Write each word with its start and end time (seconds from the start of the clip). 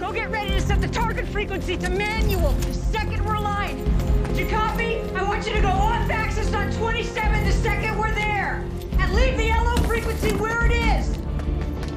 Go 0.00 0.12
get 0.12 0.30
ready 0.30 0.50
to 0.50 0.60
set 0.60 0.80
the 0.80 0.86
target 0.86 1.26
frequency 1.26 1.76
to 1.76 1.90
manual 1.90 2.52
the 2.52 2.72
second 2.72 3.24
we're 3.24 3.34
aligned. 3.34 3.80
You 4.38 4.46
copy? 4.46 5.00
I 5.16 5.24
want 5.24 5.44
you 5.44 5.52
to 5.54 5.60
go 5.60 5.68
off 5.68 6.08
axis 6.08 6.54
on 6.54 6.70
27 6.74 7.44
the 7.44 7.52
second 7.52 7.98
we're 7.98 8.14
there. 8.14 8.64
And 9.00 9.12
leave 9.12 9.36
the 9.36 9.48
LO 9.48 9.74
frequency 9.88 10.36
where 10.36 10.66
it 10.66 10.72
is. 10.72 11.18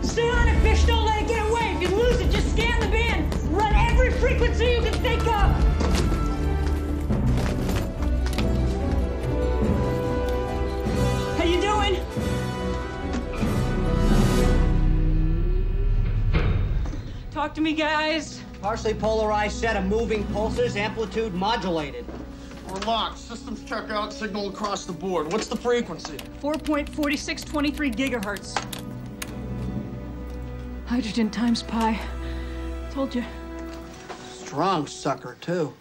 Stay 0.01 0.27
on 0.31 0.47
it, 0.47 0.59
fish. 0.61 0.83
Don't 0.85 1.05
let 1.05 1.21
it 1.21 1.27
get 1.27 1.47
away. 1.47 1.75
If 1.75 1.81
you 1.83 1.95
lose 1.95 2.19
it, 2.19 2.31
just 2.31 2.51
scan 2.53 2.79
the 2.79 2.87
band. 2.87 3.35
Run 3.55 3.73
every 3.75 4.11
frequency 4.13 4.65
you 4.65 4.81
can 4.81 4.93
think 4.93 5.21
of. 5.27 6.10
Talk 17.41 17.55
to 17.55 17.61
me, 17.61 17.73
guys. 17.73 18.39
Partially 18.61 18.93
polarized 18.93 19.59
set 19.59 19.75
of 19.75 19.85
moving 19.85 20.23
pulses, 20.25 20.75
amplitude 20.75 21.33
modulated. 21.33 22.05
We're 22.69 22.79
locked. 22.81 23.17
Systems 23.17 23.63
check 23.63 23.89
out, 23.89 24.13
signal 24.13 24.49
across 24.49 24.85
the 24.85 24.93
board. 24.93 25.31
What's 25.31 25.47
the 25.47 25.55
frequency? 25.55 26.17
4.4623 26.39 27.95
gigahertz. 27.95 28.63
Hydrogen 30.85 31.31
times 31.31 31.63
pi. 31.63 31.99
Told 32.91 33.15
you. 33.15 33.23
Strong 34.33 34.85
sucker, 34.85 35.35
too. 35.41 35.73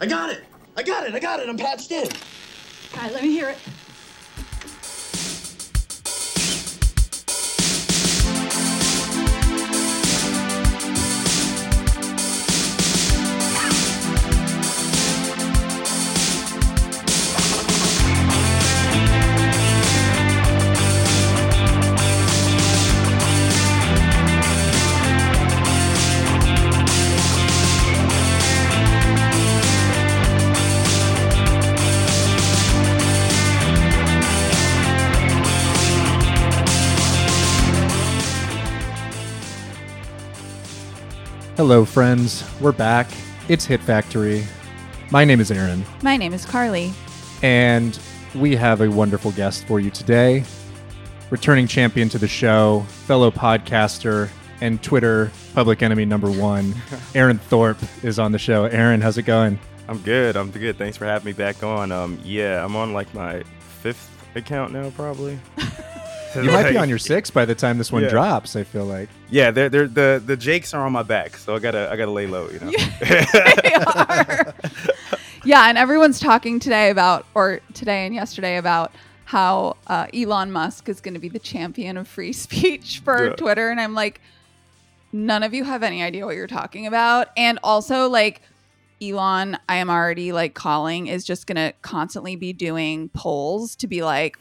I 0.00 0.06
got 0.06 0.30
it! 0.30 0.42
I 0.76 0.82
got 0.82 1.06
it! 1.06 1.14
I 1.14 1.20
got 1.20 1.38
it! 1.38 1.48
I'm 1.48 1.56
patched 1.56 1.92
in! 1.92 2.08
All 2.08 3.02
right, 3.02 3.12
let 3.12 3.22
me 3.22 3.30
hear 3.30 3.50
it. 3.50 3.58
Hello, 41.66 41.86
friends. 41.86 42.44
We're 42.60 42.72
back. 42.72 43.08
It's 43.48 43.64
Hit 43.64 43.80
Factory. 43.80 44.44
My 45.10 45.24
name 45.24 45.40
is 45.40 45.50
Aaron, 45.50 45.82
My 46.02 46.14
name 46.18 46.34
is 46.34 46.44
Carly. 46.44 46.92
and 47.42 47.98
we 48.34 48.54
have 48.54 48.82
a 48.82 48.90
wonderful 48.90 49.32
guest 49.32 49.66
for 49.66 49.80
you 49.80 49.90
today. 49.90 50.44
Returning 51.30 51.66
champion 51.66 52.10
to 52.10 52.18
the 52.18 52.28
show, 52.28 52.80
fellow 53.06 53.30
podcaster, 53.30 54.28
and 54.60 54.82
Twitter 54.82 55.32
public 55.54 55.82
enemy 55.82 56.04
number 56.04 56.30
one, 56.30 56.74
Aaron 57.14 57.38
Thorpe, 57.38 57.78
is 58.04 58.18
on 58.18 58.30
the 58.30 58.38
show. 58.38 58.64
Aaron, 58.66 59.00
how's 59.00 59.16
it 59.16 59.22
going? 59.22 59.58
I'm 59.88 60.00
good. 60.00 60.36
I'm 60.36 60.50
good. 60.50 60.76
Thanks 60.76 60.98
for 60.98 61.06
having 61.06 61.24
me 61.24 61.32
back 61.32 61.62
on. 61.62 61.90
Um, 61.90 62.20
yeah, 62.22 62.62
I'm 62.62 62.76
on 62.76 62.92
like 62.92 63.14
my 63.14 63.42
fifth 63.80 64.10
account 64.34 64.74
now, 64.74 64.90
probably. 64.90 65.38
You 66.36 66.50
might 66.50 66.70
be 66.70 66.76
on 66.76 66.88
your 66.94 66.98
sixth 66.98 67.32
by 67.32 67.44
the 67.44 67.54
time 67.54 67.78
this 67.78 67.90
one 67.92 68.02
Yeah. 68.02 68.08
drops. 68.10 68.56
I 68.56 68.64
feel 68.64 68.84
like. 68.84 69.08
Yeah, 69.30 69.50
they're, 69.50 69.68
they're, 69.68 69.88
the 69.88 70.22
the 70.24 70.36
Jakes 70.36 70.74
are 70.74 70.84
on 70.84 70.92
my 70.92 71.02
back, 71.02 71.36
so 71.36 71.54
I 71.54 71.58
gotta 71.58 71.88
I 71.90 71.96
gotta 71.96 72.10
lay 72.10 72.26
low, 72.26 72.48
you 72.50 72.60
know. 72.60 72.70
They 73.00 73.74
are. 73.74 74.54
yeah, 75.44 75.68
and 75.68 75.76
everyone's 75.78 76.18
talking 76.20 76.58
today 76.60 76.90
about, 76.90 77.26
or 77.34 77.60
today 77.74 78.06
and 78.06 78.14
yesterday 78.14 78.56
about 78.56 78.92
how 79.26 79.76
uh, 79.86 80.06
Elon 80.14 80.52
Musk 80.52 80.88
is 80.88 81.00
going 81.00 81.14
to 81.14 81.20
be 81.20 81.28
the 81.30 81.38
champion 81.38 81.96
of 81.96 82.06
free 82.06 82.32
speech 82.46 83.00
for 83.04 83.26
Yeah. 83.28 83.32
Twitter. 83.34 83.70
And 83.70 83.80
I'm 83.80 83.94
like, 83.94 84.20
none 85.12 85.42
of 85.42 85.54
you 85.54 85.64
have 85.64 85.82
any 85.82 86.02
idea 86.02 86.26
what 86.26 86.36
you're 86.36 86.46
talking 86.46 86.86
about. 86.86 87.28
And 87.36 87.58
also, 87.64 88.08
like, 88.08 88.42
Elon, 89.02 89.58
I 89.68 89.76
am 89.76 89.88
already 89.90 90.32
like 90.32 90.54
calling, 90.54 91.06
is 91.06 91.24
just 91.24 91.46
going 91.46 91.56
to 91.56 91.72
constantly 91.82 92.36
be 92.36 92.52
doing 92.52 93.08
polls 93.10 93.74
to 93.76 93.86
be 93.86 94.02
like, 94.02 94.38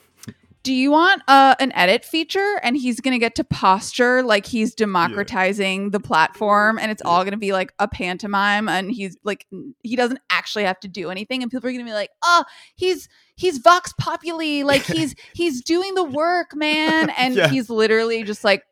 do 0.63 0.73
you 0.73 0.91
want 0.91 1.21
uh, 1.27 1.55
an 1.59 1.71
edit 1.73 2.05
feature? 2.05 2.59
And 2.63 2.77
he's 2.77 2.99
going 3.01 3.11
to 3.13 3.19
get 3.19 3.35
to 3.35 3.43
posture 3.43 4.23
like 4.23 4.45
he's 4.45 4.73
democratizing 4.73 5.91
the 5.91 5.99
platform 5.99 6.79
and 6.79 6.89
it's 6.89 7.01
all 7.03 7.23
going 7.23 7.31
to 7.33 7.37
be 7.37 7.51
like 7.51 7.73
a 7.79 7.87
pantomime. 7.87 8.69
And 8.69 8.89
he's 8.91 9.17
like, 9.23 9.45
he 9.81 9.95
doesn't 9.95 10.19
actually 10.29 10.63
have 10.63 10.79
to 10.81 10.87
do 10.87 11.09
anything. 11.09 11.41
And 11.43 11.51
people 11.51 11.67
are 11.67 11.71
going 11.71 11.83
to 11.85 11.89
be 11.89 11.93
like, 11.93 12.11
oh, 12.23 12.45
he's, 12.75 13.09
he's 13.35 13.57
Vox 13.57 13.93
Populi. 13.99 14.63
Like 14.63 14.83
he's, 14.83 15.15
he's 15.33 15.61
doing 15.63 15.95
the 15.95 16.03
work, 16.05 16.55
man. 16.55 17.09
And 17.17 17.35
Yeah. 17.35 17.47
he's 17.49 17.69
literally 17.69 18.23
just 18.23 18.43
like 18.43 18.63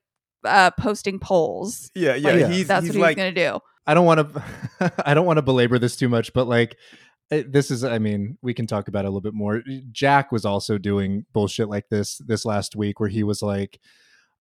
uh, 0.45 0.71
posting 0.71 1.19
polls. 1.19 1.91
yeah, 1.93 2.15
yeah. 2.15 2.31
Like, 2.31 2.51
He's 2.51 2.67
that's 2.67 2.85
he's 2.85 2.89
what 2.89 2.95
he's 2.95 3.01
like 3.01 3.17
going 3.17 3.35
to 3.35 3.49
do. 3.49 3.59
I 3.85 3.93
don't 3.93 4.05
want 4.05 4.33
to. 4.33 4.93
I 5.05 5.13
don't 5.13 5.25
want 5.25 5.37
to 5.37 5.41
belabor 5.41 5.77
this 5.79 5.95
too 5.95 6.07
much, 6.09 6.33
but 6.33 6.47
like, 6.47 6.77
this 7.31 7.71
is. 7.71 7.83
I 7.83 7.97
mean, 7.97 8.37
we 8.41 8.53
can 8.53 8.67
talk 8.67 8.87
about 8.87 9.05
it 9.05 9.07
a 9.07 9.09
little 9.09 9.21
bit 9.21 9.33
more. 9.33 9.63
Jack 9.91 10.31
was 10.31 10.45
also 10.45 10.77
doing 10.77 11.25
bullshit 11.33 11.69
like 11.69 11.87
this 11.89 12.17
this 12.17 12.45
last 12.45 12.75
week, 12.75 12.99
where 12.99 13.09
he 13.09 13.23
was 13.23 13.41
like, 13.41 13.79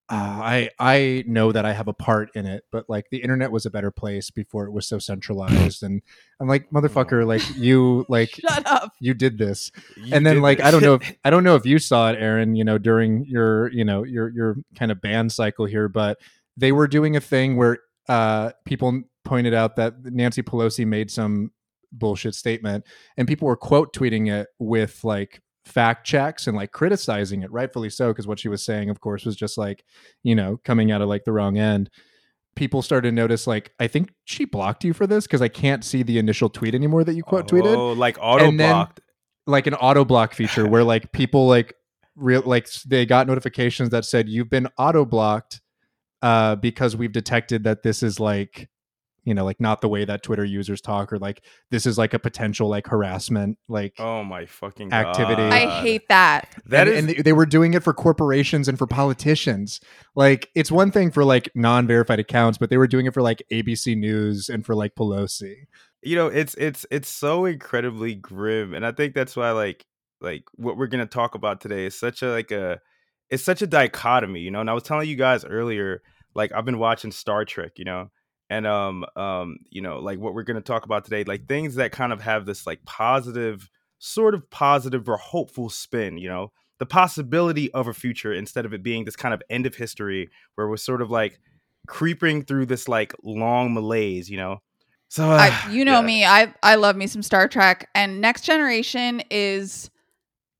uh, 0.09 0.41
"I 0.43 0.69
I 0.77 1.23
know 1.25 1.53
that 1.53 1.65
I 1.65 1.71
have 1.71 1.87
a 1.87 1.93
part 1.93 2.31
in 2.35 2.45
it, 2.45 2.65
but 2.69 2.89
like 2.89 3.09
the 3.09 3.19
internet 3.19 3.49
was 3.51 3.65
a 3.65 3.71
better 3.71 3.91
place 3.91 4.29
before 4.29 4.65
it 4.65 4.71
was 4.73 4.85
so 4.87 4.99
centralized." 4.99 5.83
And 5.83 6.01
I'm 6.41 6.49
like, 6.49 6.69
"Motherfucker, 6.69 7.25
like 7.25 7.41
you 7.55 8.05
like." 8.09 8.31
Shut 8.31 8.67
up. 8.67 8.91
You 8.99 9.13
did 9.13 9.37
this, 9.37 9.71
you 9.95 10.13
and 10.13 10.25
then 10.25 10.35
did 10.35 10.41
like 10.41 10.57
this. 10.57 10.67
I 10.67 10.71
don't 10.71 10.83
know 10.83 10.95
if 10.95 11.15
I 11.23 11.29
don't 11.29 11.45
know 11.45 11.55
if 11.55 11.65
you 11.65 11.79
saw 11.79 12.11
it, 12.11 12.17
Aaron. 12.19 12.55
You 12.55 12.65
know, 12.65 12.77
during 12.77 13.25
your 13.25 13.71
you 13.71 13.85
know 13.85 14.03
your 14.03 14.29
your 14.29 14.57
kind 14.75 14.91
of 14.91 15.01
band 15.01 15.31
cycle 15.31 15.65
here, 15.65 15.87
but 15.87 16.19
they 16.57 16.73
were 16.73 16.87
doing 16.89 17.15
a 17.15 17.21
thing 17.21 17.55
where 17.55 17.79
uh, 18.09 18.51
people 18.65 19.01
pointed 19.23 19.53
out 19.53 19.77
that 19.77 19.93
Nancy 20.03 20.41
Pelosi 20.41 20.85
made 20.85 21.09
some 21.09 21.51
bullshit 21.91 22.35
statement, 22.35 22.85
and 23.17 23.27
people 23.27 23.47
were 23.47 23.55
quote 23.57 23.93
tweeting 23.93 24.31
it 24.31 24.47
with 24.59 25.03
like 25.03 25.41
fact 25.65 26.05
checks 26.05 26.47
and 26.47 26.57
like 26.57 26.71
criticizing 26.71 27.41
it, 27.43 27.51
rightfully 27.51 27.89
so, 27.89 28.09
because 28.09 28.27
what 28.27 28.39
she 28.39 28.49
was 28.49 28.63
saying, 28.65 28.89
of 28.89 28.99
course, 28.99 29.25
was 29.25 29.35
just 29.35 29.57
like 29.57 29.83
you 30.23 30.35
know 30.35 30.59
coming 30.65 30.91
out 30.91 31.01
of 31.01 31.09
like 31.09 31.23
the 31.25 31.31
wrong 31.31 31.57
end. 31.57 31.89
People 32.55 32.81
started 32.81 33.09
to 33.11 33.15
notice, 33.15 33.47
like, 33.47 33.71
I 33.79 33.87
think 33.87 34.11
she 34.25 34.43
blocked 34.43 34.83
you 34.83 34.91
for 34.91 35.07
this 35.07 35.25
because 35.25 35.41
I 35.41 35.47
can't 35.47 35.85
see 35.85 36.03
the 36.03 36.17
initial 36.19 36.49
tweet 36.49 36.75
anymore 36.75 37.05
that 37.05 37.13
you 37.13 37.23
quote 37.23 37.47
tweeted 37.47 37.77
Oh, 37.77 37.93
like 37.93 38.17
auto 38.19 38.51
blocked. 38.51 38.99
like 39.47 39.67
an 39.67 39.73
auto 39.75 40.03
block 40.03 40.33
feature 40.33 40.67
where 40.67 40.83
like 40.83 41.11
people 41.13 41.47
like 41.47 41.73
real 42.17 42.41
like 42.45 42.67
they 42.85 43.05
got 43.05 43.25
notifications 43.25 43.91
that 43.91 44.03
said 44.03 44.27
you've 44.27 44.49
been 44.49 44.67
auto 44.77 45.05
blocked 45.05 45.61
uh 46.21 46.57
because 46.57 46.93
we've 46.95 47.13
detected 47.13 47.63
that 47.63 47.83
this 47.83 48.03
is 48.03 48.19
like 48.19 48.67
you 49.23 49.33
know 49.33 49.45
like 49.45 49.59
not 49.59 49.81
the 49.81 49.87
way 49.87 50.03
that 50.05 50.23
twitter 50.23 50.43
users 50.43 50.81
talk 50.81 51.13
or 51.13 51.19
like 51.19 51.43
this 51.69 51.85
is 51.85 51.97
like 51.97 52.13
a 52.13 52.19
potential 52.19 52.67
like 52.67 52.87
harassment 52.87 53.57
like 53.67 53.93
Oh 53.99 54.23
my 54.23 54.45
fucking 54.45 54.91
Activity. 54.91 55.41
I 55.43 55.81
hate 55.81 56.07
that. 56.09 56.49
that. 56.65 56.87
and, 56.87 56.89
is 56.89 56.99
and 56.99 57.09
they, 57.09 57.21
they 57.21 57.33
were 57.33 57.45
doing 57.45 57.73
it 57.73 57.83
for 57.83 57.93
corporations 57.93 58.67
and 58.67 58.77
for 58.77 58.87
politicians 58.87 59.79
like 60.15 60.49
it's 60.55 60.71
one 60.71 60.91
thing 60.91 61.11
for 61.11 61.23
like 61.23 61.49
non-verified 61.55 62.19
accounts 62.19 62.57
but 62.57 62.69
they 62.69 62.77
were 62.77 62.87
doing 62.87 63.05
it 63.05 63.13
for 63.13 63.21
like 63.21 63.43
abc 63.51 63.95
news 63.97 64.49
and 64.49 64.65
for 64.65 64.75
like 64.75 64.95
pelosi 64.95 65.65
you 66.01 66.15
know 66.15 66.27
it's 66.27 66.55
it's 66.55 66.85
it's 66.91 67.09
so 67.09 67.45
incredibly 67.45 68.15
grim 68.15 68.73
and 68.73 68.85
i 68.85 68.91
think 68.91 69.13
that's 69.13 69.35
why 69.35 69.51
like 69.51 69.85
like 70.19 70.43
what 70.55 70.77
we're 70.77 70.87
gonna 70.87 71.05
talk 71.05 71.35
about 71.35 71.61
today 71.61 71.85
is 71.85 71.97
such 71.97 72.21
a 72.21 72.27
like 72.29 72.51
a 72.51 72.79
it's 73.29 73.43
such 73.43 73.61
a 73.61 73.67
dichotomy 73.67 74.39
you 74.39 74.51
know 74.51 74.61
and 74.61 74.69
i 74.69 74.73
was 74.73 74.83
telling 74.83 75.07
you 75.07 75.15
guys 75.15 75.45
earlier 75.45 76.01
like 76.33 76.51
i've 76.53 76.65
been 76.65 76.79
watching 76.79 77.11
star 77.11 77.45
trek 77.45 77.73
you 77.77 77.85
know 77.85 78.09
and 78.51 78.67
um 78.67 79.05
um 79.15 79.57
you 79.69 79.81
know 79.81 79.99
like 79.99 80.19
what 80.19 80.35
we're 80.35 80.43
gonna 80.43 80.61
talk 80.61 80.85
about 80.85 81.03
today 81.05 81.23
like 81.23 81.47
things 81.47 81.75
that 81.75 81.91
kind 81.91 82.13
of 82.13 82.21
have 82.21 82.45
this 82.45 82.67
like 82.67 82.83
positive 82.85 83.69
sort 83.97 84.35
of 84.35 84.47
positive 84.51 85.07
or 85.07 85.17
hopeful 85.17 85.69
spin 85.69 86.17
you 86.17 86.27
know 86.27 86.51
the 86.77 86.85
possibility 86.85 87.71
of 87.73 87.87
a 87.87 87.93
future 87.93 88.33
instead 88.33 88.65
of 88.65 88.73
it 88.73 88.83
being 88.83 89.05
this 89.05 89.15
kind 89.15 89.33
of 89.33 89.41
end 89.49 89.65
of 89.65 89.75
history 89.75 90.29
where 90.55 90.67
we're 90.67 90.77
sort 90.77 91.01
of 91.01 91.09
like 91.09 91.39
creeping 91.87 92.43
through 92.43 92.65
this 92.65 92.87
like 92.87 93.13
long 93.23 93.73
malaise 93.73 94.29
you 94.29 94.37
know 94.37 94.59
so 95.07 95.29
uh, 95.29 95.49
I, 95.51 95.67
you 95.71 95.83
know 95.85 95.99
yeah. 95.99 96.05
me. 96.05 96.25
I 96.25 96.53
I 96.63 96.75
love 96.75 96.95
me 96.95 97.05
some 97.05 97.21
Star 97.21 97.49
Trek, 97.49 97.89
and 97.93 98.21
Next 98.21 98.45
Generation 98.45 99.21
is 99.29 99.91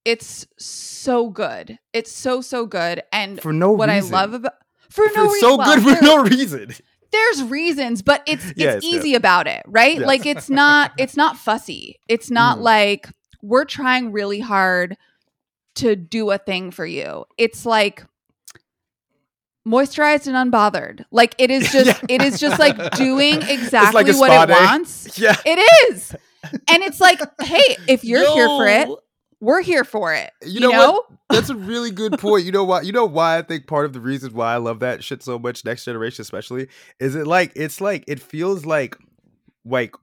it's 0.04 0.46
so 0.58 1.30
good. 1.30 1.80
It's 1.94 2.12
so 2.12 2.42
so 2.42 2.66
good, 2.66 3.02
and 3.14 3.42
for 3.42 3.54
no 3.54 3.72
what 3.72 3.88
reason. 3.88 4.14
I 4.14 4.18
love 4.18 4.34
about 4.34 4.56
for 4.90 5.06
no 5.16 5.24
it's 5.24 5.34
reason. 5.36 5.40
so 5.40 5.56
well, 5.56 5.76
good 5.76 5.98
for 5.98 6.04
no 6.04 6.24
reason. 6.24 6.74
There's 7.12 7.44
reasons, 7.44 8.02
but 8.02 8.24
it's 8.25 8.46
it's 8.52 8.58
Yes, 8.60 8.84
yes. 8.84 8.94
easy 8.94 9.16
about 9.16 9.48
it, 9.48 9.63
right? 9.68 9.98
Yes. 9.98 10.08
Like 10.08 10.25
it's 10.25 10.50
not 10.50 10.92
it's 10.98 11.18
not 11.18 11.38
fussy. 11.38 12.00
It's 12.08 12.30
not 12.31 12.58
Mhm. 12.58 12.62
like 12.63 13.10
we're 13.42 13.66
trying 13.66 14.12
really 14.12 14.40
hard 14.40 14.98
to 15.75 15.96
do 15.96 16.30
a 16.31 16.38
thing 16.38 16.72
for 16.72 16.86
you. 16.86 17.25
It's 17.38 17.66
like 17.66 18.04
moisturized 19.68 20.28
and 20.28 20.52
unbothered. 20.52 21.06
Like 21.12 21.36
it 21.38 21.52
is 21.52 21.72
just 21.72 21.88
Yeah. 21.88 22.16
it 22.16 22.22
is 22.22 22.40
just 22.40 22.60
like 22.60 22.92
doing 22.96 23.42
exactly 23.42 24.10
a 24.12 24.16
what 24.18 24.31
it 24.31 24.48
day. 24.48 24.54
wants. 24.54 25.18
Yeah. 25.19 25.36
It 25.46 25.60
is. 25.92 26.16
And 26.44 26.81
it's 26.81 27.00
like, 27.00 27.19
hey, 27.42 27.78
if 27.88 28.04
you're 28.04 28.28
here 28.34 28.48
for 28.48 28.68
it, 28.68 28.88
Yo, 28.88 28.98
we're 29.42 29.62
here 29.62 29.84
for 29.84 30.14
it. 30.14 30.32
You 30.44 30.54
You, 30.54 30.60
know 30.62 30.72
know? 30.72 30.92
what? 30.92 31.06
That's 31.32 31.50
a 31.50 31.56
really 31.56 31.92
good 31.92 32.18
point. 32.20 32.46
You 32.46 32.52
know 32.52 32.64
why? 32.64 32.82
You 32.82 32.92
know 32.94 33.06
why 33.06 33.38
I 33.38 33.42
think 33.42 33.68
part 33.68 33.86
of 33.86 33.94
the 33.94 34.00
reason 34.00 34.34
why 34.34 34.54
I 34.54 34.58
love 34.58 34.80
that 34.80 35.04
shit 35.04 35.24
so 35.24 35.38
much, 35.40 35.66
next 35.66 35.86
generation 35.86 36.22
especially, 36.22 36.68
is 37.00 37.16
it 37.16 37.28
like 37.28 37.52
it's 37.56 37.82
like 37.82 38.04
it 38.08 38.20
feels 38.22 38.66
like 38.66 38.96
like 39.66 39.96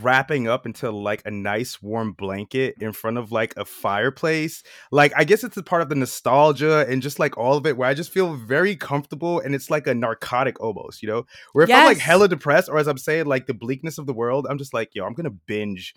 wrapping 0.00 0.48
up 0.48 0.64
into 0.64 0.90
like 0.90 1.20
a 1.26 1.30
nice 1.30 1.82
warm 1.82 2.12
blanket 2.12 2.74
in 2.80 2.92
front 2.92 3.18
of 3.18 3.32
like 3.32 3.52
a 3.56 3.64
fireplace. 3.64 4.62
Like 4.90 5.12
I 5.16 5.24
guess 5.24 5.44
it's 5.44 5.56
a 5.56 5.62
part 5.62 5.82
of 5.82 5.88
the 5.88 5.94
nostalgia 5.94 6.86
and 6.88 7.02
just 7.02 7.18
like 7.18 7.36
all 7.36 7.56
of 7.56 7.66
it 7.66 7.76
where 7.76 7.88
I 7.88 7.94
just 7.94 8.10
feel 8.10 8.34
very 8.34 8.76
comfortable 8.76 9.40
and 9.40 9.54
it's 9.54 9.70
like 9.70 9.86
a 9.86 9.94
narcotic 9.94 10.60
almost, 10.60 11.02
you 11.02 11.08
know? 11.08 11.26
Where 11.52 11.64
if 11.64 11.70
I'm 11.70 11.86
like 11.86 11.98
hella 11.98 12.28
depressed 12.28 12.68
or 12.70 12.78
as 12.78 12.86
I'm 12.86 12.96
saying 12.98 13.26
like 13.26 13.46
the 13.46 13.54
bleakness 13.54 13.98
of 13.98 14.06
the 14.06 14.14
world, 14.14 14.46
I'm 14.48 14.58
just 14.58 14.72
like, 14.72 14.90
yo, 14.94 15.04
I'm 15.04 15.14
gonna 15.14 15.30
binge 15.30 15.94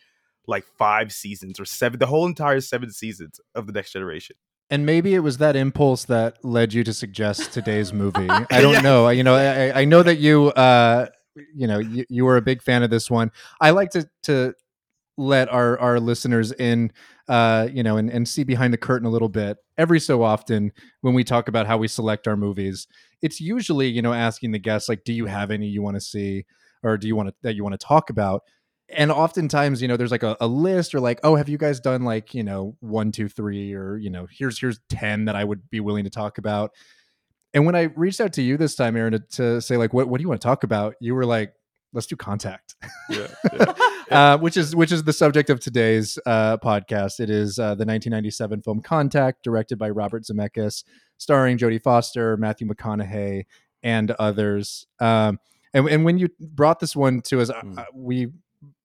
like 0.47 0.65
five 0.77 1.11
seasons 1.11 1.59
or 1.59 1.65
seven, 1.65 1.99
the 1.99 2.07
whole 2.07 2.25
entire 2.25 2.61
seven 2.61 2.91
seasons 2.91 3.39
of 3.53 3.67
the 3.67 3.73
next 3.73 3.91
generation. 3.91 4.35
And 4.69 4.85
maybe 4.85 5.15
it 5.15 5.19
was 5.19 5.37
that 5.37 5.55
impulse 5.55 6.05
that 6.05 6.43
led 6.43 6.73
you 6.73 6.83
to 6.83 6.93
suggest 6.93 7.53
today's 7.53 7.93
movie. 7.93 8.27
I 8.29 8.61
don't 8.61 8.83
know. 8.83 9.07
You 9.09 9.23
know, 9.23 9.35
I, 9.35 9.81
I 9.81 9.85
know 9.85 10.03
that 10.03 10.17
you, 10.17 10.47
uh, 10.47 11.07
you 11.55 11.67
know, 11.67 11.79
you, 11.79 12.05
you 12.09 12.25
were 12.25 12.37
a 12.37 12.41
big 12.41 12.61
fan 12.61 12.83
of 12.83 12.89
this 12.89 13.09
one. 13.09 13.31
I 13.61 13.71
like 13.71 13.91
to 13.91 14.09
to 14.23 14.53
let 15.17 15.49
our 15.49 15.79
our 15.79 15.99
listeners 15.99 16.51
in, 16.51 16.91
uh, 17.27 17.67
you 17.71 17.81
know, 17.81 17.97
and, 17.97 18.09
and 18.09 18.27
see 18.27 18.43
behind 18.43 18.73
the 18.73 18.77
curtain 18.77 19.07
a 19.07 19.09
little 19.09 19.29
bit. 19.29 19.57
Every 19.77 19.99
so 19.99 20.23
often, 20.23 20.71
when 21.01 21.13
we 21.13 21.23
talk 21.23 21.47
about 21.47 21.67
how 21.67 21.77
we 21.77 21.87
select 21.87 22.27
our 22.27 22.37
movies, 22.37 22.87
it's 23.21 23.39
usually 23.39 23.87
you 23.87 24.01
know 24.01 24.13
asking 24.13 24.51
the 24.51 24.59
guests 24.59 24.89
like, 24.89 25.03
"Do 25.03 25.13
you 25.13 25.25
have 25.27 25.49
any 25.51 25.67
you 25.67 25.81
want 25.81 25.95
to 25.95 26.01
see, 26.01 26.45
or 26.83 26.97
do 26.97 27.07
you 27.07 27.15
want 27.15 27.29
to 27.29 27.35
that 27.43 27.55
you 27.55 27.63
want 27.63 27.79
to 27.79 27.85
talk 27.85 28.09
about?" 28.09 28.41
And 28.89 29.11
oftentimes 29.11 29.81
you 29.81 29.87
know 29.87 29.97
there's 29.97 30.11
like 30.11 30.23
a, 30.23 30.37
a 30.39 30.47
list 30.47 30.95
or 30.95 30.99
like 30.99 31.19
oh 31.23 31.35
have 31.35 31.49
you 31.49 31.57
guys 31.57 31.79
done 31.79 32.03
like 32.03 32.33
you 32.33 32.43
know 32.43 32.75
one 32.79 33.11
two 33.11 33.27
three 33.27 33.73
or 33.73 33.97
you 33.97 34.09
know 34.09 34.27
here's 34.31 34.59
here's 34.59 34.79
10 34.89 35.25
that 35.25 35.35
i 35.35 35.43
would 35.43 35.69
be 35.69 35.79
willing 35.79 36.03
to 36.05 36.09
talk 36.09 36.37
about? 36.37 36.71
And 37.53 37.65
when 37.65 37.75
i 37.75 37.83
reached 37.95 38.21
out 38.21 38.33
to 38.33 38.41
you 38.41 38.57
this 38.57 38.75
time 38.75 38.95
aaron 38.95 39.13
to, 39.13 39.19
to 39.19 39.61
say 39.61 39.77
like 39.77 39.93
what, 39.93 40.07
what 40.07 40.17
do 40.19 40.21
you 40.21 40.29
want 40.29 40.41
to 40.41 40.47
talk 40.47 40.63
about? 40.63 40.95
you 40.99 41.15
were 41.15 41.25
like 41.25 41.53
let's 41.93 42.05
do 42.05 42.15
contact. 42.17 42.75
Yeah. 43.09 43.27
uh, 44.11 44.37
which 44.37 44.57
is 44.57 44.75
which 44.75 44.91
is 44.91 45.03
the 45.03 45.13
subject 45.13 45.49
of 45.49 45.59
today's 45.59 46.19
uh, 46.25 46.57
podcast. 46.57 47.19
It 47.19 47.29
is 47.29 47.57
uh, 47.57 47.75
the 47.75 47.85
1997 47.85 48.61
film 48.61 48.81
contact 48.81 49.43
directed 49.43 49.77
by 49.79 49.89
robert 49.89 50.23
zemeckis 50.23 50.83
starring 51.17 51.57
jodie 51.57 51.81
foster 51.81 52.37
matthew 52.37 52.67
mcconaughey 52.67 53.45
and 53.83 54.11
others. 54.11 54.85
Um, 54.99 55.39
and, 55.73 55.87
and 55.87 56.05
when 56.05 56.17
you 56.17 56.29
brought 56.39 56.79
this 56.79 56.95
one 56.95 57.21
to 57.23 57.41
us, 57.41 57.49
Mm. 57.51 57.77
uh, 57.79 57.85
we 57.93 58.31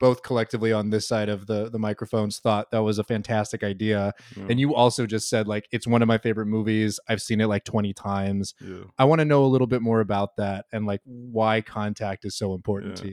both 0.01 0.23
collectively 0.23 0.73
on 0.73 0.91
this 0.91 1.07
side 1.09 1.29
of 1.29 1.47
the 1.47 1.69
the 1.71 1.79
microphones 1.79 2.39
thought 2.39 2.71
that 2.71 2.81
was 2.83 2.99
a 2.99 3.05
fantastic 3.05 3.63
idea. 3.63 4.13
Mm. 4.35 4.51
And 4.51 4.61
you 4.61 4.75
also 4.75 5.07
just 5.07 5.29
said 5.29 5.47
like 5.49 5.69
it's 5.73 5.87
one 5.87 6.03
of 6.03 6.09
my 6.09 6.19
favorite 6.19 6.47
movies. 6.47 6.99
I've 7.09 7.23
seen 7.23 7.41
it 7.41 7.47
like 7.47 7.65
20 7.65 7.93
times. 7.95 8.55
Yeah. 8.61 8.85
I 8.99 9.05
want 9.05 9.21
to 9.21 9.25
know 9.25 9.45
a 9.45 9.47
little 9.47 9.67
bit 9.67 9.83
more 9.83 10.01
about 10.01 10.37
that 10.37 10.67
and 10.73 10.87
like 10.87 11.01
why 11.05 11.61
contact 11.61 12.25
is 12.25 12.35
so 12.37 12.55
important 12.55 12.99
Yeah. 12.99 13.03
to 13.05 13.11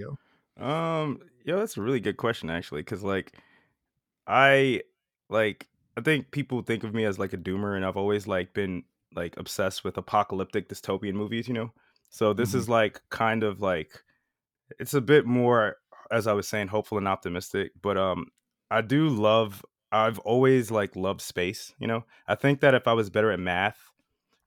you. 0.58 0.64
Um, 0.66 1.20
yeah, 1.46 1.56
that's 1.56 1.78
a 1.78 1.82
really 1.82 2.00
good 2.00 2.18
question 2.18 2.50
actually, 2.50 2.82
because 2.82 3.04
like 3.04 3.34
I 4.28 4.82
like 5.30 5.68
I 5.98 6.02
think 6.02 6.32
people 6.32 6.62
think 6.62 6.84
of 6.84 6.94
me 6.94 7.04
as 7.06 7.20
like 7.20 7.34
a 7.34 7.38
doomer, 7.38 7.76
and 7.76 7.86
I've 7.86 7.98
always 7.98 8.28
like 8.28 8.54
been 8.54 8.84
like 9.16 9.36
obsessed 9.38 9.84
with 9.84 9.98
apocalyptic 9.98 10.70
dystopian 10.70 11.14
movies, 11.14 11.48
you 11.48 11.54
know. 11.54 11.72
So 12.10 12.34
this 12.34 12.52
Mhm. 12.54 12.56
is 12.56 12.70
like 12.70 13.02
kind 13.10 13.44
of 13.44 13.62
like 13.62 14.04
it's 14.80 14.94
a 14.94 15.02
bit 15.02 15.26
more, 15.26 15.78
as 16.12 16.28
I 16.28 16.34
was 16.34 16.48
saying, 16.48 16.68
hopeful 16.68 16.98
and 16.98 17.08
optimistic. 17.08 17.72
But 17.82 17.98
um, 17.98 18.28
I 18.72 18.82
do 18.82 19.10
love. 19.10 19.64
I've 19.92 20.20
always 20.20 20.70
like 20.72 20.96
loved 20.96 21.22
space. 21.22 21.74
You 21.80 21.88
know, 21.88 22.06
I 22.28 22.36
think 22.36 22.62
that 22.62 22.76
if 22.76 22.88
I 22.88 22.94
was 22.94 23.10
better 23.10 23.32
at 23.32 23.40
math, 23.40 23.80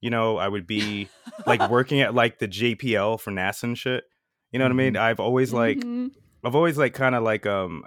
you 0.01 0.11
know, 0.11 0.37
I 0.37 0.49
would 0.49 0.67
be 0.67 1.09
like 1.47 1.69
working 1.71 2.01
at 2.01 2.15
like 2.15 2.39
the 2.39 2.49
JPL 2.49 3.21
for 3.21 3.31
NASA 3.33 3.65
and 3.65 3.79
shit. 3.79 4.05
You 4.53 4.59
know 4.59 4.65
what 4.67 4.73
I 4.73 4.75
mean? 4.75 4.97
I've 4.97 5.21
always 5.21 5.53
like 5.53 5.79
Mhm. 5.79 6.11
I've 6.45 6.55
always 6.57 6.77
like 6.77 6.95
kind 6.95 7.15
of 7.15 7.23
like 7.23 7.47
um 7.47 7.85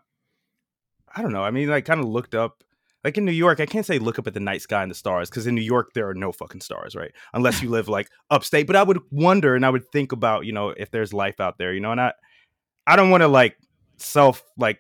I 1.16 1.22
don't 1.22 1.32
know. 1.32 1.44
I 1.44 1.52
mean 1.52 1.70
like 1.70 1.86
kind 1.86 2.00
of 2.00 2.08
looked 2.08 2.36
up 2.36 2.64
like 3.04 3.18
in 3.20 3.26
New 3.26 3.32
York, 3.32 3.60
I 3.60 3.68
can't 3.68 3.86
say 3.86 4.00
look 4.00 4.18
up 4.18 4.26
at 4.26 4.34
the 4.34 4.40
night 4.40 4.64
sky 4.64 4.82
and 4.82 4.90
the 4.90 4.96
stars 4.96 5.30
because 5.30 5.46
in 5.46 5.54
New 5.56 5.62
York 5.62 5.92
there 5.94 6.10
are 6.10 6.16
no 6.16 6.32
fucking 6.32 6.62
stars, 6.62 6.96
right? 6.96 7.12
Unless 7.34 7.62
you 7.62 7.70
live 7.70 7.88
like 7.88 8.10
upstate. 8.32 8.66
But 8.66 8.76
I 8.76 8.84
would 8.84 9.00
wonder 9.12 9.56
and 9.56 9.64
I 9.66 9.70
would 9.70 9.88
think 9.92 10.12
about, 10.12 10.46
you 10.46 10.52
know, 10.52 10.70
if 10.70 10.90
there's 10.90 11.14
life 11.14 11.40
out 11.40 11.58
there, 11.60 11.72
you 11.74 11.80
know, 11.82 11.92
and 11.92 12.02
I 12.02 12.14
I 12.88 12.96
don't 12.96 13.12
want 13.12 13.22
to 13.22 13.28
like 13.28 13.58
self 13.98 14.44
like 14.58 14.80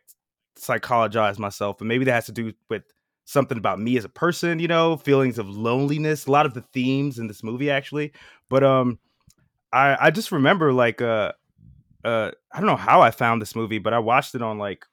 psychologize 0.57 1.37
myself, 1.39 1.77
but 1.77 1.85
maybe 1.87 2.05
that 2.05 2.13
has 2.13 2.25
to 2.27 2.31
do 2.31 2.53
with 2.69 2.83
something 3.25 3.57
about 3.57 3.79
me 3.79 3.97
as 3.97 4.05
a 4.05 4.09
person, 4.09 4.59
you 4.59 4.67
know, 4.67 4.97
feelings 4.97 5.37
of 5.39 5.49
loneliness, 5.49 6.27
a 6.27 6.31
lot 6.31 6.45
of 6.45 6.53
the 6.53 6.61
themes 6.73 7.19
in 7.19 7.27
this 7.27 7.43
movie 7.43 7.69
actually. 7.71 8.11
But 8.49 8.63
um 8.63 8.99
I 9.73 9.97
I 10.07 10.11
just 10.11 10.31
remember 10.31 10.71
like 10.73 11.01
uh 11.01 11.31
uh 12.03 12.31
I 12.53 12.59
don't 12.59 12.67
know 12.67 12.75
how 12.75 13.01
I 13.01 13.11
found 13.11 13.41
this 13.41 13.55
movie, 13.55 13.79
but 13.79 13.93
I 13.93 13.99
watched 13.99 14.35
it 14.35 14.41
on 14.41 14.57
like 14.57 14.85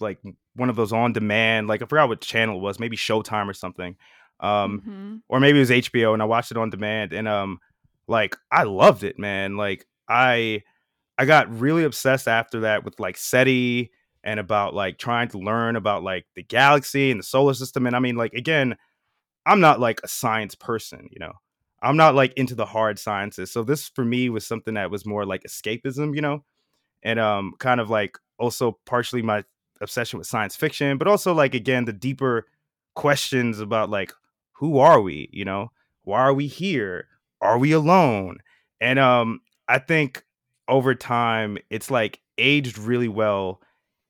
like 0.00 0.18
one 0.56 0.70
of 0.70 0.76
those 0.76 0.92
on 0.92 1.12
demand, 1.12 1.66
like 1.68 1.82
I 1.82 1.86
forgot 1.86 2.08
what 2.08 2.20
channel 2.20 2.56
it 2.56 2.62
was, 2.62 2.80
maybe 2.80 2.96
Showtime 2.96 3.48
or 3.48 3.54
something. 3.54 3.96
Um 4.40 4.82
Mhm. 4.86 5.22
or 5.28 5.40
maybe 5.40 5.58
it 5.58 5.60
was 5.60 5.70
HBO 5.70 6.12
and 6.14 6.22
I 6.22 6.26
watched 6.26 6.50
it 6.50 6.56
on 6.56 6.70
demand 6.70 7.12
and 7.12 7.28
um 7.28 7.60
like 8.08 8.36
I 8.50 8.64
loved 8.64 9.04
it, 9.04 9.18
man. 9.18 9.56
Like 9.56 9.86
I 10.08 10.62
I 11.18 11.24
got 11.24 11.52
really 11.58 11.84
obsessed 11.84 12.26
after 12.28 12.60
that 12.60 12.84
with 12.84 12.98
like 12.98 13.16
SETI 13.16 13.90
and 14.24 14.40
about 14.40 14.74
like 14.74 14.98
trying 14.98 15.28
to 15.28 15.38
learn 15.38 15.76
about 15.76 16.02
like 16.02 16.26
the 16.34 16.42
galaxy 16.42 17.10
and 17.10 17.20
the 17.20 17.24
solar 17.24 17.54
system 17.54 17.86
and 17.86 17.94
I 17.94 18.00
mean 18.00 18.16
like 18.16 18.32
again, 18.34 18.76
I'm 19.46 19.60
not 19.60 19.80
like 19.80 20.00
a 20.02 20.08
science 20.08 20.54
person, 20.54 21.08
you 21.12 21.18
know. 21.20 21.32
I'm 21.82 21.98
not 21.98 22.14
like 22.14 22.32
into 22.34 22.54
the 22.54 22.64
hard 22.64 22.98
sciences. 22.98 23.52
So 23.52 23.62
this 23.62 23.88
for 23.90 24.04
me 24.04 24.30
was 24.30 24.46
something 24.46 24.74
that 24.74 24.90
was 24.90 25.04
more 25.04 25.26
like 25.26 25.42
escapism, 25.42 26.14
you 26.14 26.22
know, 26.22 26.44
and 27.02 27.20
um 27.20 27.54
kind 27.58 27.80
of 27.80 27.90
like 27.90 28.18
also 28.38 28.78
partially 28.86 29.22
my 29.22 29.44
obsession 29.80 30.18
with 30.18 30.26
science 30.26 30.56
fiction, 30.56 30.96
but 30.98 31.06
also 31.06 31.34
like 31.34 31.54
again 31.54 31.84
the 31.84 31.92
deeper 31.92 32.46
questions 32.94 33.60
about 33.60 33.90
like 33.90 34.12
who 34.52 34.78
are 34.78 35.00
we, 35.00 35.28
you 35.32 35.44
know? 35.44 35.70
Why 36.04 36.20
are 36.20 36.34
we 36.34 36.46
here? 36.46 37.08
Are 37.40 37.58
we 37.58 37.72
alone? 37.72 38.38
And 38.80 38.98
um 38.98 39.40
I 39.68 39.78
think 39.78 40.24
over 40.68 40.94
time 40.94 41.58
it's 41.70 41.90
like 41.90 42.20
aged 42.38 42.78
really 42.78 43.08
well 43.08 43.60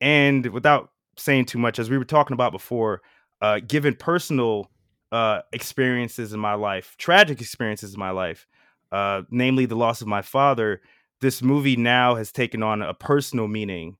and 0.01 0.45
without 0.47 0.91
saying 1.17 1.45
too 1.45 1.57
much 1.57 1.79
as 1.79 1.89
we 1.89 1.97
were 1.97 2.05
talking 2.05 2.33
about 2.33 2.51
before, 2.51 3.01
uh 3.41 3.59
given 3.67 3.95
personal 3.95 4.69
uh 5.11 5.41
experiences 5.53 6.33
in 6.33 6.39
my 6.39 6.53
life, 6.53 6.95
tragic 6.97 7.41
experiences 7.41 7.93
in 7.93 7.99
my 7.99 8.11
life, 8.11 8.47
uh 8.91 9.21
namely 9.29 9.65
the 9.65 9.75
loss 9.75 10.01
of 10.01 10.07
my 10.07 10.21
father, 10.21 10.81
this 11.21 11.41
movie 11.41 11.75
now 11.77 12.15
has 12.15 12.31
taken 12.31 12.61
on 12.63 12.81
a 12.81 12.93
personal 12.93 13.47
meaning 13.47 13.97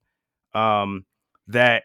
um 0.53 1.05
that 1.47 1.83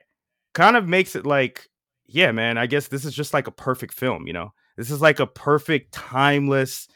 kind 0.55 0.77
of 0.77 0.89
makes 0.89 1.15
it 1.17 1.27
like 1.27 1.69
yeah 2.07 2.33
man 2.33 2.59
i 2.59 2.67
guess 2.67 2.89
this 2.89 3.05
is 3.05 3.15
just 3.15 3.35
like 3.35 3.47
a 3.47 3.53
perfect 3.53 3.95
film 3.95 4.27
you 4.27 4.33
know? 4.33 4.53
This 4.77 4.91
is 4.91 5.03
like 5.03 5.21
a 5.21 5.27
perfect 5.27 5.93
timeless 5.93 6.89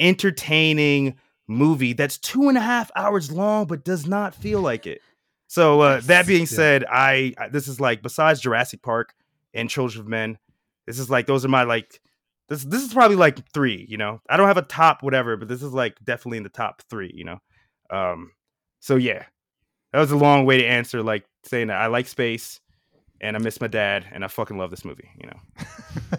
entertaining 0.00 1.16
movie 1.48 1.94
that's 1.94 2.18
two 2.18 2.48
and 2.48 2.58
a 2.58 2.60
half 2.60 2.90
hours 2.94 3.32
long 3.32 3.66
but 3.66 3.84
does 3.84 4.06
not 4.06 4.34
feel 4.34 4.60
like 4.60 4.86
it. 4.86 5.00
So 5.48 5.80
uh, 5.82 6.00
that 6.02 6.26
being 6.26 6.46
said 6.46 6.84
I, 6.84 7.34
I 7.38 7.48
this 7.48 7.66
is 7.68 7.80
like 7.80 8.02
besides 8.02 8.40
jurassic 8.40 8.82
park 8.82 9.14
and 9.54 9.68
children 9.68 10.00
of 10.00 10.08
men 10.08 10.38
this 10.86 10.98
is 10.98 11.10
like 11.10 11.26
those 11.26 11.44
are 11.44 11.48
my 11.48 11.64
like 11.64 12.00
this 12.48 12.62
this 12.64 12.82
is 12.82 12.92
probably 12.92 13.16
like 13.16 13.50
three 13.52 13.86
you 13.88 13.96
know? 13.96 14.20
I 14.28 14.36
don't 14.36 14.48
have 14.48 14.58
a 14.58 14.62
top 14.62 15.02
whatever 15.02 15.36
but 15.36 15.48
this 15.48 15.62
is 15.62 15.72
like 15.72 15.96
definitely 16.04 16.38
in 16.38 16.44
the 16.44 16.50
top 16.50 16.82
three 16.88 17.10
you 17.14 17.24
know? 17.24 17.38
Um 17.90 18.32
so 18.80 18.96
yeah. 18.96 19.24
That 19.92 20.00
was 20.00 20.10
a 20.12 20.16
long 20.16 20.44
way 20.44 20.58
to 20.58 20.66
answer 20.66 21.02
like 21.02 21.24
saying 21.44 21.68
that 21.68 21.80
i 21.80 21.86
like 21.86 22.06
space 22.06 22.60
and 23.20 23.36
i 23.36 23.38
miss 23.38 23.60
my 23.60 23.66
dad 23.66 24.06
and 24.12 24.24
i 24.24 24.28
fucking 24.28 24.58
love 24.58 24.70
this 24.70 24.84
movie 24.84 25.10
you 25.20 25.26
know 25.26 25.38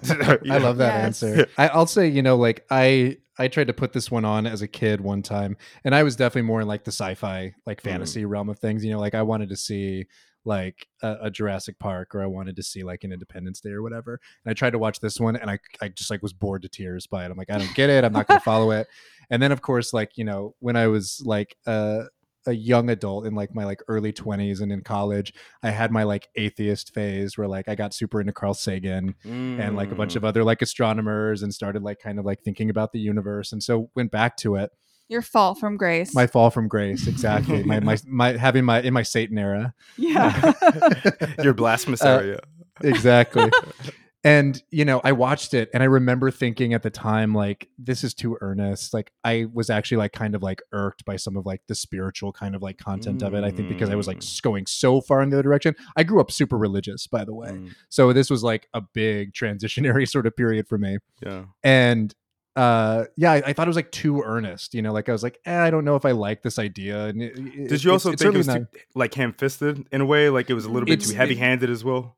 I 0.49 0.57
love 0.57 0.77
that 0.77 0.95
Yes. 0.95 1.23
answer. 1.23 1.47
I, 1.57 1.69
I'll 1.69 1.87
say, 1.87 2.07
you 2.07 2.21
know, 2.21 2.35
like 2.35 2.65
I 2.69 3.17
I 3.37 3.47
tried 3.47 3.67
to 3.67 3.73
put 3.73 3.93
this 3.93 4.11
one 4.11 4.25
on 4.25 4.45
as 4.45 4.61
a 4.61 4.67
kid 4.67 5.01
one 5.01 5.21
time, 5.23 5.57
and 5.83 5.95
I 5.95 6.03
was 6.03 6.15
definitely 6.15 6.43
more 6.47 6.61
in 6.61 6.67
like 6.67 6.83
the 6.83 6.91
sci-fi, 6.91 7.53
like 7.65 7.79
Mhm. 7.79 7.83
fantasy 7.85 8.25
realm 8.25 8.49
of 8.49 8.59
things. 8.59 8.83
You 8.85 8.91
know, 8.91 8.99
like 8.99 9.15
I 9.15 9.21
wanted 9.23 9.49
to 9.49 9.55
see 9.57 10.05
like 10.45 10.87
a, 11.01 11.17
a 11.23 11.31
Jurassic 11.31 11.79
Park, 11.79 12.13
or 12.13 12.21
I 12.21 12.27
wanted 12.27 12.55
to 12.57 12.63
see 12.63 12.83
like 12.83 13.03
an 13.03 13.11
Independence 13.11 13.61
Day 13.61 13.71
or 13.71 13.81
whatever. 13.81 14.19
And 14.45 14.51
I 14.51 14.53
tried 14.53 14.71
to 14.71 14.79
watch 14.79 14.99
this 14.99 15.19
one, 15.19 15.35
and 15.35 15.49
I 15.49 15.57
I 15.81 15.87
just 15.89 16.09
like 16.11 16.21
was 16.21 16.33
bored 16.33 16.61
to 16.63 16.69
tears 16.69 17.07
by 17.07 17.25
it. 17.25 17.31
I'm 17.31 17.37
like, 17.37 17.49
I 17.49 17.57
don't 17.57 17.73
get 17.75 17.89
it. 17.89 18.03
I'm 18.03 18.13
not 18.13 18.27
going 18.27 18.39
to 18.39 18.43
follow 18.45 18.71
it. 18.71 18.87
And 19.31 19.41
then 19.43 19.51
of 19.51 19.61
course, 19.61 19.93
like 19.93 20.17
you 20.17 20.23
know, 20.23 20.55
when 20.59 20.75
I 20.75 20.87
was 20.87 21.21
like 21.23 21.55
uh 21.67 22.03
a 22.47 22.53
young 22.53 22.89
adult 22.89 23.25
in 23.25 23.35
like 23.35 23.53
my 23.53 23.65
like 23.65 23.81
early 23.87 24.13
20s 24.13 24.61
and 24.61 24.71
in 24.71 24.81
college 24.81 25.33
i 25.61 25.69
had 25.69 25.91
my 25.91 26.03
like 26.03 26.27
atheist 26.35 26.93
phase 26.93 27.37
where 27.37 27.47
like 27.47 27.67
i 27.67 27.75
got 27.75 27.93
super 27.93 28.21
into 28.21 28.31
carl 28.33 28.53
sagan 28.53 29.13
and 29.25 29.75
like 29.75 29.91
a 29.91 29.95
bunch 29.95 30.13
Mm. 30.13 30.17
of 30.17 30.25
other 30.25 30.43
like 30.43 30.61
astronomers 30.61 31.43
and 31.43 31.53
started 31.53 31.83
like 31.83 31.99
kind 31.99 32.17
of 32.17 32.25
like 32.25 32.41
thinking 32.41 32.69
about 32.69 32.93
the 32.93 32.99
universe 32.99 33.51
and 33.51 33.61
so 33.61 33.89
went 33.95 34.09
back 34.11 34.37
to 34.37 34.55
it 34.55 34.71
Your 35.09 35.21
fall 35.21 35.53
from 35.53 35.75
grace. 35.77 36.15
my 36.15 36.27
fall 36.27 36.49
from 36.49 36.67
grace 36.67 37.07
exactly 37.07 37.63
my 37.63 37.79
my 37.81 37.97
my 38.07 38.37
having 38.37 38.63
my 38.65 38.81
in 38.81 38.93
my 38.93 39.03
satan 39.03 39.37
era 39.37 39.73
yeah. 39.97 40.53
your 41.43 41.53
blasphemous 41.53 42.01
Uh, 42.01 42.19
area. 42.21 42.39
exactly 42.81 43.51
and 44.23 44.61
you 44.69 44.83
know 44.83 44.99
i 45.05 45.11
watched 45.11 45.53
it 45.53 45.69
and 45.73 45.81
i 45.81 45.85
remember 45.85 46.29
thinking 46.29 46.73
at 46.73 46.83
the 46.83 46.89
time 46.89 47.33
like 47.33 47.69
this 47.77 48.03
is 48.03 48.13
too 48.13 48.37
earnest 48.41 48.93
like 48.93 49.11
i 49.23 49.45
was 49.53 49.69
actually 49.69 49.95
like 49.97 50.11
kind 50.11 50.35
of 50.35 50.43
like 50.43 50.61
irked 50.73 51.05
by 51.05 51.15
some 51.15 51.37
of 51.37 51.45
like 51.45 51.61
the 51.67 51.75
spiritual 51.75 52.33
kind 52.33 52.53
of 52.55 52.61
like 52.61 52.77
content 52.77 53.21
of 53.21 53.33
it 53.33 53.43
i 53.45 53.49
think 53.51 53.69
because 53.69 53.89
i 53.89 53.95
was 53.95 54.07
like 54.07 54.19
Mm. 54.19 54.41
going 54.41 54.65
so 54.65 54.99
far 54.99 55.21
in 55.21 55.29
the 55.29 55.37
other 55.37 55.43
direction 55.43 55.73
i 55.95 56.03
grew 56.03 56.19
up 56.19 56.31
super 56.31 56.57
religious 56.57 57.07
by 57.07 57.23
the 57.23 57.33
way 57.33 57.49
Mm, 57.49 57.73
so 57.87 58.11
this 58.11 58.29
was 58.29 58.43
like 58.43 58.67
a 58.73 58.81
big 58.81 59.31
transitionary 59.33 60.07
sort 60.15 60.27
of 60.27 60.35
period 60.35 60.67
for 60.67 60.77
me 60.77 60.97
yeah. 61.25 61.45
and 61.63 62.13
uh 62.57 63.05
yeah 63.15 63.31
I, 63.31 63.43
I 63.45 63.53
thought 63.53 63.67
it 63.67 63.69
was 63.69 63.75
like 63.77 63.91
too 63.91 64.21
earnest 64.25 64.73
you 64.73 64.81
know 64.81 64.91
like 64.91 65.07
i 65.07 65.11
was 65.13 65.23
like 65.23 65.39
eh, 65.45 65.57
i 65.61 65.69
don't 65.69 65.85
know 65.85 65.95
if 65.95 66.03
i 66.03 66.11
like 66.11 66.41
this 66.41 66.59
idea 66.59 67.05
and 67.05 67.21
it- 67.21 67.37
it- 67.37 67.69
Did 67.69 67.83
you 67.85 67.91
also 67.91 68.11
it's 68.11 68.21
think 68.21 68.33
it 68.35 68.37
was 68.37 68.47
not- 68.47 68.71
too, 68.73 68.79
like 68.95 69.13
ham-fisted 69.13 69.85
in 69.91 70.01
a 70.01 70.05
way? 70.05 70.29
Like 70.29 70.49
it 70.49 70.55
was 70.55 70.65
a 70.65 70.69
little 70.69 70.85
bit 70.87 70.93
It's- 70.93 71.09
too 71.09 71.15
heavy-handed 71.15 71.69
as 71.69 71.83
well. 71.85 72.17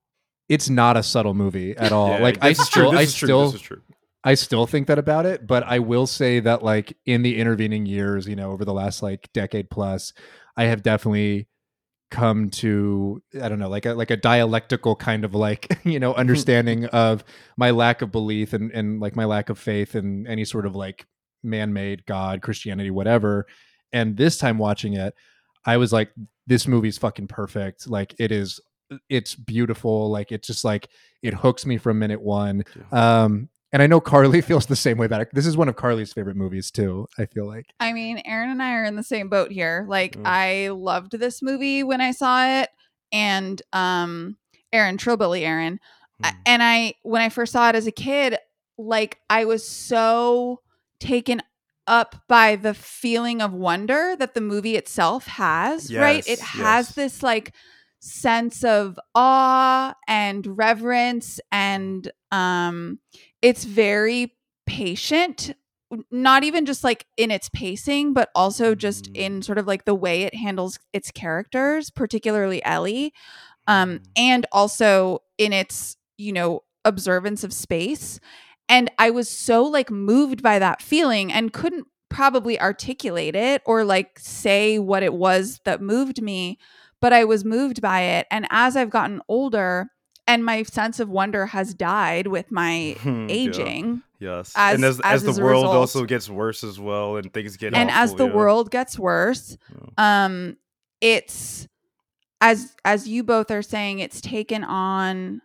It's 0.52 0.70
not 0.70 0.98
a 0.98 1.04
subtle 1.04 1.34
movie 1.34 1.78
at 1.78 1.94
all 1.94 2.10
Yeah, 2.10 2.20
like 2.20 2.44
i 2.44 2.52
still. 2.52 2.92
I 2.92 3.06
still 3.06 3.54
is 3.54 3.62
true. 3.62 3.82
I 4.22 4.34
still 4.34 4.68
think 4.68 4.88
that 4.88 5.00
about 5.00 5.26
it, 5.26 5.48
but 5.48 5.64
I 5.64 5.80
will 5.80 6.06
say 6.06 6.42
that 6.42 6.62
like 6.62 6.96
in 7.06 7.24
the 7.24 7.38
intervening 7.38 7.86
years, 7.86 8.28
you 8.28 8.36
know, 8.36 8.52
over 8.52 8.66
the 8.66 8.74
last 8.74 9.02
like 9.02 9.30
decade 9.34 9.70
plus, 9.70 10.12
I 10.58 10.66
have 10.66 10.84
definitely 10.84 11.48
come 12.12 12.50
to 12.50 13.24
I 13.42 13.48
don't 13.48 13.60
know, 13.60 13.70
like 13.70 13.86
a 13.86 13.94
like 13.94 14.12
a 14.12 14.18
dialectical 14.18 14.98
kind 14.98 15.24
of 15.24 15.34
like, 15.34 15.80
you 15.86 16.00
know, 16.02 16.14
understanding 16.16 16.86
of 16.88 17.24
my 17.56 17.72
lack 17.72 18.02
of 18.02 18.12
belief 18.12 18.52
and 18.52 18.72
and 18.72 19.00
like 19.00 19.16
my 19.16 19.26
lack 19.26 19.50
of 19.50 19.58
faith 19.58 19.96
in 19.96 20.28
any 20.28 20.44
sort 20.44 20.66
of 20.66 20.76
like 20.76 21.08
man-made 21.44 22.06
god, 22.06 22.42
Christianity, 22.42 22.92
whatever. 22.92 23.48
And 23.94 24.18
this 24.18 24.38
time 24.38 24.58
watching 24.58 24.96
it, 24.96 25.16
I 25.66 25.78
was 25.78 25.94
like 25.94 26.12
this 26.46 26.68
movie's 26.68 26.98
fucking 26.98 27.28
perfect. 27.28 27.88
Like 27.88 28.14
it 28.20 28.34
is 28.34 28.60
it's 29.10 29.36
beautiful. 29.36 30.10
Like 30.10 30.32
it's 30.32 30.48
just 30.48 30.64
like 30.64 30.90
it 31.22 31.34
hooks 31.34 31.66
me 31.66 31.78
from 31.78 32.00
minute 32.00 32.22
1. 32.22 32.64
Um 32.92 33.50
and 33.74 33.82
I 33.82 33.88
know 33.88 34.02
Carly 34.02 34.42
feels 34.42 34.66
the 34.66 34.76
same 34.76 34.98
way 34.98 35.06
about 35.06 35.22
it. 35.22 35.30
This 35.34 35.46
is 35.46 35.56
one 35.56 35.70
of 35.70 35.76
Carly's 35.78 36.12
favorite 36.12 36.36
movies 36.36 36.72
too. 36.72 37.08
I 37.18 37.26
feel 37.26 37.48
like. 37.48 37.68
I 37.80 37.94
mean, 37.94 38.22
Aaron 38.26 38.50
and 38.50 38.62
I 38.62 38.74
are 38.74 38.84
in 38.84 38.96
the 38.98 39.04
same 39.04 39.30
boat 39.30 39.50
here. 39.52 39.86
Like, 39.88 40.18
Mm. 40.18 40.24
I 40.26 40.68
loved 40.70 41.14
this 41.18 41.42
movie 41.42 41.82
when 41.84 42.02
I 42.02 42.12
saw 42.12 42.46
it, 42.62 42.70
and 43.14 43.62
um, 43.72 44.36
Aaron 44.74 44.98
Trillbilly, 44.98 45.44
Aaron, 45.44 45.80
I- 46.22 46.32
Mm. 46.32 46.36
and 46.46 46.64
I 46.64 46.94
when 47.04 47.22
I 47.22 47.30
first 47.30 47.54
saw 47.54 47.70
it 47.70 47.76
as 47.76 47.88
a 47.88 47.92
kid, 47.94 48.38
like 48.78 49.20
I 49.30 49.46
was 49.46 49.66
so 49.66 50.62
taken 51.00 51.42
up 51.88 52.16
by 52.28 52.58
the 52.58 52.74
feeling 52.74 53.42
of 53.42 53.54
wonder 53.54 54.16
that 54.18 54.34
the 54.34 54.42
movie 54.42 54.76
itself 54.76 55.28
has. 55.28 55.94
right, 55.96 56.20
it 56.28 56.40
Yes, 56.40 56.42
has 56.42 56.90
this 56.96 57.24
like 57.24 57.54
sense 58.02 58.64
of 58.64 59.00
awe 59.16 59.94
and 60.08 60.58
reverence 60.58 61.40
and 61.52 62.12
um 62.32 63.00
it's 63.44 63.64
very 63.64 64.34
patient 64.66 65.54
not 66.10 66.44
even 66.44 66.66
just 66.66 66.84
like 66.84 67.06
in 67.18 67.30
its 67.30 67.50
pacing 67.50 68.14
but 68.14 68.30
also 68.34 68.74
just 68.74 69.12
Mm. 69.14 69.18
in 69.18 69.42
sort 69.44 69.60
of 69.60 69.68
like 69.68 69.86
the 69.86 69.94
way 69.94 70.24
it 70.24 70.34
handles 70.34 70.80
its 70.94 71.12
characters 71.12 71.92
particularly 71.92 72.64
ellie 72.66 73.14
um 73.68 74.00
Mm. 74.00 74.04
and 74.18 74.46
also 74.52 75.20
in 75.38 75.54
its 75.54 75.98
you 76.18 76.34
know 76.34 76.64
observance 76.86 77.44
of 77.44 77.54
space 77.54 78.20
and 78.70 78.90
i 78.98 79.12
was 79.12 79.30
so 79.30 79.64
like 79.64 79.92
moved 79.92 80.42
by 80.42 80.58
that 80.60 80.82
feeling 80.82 81.32
and 81.32 81.54
couldn't 81.54 81.86
probably 82.10 82.60
articulate 82.60 83.36
it 83.36 83.62
or 83.66 83.84
like 83.86 84.18
say 84.20 84.80
what 84.80 85.04
it 85.04 85.14
was 85.14 85.60
that 85.66 85.82
moved 85.82 86.22
me 86.22 86.58
but 87.02 87.12
i 87.14 87.24
was 87.26 87.44
moved 87.44 87.82
by 87.82 88.02
it 88.02 88.28
and 88.32 88.48
as 88.50 88.76
i've 88.78 88.90
gotten 88.90 89.22
older 89.28 89.90
and 90.28 90.46
my 90.46 90.64
sense 90.64 91.00
of 91.00 91.10
wonder 91.10 91.48
has 91.48 91.74
died 91.74 92.28
with 92.28 92.52
my 92.52 92.96
Yeah. 93.06 93.26
aging 93.30 94.02
Yes. 94.20 94.54
as- 94.56 94.76
and 94.76 94.86
as, 94.86 95.00
as 95.02 95.24
as, 95.28 95.36
the 95.36 95.44
world 95.44 95.64
result. 95.64 95.76
also 95.78 96.06
gets 96.06 96.30
worse 96.30 96.64
as 96.64 96.80
well 96.80 97.18
and 97.18 97.34
things 97.34 97.58
get 97.58 97.74
and 97.74 97.90
as 97.92 98.14
the 98.16 98.28
yeah. 98.28 98.34
world 98.34 98.70
gets 98.72 98.98
worse 99.00 99.58
um 99.98 100.58
it's 101.02 101.68
as 102.40 102.76
as 102.86 103.08
you 103.08 103.24
both 103.24 103.50
are 103.52 103.62
saying 103.64 104.00
it's 104.00 104.22
taken 104.22 104.64
on 104.64 105.42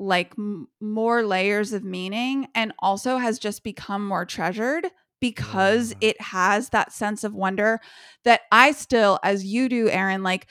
like 0.00 0.32
m- 0.38 0.68
more 0.80 1.22
layers 1.22 1.72
of 1.72 1.82
meaning 1.84 2.46
and 2.54 2.72
also 2.80 3.16
has 3.18 3.38
just 3.38 3.62
become 3.64 4.06
more 4.06 4.24
treasured 4.24 4.86
because 5.20 5.90
Yeah. 6.00 6.10
it 6.10 6.20
has 6.20 6.68
that 6.70 6.92
sense 6.92 7.24
of 7.24 7.34
wonder 7.34 7.80
that 8.24 8.42
I 8.52 8.70
still 8.72 9.18
as 9.24 9.44
you 9.44 9.68
do 9.68 9.88
Aaron 9.90 10.22
like 10.22 10.46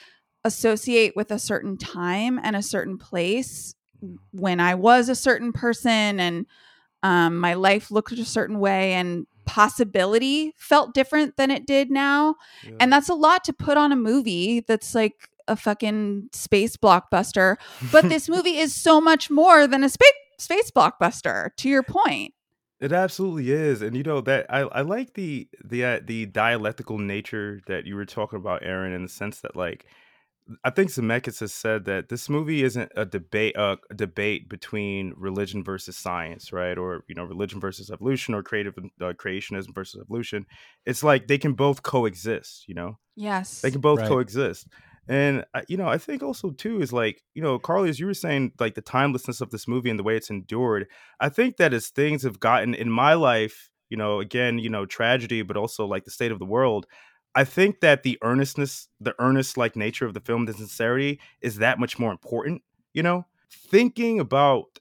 associate 0.48 1.16
with 1.16 1.32
a 1.32 1.40
certain 1.40 1.78
time 1.78 2.40
and 2.42 2.56
a 2.56 2.64
certain 2.64 2.98
place 2.98 3.76
when 4.32 4.60
I 4.60 4.76
was 4.76 5.10
a 5.10 5.16
certain 5.16 5.54
person 5.54 6.20
and 6.20 6.46
um, 7.04 7.38
my 7.38 7.54
life 7.54 7.92
looked 7.92 8.12
a 8.14 8.26
certain 8.26 8.60
way 8.60 8.94
and 8.94 9.28
possibility 9.46 10.54
felt 10.58 10.94
different 10.94 11.38
than 11.38 11.52
it 11.52 11.66
did 11.66 11.92
now. 11.92 12.36
Yeah. 12.64 12.72
And 12.80 12.92
that's 12.92 13.10
a 13.10 13.14
lot 13.14 13.44
to 13.46 13.54
put 13.54 13.78
on 13.78 13.92
a 13.92 13.96
movie 13.96 14.62
that's 14.62 14.96
like 14.96 15.30
a 15.48 15.56
fucking 15.56 16.30
space 16.34 16.76
blockbuster. 16.76 17.58
But 17.92 18.10
this 18.10 18.28
movie 18.28 18.58
is 18.58 18.76
so 18.76 19.00
much 19.00 19.30
more 19.30 19.68
than 19.68 19.84
a 19.84 19.90
space 19.90 20.12
space 20.38 20.72
blockbuster, 20.72 21.56
to 21.58 21.70
your 21.70 21.84
point. 21.84 22.34
It 22.80 22.92
absolutely 22.92 23.52
is, 23.52 23.82
and 23.82 23.98
you 23.98 24.04
know 24.04 24.22
that 24.22 24.46
I, 24.50 24.60
I 24.60 24.82
like 24.82 25.16
the 25.16 25.48
the 25.64 25.84
uh, 25.84 26.00
the 26.04 26.28
dialectical 26.28 27.00
nature 27.00 27.60
that 27.66 27.88
you 27.88 27.96
were 27.96 28.06
talking 28.06 28.38
about, 28.38 28.64
Aaron, 28.64 28.94
in 28.94 29.02
the 29.02 29.10
sense 29.10 29.40
that 29.42 29.56
like 29.56 29.88
I 30.64 30.70
think 30.70 30.90
Zemeckis 30.92 31.40
has 31.42 31.54
said 31.54 31.86
that 31.86 32.10
this 32.10 32.30
movie 32.30 32.64
isn't 32.64 32.92
a 32.96 33.06
debate 33.06 33.58
uh, 33.58 33.78
a 33.90 33.94
debate 33.94 34.50
between 34.50 35.14
religion 35.18 35.64
versus 35.64 35.98
science, 35.98 36.54
right? 36.54 36.78
Or 36.78 37.04
you 37.08 37.16
know, 37.16 37.24
religion 37.26 37.60
versus 37.60 37.92
evolution, 37.92 38.34
or 38.34 38.44
creative 38.44 38.76
uh, 38.78 39.14
creationism 39.14 39.74
versus 39.76 40.02
evolution. 40.02 40.46
It's 40.86 41.04
like 41.04 41.28
they 41.28 41.38
can 41.38 41.54
both 41.54 41.84
coexist. 41.84 42.66
You 42.68 42.76
know, 42.76 43.00
Yes. 43.16 43.62
they 43.62 43.72
can 43.72 43.82
both 43.82 44.00
Right. 44.00 44.08
coexist. 44.10 44.68
And 45.08 45.46
uh, 45.54 45.62
you 45.68 45.78
know, 45.78 45.88
I 45.88 45.98
think 45.98 46.22
also 46.24 46.52
too 46.52 46.82
is 46.82 46.92
like 46.94 47.24
you 47.34 47.42
know, 47.42 47.60
Carly, 47.60 47.90
as 47.90 48.00
you 48.00 48.06
were 48.06 48.14
saying, 48.14 48.54
like 48.60 48.76
the 48.76 48.82
timelessness 48.82 49.42
of 49.42 49.52
this 49.52 49.68
movie 49.68 49.90
and 49.90 50.00
the 50.00 50.04
way 50.04 50.18
it's 50.18 50.30
endured. 50.30 50.88
I 51.20 51.30
think 51.30 51.58
that 51.58 51.74
as 51.74 51.90
things 51.90 52.24
have 52.24 52.40
gotten 52.40 52.74
in 52.74 52.90
my 52.92 53.14
life, 53.14 53.70
you 53.90 53.98
know, 53.98 54.20
again, 54.20 54.60
you 54.60 54.70
know, 54.70 54.86
tragedy, 54.86 55.42
but 55.44 55.58
also 55.58 55.86
like 55.86 56.04
the 56.06 56.12
state 56.12 56.32
of 56.32 56.40
the 56.40 56.46
world. 56.46 56.86
I 57.38 57.44
think 57.44 57.82
that 57.82 58.02
the 58.02 58.18
earnestness, 58.24 58.88
the 59.00 59.14
earnest 59.20 59.58
like 59.58 59.76
nature 59.76 60.08
of 60.08 60.16
the 60.16 60.20
film, 60.20 60.46
the 60.46 60.54
sincerity 60.54 61.20
is 61.40 61.58
that 61.58 61.78
much 61.78 62.00
more 62.00 62.10
important. 62.10 62.64
You 62.96 63.04
know, 63.04 63.28
thinking 63.52 64.20
about 64.20 64.80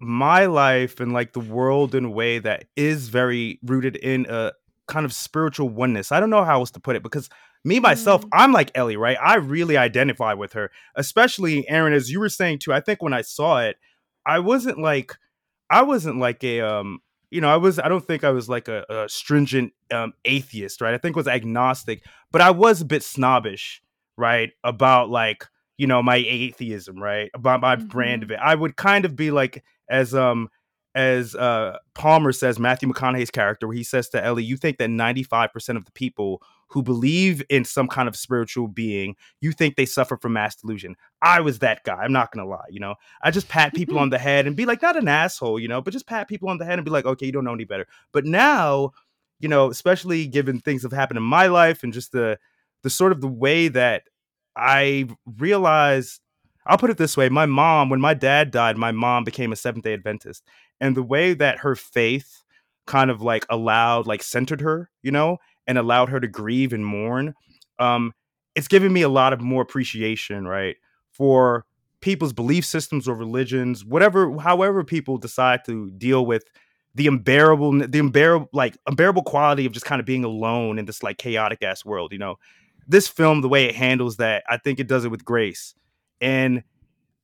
my 0.00 0.46
life 0.46 0.98
and 0.98 1.12
like 1.12 1.34
the 1.34 1.40
world 1.40 1.94
in 1.94 2.06
a 2.06 2.10
way 2.10 2.38
that 2.38 2.64
is 2.74 3.10
very 3.10 3.58
rooted 3.62 3.96
in 3.96 4.24
a 4.30 4.52
kind 4.88 5.04
of 5.04 5.12
spiritual 5.12 5.68
oneness. 5.68 6.10
I 6.10 6.20
don't 6.20 6.30
know 6.30 6.42
how 6.42 6.60
else 6.60 6.70
to 6.70 6.80
put 6.80 6.96
it 6.96 7.02
because 7.02 7.28
me 7.64 7.80
myself, 7.80 8.24
Mm. 8.24 8.28
I'm 8.32 8.52
like 8.52 8.70
Ellie, 8.74 8.96
right? 8.96 9.18
I 9.22 9.36
really 9.36 9.76
identify 9.76 10.32
with 10.32 10.54
her, 10.54 10.70
especially 10.96 11.68
Aaron, 11.68 11.92
as 11.92 12.10
you 12.10 12.18
were 12.18 12.30
saying 12.30 12.60
too. 12.60 12.72
I 12.72 12.80
think 12.80 13.02
when 13.02 13.12
I 13.12 13.20
saw 13.20 13.60
it, 13.60 13.76
I 14.24 14.38
wasn't 14.38 14.78
like, 14.78 15.12
I 15.68 15.82
wasn't 15.82 16.18
like 16.18 16.42
a, 16.44 16.62
um, 16.62 17.00
you 17.34 17.40
know, 17.40 17.48
I 17.48 17.56
was, 17.56 17.80
I 17.80 17.88
don't 17.88 18.06
think 18.06 18.22
I 18.22 18.30
was 18.30 18.48
like 18.48 18.68
a, 18.68 18.84
a 18.88 19.08
stringent 19.08 19.72
um, 19.90 20.12
atheist, 20.24 20.80
right? 20.80 20.94
I 20.94 20.98
think 20.98 21.16
was 21.16 21.26
agnostic, 21.26 22.04
but 22.30 22.40
I 22.40 22.52
was 22.52 22.80
a 22.80 22.84
bit 22.84 23.02
snobbish, 23.02 23.82
right? 24.16 24.52
About 24.62 25.10
like, 25.10 25.44
you 25.76 25.88
know, 25.88 26.00
my 26.00 26.18
atheism, 26.18 27.02
right? 27.02 27.32
About 27.34 27.60
my 27.60 27.74
brand 27.74 28.22
of 28.22 28.30
it. 28.30 28.38
I 28.40 28.54
would 28.54 28.76
kind 28.76 29.04
of 29.04 29.16
be 29.16 29.32
like, 29.32 29.64
as, 29.90 30.14
um, 30.14 30.48
as 30.94 31.34
uh 31.34 31.78
Palmer 31.94 32.32
says, 32.32 32.58
Matthew 32.58 32.88
McConaughey's 32.88 33.30
character, 33.30 33.66
where 33.66 33.76
he 33.76 33.84
says 33.84 34.08
to 34.10 34.24
Ellie, 34.24 34.44
you 34.44 34.56
think 34.56 34.78
that 34.78 34.90
95% 34.90 35.76
of 35.76 35.84
the 35.84 35.92
people 35.92 36.42
who 36.68 36.82
believe 36.82 37.42
in 37.50 37.64
some 37.64 37.86
kind 37.86 38.08
of 38.08 38.16
spiritual 38.16 38.66
being, 38.66 39.14
you 39.40 39.52
think 39.52 39.76
they 39.76 39.86
suffer 39.86 40.16
from 40.16 40.32
mass 40.32 40.56
delusion. 40.56 40.96
I 41.22 41.40
was 41.40 41.60
that 41.60 41.84
guy. 41.84 41.94
I'm 41.94 42.12
not 42.12 42.32
gonna 42.32 42.48
lie, 42.48 42.66
you 42.70 42.80
know. 42.80 42.94
I 43.22 43.30
just 43.30 43.48
pat 43.48 43.74
people 43.74 43.98
on 43.98 44.10
the 44.10 44.18
head 44.28 44.46
and 44.46 44.56
be 44.56 44.66
like, 44.66 44.82
not 44.82 44.96
an 44.96 45.08
asshole, 45.08 45.60
you 45.60 45.68
know, 45.68 45.80
but 45.80 45.92
just 45.92 46.06
pat 46.06 46.28
people 46.28 46.48
on 46.48 46.58
the 46.58 46.64
head 46.64 46.78
and 46.78 46.84
be 46.84 46.90
like, 46.90 47.06
okay, 47.06 47.26
you 47.26 47.32
don't 47.32 47.44
know 47.44 47.54
any 47.54 47.64
better. 47.64 47.86
But 48.12 48.24
now, 48.24 48.92
you 49.40 49.48
know, 49.48 49.70
especially 49.70 50.26
given 50.26 50.60
things 50.60 50.82
have 50.82 50.92
happened 50.92 51.18
in 51.18 51.24
my 51.24 51.46
life 51.46 51.82
and 51.82 51.92
just 51.92 52.12
the 52.12 52.38
the 52.82 52.90
sort 52.90 53.12
of 53.12 53.20
the 53.20 53.28
way 53.28 53.68
that 53.68 54.02
I 54.56 55.08
realized 55.38 56.20
I'll 56.66 56.78
put 56.78 56.90
it 56.90 56.96
this 56.96 57.16
way. 57.16 57.28
My 57.28 57.46
mom, 57.46 57.90
when 57.90 58.00
my 58.00 58.14
dad 58.14 58.50
died, 58.50 58.78
my 58.78 58.90
mom 58.90 59.24
became 59.24 59.52
a 59.52 59.56
Seventh 59.56 59.84
day 59.84 59.92
Adventist. 59.92 60.44
And 60.84 60.94
the 60.94 61.02
way 61.02 61.32
that 61.32 61.60
her 61.60 61.74
faith 61.74 62.42
kind 62.86 63.10
of 63.10 63.22
like 63.22 63.46
allowed, 63.48 64.06
like 64.06 64.22
centered 64.22 64.60
her, 64.60 64.90
you 65.02 65.10
know, 65.10 65.38
and 65.66 65.78
allowed 65.78 66.10
her 66.10 66.20
to 66.20 66.28
grieve 66.28 66.74
and 66.74 66.84
mourn. 66.84 67.32
um, 67.78 68.12
it's 68.54 68.68
given 68.68 68.92
me 68.92 69.02
a 69.02 69.08
lot 69.08 69.32
of 69.32 69.40
more 69.40 69.62
appreciation, 69.62 70.46
right, 70.46 70.76
for 71.10 71.64
people's 72.00 72.32
belief 72.32 72.64
systems 72.64 73.08
or 73.08 73.14
religions, 73.14 73.84
whatever, 73.84 74.38
however 74.38 74.84
people 74.84 75.16
decide 75.18 75.64
to 75.64 75.90
deal 75.92 76.24
with 76.26 76.44
the 76.94 77.08
unbearable, 77.08 77.72
the 77.88 77.98
unbearable, 77.98 78.48
like 78.52 78.76
unbearable 78.86 79.22
quality 79.22 79.66
of 79.66 79.72
just 79.72 79.86
kind 79.86 80.00
of 80.00 80.06
being 80.06 80.22
alone 80.22 80.78
in 80.78 80.84
this 80.84 81.02
like 81.02 81.18
chaotic 81.18 81.62
ass 81.62 81.84
world. 81.84 82.12
You 82.12 82.18
know, 82.18 82.36
this 82.86 83.08
film, 83.08 83.40
the 83.40 83.48
way 83.48 83.64
it 83.64 83.74
handles 83.74 84.18
that, 84.18 84.44
I 84.48 84.58
think 84.58 84.78
it 84.78 84.86
does 84.86 85.04
it 85.04 85.10
with 85.10 85.24
grace, 85.24 85.74
and 86.20 86.62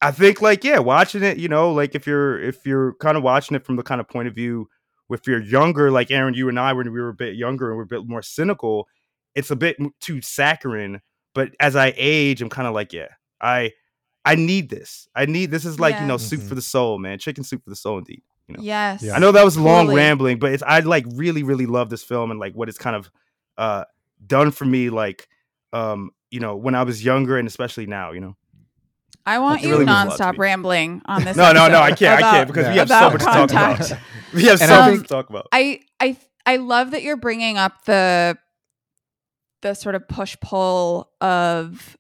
I 0.03 0.11
think 0.11 0.41
like 0.41 0.65
yeah, 0.65 0.79
watching 0.79 1.23
it, 1.23 1.37
you 1.39 1.49
know, 1.49 1.73
like 1.73 1.95
if 1.95 2.07
you're 2.07 2.41
if 2.41 2.65
you're 2.67 2.95
kind 2.95 3.17
of 3.17 3.23
watching 3.23 3.55
it 3.57 3.65
from 3.65 3.77
the 3.77 3.83
kind 3.83 4.01
of 4.01 4.09
point 4.09 4.29
of 4.29 4.35
view, 4.35 4.69
if 5.11 5.27
you're 5.27 5.43
younger, 5.43 5.91
like 5.91 6.11
Aaron, 6.11 6.35
you 6.35 6.49
and 6.49 6.59
I, 6.59 6.73
when 6.73 6.91
we 6.93 7.01
were 7.01 7.09
a 7.11 7.15
bit 7.15 7.35
younger 7.37 7.69
and 7.69 7.77
we're 7.77 7.83
a 7.85 7.87
bit 7.87 8.07
more 8.07 8.23
cynical, 8.23 8.89
it's 9.35 9.51
a 9.51 9.57
bit 9.57 9.77
too 10.01 10.23
saccharine. 10.23 11.01
But 11.35 11.51
as 11.61 11.77
I 11.77 11.93
age, 11.97 12.41
I'm 12.43 12.49
kind 12.49 12.67
of 12.67 12.75
like, 12.75 12.93
yeah, 12.93 13.09
I 13.41 13.73
I 14.25 14.35
need 14.37 14.71
this. 14.71 15.09
I 15.15 15.27
need 15.27 15.51
this 15.51 15.65
is 15.65 15.79
like 15.79 15.99
you 16.01 16.07
know 16.07 16.15
Yes. 16.15 16.25
soup 16.27 16.41
Mhm. 16.41 16.49
for 16.49 16.55
the 16.55 16.63
soul, 16.63 16.99
man. 16.99 17.19
Chicken 17.19 17.45
soup 17.45 17.63
for 17.65 17.71
the 17.71 17.77
soul, 17.77 17.99
indeed. 17.99 18.23
You 18.49 18.57
know? 18.57 18.63
Yes. 18.63 19.03
Yeah. 19.03 19.15
I 19.15 19.19
know 19.19 19.33
that 19.33 19.45
was 19.45 19.57
long 19.59 19.85
Totally. 19.87 19.97
rambling, 19.97 20.39
but 20.39 20.53
it's 20.53 20.63
I 20.67 20.81
like 20.81 21.05
really 21.15 21.43
really 21.43 21.67
love 21.67 21.89
this 21.91 22.03
film 22.03 22.31
and 22.31 22.41
like 22.41 22.55
what 22.55 22.69
it's 22.69 22.79
kind 22.79 22.97
of 22.97 23.11
uh 23.59 23.85
done 24.27 24.51
for 24.51 24.65
me, 24.65 24.89
like 24.91 25.29
um 25.73 26.11
you 26.31 26.41
know 26.41 26.57
when 26.57 26.75
I 26.75 26.83
was 26.85 27.05
younger 27.05 27.37
and 27.39 27.47
especially 27.47 27.87
now, 27.87 28.13
you 28.13 28.21
know. 28.21 28.37
I 29.27 29.39
want 29.39 29.63
you 29.63 29.71
really 29.71 29.85
means 29.85 29.91
a 29.91 29.93
lot 29.93 30.17
to 30.17 30.23
nonstop 30.23 30.39
rambling 30.39 31.03
on 31.05 31.25
this. 31.25 31.37
No, 31.41 31.53
no, 31.53 31.69
no, 31.69 31.81
I 31.81 31.93
can't, 31.93 32.23
I 32.23 32.31
can't 32.31 32.49
because 32.49 32.69
we 32.69 32.77
have 32.77 32.89
so 32.89 32.97
about 32.97 33.13
much 33.13 33.21
to 33.21 33.27
talk 33.27 33.51
about. 33.51 33.93
We 34.33 34.45
have 34.45 34.61
And 34.61 34.69
so 34.69 34.75
I 34.77 34.91
much 34.93 35.01
to 35.03 35.09
talk 35.09 35.29
about. 35.29 35.49
I 35.51 35.81
I 35.99 36.17
I 36.47 36.57
love 36.57 36.93
that 36.93 37.03
you're 37.03 37.17
bringing 37.17 37.59
up 37.59 37.85
the 37.85 38.39
the 39.63 39.75
sort 39.75 39.95
of 39.95 40.07
push 40.09 40.37
pull 40.41 41.11
of 41.21 41.97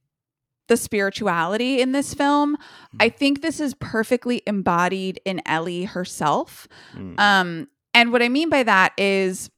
the 0.68 0.76
spirituality 0.76 1.80
in 1.80 1.90
this 1.92 2.14
film. 2.14 2.56
I 3.00 3.08
think 3.08 3.42
this 3.42 3.58
is 3.58 3.74
perfectly 3.74 4.42
embodied 4.46 5.20
in 5.24 5.42
Ellie 5.44 5.84
herself. 5.84 6.68
Mm. 6.94 7.18
Um 7.18 7.68
and 7.92 8.12
what 8.12 8.22
I 8.22 8.28
mean 8.28 8.48
by 8.48 8.62
that 8.62 8.92
is 8.96 9.50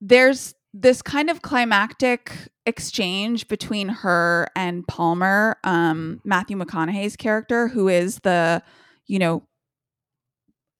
there's 0.00 0.54
this 0.72 1.02
kind 1.02 1.28
of 1.30 1.42
climactic 1.42 2.32
exchange 2.66 3.48
between 3.48 3.88
her 3.88 4.46
and 4.54 4.86
Palmer, 4.86 5.56
um, 5.64 6.20
Matthew 6.24 6.56
McConaughey's 6.56 7.16
character, 7.16 7.68
who 7.68 7.88
is 7.88 8.20
the, 8.20 8.62
you 9.06 9.18
know, 9.18 9.42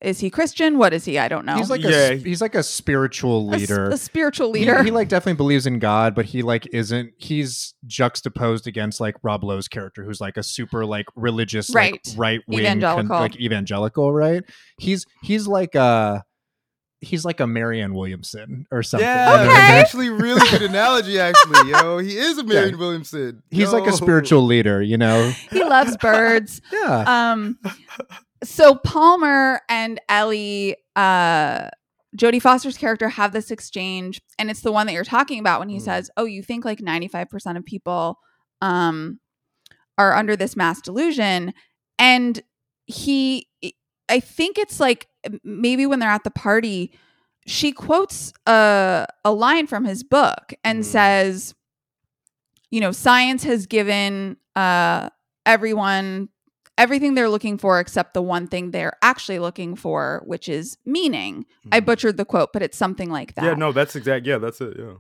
is 0.01 0.19
he 0.21 0.31
Christian? 0.31 0.79
What 0.79 0.95
is 0.95 1.05
he? 1.05 1.19
I 1.19 1.29
don't 1.29 1.45
know. 1.45 1.57
He's 1.57 1.69
like 1.69 1.83
Yeah. 1.83 2.11
a 2.13 2.17
he's 2.17 2.41
like 2.41 2.55
a 2.55 2.63
spiritual 2.63 3.47
leader. 3.49 3.91
a, 3.91 3.99
spiritual 3.99 4.51
He- 4.55 4.61
leader. 4.61 4.83
He, 4.83 4.91
like 4.91 5.09
definitely 5.09 5.37
believes 5.37 5.67
in 5.67 5.79
God, 5.79 6.15
but 6.15 6.25
he 6.25 6.41
like 6.41 6.67
isn't. 6.73 7.11
He's 7.19 7.75
juxtaposed 7.87 8.67
against 8.67 8.99
like 8.99 9.17
Rob 9.23 9.45
Lowe's 9.45 9.69
character, 9.69 10.03
who's 10.05 10.19
like 10.19 10.39
a 10.39 10.43
super 10.43 10.87
like 10.87 11.05
religious, 11.17 11.69
Right. 11.75 12.01
like 12.07 12.15
right 12.17 12.41
wing, 12.49 12.61
Evangelical. 12.61 13.15
like 13.19 13.39
evangelical, 13.39 14.11
right? 14.15 14.43
He's 14.79 15.05
he's 15.23 15.47
like 15.47 15.77
uh 15.77 16.21
he's 17.01 17.25
like 17.25 17.41
a 17.41 17.47
Marianne 17.47 17.95
Williamson 17.95 18.67
or 18.71 18.83
something. 18.83 19.07
Yeah, 19.07 19.31
you 19.41 19.43
know 19.43 19.49
what 19.49 19.57
I 19.57 19.61
that's 19.61 19.85
actually 19.85 20.11
really 20.11 20.47
good 20.51 20.63
analogy. 20.63 21.19
Actually, 21.19 21.71
yo, 21.71 21.99
he 21.99 22.17
is 22.17 22.39
a 22.39 22.45
Marianne 22.45 22.79
Williamson. 22.79 23.43
He's 23.51 23.73
like 23.73 23.87
a 23.87 23.93
spiritual 23.93 24.43
leader, 24.43 24.83
you 24.83 24.99
know. 24.99 25.31
he 25.51 25.65
loves 25.65 25.97
birds. 25.97 26.61
Yeah. 26.73 27.31
Um, 27.33 27.59
so 28.43 28.75
Palmer 28.75 29.61
and 29.69 30.01
Ellie, 30.09 30.77
uh, 30.97 31.69
Jodie 32.17 32.41
Foster's 32.43 32.77
character, 32.79 33.09
have 33.09 33.33
this 33.33 33.51
exchange, 33.51 34.21
and 34.39 34.51
it's 34.51 34.63
the 34.63 34.73
one 34.73 34.87
that 34.87 34.93
you're 34.95 35.05
talking 35.05 35.39
about 35.39 35.61
when 35.61 35.69
he 35.69 35.77
Mm. 35.79 35.83
says, 35.83 36.11
"Oh, 36.17 36.25
you 36.25 36.43
think 36.43 36.65
like 36.65 36.81
95% 36.81 37.57
of 37.57 37.65
people 37.65 38.19
um, 38.63 39.21
are 39.99 40.15
under 40.15 40.37
this 40.37 40.57
mass 40.57 40.81
delusion," 40.81 41.53
and 41.99 42.43
he, 42.87 43.47
I 44.11 44.21
think 44.21 44.59
it's 44.59 44.81
like 44.81 45.07
maybe 45.45 45.87
when 45.87 45.99
they're 46.01 46.09
at 46.11 46.25
the 46.25 46.31
party, 46.31 46.93
she 47.47 47.73
quotes 47.73 48.33
a 48.47 49.07
a 49.25 49.33
line 49.33 49.67
from 49.67 49.85
his 49.85 50.03
book 50.03 50.53
and 50.65 50.81
Mm. 50.81 50.85
says, 50.85 51.55
"You 52.71 52.81
know, 52.81 52.93
science 52.93 53.45
has 53.45 53.67
given 53.67 54.37
uh, 54.57 55.09
everyone." 55.47 56.29
everything 56.79 57.13
they're 57.13 57.29
looking 57.29 57.59
for 57.59 57.79
except 57.79 58.15
the 58.15 58.23
one 58.23 58.47
thing 58.47 58.71
they're 58.71 58.97
actually 59.03 59.39
looking 59.39 59.77
for, 59.77 60.23
which 60.25 60.49
is 60.49 60.79
meaning. 60.87 61.45
I 61.71 61.81
Mhm. 61.81 61.85
butchered 61.85 62.17
the 62.17 62.25
quote, 62.25 62.55
but 62.55 62.63
it's 62.63 62.79
something 62.79 63.11
like 63.11 63.35
that. 63.35 63.45
Yeah, 63.45 63.53
no, 63.53 63.71
that's 63.71 63.95
exact. 63.97 64.25
Yeah, 64.25 64.39
that's 64.39 64.63
it. 64.63 64.79
Yeah. 64.79 64.95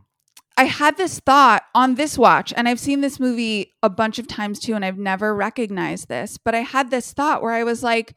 I 0.58 0.64
had 0.64 0.98
this 0.98 1.20
thought 1.20 1.62
on 1.74 1.94
this 1.94 2.18
watch, 2.18 2.52
and 2.54 2.68
I've 2.68 2.78
seen 2.80 3.00
this 3.00 3.18
movie 3.18 3.72
a 3.82 3.88
bunch 3.88 4.18
of 4.18 4.26
times 4.28 4.60
too, 4.60 4.74
and 4.74 4.84
I've 4.84 4.98
never 4.98 5.34
recognized 5.34 6.08
this, 6.08 6.36
but 6.36 6.54
I 6.54 6.60
had 6.60 6.90
this 6.90 7.14
thought 7.14 7.40
where 7.40 7.54
I 7.54 7.64
was 7.64 7.82
like, 7.82 8.14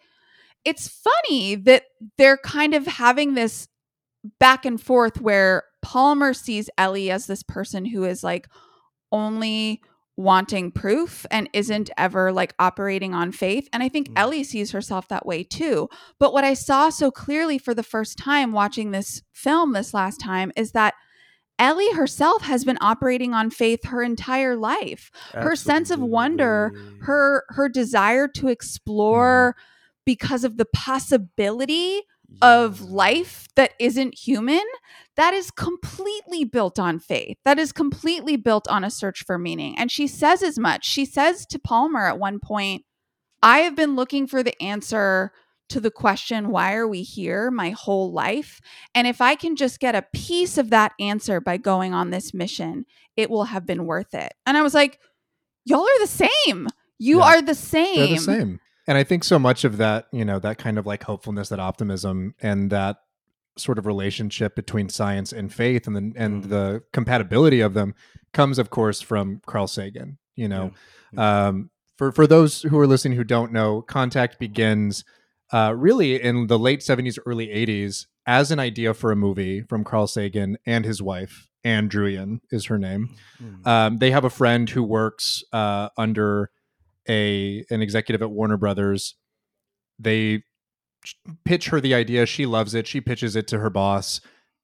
it's 0.66 0.88
funny 0.88 1.56
that 1.56 1.84
they're 2.18 2.38
kind 2.38 2.74
of 2.74 2.86
having 2.88 3.34
this 3.34 3.68
back 4.40 4.66
and 4.66 4.82
forth 4.82 5.20
where 5.20 5.64
Palmer 5.82 6.34
sees 6.34 6.70
Ellie 6.78 7.12
as 7.12 7.28
this 7.28 7.44
person 7.44 7.86
who 7.86 8.06
is 8.06 8.24
like 8.24 8.48
only 9.12 9.82
wanting 10.16 10.72
proof 10.72 11.26
and 11.32 11.50
isn't 11.54 11.90
ever 11.98 12.32
like 12.32 12.54
operating 12.60 13.14
on 13.14 13.32
faith. 13.32 13.68
And 13.74 13.82
I 13.82 13.90
think 13.90 14.10
Mm. 14.10 14.14
Ellie 14.16 14.44
sees 14.44 14.72
herself 14.72 15.08
that 15.08 15.26
way 15.26 15.44
too. 15.44 15.90
But 16.20 16.34
what 16.34 16.44
I 16.44 16.54
saw 16.54 16.90
so 16.90 17.10
clearly 17.12 17.58
for 17.58 17.74
the 17.74 17.84
first 17.84 18.18
time 18.18 18.52
watching 18.52 18.92
this 18.92 19.24
film 19.34 19.74
this 19.74 19.94
last 19.94 20.20
time 20.22 20.52
is 20.56 20.72
that 20.72 20.94
Ellie 21.60 21.94
herself 21.94 22.44
has 22.44 22.64
been 22.64 22.78
operating 22.82 23.34
on 23.34 23.50
faith 23.50 23.86
her 23.86 24.02
entire 24.02 24.56
life. 24.56 25.12
Her 25.34 25.56
sense 25.56 25.92
of 25.92 26.00
wonder, 26.00 26.72
her 27.02 27.44
her 27.50 27.70
desire 27.70 28.28
to 28.30 28.48
explore 28.48 29.56
because 30.06 30.44
of 30.44 30.58
the 30.58 30.66
possibility 30.66 32.02
of 32.42 32.82
life 32.82 33.48
that 33.56 33.74
isn't 33.80 34.18
human, 34.18 34.64
that 35.16 35.34
is 35.34 35.52
completely 35.52 36.44
built 36.44 36.80
on 36.80 37.00
faith. 37.00 37.38
That 37.46 37.60
is 37.60 37.72
completely 37.72 38.38
built 38.38 38.68
on 38.68 38.84
a 38.84 38.90
search 38.90 39.24
for 39.24 39.38
meaning. 39.38 39.78
And 39.78 39.92
she 39.92 40.08
says 40.08 40.42
as 40.42 40.58
much. 40.58 40.84
She 40.86 41.06
says 41.06 41.46
to 41.48 41.60
Palmer 41.60 42.08
at 42.08 42.18
one 42.18 42.40
point, 42.40 42.86
I 43.44 43.60
have 43.60 43.76
been 43.76 43.96
looking 43.96 44.26
for 44.26 44.42
the 44.42 44.60
answer 44.62 45.32
to 45.70 45.80
the 45.80 45.92
question, 45.92 46.50
why 46.50 46.74
are 46.74 46.88
we 46.88 47.04
here 47.04 47.52
my 47.52 47.70
whole 47.72 48.12
life? 48.12 48.60
And 48.96 49.06
if 49.08 49.22
I 49.22 49.36
can 49.36 49.56
just 49.56 49.80
get 49.80 49.96
a 49.96 50.06
piece 50.14 50.58
of 50.58 50.70
that 50.72 50.94
answer 51.00 51.40
by 51.40 51.58
going 51.58 51.94
on 51.94 52.10
this 52.10 52.34
mission, 52.34 52.86
it 53.16 53.30
will 53.30 53.46
have 53.46 53.66
been 53.66 53.86
worth 53.86 54.14
it. 54.14 54.34
And 54.46 54.58
I 54.58 54.62
was 54.62 54.74
like, 54.74 55.00
y'all 55.66 55.82
are 55.82 56.00
the 56.00 56.28
same. 56.46 56.68
You 56.98 57.20
Yeah. 57.20 57.26
are 57.26 57.42
the 57.42 57.56
same. 57.56 57.96
They're 57.96 58.08
the 58.08 58.18
same. 58.18 58.60
And 58.88 58.98
I 58.98 59.04
think 59.04 59.24
so 59.24 59.40
much 59.40 59.64
of 59.64 59.78
that, 59.78 60.08
you 60.12 60.26
know, 60.26 60.40
that 60.40 60.58
kind 60.58 60.78
of 60.78 60.86
like 60.86 61.04
hopefulness, 61.04 61.50
that 61.50 61.60
optimism, 61.60 62.36
and 62.42 62.70
that 62.70 62.98
sort 63.58 63.78
of 63.78 63.86
relationship 63.86 64.56
between 64.56 64.90
science 64.90 65.32
and 65.32 65.54
faith, 65.54 65.88
and 65.88 65.96
the 65.96 66.20
and 66.20 66.44
Mm. 66.44 66.50
the 66.50 66.84
compatibility 66.92 67.62
of 67.62 67.74
them 67.74 67.94
comes, 68.34 68.60
of 68.60 68.70
course, 68.70 69.00
from 69.00 69.42
Carl 69.46 69.68
Sagan. 69.68 70.18
You 70.36 70.48
know, 70.48 70.72
um, 71.16 71.70
for 71.98 72.12
for 72.12 72.26
those 72.28 72.64
who 72.64 72.78
are 72.80 72.88
listening 72.88 73.16
who 73.18 73.24
don't 73.24 73.54
know, 73.54 73.82
Contact 73.84 74.40
begins 74.40 75.04
uh, 75.52 75.74
really 75.78 76.22
in 76.22 76.48
the 76.48 76.58
late 76.60 76.82
seventies, 76.82 77.20
early 77.26 77.52
eighties 77.52 78.08
as 78.26 78.52
an 78.52 78.60
idea 78.60 78.94
for 78.94 79.12
a 79.12 79.16
movie 79.16 79.62
from 79.62 79.84
Carl 79.84 80.08
Sagan 80.08 80.58
and 80.66 80.86
his 80.86 81.02
wife. 81.02 81.48
Ann 81.64 81.88
Druyan 81.88 82.40
is 82.52 82.66
her 82.66 82.78
name. 82.80 83.16
Mm. 83.42 83.68
Um, 83.68 83.98
they 83.98 84.12
have 84.12 84.26
a 84.26 84.30
friend 84.30 84.70
who 84.70 84.84
works 84.84 85.44
uh, 85.54 85.90
under 85.98 86.50
a 87.08 87.66
an 87.70 87.82
executive 87.82 88.22
at 88.22 88.32
Warner 88.32 88.58
Brothers. 88.58 89.16
They 90.00 90.44
pitch 91.46 91.68
her 91.70 91.80
the 91.80 91.94
idea. 91.94 92.26
She 92.26 92.46
loves 92.46 92.74
it. 92.74 92.88
She 92.88 93.02
pitches 93.02 93.36
it 93.36 93.48
to 93.50 93.60
her 93.60 93.70
boss. 93.70 94.22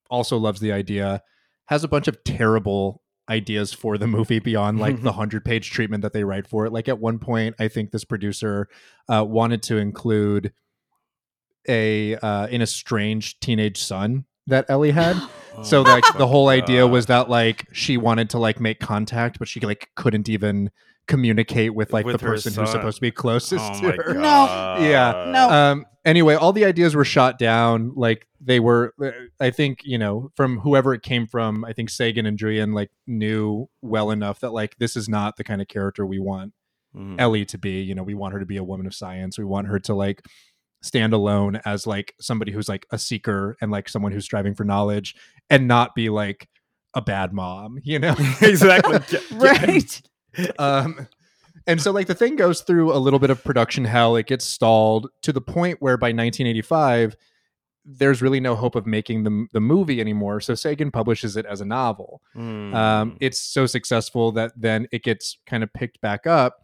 Also 0.09 0.37
loves 0.37 0.59
the 0.59 0.71
idea. 0.71 1.21
Has 1.67 1.83
a 1.83 1.87
bunch 1.87 2.07
of 2.07 2.23
terrible 2.23 3.03
ideas 3.29 3.71
for 3.73 3.97
the 3.97 4.07
movie 4.07 4.39
beyond 4.39 4.79
like 4.79 5.01
the 5.03 5.11
hundred 5.13 5.45
page 5.45 5.69
treatment 5.69 6.01
that 6.01 6.13
they 6.13 6.23
write 6.23 6.47
for 6.47 6.65
it. 6.65 6.73
Like 6.73 6.87
at 6.87 6.99
one 6.99 7.19
point, 7.19 7.55
I 7.59 7.67
think 7.67 7.91
this 7.91 8.05
producer 8.05 8.67
uh, 9.07 9.23
wanted 9.27 9.61
to 9.63 9.77
include 9.77 10.51
a 11.67 12.15
uh, 12.15 12.47
an 12.47 12.61
estranged 12.61 13.41
teenage 13.41 13.81
son 13.81 14.25
that 14.47 14.65
Ellie 14.69 14.91
had. 14.91 15.15
So 15.63 15.79
Oh 15.79 15.83
like 15.83 16.05
the 16.17 16.27
whole 16.27 16.47
idea 16.47 16.87
was 16.87 17.07
that 17.07 17.29
like 17.29 17.65
she 17.73 17.97
wanted 17.97 18.29
to 18.29 18.39
like 18.39 18.61
make 18.61 18.79
contact, 18.79 19.39
but 19.39 19.49
she 19.49 19.59
like 19.59 19.89
couldn't 19.97 20.29
even 20.29 20.71
communicate 21.09 21.75
with 21.75 21.91
like 21.91 22.05
With 22.05 22.19
the 22.19 22.25
her 22.25 22.31
person 22.33 22.53
who's 22.53 22.71
supposed 22.71 22.95
to 22.97 23.01
be 23.01 23.11
closest 23.11 23.65
Oh 23.73 23.79
to 23.81 23.83
my 23.87 23.91
her. 23.97 24.13
god. 24.13 24.81
Yeah. 24.83 25.29
No. 25.31 25.49
Um. 25.49 25.85
Anyway, 26.05 26.35
all 26.35 26.53
the 26.53 26.63
ideas 26.63 26.95
were 26.95 27.03
shot 27.03 27.37
down. 27.37 27.91
Like 27.95 28.25
they 28.39 28.61
were. 28.61 28.93
I 29.41 29.49
think 29.49 29.79
you 29.83 29.97
know 29.97 30.31
from 30.35 30.59
whoever 30.59 30.93
it 30.93 31.01
came 31.03 31.27
from. 31.27 31.65
I 31.65 31.73
think 31.73 31.89
Sagan 31.89 32.25
and 32.25 32.39
Druyan 32.39 32.73
like 32.73 32.89
knew 33.05 33.67
well 33.81 34.11
enough 34.11 34.39
that 34.39 34.51
like 34.53 34.77
this 34.77 34.95
is 34.95 35.09
not 35.09 35.35
the 35.35 35.43
kind 35.43 35.61
of 35.61 35.67
character 35.67 36.05
we 36.05 36.19
want 36.19 36.53
Mhm. 36.95 37.19
Ellie 37.19 37.45
to 37.45 37.57
be. 37.57 37.81
You 37.81 37.93
know, 37.95 38.03
we 38.03 38.13
want 38.13 38.33
her 38.33 38.39
to 38.39 38.45
be 38.45 38.57
a 38.57 38.63
woman 38.63 38.87
of 38.87 38.95
science. 38.95 39.37
We 39.37 39.43
want 39.45 39.67
her 39.67 39.79
to 39.79 39.93
like 39.93 40.21
stand 40.81 41.11
alone 41.13 41.59
as 41.65 41.85
like 41.85 42.13
somebody 42.21 42.51
who's 42.53 42.69
like 42.69 42.85
a 42.91 42.97
seeker 42.97 43.57
and 43.61 43.69
like 43.69 43.89
someone 43.89 44.11
who's 44.13 44.23
striving 44.23 44.55
for 44.55 44.63
knowledge 44.63 45.13
and 45.49 45.67
not 45.67 45.93
be 45.93 46.09
like 46.09 46.47
a 46.95 47.01
bad 47.01 47.33
mom, 47.33 47.77
you 47.83 47.99
know? 47.99 48.15
exactly. 48.41 48.99
right. 49.37 50.01
Um 50.59 51.07
and 51.67 51.81
so 51.81 51.91
like 51.91 52.07
the 52.07 52.15
thing 52.15 52.35
goes 52.35 52.61
through 52.61 52.93
a 52.93 52.97
little 52.97 53.19
bit 53.19 53.29
of 53.29 53.43
production 53.43 53.85
hell. 53.85 54.15
It 54.15 54.25
gets 54.25 54.45
stalled 54.45 55.09
to 55.21 55.31
the 55.31 55.41
point 55.41 55.81
where 55.81 55.97
by 55.97 56.07
1985 56.07 57.15
there's 57.85 58.21
really 58.21 58.39
no 58.39 58.55
hope 58.55 58.75
of 58.75 58.85
making 58.85 59.23
the, 59.23 59.47
the 59.53 59.59
movie 59.59 60.01
anymore. 60.01 60.41
So 60.41 60.53
sagan 60.53 60.91
publishes 60.91 61.37
it 61.37 61.45
as 61.45 61.61
a 61.61 61.65
novel. 61.65 62.21
Mm. 62.35 62.73
um, 62.73 63.17
it's 63.19 63.39
so 63.39 63.65
successful 63.65 64.31
that 64.33 64.51
then 64.55 64.87
it 64.91 65.03
gets 65.03 65.37
kind 65.45 65.63
of 65.63 65.71
picked 65.73 66.01
back 66.01 66.27
up. 66.27 66.57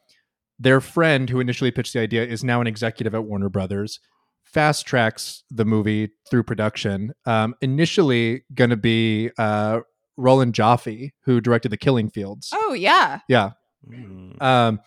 Their 0.60 0.82
friend 0.82 1.30
who 1.30 1.40
initially 1.40 1.72
pitched 1.72 1.94
the 1.94 2.00
idea 2.00 2.26
is 2.26 2.44
now 2.44 2.62
an 2.62 2.68
executive 2.68 3.14
at 3.16 3.26
warner 3.26 3.50
brothers 3.50 4.00
fast 4.44 4.86
tracks 4.86 5.44
the 5.52 5.66
movie 5.66 6.12
through 6.30 6.44
production. 6.44 7.14
Um, 7.26 7.56
initially 7.62 8.46
going 8.54 8.70
to 8.70 8.78
be 8.78 9.30
uh, 9.38 9.82
roland 10.18 10.54
joffe 10.54 11.12
who 11.24 11.42
directed 11.42 11.70
the 11.70 11.78
killing 11.78 12.10
fields 12.10 12.52
Oh 12.54 12.74
yeah. 12.74 13.20
yeah 13.28 13.52
Mm. 13.90 14.42
um, 14.42 14.80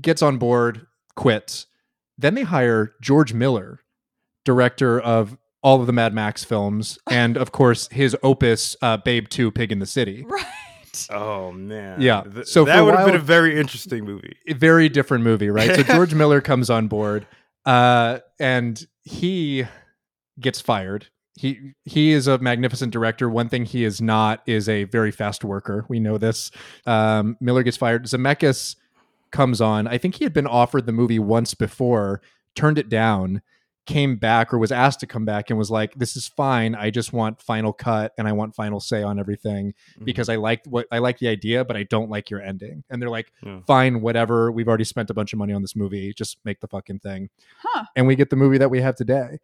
gets 0.00 0.20
on 0.20 0.36
board, 0.36 0.86
quits. 1.16 1.66
Then 2.18 2.34
they 2.34 2.42
hire 2.42 2.92
George 3.00 3.32
Miller, 3.32 3.80
director 4.44 5.00
of 5.00 5.38
all 5.62 5.80
of 5.80 5.86
the 5.86 5.92
Mad 5.94 6.12
Max 6.12 6.44
films, 6.44 6.98
and 7.10 7.38
of 7.38 7.52
course 7.52 7.88
his 7.90 8.14
opus, 8.22 8.76
uh, 8.82 8.98
Babe 8.98 9.28
Two: 9.28 9.50
Pig 9.50 9.72
in 9.72 9.78
the 9.78 9.86
City. 9.86 10.24
Right. 10.28 10.44
Oh 11.08 11.52
man. 11.52 12.00
Yeah. 12.00 12.22
Th- 12.22 12.46
So 12.46 12.64
that 12.64 12.80
would 12.80 12.96
have 12.96 13.06
been 13.06 13.14
a 13.14 13.18
very 13.18 13.58
interesting 13.58 14.04
movie. 14.04 14.36
Very 14.48 14.88
different 14.88 15.22
movie, 15.22 15.48
right? 15.48 15.74
So 15.76 15.82
George 15.94 16.14
Miller 16.14 16.40
comes 16.40 16.68
on 16.68 16.88
board, 16.88 17.26
uh, 17.64 18.18
and 18.40 18.84
he 19.04 19.64
gets 20.40 20.60
fired. 20.60 21.06
He 21.36 21.72
he 21.84 22.12
is 22.12 22.26
a 22.26 22.38
magnificent 22.38 22.92
director. 22.92 23.28
One 23.28 23.48
thing 23.48 23.64
he 23.64 23.84
is 23.84 24.00
not 24.00 24.42
is 24.46 24.68
a 24.68 24.84
very 24.84 25.10
fast 25.10 25.44
worker. 25.44 25.86
We 25.88 26.00
know 26.00 26.18
this. 26.18 26.50
Um, 26.86 27.36
Miller 27.40 27.62
gets 27.62 27.76
fired. 27.76 28.04
Zemeckis 28.04 28.76
comes 29.30 29.60
on. 29.60 29.86
I 29.86 29.96
think 29.96 30.16
he 30.16 30.24
had 30.24 30.32
been 30.32 30.46
offered 30.46 30.86
the 30.86 30.92
movie 30.92 31.18
once 31.18 31.54
before, 31.54 32.20
turned 32.54 32.78
it 32.78 32.88
down, 32.88 33.42
came 33.90 34.16
back 34.16 34.52
or 34.54 34.58
was 34.58 34.70
asked 34.72 35.00
to 35.00 35.06
come 35.06 35.24
back 35.24 35.50
and 35.50 35.58
was 35.58 35.70
like, 35.70 35.94
"This 35.94 36.16
is 36.16 36.28
fine. 36.28 36.74
I 36.74 36.90
just 36.90 37.12
want 37.12 37.42
final 37.42 37.72
cut 37.72 38.12
and 38.16 38.28
I 38.28 38.32
want 38.32 38.54
final 38.54 38.78
say 38.80 39.02
on 39.02 39.18
everything 39.18 39.74
because 40.04 40.28
I 40.28 40.36
like 40.36 40.60
what 40.66 40.86
I 40.92 40.98
like 40.98 41.18
the 41.18 41.28
idea, 41.28 41.64
but 41.64 41.76
I 41.76 41.82
don't 41.82 42.08
like 42.10 42.30
your 42.30 42.40
ending." 42.40 42.84
And 42.90 43.02
they're 43.02 43.10
like, 43.10 43.32
Yeah. 43.42 43.60
"Fine, 43.66 44.00
whatever. 44.00 44.52
We've 44.52 44.68
already 44.68 44.84
spent 44.84 45.10
a 45.10 45.14
bunch 45.14 45.32
of 45.32 45.38
money 45.38 45.52
on 45.52 45.62
this 45.62 45.74
movie. 45.74 46.12
Just 46.14 46.38
make 46.44 46.60
the 46.60 46.68
fucking 46.68 47.00
thing." 47.00 47.30
Huh. 47.62 47.84
And 47.96 48.06
we 48.06 48.14
get 48.16 48.30
the 48.30 48.36
movie 48.36 48.58
that 48.58 48.70
we 48.70 48.80
have 48.80 48.96
today. 48.96 49.38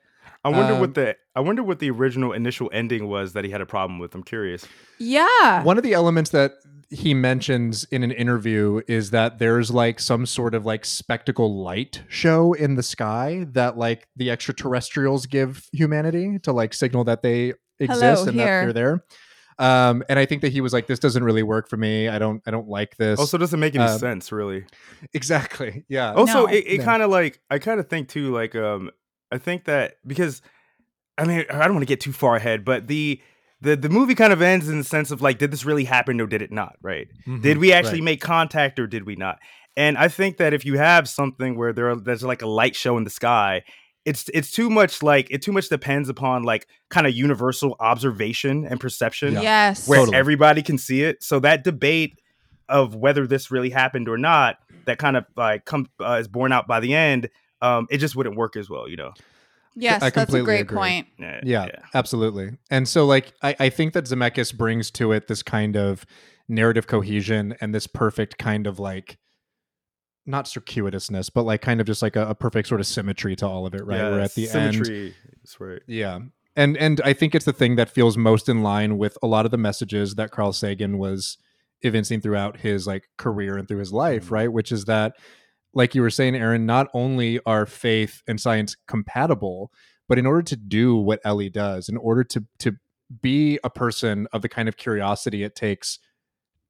I 0.44 0.48
wonder 0.50 0.74
Um, 0.74 0.80
what 0.80 0.94
the 0.94 1.16
I 1.34 1.40
wonder 1.40 1.62
what 1.62 1.78
the 1.80 1.90
original 1.90 2.32
initial 2.32 2.70
ending 2.72 3.08
was 3.08 3.32
that 3.32 3.44
he 3.44 3.50
had 3.50 3.60
a 3.60 3.66
problem 3.66 3.98
with. 3.98 4.14
I'm 4.14 4.22
curious. 4.22 4.66
Yeah. 4.98 5.62
One 5.64 5.76
of 5.76 5.82
the 5.82 5.92
elements 5.92 6.30
that 6.30 6.52
he 6.90 7.14
mentions 7.14 7.84
in 7.84 8.02
an 8.02 8.12
interview 8.12 8.80
is 8.86 9.10
that 9.10 9.38
there's 9.38 9.70
like 9.70 9.98
some 10.00 10.24
sort 10.26 10.54
of 10.54 10.64
like 10.64 10.84
spectacle 10.84 11.62
light 11.62 12.02
show 12.08 12.52
in 12.52 12.74
the 12.76 12.82
sky 12.82 13.46
that 13.52 13.76
like 13.76 14.06
the 14.16 14.30
extraterrestrials 14.30 15.26
give 15.26 15.68
humanity 15.72 16.38
to 16.40 16.52
like 16.52 16.72
signal 16.74 17.04
that 17.04 17.22
they 17.22 17.54
exist 17.80 18.00
Hello, 18.00 18.22
and 18.28 18.32
here. 18.38 18.66
that 18.66 18.72
they're 18.72 18.72
there. 18.72 19.04
Um, 19.58 20.04
and 20.10 20.18
I 20.18 20.26
think 20.26 20.42
that 20.42 20.52
he 20.52 20.60
was 20.60 20.72
like, 20.74 20.86
"This 20.86 20.98
doesn't 20.98 21.24
really 21.24 21.42
work 21.42 21.68
for 21.70 21.78
me. 21.78 22.08
I 22.08 22.18
don't, 22.18 22.42
I 22.46 22.50
don't 22.50 22.68
like 22.68 22.96
this." 22.98 23.18
Also, 23.18 23.38
doesn't 23.38 23.58
make 23.58 23.74
any 23.74 23.84
um, 23.84 23.98
sense, 23.98 24.30
really. 24.30 24.66
exactly, 25.14 25.84
yeah. 25.88 26.12
Also, 26.12 26.44
No. 26.44 26.46
it, 26.46 26.64
it 26.66 26.78
No. 26.78 26.84
kind 26.84 27.02
of 27.02 27.10
like 27.10 27.40
I 27.50 27.58
kind 27.58 27.80
of 27.80 27.88
think 27.88 28.08
too, 28.08 28.32
like 28.34 28.54
um, 28.54 28.90
I 29.32 29.38
think 29.38 29.64
that 29.64 29.96
because 30.06 30.42
I 31.16 31.24
mean 31.24 31.46
I 31.50 31.64
don't 31.64 31.72
want 31.74 31.82
to 31.82 31.86
get 31.86 32.00
too 32.00 32.12
far 32.12 32.36
ahead, 32.36 32.64
but 32.66 32.86
the 32.86 33.20
the 33.60 33.76
the 33.76 33.88
movie 33.88 34.14
kind 34.14 34.32
of 34.32 34.42
ends 34.42 34.68
in 34.68 34.78
the 34.78 34.84
sense 34.84 35.10
of 35.10 35.22
like, 35.22 35.38
did 35.38 35.50
this 35.50 35.64
really 35.64 35.84
happen 35.84 36.20
or 36.20 36.26
did 36.26 36.42
it 36.42 36.52
not? 36.52 36.76
Right? 36.82 37.08
Did 37.24 37.56
Mhm, 37.56 37.60
we 37.60 37.72
actually 37.72 38.00
right. 38.00 38.04
make 38.04 38.20
contact 38.20 38.78
or 38.78 38.86
did 38.86 39.06
we 39.06 39.16
not? 39.16 39.38
And 39.76 39.98
I 39.98 40.08
think 40.08 40.38
that 40.38 40.54
if 40.54 40.64
you 40.64 40.78
have 40.78 41.08
something 41.08 41.56
where 41.56 41.72
there 41.72 41.90
are, 41.90 41.96
there's 41.96 42.22
like 42.22 42.42
a 42.42 42.46
light 42.46 42.74
show 42.76 42.96
in 42.96 43.04
the 43.04 43.10
sky, 43.10 43.62
it's 44.04 44.30
it's 44.32 44.50
too 44.50 44.70
much 44.70 45.02
like 45.02 45.26
it 45.30 45.42
too 45.42 45.52
much 45.52 45.68
depends 45.68 46.08
upon 46.08 46.42
like 46.44 46.66
kind 46.90 47.06
of 47.06 47.14
universal 47.14 47.76
observation 47.80 48.64
and 48.66 48.78
perception 48.80 49.34
Yeah. 49.34 49.40
Yes. 49.42 49.88
where 49.88 49.98
Totally. 50.00 50.16
everybody 50.16 50.62
can 50.62 50.78
see 50.78 51.02
it. 51.02 51.22
So 51.22 51.40
that 51.40 51.64
debate 51.64 52.20
of 52.68 52.94
whether 52.94 53.26
this 53.26 53.50
really 53.50 53.70
happened 53.70 54.08
or 54.08 54.16
not, 54.18 54.56
that 54.86 54.98
kind 54.98 55.16
of 55.16 55.24
like 55.36 55.64
come 55.64 55.88
uh, 56.00 56.14
is 56.20 56.28
borne 56.28 56.52
out 56.52 56.66
by 56.66 56.80
the 56.80 56.94
end. 56.94 57.28
Um, 57.62 57.86
it 57.90 57.98
just 57.98 58.14
wouldn't 58.16 58.36
work 58.36 58.54
as 58.56 58.68
well, 58.70 58.88
you 58.88 58.96
know. 58.96 59.12
Yes, 59.76 60.02
I 60.02 60.10
that's 60.10 60.34
a 60.34 60.42
great 60.42 60.62
agree. 60.62 60.76
point. 60.76 61.06
Yeah, 61.18 61.40
yeah, 61.44 61.68
absolutely 61.94 62.56
and 62.70 62.88
so 62.88 63.04
like 63.06 63.32
I, 63.42 63.54
I 63.60 63.68
think 63.70 63.92
that 63.92 64.04
zemeckis 64.06 64.56
brings 64.56 64.90
to 64.92 65.12
it 65.12 65.28
this 65.28 65.42
kind 65.42 65.76
of 65.76 66.04
narrative 66.48 66.86
cohesion 66.86 67.54
and 67.60 67.74
this 67.74 67.86
perfect 67.86 68.38
kind 68.38 68.66
of 68.66 68.78
like 68.78 69.18
not 70.26 70.46
circuitousness 70.46 71.30
but 71.32 71.44
like 71.44 71.60
kind 71.62 71.80
of 71.80 71.86
just 71.86 72.02
like 72.02 72.16
a, 72.16 72.26
a 72.28 72.34
perfect 72.34 72.68
sort 72.68 72.80
of 72.80 72.86
symmetry 72.86 73.36
to 73.36 73.46
all 73.46 73.66
of 73.66 73.74
it 73.74 73.84
right 73.86 73.98
Yeah, 73.98 74.10
where 74.10 74.20
at 74.20 74.34
the 74.34 74.48
end 74.50 74.74
symmetry 74.74 75.14
is 75.44 75.56
right. 75.60 75.82
yeah 75.86 76.18
and 76.56 76.76
and 76.78 77.00
i 77.04 77.12
think 77.12 77.34
it's 77.34 77.44
the 77.44 77.52
thing 77.52 77.76
that 77.76 77.88
feels 77.90 78.16
most 78.16 78.48
in 78.48 78.62
line 78.62 78.98
with 78.98 79.16
a 79.22 79.26
lot 79.26 79.44
of 79.44 79.50
the 79.52 79.58
messages 79.58 80.16
that 80.16 80.30
carl 80.32 80.52
sagan 80.52 80.98
was 80.98 81.38
evincing 81.82 82.20
throughout 82.20 82.58
his 82.58 82.86
like 82.86 83.04
career 83.18 83.56
and 83.56 83.68
through 83.68 83.78
his 83.78 83.92
life 83.92 84.26
Mhm. 84.26 84.30
right 84.32 84.52
which 84.52 84.72
is 84.72 84.86
that 84.86 85.14
like 85.76 85.94
you 85.94 86.02
were 86.02 86.10
saying 86.10 86.34
aaron 86.34 86.66
not 86.66 86.88
only 86.94 87.38
are 87.46 87.66
faith 87.66 88.22
and 88.26 88.40
science 88.40 88.76
compatible 88.88 89.70
but 90.08 90.18
in 90.18 90.26
order 90.26 90.42
to 90.42 90.56
do 90.56 90.96
what 90.96 91.20
ellie 91.24 91.50
does 91.50 91.88
in 91.88 91.96
order 91.98 92.24
to 92.24 92.44
to 92.58 92.72
be 93.22 93.58
a 93.62 93.70
person 93.70 94.26
of 94.32 94.42
the 94.42 94.48
kind 94.48 94.68
of 94.68 94.76
curiosity 94.76 95.44
it 95.44 95.54
takes 95.54 95.98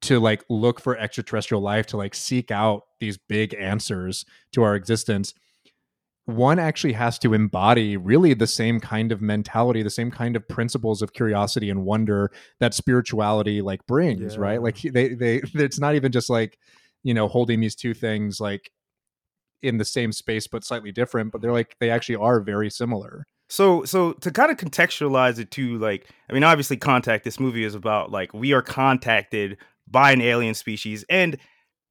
to 0.03 0.21
like 0.21 0.45
look 0.51 0.79
for 0.81 0.95
extraterrestrial 0.99 1.63
life 1.63 1.87
to 1.87 1.97
like 1.97 2.15
seek 2.15 2.51
out 2.51 2.83
these 3.01 3.17
big 3.17 3.55
answers 3.55 4.25
to 4.53 4.63
our 4.63 4.75
existence 4.75 5.33
one 6.27 6.59
actually 6.59 6.93
has 6.93 7.19
to 7.21 7.33
embody 7.33 7.97
really 7.97 8.35
the 8.35 8.49
same 8.49 8.81
kind 8.81 9.13
of 9.13 9.23
mentality 9.23 9.83
the 9.83 9.89
same 9.91 10.11
kind 10.11 10.35
of 10.37 10.47
principles 10.49 11.01
of 11.01 11.13
curiosity 11.13 11.71
and 11.71 11.85
wonder 11.85 12.31
that 12.59 12.75
spirituality 12.75 13.63
like 13.63 13.87
brings 13.87 14.35
Yeah. 14.35 14.41
right 14.41 14.61
like 14.63 14.77
they 14.83 15.15
they 15.15 15.37
it's 15.55 15.79
not 15.79 15.95
even 15.95 16.11
just 16.13 16.29
like 16.29 16.59
you 17.05 17.15
know 17.15 17.29
holding 17.29 17.61
these 17.61 17.77
two 17.77 17.95
things 17.95 18.41
like 18.41 18.71
in 19.63 19.79
the 19.79 19.85
same 19.85 20.13
space 20.13 20.47
but 20.47 20.65
slightly 20.65 20.93
different 20.93 21.33
but 21.33 21.41
they're 21.41 21.53
like 21.53 21.75
they 21.81 21.91
actually 21.91 22.17
are 22.17 22.41
very 22.41 22.71
similar 22.71 23.25
So 23.49 23.85
so 23.85 24.13
to 24.15 24.31
kind 24.31 24.51
of 24.51 24.57
contextualize 24.57 25.39
it 25.39 25.51
too, 25.53 25.79
like 25.79 26.09
I 26.29 26.33
mean, 26.33 26.43
obviously, 26.45 26.77
contact. 26.77 27.23
This 27.25 27.39
movie 27.39 27.63
is 27.65 27.75
about 27.77 28.11
like 28.11 28.35
we 28.35 28.53
are 28.53 28.63
contacted 28.63 29.57
by 29.87 30.11
an 30.13 30.21
alien 30.21 30.55
species, 30.55 31.05
and 31.09 31.39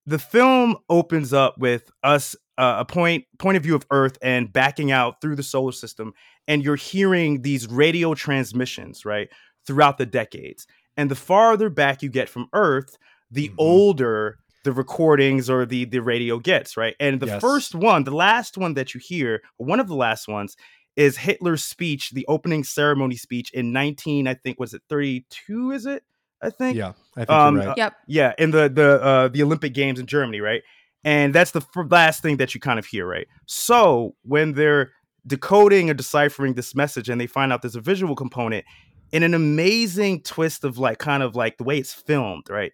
the 0.05 0.19
film 0.19 0.75
opens 0.89 1.31
up 1.33 1.57
with 1.57 1.89
us 2.03 2.35
uh, 2.57 2.75
a 2.79 2.85
point 2.85 3.23
point 3.39 3.55
of 3.57 3.63
view 3.63 3.73
of 3.75 3.85
Earth 3.89 4.17
and 4.21 4.51
backing 4.51 4.91
out 4.91 5.21
through 5.21 5.37
the 5.37 5.43
solar 5.43 5.71
system, 5.71 6.11
and 6.47 6.61
you're 6.63 6.75
hearing 6.75 7.41
these 7.41 7.67
radio 7.67 8.13
transmissions 8.13 9.05
right 9.05 9.29
throughout 9.65 9.97
the 9.97 10.05
decades. 10.05 10.67
And 10.97 11.09
the 11.09 11.15
farther 11.15 11.69
back 11.69 12.03
you 12.03 12.09
get 12.09 12.27
from 12.29 12.47
Earth, 12.53 12.97
the 13.31 13.47
Mhm. 13.49 13.55
older 13.57 14.37
the 14.65 14.73
recordings 14.73 15.49
or 15.49 15.65
the 15.65 15.85
the 15.85 15.99
radio 15.99 16.39
gets, 16.39 16.75
right? 16.75 16.95
And 16.99 17.21
the 17.21 17.27
Yes. 17.27 17.41
first 17.41 17.73
one, 17.75 18.03
the 18.03 18.11
last 18.15 18.57
one 18.57 18.73
that 18.73 18.93
you 18.93 18.99
hear, 19.03 19.41
one 19.57 19.79
of 19.79 19.87
the 19.87 19.95
last 19.95 20.27
ones, 20.27 20.57
is 20.97 21.17
Hitler's 21.17 21.63
speech, 21.63 22.11
the 22.11 22.25
opening 22.27 22.63
ceremony 22.65 23.15
speech 23.15 23.51
in 23.53 23.71
19, 23.71 24.27
I 24.27 24.33
think 24.33 24.59
was 24.59 24.73
it 24.73 24.81
32, 24.89 25.71
is 25.71 25.85
it? 25.85 26.03
I 26.41 26.49
think. 26.49 26.75
yeah 26.77 26.91
i 27.15 27.23
think 27.25 27.29
Um, 27.29 27.55
you're 27.55 27.67
right 27.69 27.77
Yep. 27.77 27.93
Yeah, 28.07 28.33
in 28.37 28.51
the 28.51 28.69
the 28.69 29.01
uh, 29.01 29.27
the 29.29 29.41
Olympic 29.43 29.73
Games 29.73 29.99
in 29.99 30.05
Germany, 30.05 30.41
right? 30.41 30.61
And 31.03 31.33
that's 31.33 31.51
the 31.51 31.61
f- 31.61 31.85
last 31.89 32.21
thing 32.23 32.37
that 32.37 32.53
you 32.53 32.59
kind 32.59 32.79
of 32.79 32.85
hear, 32.85 33.05
right? 33.07 33.27
So 33.45 34.15
when 34.23 34.53
they're 34.53 34.91
decoding 35.27 35.89
or 35.89 35.93
deciphering 35.93 36.53
this 36.55 36.75
message, 36.75 37.09
and 37.09 37.19
they 37.21 37.27
find 37.27 37.53
out 37.53 37.61
there's 37.61 37.75
a 37.75 37.81
visual 37.81 38.15
component, 38.15 38.65
in 39.11 39.23
an 39.23 39.33
amazing 39.33 40.21
twist 40.23 40.63
of 40.63 40.77
like 40.77 40.97
kind 40.99 41.23
of 41.23 41.35
like 41.35 41.57
the 41.57 41.63
way 41.63 41.77
it's 41.77 41.93
filmed, 41.93 42.49
right? 42.49 42.73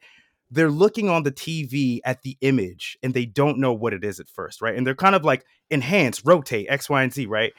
They're 0.51 0.69
looking 0.69 1.09
on 1.09 1.23
the 1.23 1.31
TV 1.31 1.99
at 2.03 2.21
the 2.23 2.37
image, 2.41 2.97
and 3.01 3.13
they 3.13 3.25
don't 3.25 3.57
know 3.57 3.73
what 3.73 3.93
it 3.93 4.03
is 4.03 4.19
at 4.19 4.27
first, 4.29 4.61
right? 4.61 4.75
And 4.75 4.85
they're 4.85 4.93
kind 4.95 5.15
of 5.15 5.23
like 5.23 5.45
enhance, 5.71 6.25
rotate, 6.25 6.67
X, 6.69 6.89
Y, 6.89 7.01
and 7.01 7.13
Z, 7.13 7.25
right? 7.25 7.53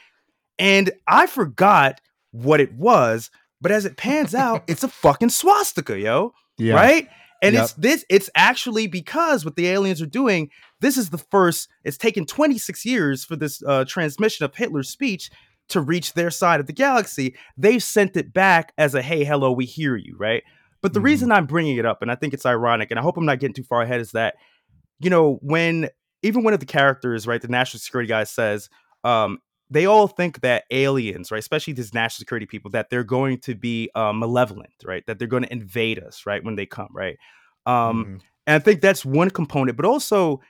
And 0.58 0.92
I 1.08 1.26
forgot 1.26 2.00
what 2.30 2.60
it 2.60 2.72
was, 2.74 3.30
but 3.60 3.72
as 3.72 3.84
it 3.84 3.96
pans 3.96 4.34
out, 4.34 4.64
it's 4.68 4.84
a 4.84 4.88
fucking 4.88 5.30
swastika, 5.30 5.98
yo 5.98 6.32
yeah 6.58 6.74
right? 6.74 7.08
And 7.42 7.54
Yep. 7.54 7.64
it's 7.64 7.72
this 7.74 8.04
it's 8.08 8.30
actually 8.36 8.86
because 8.86 9.44
what 9.44 9.56
the 9.56 9.68
aliens 9.68 10.00
are 10.00 10.06
doing, 10.06 10.50
this 10.80 10.96
is 10.96 11.10
the 11.10 11.18
first 11.18 11.68
it's 11.84 11.96
taken 11.96 12.24
26 12.26 12.84
years 12.84 13.24
for 13.24 13.36
this 13.36 13.62
uh, 13.66 13.84
transmission 13.86 14.44
of 14.44 14.54
Hitler's 14.54 14.90
speech 14.90 15.30
to 15.68 15.80
reach 15.80 16.12
their 16.12 16.30
side 16.30 16.60
of 16.60 16.66
the 16.66 16.72
galaxy. 16.72 17.34
They've 17.56 17.82
sent 17.82 18.16
it 18.16 18.32
back 18.32 18.72
as 18.78 18.94
a 18.94 19.02
hey, 19.02 19.24
hello, 19.24 19.50
we 19.50 19.64
hear 19.64 19.96
you, 19.96 20.16
right? 20.18 20.42
But 20.82 20.94
the 20.94 21.00
Mhm. 21.00 21.04
reason 21.04 21.32
I'm 21.32 21.46
bringing 21.46 21.76
it 21.78 21.86
up 21.86 22.02
and 22.02 22.10
I 22.10 22.16
think 22.16 22.34
it's 22.34 22.46
ironic 22.46 22.90
and 22.90 22.98
I 23.00 23.02
hope 23.02 23.16
I'm 23.16 23.24
not 23.26 23.40
getting 23.40 23.54
too 23.54 23.64
far 23.64 23.82
ahead 23.82 24.00
is 24.00 24.12
that 24.12 24.34
you 25.00 25.10
know, 25.10 25.38
when 25.42 25.88
even 26.22 26.44
one 26.44 26.54
of 26.54 26.60
the 26.60 26.66
characters, 26.66 27.26
right, 27.26 27.42
the 27.42 27.48
national 27.48 27.80
security 27.80 28.08
guy 28.08 28.24
says, 28.24 28.70
um, 29.04 29.38
they 29.70 29.86
all 29.86 30.06
think 30.06 30.40
that 30.42 30.64
aliens, 30.70 31.30
right, 31.32 31.38
especially 31.38 31.72
these 31.72 31.94
national 31.94 32.20
security 32.20 32.46
people, 32.46 32.70
that 32.70 32.90
they're 32.90 33.04
going 33.04 33.38
to 33.40 33.54
be 33.54 33.90
uh, 33.94 34.12
malevolent, 34.12 34.72
right, 34.84 35.04
that 35.06 35.18
they're 35.18 35.28
going 35.28 35.42
to 35.44 35.52
invade 35.52 35.98
us, 35.98 36.24
right, 36.26 36.44
when 36.44 36.56
they 36.56 36.66
come, 36.66 36.88
right. 36.94 37.16
Um, 37.66 38.06
Mhm. 38.06 38.20
and 38.46 38.56
I 38.56 38.58
think 38.60 38.80
that's 38.80 39.04
one 39.04 39.30
component, 39.30 39.76
but 39.76 39.86
also 39.86 40.40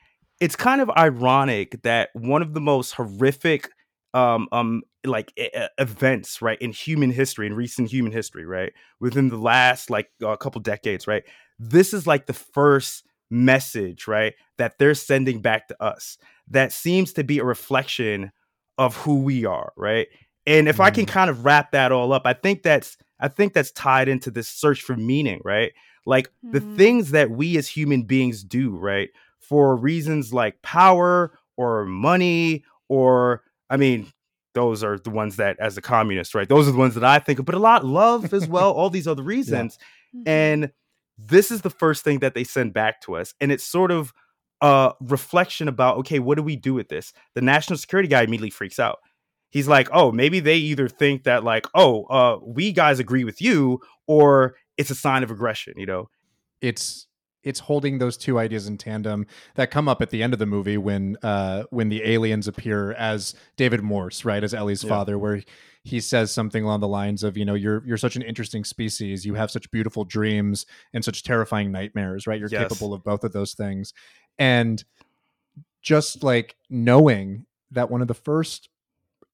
it's 0.41 0.57
kind 0.57 0.81
of 0.81 0.91
ironic 0.91 1.81
that 1.83 2.11
one 2.15 2.43
of 2.43 2.53
the 2.55 2.61
most 2.61 2.93
horrific 2.93 3.71
um 4.15 4.49
um 4.53 4.83
like 5.05 5.33
e- 5.39 5.49
events 5.79 6.41
right 6.43 6.61
in 6.61 6.71
human 6.73 7.11
history 7.11 7.47
in 7.47 7.55
recent 7.55 7.91
human 7.91 8.13
history 8.13 8.45
right 8.45 8.73
within 9.01 9.29
the 9.29 9.37
last 9.37 9.91
like 9.91 10.11
a 10.23 10.37
couple 10.37 10.61
decades 10.61 11.07
right 11.07 11.25
this 11.59 11.93
is 11.95 12.07
like 12.07 12.27
the 12.27 12.33
first 12.33 13.05
message 13.31 14.07
right 14.07 14.35
that 14.59 14.79
they're 14.79 14.95
sending 14.95 15.41
back 15.41 15.67
to 15.69 15.83
us 15.83 16.19
that 16.49 16.73
seems 16.73 17.13
to 17.15 17.25
be 17.25 17.39
a 17.39 17.45
reflection 17.45 18.31
of 18.79 18.97
who 18.97 19.23
we 19.23 19.45
are 19.45 19.73
right? 19.77 20.09
And 20.47 20.69
if 20.69 20.81
i 20.81 20.91
can 20.91 21.07
kind 21.07 21.31
of 21.31 21.45
wrap 21.45 21.73
that 21.73 21.93
all 21.93 22.13
up 22.13 22.23
i 22.27 22.33
think 22.33 22.63
that's 22.63 22.97
i 23.21 23.29
think 23.29 23.53
that's 23.55 23.71
tied 23.73 24.09
into 24.09 24.31
this 24.31 24.49
search 24.49 24.83
for 24.83 24.97
meaning 24.97 25.41
right? 25.45 25.73
Like 26.05 26.31
the 26.51 26.61
Mhm. 26.61 26.77
things 26.77 27.11
that 27.13 27.31
we 27.31 27.57
as 27.57 27.69
human 27.69 28.03
beings 28.03 28.43
do 28.45 28.77
right 28.77 29.09
for 29.41 29.77
reasons 29.77 30.33
like 30.33 30.61
power 30.63 31.33
or 31.57 31.85
money 31.85 32.65
or 32.89 33.43
i 33.73 33.77
mean 33.77 34.07
those 34.55 34.85
are 34.85 34.99
the 34.99 35.11
ones 35.11 35.37
that 35.37 35.57
as 35.59 35.77
a 35.77 35.83
communist 35.83 36.35
right 36.35 36.49
those 36.49 36.69
are 36.69 36.73
the 36.73 36.79
ones 36.79 36.95
that 36.95 37.05
i 37.05 37.19
think 37.19 37.39
of 37.41 37.45
but 37.45 37.55
a 37.55 37.59
lot 37.59 37.85
love 37.85 38.33
as 38.33 38.47
well 38.47 38.71
all 38.73 38.91
these 38.91 39.09
other 39.09 39.23
reasons 39.35 39.79
Mhm. 40.15 40.23
and 40.29 40.73
this 41.19 41.51
is 41.51 41.63
the 41.63 41.71
first 41.71 42.05
thing 42.05 42.19
that 42.21 42.35
they 42.35 42.45
send 42.45 42.73
back 42.75 43.01
to 43.03 43.17
us 43.17 43.35
and 43.41 43.51
it's 43.51 43.65
sort 43.65 43.91
of 43.91 44.13
a 44.61 44.93
reflection 45.01 45.69
about 45.69 45.97
okay 45.99 46.19
what 46.21 46.37
do 46.37 46.43
we 46.43 46.55
do 46.57 46.73
with 46.75 46.89
this? 46.89 47.13
The 47.35 47.41
national 47.41 47.79
security 47.79 48.09
guy 48.09 48.23
immediately 48.23 48.51
freaks 48.51 48.79
out. 48.79 48.99
He's 49.51 49.67
like 49.69 49.89
oh 49.93 50.13
maybe 50.13 50.39
they 50.41 50.57
either 50.57 50.89
think 50.89 51.25
that 51.25 51.45
like 51.45 51.67
oh 51.75 52.05
uh 52.05 52.39
we 52.45 52.73
guys 52.73 52.99
agree 53.01 53.25
with 53.25 53.41
you 53.43 53.81
or 54.07 54.55
it's 54.77 54.91
a 54.91 54.95
sign 54.95 55.23
of 55.23 55.31
aggression 55.31 55.75
you 55.77 55.87
know? 55.87 56.09
It's 56.61 57.07
it's 57.43 57.61
holding 57.61 57.99
those 57.99 58.17
two 58.17 58.39
ideas 58.39 58.67
in 58.67 58.79
tandem 58.79 59.27
that 59.57 59.71
come 59.71 59.89
up 59.89 60.01
at 60.01 60.11
the 60.11 60.23
end 60.23 60.33
of 60.33 60.39
the 60.39 60.47
movie 60.47 60.77
when 60.79 61.17
uh 61.23 61.65
when 61.71 61.89
the 61.89 62.03
aliens 62.05 62.47
appear 62.49 62.93
as 62.93 63.35
David 63.57 63.83
Morse, 63.83 64.25
right, 64.25 64.43
as 64.45 64.55
Ellie's 64.55 64.83
Yeah. 64.85 64.91
father, 64.91 65.19
where 65.19 65.43
he 65.85 65.99
says 66.01 66.31
something 66.31 66.63
along 66.63 66.79
the 66.79 66.87
lines 66.89 67.25
of, 67.25 67.37
you 67.37 67.45
know, 67.45 67.55
you're 67.55 67.83
you're 67.85 67.97
such 67.97 68.15
an 68.15 68.23
interesting 68.23 68.63
species. 68.65 69.27
You 69.27 69.35
have 69.35 69.51
such 69.51 69.71
beautiful 69.73 70.05
dreams 70.05 70.65
and 70.93 71.05
such 71.05 71.25
terrifying 71.25 71.73
nightmares, 71.73 72.27
right? 72.27 72.39
You're 72.39 72.49
Yes. 72.53 72.63
capable 72.63 72.95
of 72.95 73.03
both 73.03 73.25
of 73.25 73.33
those 73.33 73.55
things. 73.55 73.93
And 74.39 74.85
just 75.83 76.23
like 76.23 76.55
knowing 76.71 77.47
that 77.73 77.91
one 77.91 78.01
of 78.03 78.07
the 78.09 78.15
first 78.15 78.69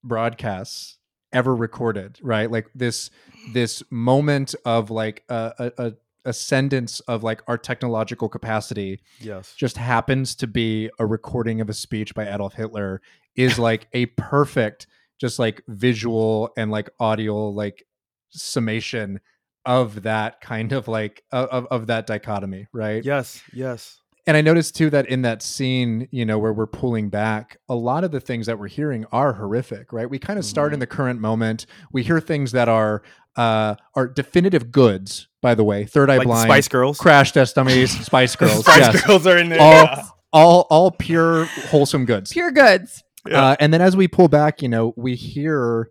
broadcasts 0.03 0.97
ever 1.31 1.55
recorded, 1.55 2.17
right? 2.21 2.49
Like 2.49 2.67
this 2.73 3.09
this 3.53 3.83
moment 3.91 4.55
of 4.65 4.89
like 4.89 5.23
a, 5.29 5.71
a, 5.77 5.85
a 5.87 5.93
ascendance 6.25 6.99
of 7.01 7.23
like 7.23 7.41
our 7.47 7.57
technological 7.57 8.27
capacity 8.27 8.99
yes 9.19 9.53
just 9.55 9.77
happens 9.77 10.35
to 10.35 10.47
be 10.47 10.89
a 10.99 11.05
recording 11.05 11.61
of 11.61 11.69
a 11.69 11.73
speech 11.73 12.13
by 12.13 12.27
Adolf 12.27 12.53
Hitler 12.53 13.01
is 13.35 13.57
like 13.57 13.87
a 13.93 14.05
perfect 14.07 14.87
just 15.19 15.39
like 15.39 15.61
visual 15.67 16.51
and 16.57 16.71
like 16.71 16.89
audio 16.99 17.49
like 17.49 17.85
summation 18.29 19.19
of 19.65 20.03
that 20.03 20.41
kind 20.41 20.71
of 20.71 20.87
like 20.87 21.23
of 21.31 21.67
of 21.67 21.87
that 21.87 22.07
dichotomy, 22.07 22.67
right? 22.73 23.03
yes 23.03 23.43
yes 23.53 23.99
And 24.29 24.37
I 24.37 24.41
noticed 24.41 24.75
too 24.75 24.91
that 24.91 25.07
in 25.07 25.23
that 25.23 25.41
scene, 25.41 26.07
you 26.11 26.23
know, 26.23 26.37
where 26.37 26.53
we're 26.53 26.67
pulling 26.67 27.09
back, 27.09 27.57
a 27.67 27.73
lot 27.73 28.03
of 28.03 28.11
the 28.11 28.19
things 28.19 28.45
that 28.45 28.59
we're 28.59 28.67
hearing 28.67 29.05
are 29.11 29.33
horrific, 29.33 29.91
right? 29.91 30.07
We 30.07 30.19
kind 30.19 30.37
of 30.37 30.45
start 30.45 30.71
in 30.71 30.79
the 30.79 30.85
current 30.85 31.19
moment. 31.19 31.65
We 31.91 32.03
hear 32.03 32.19
things 32.19 32.51
that 32.51 32.69
are 32.69 33.01
uh 33.37 33.73
are 33.95 34.07
definitive 34.07 34.71
goods, 34.71 35.27
by 35.41 35.55
the 35.55 35.63
way. 35.63 35.85
Third 35.85 36.11
Eye 36.11 36.17
like 36.17 36.27
Blind, 36.27 36.47
spice 36.47 36.67
girls 36.67 36.99
Crash 36.99 37.31
Test 37.31 37.55
Dummies, 37.55 37.89
Spice 38.05 38.35
Girls, 38.35 38.59
spice 38.59 38.93
yes. 38.93 39.03
girls 39.03 39.25
are 39.25 39.39
in 39.39 39.49
there 39.49 39.59
All, 39.59 39.73
yeah. 39.73 40.05
all 40.31 40.67
all 40.69 40.91
pure 40.91 41.45
wholesome 41.45 42.05
goods. 42.05 42.31
Pure 42.31 42.51
goods. 42.51 43.03
Yeah. 43.27 43.43
Uh, 43.43 43.55
and 43.59 43.73
then 43.73 43.81
as 43.81 43.97
we 43.97 44.07
pull 44.07 44.27
back, 44.27 44.61
you 44.61 44.69
know, 44.69 44.93
we 44.95 45.15
hear 45.15 45.89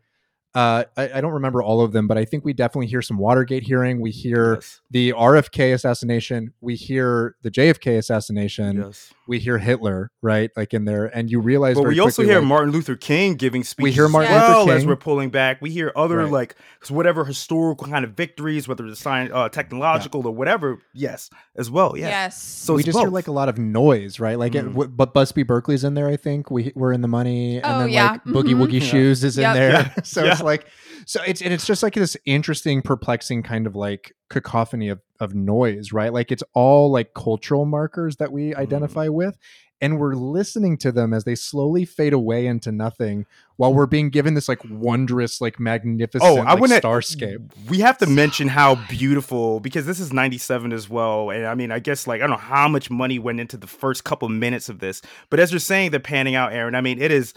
uh, 0.58 0.84
I, 0.96 1.10
I 1.14 1.20
don't 1.20 1.34
remember 1.34 1.62
all 1.62 1.82
of 1.82 1.92
them, 1.92 2.08
but 2.08 2.18
I 2.18 2.24
think 2.24 2.44
we 2.44 2.52
definitely 2.52 2.88
hear 2.88 3.00
some 3.00 3.16
Watergate 3.16 3.62
hearing. 3.62 4.00
We 4.00 4.10
hear 4.10 4.54
yes 4.54 4.80
the 4.90 5.12
RFK 5.12 5.72
assassination. 5.74 6.52
We 6.60 6.74
hear 6.74 7.36
the 7.42 7.50
JFK 7.50 7.98
assassination. 7.98 8.78
yes 8.78 9.12
We 9.28 9.38
hear 9.38 9.58
Hitler, 9.58 10.10
right? 10.22 10.50
Like 10.56 10.72
in 10.74 10.84
there, 10.86 11.04
and 11.06 11.30
you 11.30 11.38
realize. 11.40 11.74
But 11.76 11.82
very 11.82 11.94
we 11.94 12.00
also 12.00 12.22
quickly, 12.22 12.32
hear 12.32 12.40
like, 12.40 12.48
Martin 12.48 12.70
Luther 12.72 12.96
King 12.96 13.34
giving 13.34 13.62
speeches. 13.62 13.84
We 13.84 13.92
hear 13.92 14.06
as 14.06 14.10
Martin 14.10 14.32
Luther 14.32 14.46
well 14.48 14.70
as 14.70 14.80
King. 14.80 14.88
we're 14.88 14.96
pulling 14.96 15.30
back. 15.30 15.60
We 15.60 15.70
hear 15.70 15.92
other 15.94 16.16
Right. 16.18 16.30
like 16.32 16.56
whatever 16.88 17.24
historical 17.26 17.86
kind 17.86 18.04
of 18.04 18.12
victories, 18.12 18.66
whether 18.66 18.86
it's 18.86 19.00
science, 19.00 19.30
uh, 19.34 19.48
technological 19.50 20.26
or 20.26 20.34
whatever. 20.34 20.78
Yes, 20.94 21.28
as 21.56 21.70
well. 21.70 21.94
Yeah. 21.96 22.08
Yes. 22.08 22.42
So 22.42 22.74
we 22.74 22.80
it's 22.80 22.86
just 22.86 22.98
hear 22.98 23.08
like 23.10 23.26
a 23.28 23.32
lot 23.32 23.48
of 23.50 23.58
noise, 23.58 24.18
right? 24.18 24.38
Like, 24.38 24.54
it, 24.54 24.64
Mhm. 24.64 24.68
w- 24.70 24.88
but 24.90 25.12
Busby 25.12 25.42
Berkeley's 25.42 25.84
in 25.84 25.92
there. 25.94 26.08
I 26.08 26.16
think 26.16 26.50
we 26.50 26.72
we're 26.74 26.92
in 26.92 27.02
the 27.02 27.08
money, 27.08 27.56
and 27.58 27.66
Oh, 27.66 27.78
then 27.80 27.90
yeah. 27.90 28.10
like 28.12 28.24
Boogie 28.24 28.54
Mhm. 28.54 28.66
Woogie 28.66 28.80
Yeah. 28.80 28.86
Shoes 28.86 29.24
is 29.24 29.36
in 29.36 29.52
there. 29.52 29.70
Yeah. 29.70 29.90
so 30.04 30.24
Yeah. 30.24 30.32
it's 30.32 30.42
like, 30.42 30.66
so 31.04 31.20
it's 31.26 31.42
and 31.42 31.52
it's 31.52 31.66
just 31.66 31.82
like 31.82 31.92
this 31.94 32.16
interesting, 32.24 32.80
perplexing 32.82 33.42
kind 33.42 33.66
of 33.66 33.76
like 33.76 34.14
cacophony 34.30 34.88
of 34.88 35.00
of 35.20 35.34
noise, 35.34 35.92
right? 35.92 36.12
Like 36.12 36.30
it's 36.30 36.44
all 36.54 36.90
like 36.90 37.14
cultural 37.14 37.64
markers 37.64 38.16
that 38.16 38.30
we 38.32 38.50
Mm-hmm. 38.50 38.60
identify 38.60 39.08
with. 39.08 39.38
And 39.80 40.00
we're 40.00 40.14
listening 40.16 40.76
to 40.78 40.90
them 40.90 41.14
as 41.14 41.22
they 41.22 41.36
slowly 41.36 41.84
fade 41.84 42.12
away 42.12 42.46
into 42.48 42.72
nothing, 42.72 43.26
while 43.58 43.72
we're 43.72 43.86
being 43.86 44.10
given 44.10 44.34
this 44.34 44.48
like 44.48 44.58
wondrous, 44.68 45.40
like 45.40 45.60
magnificent, 45.60 46.24
Oh, 46.28 46.38
I 46.40 46.54
like, 46.54 46.60
wouldn't. 46.60 46.82
starscape. 46.82 47.48
We 47.68 47.78
have 47.78 47.96
to 47.98 48.06
mention 48.08 48.48
how 48.58 48.74
beautiful 48.88 49.60
because 49.60 49.86
this 49.86 50.00
is 50.00 50.12
'97 50.12 50.72
as 50.72 50.90
well, 50.90 51.30
and 51.30 51.46
I 51.46 51.54
mean, 51.54 51.70
I 51.70 51.78
guess 51.78 52.08
like 52.08 52.20
I 52.20 52.26
don't 52.26 52.30
know 52.30 52.36
how 52.38 52.66
much 52.66 52.90
money 52.90 53.20
went 53.20 53.38
into 53.38 53.56
the 53.56 53.68
first 53.68 54.02
couple 54.02 54.28
minutes 54.28 54.68
of 54.68 54.80
this, 54.80 55.00
but 55.30 55.38
as 55.38 55.52
you're 55.52 55.60
saying, 55.60 55.92
they're 55.92 56.00
panning 56.00 56.34
out, 56.34 56.52
Aaron. 56.52 56.74
I 56.74 56.80
mean, 56.80 57.00
it 57.00 57.12
is, 57.12 57.32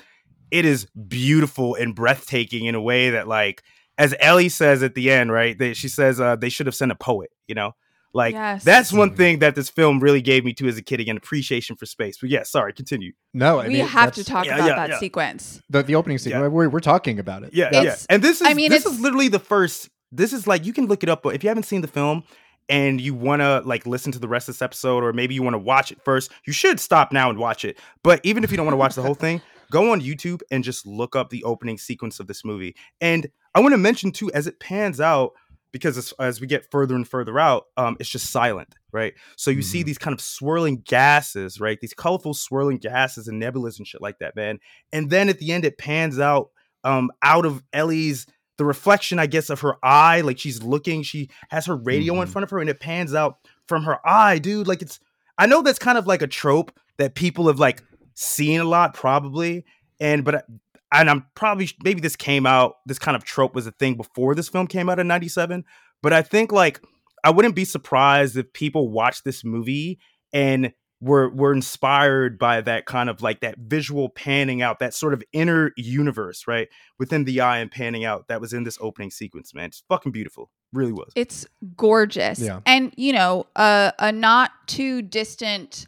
it 0.50 0.66
is 0.66 0.88
beautiful 1.08 1.76
and 1.76 1.94
breathtaking 1.94 2.66
in 2.66 2.74
a 2.74 2.82
way 2.82 3.12
that, 3.12 3.28
like, 3.28 3.62
as 4.02 4.16
Ellie 4.20 4.50
says 4.50 4.82
at 4.84 4.96
the 4.96 5.12
end, 5.12 5.32
right? 5.32 5.58
They, 5.58 5.74
she 5.74 5.88
says 5.88 6.20
uh, 6.20 6.36
they 6.36 6.50
should 6.50 6.66
have 6.66 6.76
sent 6.76 6.92
a 6.92 6.96
poet, 6.96 7.30
you 7.48 7.56
know. 7.56 7.72
Like 8.14 8.34
Yes. 8.34 8.64
that's 8.66 8.92
one 8.92 9.12
Mhm. 9.12 9.16
thing 9.18 9.40
that 9.40 9.56
this 9.56 9.70
film 9.70 10.02
really 10.02 10.22
gave 10.22 10.44
me 10.44 10.54
too 10.54 10.68
as 10.68 10.78
a 10.78 10.82
kid 10.82 11.00
again 11.00 11.16
appreciation 11.16 11.78
for 11.78 11.86
space. 11.86 12.18
But 12.20 12.30
yeah, 12.30 12.44
sorry, 12.44 12.74
continue. 12.74 13.14
No, 13.34 13.60
I 13.60 13.68
we 13.68 13.74
mean 13.76 13.88
have 13.88 14.12
to 14.16 14.24
talk 14.26 14.46
Yeah, 14.46 14.56
about 14.56 14.68
yeah, 14.68 14.76
that 14.76 14.90
yeah. 14.90 15.00
sequence. 15.00 15.62
the 15.70 15.82
the 15.84 15.96
opening 15.96 16.18
scene. 16.18 16.32
Yeah. 16.32 16.48
We're 16.48 16.68
we're 16.68 16.82
talking 16.82 17.20
about 17.20 17.44
it. 17.44 17.54
Yeah, 17.54 17.70
yeah. 17.72 17.96
And 18.10 18.22
this 18.22 18.42
is 18.42 18.48
I 18.48 18.54
mean, 18.54 18.70
this 18.70 18.86
is 18.86 19.00
literally 19.00 19.30
the 19.30 19.40
first. 19.40 19.88
This 20.12 20.34
is 20.34 20.46
like 20.46 20.66
you 20.66 20.74
can 20.74 20.88
look 20.88 21.04
it 21.04 21.10
up, 21.10 21.24
but 21.24 21.36
if 21.36 21.44
you 21.44 21.48
haven't 21.50 21.64
seen 21.64 21.80
the 21.80 21.88
film 21.88 22.24
and 22.68 23.00
you 23.00 23.14
want 23.14 23.42
to 23.42 23.62
like 23.66 23.86
listen 23.88 24.12
to 24.12 24.20
the 24.20 24.28
rest 24.28 24.50
of 24.50 24.56
this 24.56 24.62
episode, 24.62 25.06
or 25.06 25.14
maybe 25.14 25.34
you 25.34 25.42
want 25.44 25.54
to 25.54 25.64
watch 25.74 25.94
it 25.94 26.00
first, 26.04 26.32
you 26.46 26.52
should 26.52 26.82
stop 26.82 27.14
now 27.14 27.30
and 27.30 27.40
watch 27.40 27.64
it. 27.64 27.78
But 28.04 28.20
even 28.24 28.44
if 28.44 28.52
you 28.52 28.58
don't 28.58 28.66
want 28.66 28.74
to 28.74 28.78
watch 28.86 28.96
the 28.96 29.04
whole 29.04 29.16
thing, 29.16 29.42
go 29.72 29.94
on 29.94 30.02
YouTube 30.02 30.42
and 30.52 30.66
just 30.66 30.86
look 30.86 31.16
up 31.16 31.30
the 31.30 31.46
opening 31.46 31.78
sequence 31.78 32.20
of 32.20 32.28
this 32.28 32.44
movie. 32.44 32.76
And 33.00 33.28
I 33.56 33.60
want 33.60 33.74
to 33.74 33.78
mention 33.78 34.12
too, 34.12 34.32
as 34.34 34.48
it 34.48 34.60
pans 34.60 35.00
out, 35.02 35.32
because 35.72 35.98
as, 35.98 36.14
as 36.20 36.42
we 36.42 36.48
get 36.48 36.70
further 36.70 36.96
and 36.96 37.08
further 37.08 37.40
out, 37.40 37.66
um, 37.78 37.96
it's 38.00 38.10
just 38.10 38.30
silent, 38.32 38.76
right? 38.92 39.14
So 39.38 39.52
you 39.52 39.62
see 39.62 39.82
Mhm. 39.84 39.86
these 39.86 39.98
kind 39.98 40.14
of 40.14 40.20
swirling 40.22 40.82
gases, 40.86 41.60
right? 41.62 41.80
These 41.80 41.94
colorful 41.94 42.34
swirling 42.34 42.78
gases 42.78 43.28
and 43.28 43.42
nebulas 43.42 43.78
and 43.78 43.88
shit 43.88 44.02
like 44.02 44.20
that, 44.20 44.36
man. 44.36 44.60
And 44.92 45.10
then 45.10 45.30
at 45.30 45.40
the 45.40 45.52
end, 45.52 45.66
it 45.66 45.78
pans 45.78 46.20
out 46.20 46.50
um 46.84 47.12
out 47.22 47.46
of 47.46 47.64
Ellie's 47.74 48.26
the 48.58 48.66
reflection, 48.66 49.18
I 49.20 49.28
guess, 49.28 49.50
of 49.50 49.62
her 49.62 49.76
eye. 49.84 50.22
Like 50.22 50.38
she's 50.40 50.62
looking, 50.62 51.04
she 51.04 51.30
has 51.50 51.66
her 51.68 51.76
radio 51.76 52.22
in 52.22 52.28
Mhm. 52.28 52.32
front 52.32 52.44
of 52.44 52.50
her, 52.50 52.60
and 52.60 52.70
it 52.70 52.80
pans 52.80 53.14
out 53.14 53.38
from 53.68 53.84
her 53.84 54.06
eye, 54.08 54.40
dude. 54.40 54.68
Like 54.68 54.82
it's 54.82 55.00
I 55.38 55.46
know 55.46 55.62
that's 55.62 55.80
kind 55.80 55.98
of 55.98 56.06
like 56.06 56.22
a 56.22 56.28
trope 56.28 56.72
that 56.98 57.16
people 57.16 57.48
have 57.48 57.60
like 57.60 57.82
seen 58.14 58.60
a 58.60 58.66
lot, 58.66 58.94
probably. 58.94 59.64
And 60.00 60.24
but 60.26 60.46
and 60.92 61.10
I'm 61.10 61.26
probably 61.36 61.70
maybe 61.84 62.02
this 62.02 62.16
came 62.16 62.46
out, 62.46 62.76
this 62.86 63.00
kind 63.00 63.16
of 63.16 63.24
trope 63.24 63.56
was 63.56 63.68
a 63.68 63.72
thing 63.72 63.96
before 63.96 64.36
this 64.36 64.50
film 64.50 64.68
came 64.68 64.90
out 64.90 65.00
in 65.00 65.08
97. 65.08 65.64
But 66.02 66.14
I 66.14 66.22
think 66.22 66.52
like 66.52 66.82
I 67.24 67.30
wouldn't 67.30 67.56
be 67.56 67.66
surprised 67.66 68.36
if 68.38 68.52
people 68.54 68.90
watched 68.90 69.24
this 69.24 69.44
movie 69.44 70.00
and 70.34 70.74
were 71.02 71.30
were 71.30 71.54
inspired 71.54 72.38
by 72.38 72.62
that 72.62 72.86
kind 72.86 73.10
of 73.10 73.22
like 73.22 73.42
that 73.42 73.56
visual 73.58 74.10
panning 74.10 74.62
out, 74.62 74.80
that 74.80 74.94
sort 74.94 75.14
of 75.14 75.24
inner 75.34 75.72
universe, 75.76 76.46
right? 76.48 76.68
Within 77.00 77.24
the 77.26 77.42
eye 77.42 77.58
and 77.58 77.72
panning 77.72 78.06
out 78.06 78.28
that 78.28 78.40
was 78.40 78.54
in 78.54 78.64
this 78.64 78.78
opening 78.80 79.10
sequence, 79.10 79.54
man. 79.54 79.66
It's 79.66 79.84
fucking 79.90 80.12
beautiful. 80.12 80.52
Really 80.74 80.94
was. 80.94 81.12
It's 81.16 81.46
gorgeous. 81.76 82.40
Yeah. 82.40 82.60
And, 82.66 82.94
you 82.96 83.14
know, 83.14 83.48
uh, 83.56 83.92
a 84.00 84.12
not 84.12 84.52
too 84.68 85.02
distant 85.02 85.88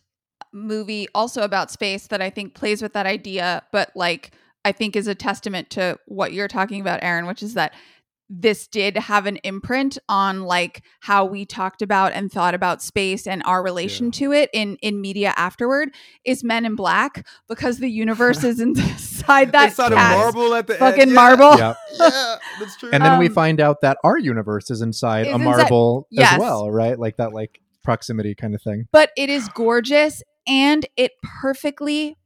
movie 0.51 1.07
also 1.15 1.43
about 1.43 1.71
space 1.71 2.07
that 2.07 2.21
I 2.21 2.29
think 2.29 2.53
plays 2.53 2.81
with 2.81 2.93
that 2.93 3.05
idea, 3.05 3.63
but 3.71 3.91
like 3.95 4.31
I 4.65 4.71
think 4.71 4.95
is 4.95 5.07
a 5.07 5.15
testament 5.15 5.69
to 5.71 5.97
what 6.05 6.33
you're 6.33 6.47
talking 6.47 6.79
about, 6.81 6.99
Aaron, 7.03 7.25
which 7.25 7.43
is 7.43 7.53
that 7.55 7.73
this 8.29 8.67
did 8.67 8.95
have 8.97 9.25
an 9.27 9.35
imprint 9.43 9.97
on 10.09 10.43
like 10.43 10.81
how 11.01 11.25
we 11.25 11.45
talked 11.45 11.81
about 11.81 12.13
and 12.13 12.31
thought 12.31 12.55
about 12.55 12.81
space 12.81 13.27
and 13.27 13.43
our 13.45 13.61
relation 13.61 14.09
to 14.11 14.31
it 14.31 14.49
in 14.53 14.77
in 14.81 15.01
media 15.01 15.33
afterward 15.35 15.89
is 16.25 16.43
Men 16.43 16.65
in 16.65 16.75
Black 16.75 17.27
because 17.47 17.77
the 17.79 17.89
universe 17.89 18.43
is 18.43 18.59
inside 18.61 19.51
that 19.51 19.69
Inside 19.69 19.91
of 19.91 19.97
cat's 19.97 20.17
marble 20.35 20.55
at 20.55 20.65
the 20.67 20.75
fucking 20.75 21.01
end. 21.01 21.11
Yeah. 21.11 21.15
marble. 21.15 21.57
Yeah. 21.57 21.73
Yeah, 21.99 22.35
that's 22.59 22.77
true. 22.77 22.89
And 22.91 23.03
then 23.03 23.19
we 23.19 23.27
Um, 23.27 23.33
find 23.33 23.59
out 23.61 23.81
that 23.81 23.97
our 24.03 24.17
universe 24.17 24.71
is 24.71 24.81
inside 24.81 25.27
is 25.27 25.33
a 25.33 25.35
inside- 25.35 25.43
marble 25.43 26.07
yes. 26.09 26.33
as 26.33 26.39
well, 26.39 26.71
right? 26.71 26.97
Like 26.97 27.17
that 27.17 27.33
like 27.33 27.59
proximity 27.83 28.33
kind 28.33 28.55
of 28.55 28.61
thing. 28.61 28.87
but 28.93 29.11
it 29.17 29.29
is 29.29 29.47
gorgeous 29.49 30.23
and 30.47 30.85
it 30.97 31.11
perfectly 31.41 32.17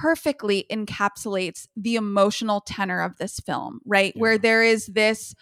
perfectly 0.00 0.66
encapsulates 0.70 1.66
the 1.76 1.96
emotional 1.96 2.60
tenor 2.60 3.00
of 3.02 3.16
this 3.18 3.40
film 3.40 3.80
right 3.84 4.12
where 4.16 4.38
there 4.38 4.62
is 4.62 4.86
this 4.86 5.34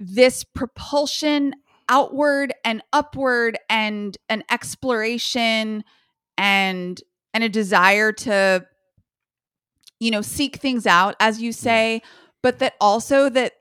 this 0.00 0.44
propulsion 0.44 1.54
outward 1.88 2.52
and 2.64 2.82
upward 2.92 3.58
and 3.68 4.16
an 4.28 4.42
exploration 4.50 5.84
and 6.38 7.02
and 7.32 7.44
a 7.44 7.48
desire 7.48 8.12
to 8.12 8.64
you 10.00 10.10
know 10.10 10.22
seek 10.22 10.56
things 10.56 10.86
out 10.86 11.14
as 11.20 11.40
you 11.40 11.52
say 11.52 12.02
but 12.42 12.58
that 12.58 12.74
also 12.80 13.28
that 13.28 13.52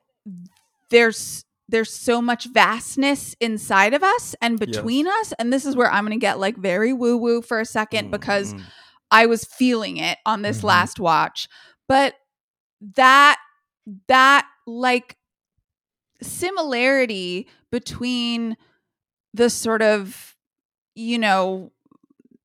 there's 0.90 1.46
there's 1.70 1.92
so 1.94 2.22
much 2.22 2.48
vastness 2.54 3.36
inside 3.40 3.94
of 3.94 4.04
us 4.04 4.36
and 4.42 4.60
Yes. 4.60 4.68
between 4.76 5.08
us 5.08 5.34
and 5.40 5.52
this 5.52 5.66
is 5.66 5.76
where 5.76 5.92
i'm 5.92 6.06
going 6.06 6.18
to 6.18 6.22
get 6.22 6.40
like 6.40 6.58
very 6.58 6.94
woo 6.94 7.18
woo 7.18 7.42
for 7.42 7.60
a 7.60 7.66
second 7.66 8.08
Mm, 8.08 8.12
because. 8.12 8.54
I 9.14 9.26
was 9.26 9.46
feeling 9.46 9.98
it 9.98 10.18
on 10.26 10.42
this 10.42 10.60
Mhm. 10.60 10.64
last 10.66 11.00
watch 11.00 11.48
but 11.88 12.16
that 12.96 13.38
that 14.08 14.46
like 14.68 15.16
similarity 16.22 17.48
between 17.72 18.56
the 19.34 19.50
sort 19.50 19.82
of 19.82 20.36
you 20.96 21.18
know 21.18 21.72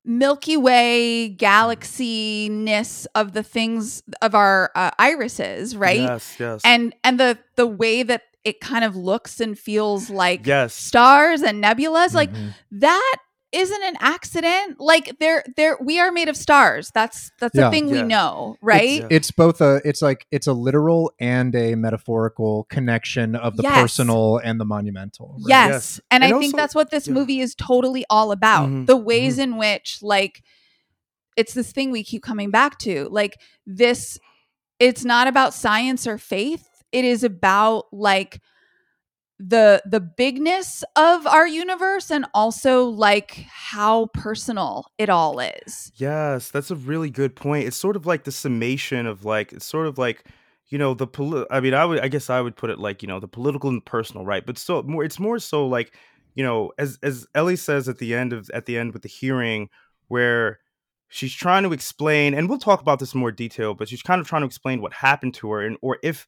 milky 0.03 0.57
way 0.57 1.29
galaxy 1.29 2.49
ness 2.49 3.05
of 3.15 3.33
the 3.33 3.43
things 3.43 4.01
of 4.21 4.33
our 4.33 4.71
uh, 4.75 4.89
irises 4.97 5.75
right 5.75 5.99
Yes, 5.99 6.35
yes. 6.39 6.61
and 6.63 6.95
and 7.03 7.19
the 7.19 7.37
the 7.55 7.67
way 7.67 8.01
that 8.03 8.23
it 8.43 8.59
kind 8.61 8.83
of 8.83 8.95
looks 8.95 9.39
and 9.39 9.57
feels 9.59 10.09
like 10.09 10.47
yes. 10.47 10.73
stars 10.73 11.41
and 11.41 11.63
nebulas 11.63 12.13
like 12.13 12.31
Mhm. 12.31 12.53
that 12.71 13.15
isn't 13.51 13.83
an 13.83 13.95
accident 13.99 14.79
like 14.79 15.17
they're 15.19 15.43
they're 15.55 15.75
we 15.83 15.99
are 15.99 16.11
made 16.11 16.29
of 16.29 16.37
stars 16.37 16.91
that's 16.93 17.31
that's 17.39 17.55
Yeah. 17.55 17.67
a 17.69 17.71
thing 17.71 17.89
we 17.89 18.03
know 18.03 18.57
right 18.61 19.01
Yeah. 19.01 19.07
it's 19.09 19.31
both 19.31 19.59
a 19.59 19.81
it's 19.83 20.01
like 20.03 20.27
it's 20.31 20.45
a 20.45 20.53
literal 20.53 21.11
and 21.19 21.55
a 21.55 21.73
metaphorical 21.75 22.65
connection 22.69 23.35
of 23.35 23.57
the 23.57 23.63
Yes. 23.63 23.81
personal 23.81 24.37
and 24.37 24.59
the 24.59 24.65
monumental 24.65 25.35
right? 25.39 25.47
yes. 25.47 25.69
Yes. 25.71 26.01
and, 26.11 26.23
And 26.23 26.35
i 26.35 26.39
think 26.39 26.55
that's 26.55 26.75
what 26.75 26.91
this 26.91 27.07
yeah. 27.07 27.13
movie 27.15 27.39
is 27.39 27.55
totally 27.55 28.05
all 28.09 28.31
about 28.31 28.69
Mhm. 28.69 28.85
the 28.85 28.97
ways 28.97 29.39
in 29.39 29.57
which 29.57 29.97
like 30.03 30.43
it's 31.35 31.53
this 31.55 31.71
thing 31.71 31.89
we 31.89 32.03
keep 32.03 32.21
coming 32.21 32.51
back 32.51 32.77
to 32.79 33.07
like 33.09 33.39
this 33.65 34.19
it's 34.79 35.03
not 35.03 35.27
about 35.27 35.53
science 35.55 36.05
or 36.05 36.17
faith 36.19 36.67
it 36.91 37.03
is 37.03 37.23
about 37.23 37.85
like 37.91 38.39
the 39.39 39.81
the 39.85 40.01
bigness 40.01 40.83
of 40.95 41.25
our 41.25 41.47
universe 41.47 42.11
and 42.11 42.25
also 42.33 42.83
like 42.83 43.45
how 43.49 44.07
personal 44.13 44.85
it 44.97 45.09
all 45.09 45.39
is 45.39 45.89
Yes, 45.95 46.49
that's 46.49 46.71
a 46.71 46.75
really 46.75 47.09
good 47.09 47.35
point. 47.35 47.67
It's 47.67 47.77
sort 47.77 47.95
of 47.95 48.05
like 48.05 48.23
the 48.23 48.31
summation 48.31 49.05
of 49.05 49.25
like 49.25 49.51
it's 49.53 49.65
sort 49.65 49.87
of 49.87 49.97
like 49.97 50.23
you 50.67 50.77
know 50.77 50.93
the 50.93 51.07
poli- 51.07 51.45
I 51.51 51.59
mean 51.59 51.73
I 51.73 51.85
would 51.85 51.99
I 51.99 52.07
guess 52.07 52.29
I 52.29 52.41
would 52.41 52.55
put 52.55 52.69
it 52.69 52.79
like 52.79 53.01
you 53.01 53.07
know 53.07 53.19
the 53.19 53.27
political 53.27 53.69
and 53.69 53.83
personal 53.83 54.25
right, 54.25 54.45
but 54.45 54.57
so 54.57 54.81
more 54.83 55.03
it's 55.03 55.19
more 55.19 55.39
so 55.39 55.67
like 55.67 55.93
you 56.35 56.43
know 56.43 56.71
as 56.77 56.97
as 57.03 57.27
Ellie 57.35 57.55
says 57.55 57.89
at 57.89 57.97
the 57.97 58.15
end 58.15 58.33
of 58.33 58.49
at 58.53 58.65
the 58.65 58.77
end 58.77 58.93
with 58.93 59.01
the 59.01 59.09
hearing 59.09 59.69
where 60.07 60.59
she's 61.09 61.33
trying 61.33 61.63
to 61.63 61.73
explain 61.73 62.33
and 62.33 62.49
we'll 62.49 62.59
talk 62.59 62.81
about 62.81 62.99
this 62.99 63.13
in 63.13 63.19
more 63.19 63.31
detail, 63.31 63.73
but 63.73 63.89
she's 63.89 64.01
kind 64.01 64.21
of 64.21 64.27
trying 64.27 64.41
to 64.41 64.47
explain 64.47 64.81
what 64.81 64.93
happened 64.93 65.33
to 65.35 65.51
her 65.51 65.61
and 65.61 65.77
or 65.81 65.97
if 66.03 66.27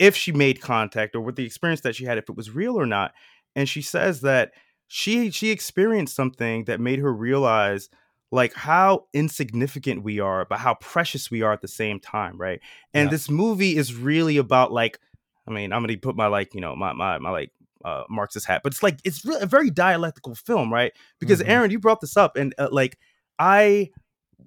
if 0.00 0.16
she 0.16 0.32
made 0.32 0.60
contact 0.60 1.14
or 1.14 1.20
what 1.20 1.36
the 1.36 1.44
experience 1.46 1.82
that 1.82 1.94
she 1.94 2.06
had 2.06 2.18
if 2.18 2.28
it 2.28 2.34
was 2.34 2.50
real 2.50 2.74
or 2.74 2.86
not, 2.86 3.12
and 3.54 3.68
she 3.68 3.82
says 3.82 4.22
that 4.22 4.50
she 4.88 5.30
she 5.30 5.50
experienced 5.50 6.16
something 6.16 6.64
that 6.64 6.80
made 6.80 6.98
her 6.98 7.12
realize 7.12 7.88
like 8.32 8.54
how 8.54 9.06
insignificant 9.12 10.02
we 10.02 10.18
are, 10.20 10.44
but 10.46 10.58
how 10.60 10.74
precious 10.74 11.30
we 11.30 11.42
are 11.42 11.52
at 11.52 11.60
the 11.60 11.68
same 11.68 12.00
time, 12.00 12.36
right? 12.38 12.60
And 12.94 13.06
Yeah. 13.06 13.10
this 13.10 13.28
movie 13.30 13.76
is 13.76 13.94
really 13.94 14.36
about 14.36 14.72
like, 14.72 14.98
I 15.46 15.52
mean, 15.52 15.72
I'm 15.72 15.82
gonna 15.82 15.96
put 15.98 16.16
my 16.16 16.26
like, 16.28 16.54
you 16.54 16.60
know, 16.60 16.74
my 16.74 16.92
my 16.92 17.18
my 17.18 17.30
like 17.30 17.52
uh 17.84 18.04
Marxist 18.08 18.46
hat, 18.46 18.62
but 18.64 18.72
it's 18.72 18.82
like 18.82 18.98
it's 19.04 19.24
really 19.24 19.42
a 19.42 19.46
very 19.46 19.70
dialectical 19.70 20.34
film, 20.34 20.72
right? 20.72 20.92
Because 21.18 21.42
Mhm. 21.42 21.48
Aaron, 21.48 21.70
you 21.70 21.78
brought 21.78 22.00
this 22.00 22.16
up, 22.16 22.36
and 22.36 22.54
uh, 22.58 22.68
like 22.72 22.98
I, 23.38 23.90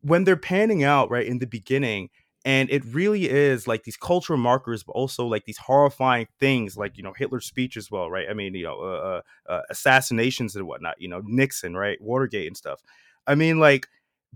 when 0.02 0.24
they're 0.24 0.36
panning 0.38 0.84
out 0.84 1.10
right 1.10 1.26
in 1.26 1.39
the 1.39 1.48
beginning, 1.48 2.10
and 2.46 2.70
it 2.70 2.84
really 2.86 3.30
is 3.30 3.68
like 3.68 3.84
these 3.84 3.96
cultural 3.98 4.38
markers, 4.40 4.84
but 4.84 4.94
also 4.94 5.26
like 5.26 5.46
these 5.46 5.58
horrifying 5.58 6.28
things, 6.40 6.76
like 6.78 6.98
you 6.98 7.04
know 7.04 7.14
Hitler's 7.16 7.46
speech 7.46 7.78
as 7.78 7.90
well, 7.90 8.10
right? 8.10 8.28
I 8.30 8.34
mean, 8.34 8.54
you 8.54 8.64
know, 8.64 8.80
uh, 8.80 9.22
uh, 9.50 9.52
uh, 9.52 9.62
assassinations 9.70 10.56
and 10.56 10.68
whatnot, 10.68 10.96
you 11.00 11.08
know, 11.08 11.22
Nixon, 11.26 11.76
right, 11.76 12.00
Watergate 12.02 12.48
and 12.48 12.58
stuff. 12.58 12.82
I 13.28 13.36
mean, 13.36 13.60
like, 13.60 13.88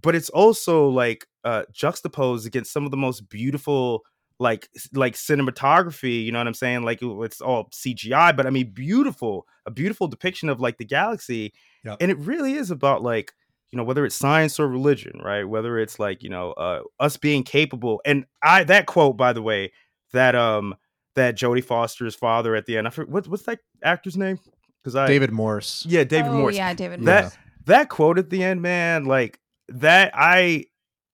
but 0.02 0.16
it's 0.16 0.30
also 0.30 0.88
like 0.88 1.28
uh, 1.44 1.64
juxtaposed 1.74 2.48
against 2.48 2.72
some 2.72 2.86
of 2.86 2.92
the 2.92 2.98
most 2.98 3.28
beautiful, 3.30 4.04
like, 4.40 4.70
like 4.94 5.16
cinematography. 5.16 6.24
You 6.24 6.32
know 6.32 6.40
what 6.40 6.48
I'm 6.48 6.54
saying? 6.54 6.84
Like, 6.84 7.00
it's 7.02 7.42
all 7.42 7.70
CGI, 7.74 8.32
but 8.32 8.46
I 8.46 8.50
mean, 8.52 8.72
beautiful, 8.72 9.48
a 9.66 9.72
beautiful 9.72 10.08
depiction 10.08 10.50
of 10.50 10.60
like 10.62 10.78
the 10.78 10.86
galaxy, 10.86 11.54
Yep. 11.84 11.98
and 12.02 12.12
it 12.12 12.18
really 12.20 12.54
is 12.54 12.70
about 12.72 13.02
like 13.02 13.34
you 13.72 13.78
know 13.78 13.84
whether 13.84 14.06
it's 14.06 14.16
science 14.16 14.60
or 14.60 14.68
religion 14.68 15.20
right 15.24 15.44
whether 15.44 15.78
it's 15.78 16.00
like 16.00 16.24
you 16.24 16.30
know 16.30 16.52
uh 16.54 16.82
us 17.00 17.18
being 17.18 17.44
capable 17.44 18.02
and 18.06 18.26
i 18.42 18.64
that 18.64 18.86
quote 18.86 19.18
by 19.18 19.34
the 19.34 19.42
way 19.42 19.72
that 20.14 20.36
um 20.36 20.74
that 21.16 21.36
jodie 21.36 21.64
foster's 21.64 22.16
father 22.16 22.56
at 22.56 22.66
the 22.66 22.78
end 22.78 22.88
i 22.88 22.90
forget 22.90 23.10
what, 23.12 23.28
what's 23.28 23.44
that 23.44 23.60
actor's 23.84 24.16
name 24.18 24.40
because 24.82 24.96
i 24.96 25.06
David 25.08 25.32
Morse. 25.32 25.86
yeah 25.88 26.04
david 26.04 26.32
oh, 26.32 26.36
morse 26.38 26.56
yeah 26.56 26.74
david 26.74 27.04
that 27.06 27.24
Morse. 27.24 27.38
that 27.66 27.90
quote 27.90 28.18
at 28.18 28.30
the 28.30 28.44
end 28.44 28.62
man 28.62 29.06
like 29.06 29.40
that 29.70 30.12
i 30.14 30.64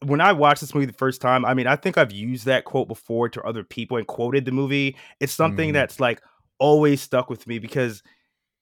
when 0.06 0.22
i 0.22 0.32
watched 0.32 0.62
this 0.62 0.76
movie 0.76 0.86
the 0.86 0.94
first 0.94 1.22
time 1.22 1.46
i 1.46 1.54
mean 1.56 1.66
i 1.66 1.76
think 1.76 1.98
i've 1.98 2.12
used 2.12 2.46
that 2.46 2.66
quote 2.66 2.88
before 2.88 3.30
to 3.30 3.42
other 3.44 3.64
people 3.64 3.98
and 3.98 4.06
quoted 4.06 4.46
the 4.46 4.52
movie 4.52 4.96
it's 5.20 5.34
something 5.34 5.70
Mhm. 5.72 5.74
that's 5.74 6.00
like 6.00 6.22
always 6.60 7.02
stuck 7.02 7.30
with 7.32 7.48
me 7.48 7.58
because 7.58 8.04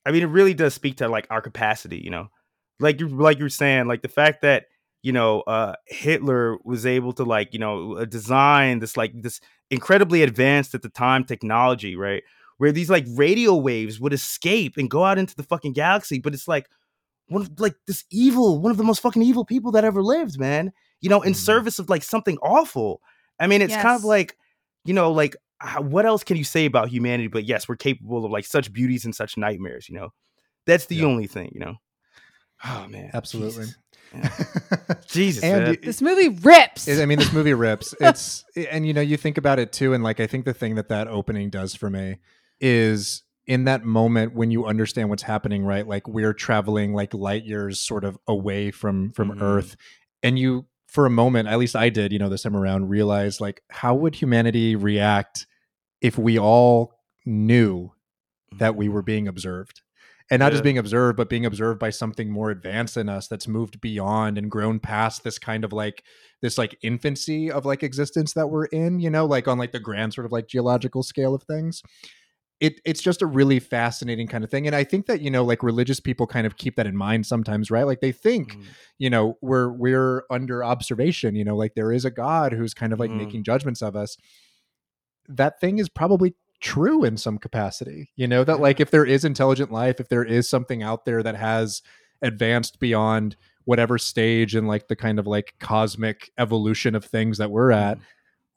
i 0.06 0.12
mean 0.12 0.24
it 0.24 0.28
really 0.28 0.54
does 0.54 0.74
speak 0.74 0.98
to 0.98 1.10
like 1.10 1.28
our 1.30 1.42
capacity 1.42 1.98
you 1.98 2.10
know 2.10 2.30
like 2.82 3.00
you 3.00 3.08
like 3.08 3.40
you're 3.40 3.50
saying 3.50 3.88
like 3.88 4.02
the 4.02 4.08
fact 4.10 4.42
that 4.42 4.66
you 5.04 5.12
know 5.12 5.42
uh 5.42 5.74
hitler 5.88 6.58
was 6.64 6.86
able 6.86 7.14
to 7.14 7.24
like 7.24 7.54
you 7.54 7.60
know 7.60 7.94
uh, 7.98 8.06
design 8.06 8.80
this 8.80 8.96
like 8.98 9.12
this 9.22 9.40
incredibly 9.70 10.22
advanced 10.24 10.76
at 10.76 10.82
the 10.82 10.90
time 10.90 11.24
technology 11.24 11.96
right 11.96 12.24
where 12.58 12.72
these 12.72 12.90
like 12.90 13.06
radio 13.16 13.56
waves 13.56 14.00
would 14.00 14.14
escape 14.14 14.78
and 14.78 14.90
go 14.92 15.04
out 15.04 15.18
into 15.18 15.36
the 15.36 15.44
fucking 15.44 15.74
galaxy 15.74 16.20
but 16.20 16.34
it's 16.34 16.48
like 16.48 16.68
one 17.28 17.42
of 17.44 17.60
like 17.60 17.76
this 17.88 18.04
evil 18.12 18.60
one 18.60 18.72
of 18.72 18.78
the 18.78 18.84
most 18.84 19.02
fucking 19.02 19.24
evil 19.24 19.46
people 19.46 19.72
that 19.72 19.84
ever 19.86 20.04
lived 20.04 20.38
man 20.40 20.72
you 21.00 21.10
know 21.10 21.22
in 21.22 21.34
Mhm. 21.34 21.38
service 21.38 21.80
of 21.80 21.90
like 21.90 22.04
something 22.04 22.38
awful 22.44 23.02
i 23.40 23.48
mean 23.48 23.62
it's 23.62 23.74
kind 23.84 23.96
of 23.96 24.04
like 24.04 24.38
you 24.86 24.94
know 24.94 25.12
like 25.12 25.36
how, 25.60 25.82
what 25.82 26.06
else 26.06 26.24
can 26.24 26.38
you 26.38 26.44
say 26.44 26.66
about 26.66 26.90
humanity 26.90 27.28
but 27.28 27.46
yes 27.46 27.68
we're 27.70 27.76
capable 27.76 28.26
of 28.26 28.32
like 28.32 28.46
such 28.46 28.72
beauties 28.74 29.06
and 29.06 29.16
such 29.16 29.38
nightmares 29.38 29.88
you 29.90 29.96
know 29.96 30.10
that's 30.68 30.86
the 30.88 30.96
Yeah. 30.98 31.06
only 31.06 31.26
thing 31.28 31.50
you 31.54 31.60
know 31.60 31.76
oh 32.66 32.88
man 32.88 33.12
Absolutely. 33.14 33.66
Jesus, 34.14 35.06
Jesus 35.08 35.44
And 35.44 35.78
this 35.82 36.02
movie 36.02 36.30
rips 36.30 36.88
It- 36.88 37.02
I 37.02 37.06
mean, 37.06 37.18
this 37.20 37.32
movie 37.34 37.54
rips. 37.54 37.94
It's 38.02 38.44
and 38.56 38.86
you 38.86 38.94
know 38.94 39.02
you 39.02 39.18
think 39.18 39.38
about 39.38 39.58
it 39.60 39.72
too, 39.72 39.94
and 39.94 40.04
like 40.04 40.20
I 40.20 40.28
think 40.28 40.46
the 40.46 40.54
thing 40.54 40.76
that 40.76 40.90
that 40.90 41.08
opening 41.08 41.50
does 41.50 41.76
for 41.76 41.90
me 41.90 42.18
is 42.60 43.24
in 43.48 43.64
that 43.66 43.84
moment 43.84 44.36
when 44.36 44.52
you 44.52 44.66
understand 44.66 45.10
what's 45.10 45.24
happening, 45.24 45.64
right? 45.64 45.88
Like 45.88 46.08
we're 46.08 46.34
traveling 46.34 46.94
like 46.94 47.14
light 47.14 47.44
years 47.46 47.80
sort 47.80 48.04
of 48.04 48.18
away 48.28 48.70
from 48.72 49.12
from 49.14 49.32
Mhm. 49.32 49.42
Earth, 49.42 49.78
and 50.22 50.38
you 50.38 50.66
for 50.88 51.06
a 51.06 51.10
moment, 51.10 51.48
at 51.48 51.58
least 51.58 51.74
I 51.76 51.88
did, 51.90 52.12
you 52.12 52.20
know, 52.20 52.28
this 52.28 52.42
time 52.44 52.56
around, 52.58 52.90
realize 52.90 53.40
like 53.40 53.64
how 53.70 53.96
would 53.96 54.16
humanity 54.16 54.76
react 54.76 55.48
if 56.02 56.18
we 56.18 56.38
all 56.38 56.94
knew 57.26 57.92
that 58.58 58.76
we 58.76 58.90
were 58.90 59.02
being 59.02 59.26
observed 59.28 59.82
and 60.32 60.40
not 60.40 60.52
just 60.52 60.64
being 60.64 60.80
observed 60.80 61.18
but 61.18 61.30
being 61.30 61.46
observed 61.46 61.80
by 61.80 61.92
something 61.92 62.32
more 62.32 62.50
advanced 62.50 62.96
than 62.96 63.10
us 63.10 63.28
that's 63.28 63.48
moved 63.48 63.80
beyond 63.82 64.38
and 64.40 64.50
grown 64.50 64.80
past 64.80 65.24
this 65.24 65.38
kind 65.38 65.64
of 65.64 65.72
like 65.74 66.04
this 66.42 66.58
like 66.58 66.76
infancy 66.82 67.52
of 67.52 67.66
like 67.66 67.84
existence 67.84 68.34
that 68.34 68.48
we're 68.50 68.66
in 68.66 69.00
you 69.00 69.10
know 69.12 69.26
like 69.28 69.48
on 69.48 69.60
like 69.60 69.74
the 69.74 69.80
grand 69.80 70.14
sort 70.14 70.26
of 70.26 70.32
like 70.32 70.48
geological 70.48 71.04
scale 71.04 71.36
of 71.36 71.44
things. 71.44 71.84
It 72.62 72.80
it's 72.86 73.02
just 73.02 73.24
a 73.24 73.26
really 73.26 73.60
fascinating 73.60 74.28
kind 74.28 74.44
of 74.44 74.52
thing. 74.52 74.68
And 74.68 74.76
i 74.76 74.84
think 74.84 75.08
that 75.08 75.22
you 75.22 75.32
know 75.32 75.44
like 75.44 75.64
religious 75.64 76.00
people 76.00 76.28
kind 76.28 76.46
of 76.48 76.58
keep 76.58 76.76
that 76.78 76.86
in 76.88 76.96
mind 76.96 77.26
sometimes 77.26 77.72
right? 77.72 77.86
Like 77.88 78.02
they 78.02 78.12
think 78.12 78.54
Mhm. 78.56 78.66
you 79.00 79.10
know 79.10 79.38
we're 79.42 79.70
we're 79.72 80.24
under 80.30 80.64
observation 80.64 81.36
you 81.36 81.44
know 81.44 81.56
like 81.58 81.74
there 81.76 81.92
is 81.92 82.06
a 82.06 82.12
god 82.12 82.54
who's 82.54 82.74
kind 82.76 82.94
of 82.94 83.00
like 83.00 83.12
Mhm. 83.12 83.18
making 83.18 83.44
judgments 83.44 83.82
of 83.82 83.96
us. 83.96 84.16
That 85.28 85.60
thing 85.60 85.80
is 85.80 85.90
probably 85.90 86.36
true 86.62 87.04
in 87.04 87.18
some 87.18 87.38
capacity. 87.38 88.12
You 88.16 88.28
know 88.28 88.44
that 88.44 88.60
like 88.60 88.80
if 88.80 88.92
there 88.92 89.06
is 89.06 89.26
intelligent 89.26 89.72
life, 89.72 90.00
if 90.00 90.08
there 90.10 90.24
is 90.24 90.50
something 90.50 90.82
out 90.84 91.06
there 91.06 91.22
that 91.24 91.36
has 91.36 91.82
advanced 92.22 92.80
beyond 92.80 93.36
whatever 93.66 93.98
stage 93.98 94.56
and 94.56 94.68
like 94.68 94.88
the 94.88 94.96
kind 94.96 95.20
of 95.20 95.28
like 95.28 95.56
cosmic 95.60 96.32
evolution 96.38 96.96
of 96.96 97.04
things 97.06 97.38
that 97.38 97.52
we're 97.52 97.72
at, 97.72 97.98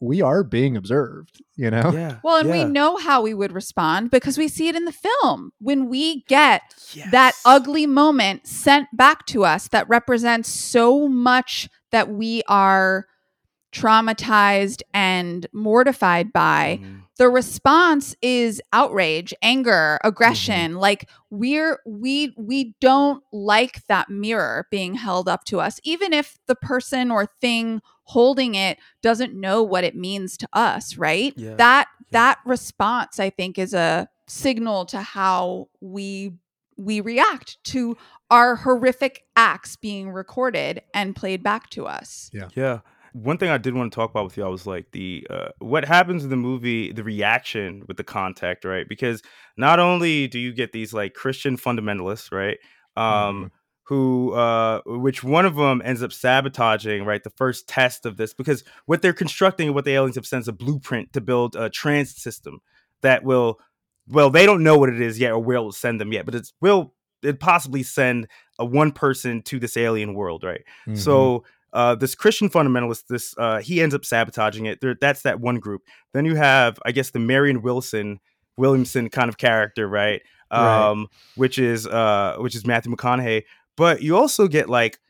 we 0.00 0.20
are 0.20 0.42
being 0.44 0.76
observed. 0.76 1.42
You 1.56 1.70
know. 1.70 1.92
Yeah. 1.94 2.18
Well, 2.22 2.36
and 2.36 2.50
we 2.50 2.64
know 2.64 2.96
how 2.96 3.22
we 3.22 3.32
would 3.32 3.52
respond 3.52 4.10
because 4.10 4.36
we 4.36 4.48
see 4.48 4.68
it 4.68 4.76
in 4.76 4.84
the 4.84 4.92
film. 5.22 5.52
When 5.60 5.88
we 5.88 6.22
get 6.24 6.62
that 7.10 7.34
ugly 7.44 7.86
moment 7.86 8.46
sent 8.46 8.88
back 8.94 9.24
to 9.26 9.44
us 9.44 9.68
that 9.68 9.88
represents 9.88 10.48
so 10.48 11.08
much 11.08 11.68
that 11.90 12.10
we 12.10 12.42
are 12.48 13.06
traumatized 13.72 14.82
and 14.92 15.46
mortified 15.52 16.32
by, 16.32 16.80
Mhm. 16.82 17.02
The 17.16 17.28
response 17.28 18.14
is 18.22 18.60
outrage 18.72 19.32
anger 19.42 19.98
mm-hmm. 20.00 20.08
aggression 20.08 20.76
like 20.76 21.08
we're 21.30 21.78
we 21.86 22.34
we 22.36 22.74
don't 22.80 23.22
like 23.32 23.86
that 23.86 24.10
mirror 24.10 24.66
being 24.70 24.94
held 24.94 25.28
up 25.28 25.44
to 25.44 25.60
us 25.60 25.80
even 25.84 26.12
if 26.12 26.38
the 26.46 26.54
person 26.54 27.10
or 27.10 27.26
thing 27.40 27.80
holding 28.04 28.54
it 28.54 28.78
doesn't 29.02 29.34
know 29.34 29.62
what 29.62 29.84
it 29.84 29.94
means 29.96 30.36
to 30.36 30.48
us 30.52 30.96
right 30.96 31.32
Yeah. 31.36 31.54
that 31.56 31.88
Yeah. 32.00 32.06
that 32.12 32.38
response 32.44 33.18
i 33.20 33.30
think 33.30 33.58
is 33.58 33.74
a 33.74 34.08
signal 34.26 34.86
to 34.86 35.00
how 35.00 35.68
we 35.80 36.32
we 36.76 37.00
react 37.00 37.62
to 37.62 37.96
our 38.30 38.56
horrific 38.56 39.24
acts 39.36 39.76
being 39.76 40.10
recorded 40.10 40.82
and 40.92 41.14
played 41.14 41.42
back 41.42 41.70
to 41.70 41.86
us 41.86 42.30
yeah 42.32 42.48
Yeah. 42.54 42.80
One 43.14 43.38
thing 43.38 43.48
I 43.48 43.58
did 43.58 43.74
want 43.74 43.92
to 43.92 43.94
talk 43.94 44.10
about 44.10 44.24
with 44.24 44.36
y'all 44.36 44.50
was 44.50 44.66
like 44.66 44.90
the 44.90 45.24
uh, 45.30 45.48
what 45.60 45.84
happens 45.84 46.24
in 46.24 46.30
the 46.30 46.36
movie, 46.36 46.90
the 46.92 47.04
reaction 47.04 47.84
with 47.86 47.96
the 47.96 48.02
contact, 48.04 48.64
right? 48.64 48.88
Because 48.88 49.22
not 49.56 49.78
only 49.78 50.26
do 50.26 50.40
you 50.40 50.52
get 50.52 50.72
these 50.72 50.92
like 50.92 51.14
Christian 51.14 51.56
fundamentalists, 51.56 52.32
right? 52.32 52.58
Um, 52.96 53.52
who 53.86 54.32
uh 54.32 54.80
which 54.86 55.22
one 55.22 55.44
of 55.44 55.56
them 55.56 55.82
ends 55.84 56.02
up 56.02 56.10
sabotaging 56.10 57.04
right 57.04 57.22
the 57.22 57.28
first 57.36 57.68
test 57.68 58.06
of 58.06 58.16
this 58.16 58.32
because 58.32 58.64
what 58.86 59.02
they're 59.02 59.12
constructing 59.12 59.74
what 59.74 59.84
the 59.84 59.92
aliens 59.92 60.14
have 60.16 60.24
sent 60.26 60.40
is 60.40 60.48
a 60.48 60.52
blueprint 60.54 61.12
to 61.12 61.20
build 61.20 61.54
a 61.54 61.68
transit 61.68 62.16
system 62.16 62.60
that 63.02 63.22
will 63.24 63.60
well 64.08 64.30
they 64.30 64.46
don't 64.46 64.62
know 64.62 64.78
what 64.78 64.88
it 64.88 65.02
is 65.02 65.18
yet 65.18 65.32
or 65.32 65.38
where 65.38 65.58
it 65.58 65.62
will 65.62 65.70
send 65.70 66.00
them 66.00 66.14
yet 66.14 66.24
but 66.24 66.34
it's 66.34 66.54
will 66.62 66.94
it 67.22 67.38
possibly 67.40 67.82
send 67.82 68.26
a 68.58 68.64
one 68.64 68.90
person 68.90 69.42
to 69.42 69.58
this 69.58 69.76
alien 69.76 70.14
world 70.14 70.42
right 70.44 70.62
Mhm. 70.88 70.96
so 70.96 71.44
uh, 71.74 71.94
this 71.96 72.14
Christian 72.14 72.48
fundamentalist, 72.48 73.08
this 73.08 73.34
uh, 73.36 73.60
he 73.60 73.82
ends 73.82 73.94
up 73.94 74.04
sabotaging 74.04 74.66
it. 74.66 74.80
There, 74.80 74.96
that's 74.98 75.22
that 75.22 75.40
one 75.40 75.58
group. 75.58 75.82
Then 76.14 76.24
you 76.24 76.36
have, 76.36 76.78
I 76.86 76.92
guess, 76.92 77.10
the 77.10 77.18
Marianne 77.18 77.60
Wilson 77.62 78.20
Williamson 78.56 79.10
kind 79.10 79.28
of 79.28 79.36
character, 79.36 79.86
right? 79.88 80.22
Right. 80.52 80.90
Um, 80.90 81.08
which 81.34 81.58
is 81.58 81.86
uh, 81.86 82.36
which 82.38 82.54
is 82.54 82.64
Matthew 82.66 82.94
McConaughey. 82.94 83.42
But 83.76 84.02
you 84.02 84.16
also 84.16 84.46
get 84.46 84.70
like, 84.70 85.00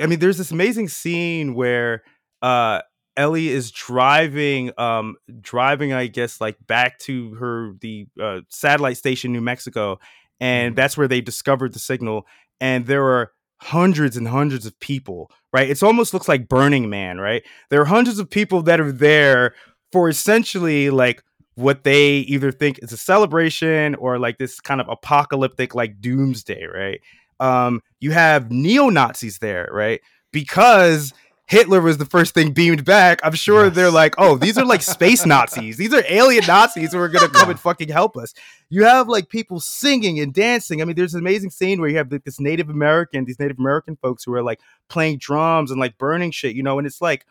I 0.00 0.06
mean, 0.06 0.20
there's 0.20 0.38
this 0.38 0.52
amazing 0.52 0.88
scene 0.88 1.54
where 1.54 2.04
uh, 2.40 2.82
Ellie 3.16 3.48
is 3.48 3.72
driving, 3.72 4.70
um, 4.78 5.16
driving, 5.40 5.92
I 5.92 6.06
guess, 6.06 6.40
like 6.40 6.56
back 6.66 6.98
to 7.00 7.34
her 7.34 7.72
the 7.80 8.06
uh, 8.20 8.40
satellite 8.48 8.96
station, 8.96 9.32
New 9.32 9.40
Mexico, 9.40 9.98
and 10.40 10.72
Mhm. 10.72 10.76
that's 10.76 10.96
where 10.96 11.08
they 11.08 11.20
discovered 11.20 11.72
the 11.72 11.78
signal. 11.80 12.26
And 12.60 12.86
there 12.86 13.04
are 13.04 13.32
hundreds 13.62 14.16
and 14.16 14.26
hundreds 14.26 14.66
of 14.66 14.78
people, 14.80 15.30
right? 15.52 15.70
It's 15.70 15.82
almost 15.82 16.12
looks 16.12 16.28
like 16.28 16.48
Burning 16.48 16.90
Man, 16.90 17.18
right? 17.18 17.44
There 17.70 17.80
are 17.80 17.86
hundreds 17.86 18.18
of 18.18 18.28
people 18.28 18.62
that 18.62 18.80
are 18.80 18.90
there 18.90 19.54
for 19.92 20.08
essentially 20.08 20.90
like 20.90 21.22
what 21.54 21.84
they 21.84 22.18
either 22.18 22.50
think 22.50 22.80
is 22.82 22.92
a 22.92 22.96
celebration 22.96 23.94
or 23.96 24.18
like 24.18 24.38
this 24.38 24.58
kind 24.58 24.80
of 24.80 24.88
apocalyptic 24.88 25.74
like 25.74 26.00
doomsday, 26.00 26.64
right? 26.66 27.00
Um, 27.38 27.82
you 28.00 28.10
have 28.10 28.50
neo 28.50 28.88
Nazis 28.88 29.38
there, 29.38 29.68
right? 29.70 30.00
Because 30.32 31.12
Hitler 31.46 31.80
was 31.80 31.98
the 31.98 32.06
first 32.06 32.34
thing 32.34 32.52
beamed 32.52 32.84
back. 32.84 33.20
I'm 33.22 33.34
sure 33.34 33.68
they're 33.68 33.90
like, 33.90 34.14
oh, 34.16 34.38
these 34.38 34.56
are 34.56 34.64
like 34.64 34.80
space 34.80 35.26
Nazis. 35.26 35.76
These 35.76 35.92
are 35.92 36.02
alien 36.08 36.46
Nazis 36.46 36.92
who 36.92 36.98
are 36.98 37.08
gonna 37.08 37.28
come 37.28 37.50
and 37.50 37.60
fucking 37.68 37.88
help 37.88 38.16
us. 38.16 38.32
You 38.70 38.84
have 38.84 39.08
like 39.08 39.28
people 39.28 39.60
singing 39.60 40.18
and 40.20 40.32
dancing. 40.32 40.80
I 40.80 40.84
mean, 40.84 40.96
there's 40.96 41.14
an 41.14 41.20
amazing 41.20 41.50
scene 41.50 41.80
where 41.80 41.90
you 41.90 41.96
have 41.98 42.10
like, 42.10 42.24
this 42.24 42.40
Native 42.40 42.70
American, 42.70 43.24
these 43.24 43.38
Native 43.38 43.58
American 43.58 43.96
folks 43.96 44.24
who 44.24 44.32
are 44.34 44.42
like 44.42 44.60
playing 44.88 45.18
drums 45.18 45.70
and 45.70 45.78
like 45.78 45.98
burning 45.98 46.30
shit, 46.30 46.54
you 46.54 46.62
know, 46.62 46.78
and 46.78 46.86
it's 46.86 47.02
like 47.02 47.26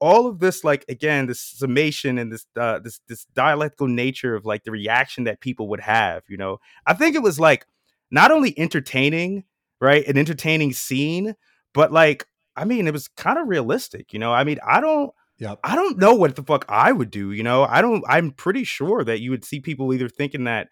all 0.00 0.26
of 0.26 0.38
this, 0.38 0.62
like 0.62 0.84
again, 0.88 1.26
this 1.26 1.40
summation 1.40 2.18
and 2.18 2.30
this 2.30 2.46
uh, 2.56 2.78
this 2.78 3.00
this 3.08 3.26
dialectical 3.34 3.88
nature 3.88 4.34
of 4.34 4.44
like 4.44 4.64
the 4.64 4.70
reaction 4.70 5.24
that 5.24 5.40
people 5.40 5.68
would 5.68 5.80
have, 5.80 6.22
you 6.28 6.36
know. 6.36 6.60
I 6.86 6.94
think 6.94 7.16
it 7.16 7.22
was 7.22 7.40
like 7.40 7.66
not 8.10 8.30
only 8.30 8.56
entertaining, 8.58 9.44
right, 9.80 10.06
an 10.06 10.16
entertaining 10.16 10.72
scene, 10.72 11.34
but 11.74 11.92
like 11.92 12.26
I 12.60 12.64
mean, 12.64 12.86
it 12.88 12.92
was 12.92 13.08
kind 13.08 13.38
of 13.38 13.48
realistic, 13.48 14.12
you 14.12 14.18
know. 14.18 14.32
I 14.32 14.44
mean, 14.44 14.58
I 14.66 14.80
don't. 14.80 15.12
Yep. 15.38 15.60
I 15.62 15.76
don't 15.76 15.98
know 15.98 16.14
what 16.14 16.34
the 16.34 16.42
fuck 16.42 16.64
I 16.68 16.90
would 16.90 17.10
do, 17.12 17.30
you 17.32 17.44
know. 17.44 17.62
I 17.64 17.80
don't 17.80 18.02
I'm 18.08 18.32
pretty 18.32 18.64
sure 18.64 19.04
that 19.04 19.20
you 19.20 19.30
would 19.30 19.44
see 19.44 19.60
people 19.60 19.92
either 19.94 20.08
thinking 20.08 20.44
that 20.44 20.68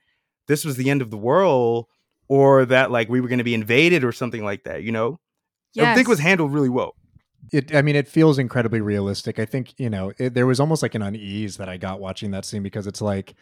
this 0.49 0.65
was 0.65 0.77
the 0.77 0.91
end 0.91 1.03
of 1.03 1.11
the 1.11 1.17
world 1.17 1.87
or 2.29 2.65
that 2.67 2.91
like 2.91 3.09
we 3.09 3.21
were 3.21 3.29
going 3.29 3.39
to 3.39 3.45
be 3.45 3.55
invaded 3.55 4.03
or 4.05 4.11
something 4.13 4.45
like 4.45 4.65
that, 4.65 4.83
you 4.83 4.91
know. 4.93 5.21
I 5.91 5.95
think 5.95 6.09
it 6.09 6.11
was 6.11 6.19
handled 6.21 6.53
really 6.53 6.69
well. 6.71 6.95
it 7.53 7.75
i 7.75 7.83
mean 7.83 7.95
it 7.97 8.09
feels 8.09 8.39
incredibly 8.39 8.81
realistic 8.81 9.39
i 9.39 9.45
think 9.45 9.73
you 9.79 9.89
know 9.91 10.13
it, 10.19 10.35
there 10.35 10.47
was 10.47 10.59
almost 10.59 10.83
like 10.83 10.95
an 10.97 11.03
unease 11.03 11.59
that 11.59 11.69
i 11.69 11.77
got 11.77 12.01
watching 12.01 12.33
that 12.33 12.45
scene 12.45 12.63
because 12.63 12.87
it's 12.89 13.01
like 13.03 13.35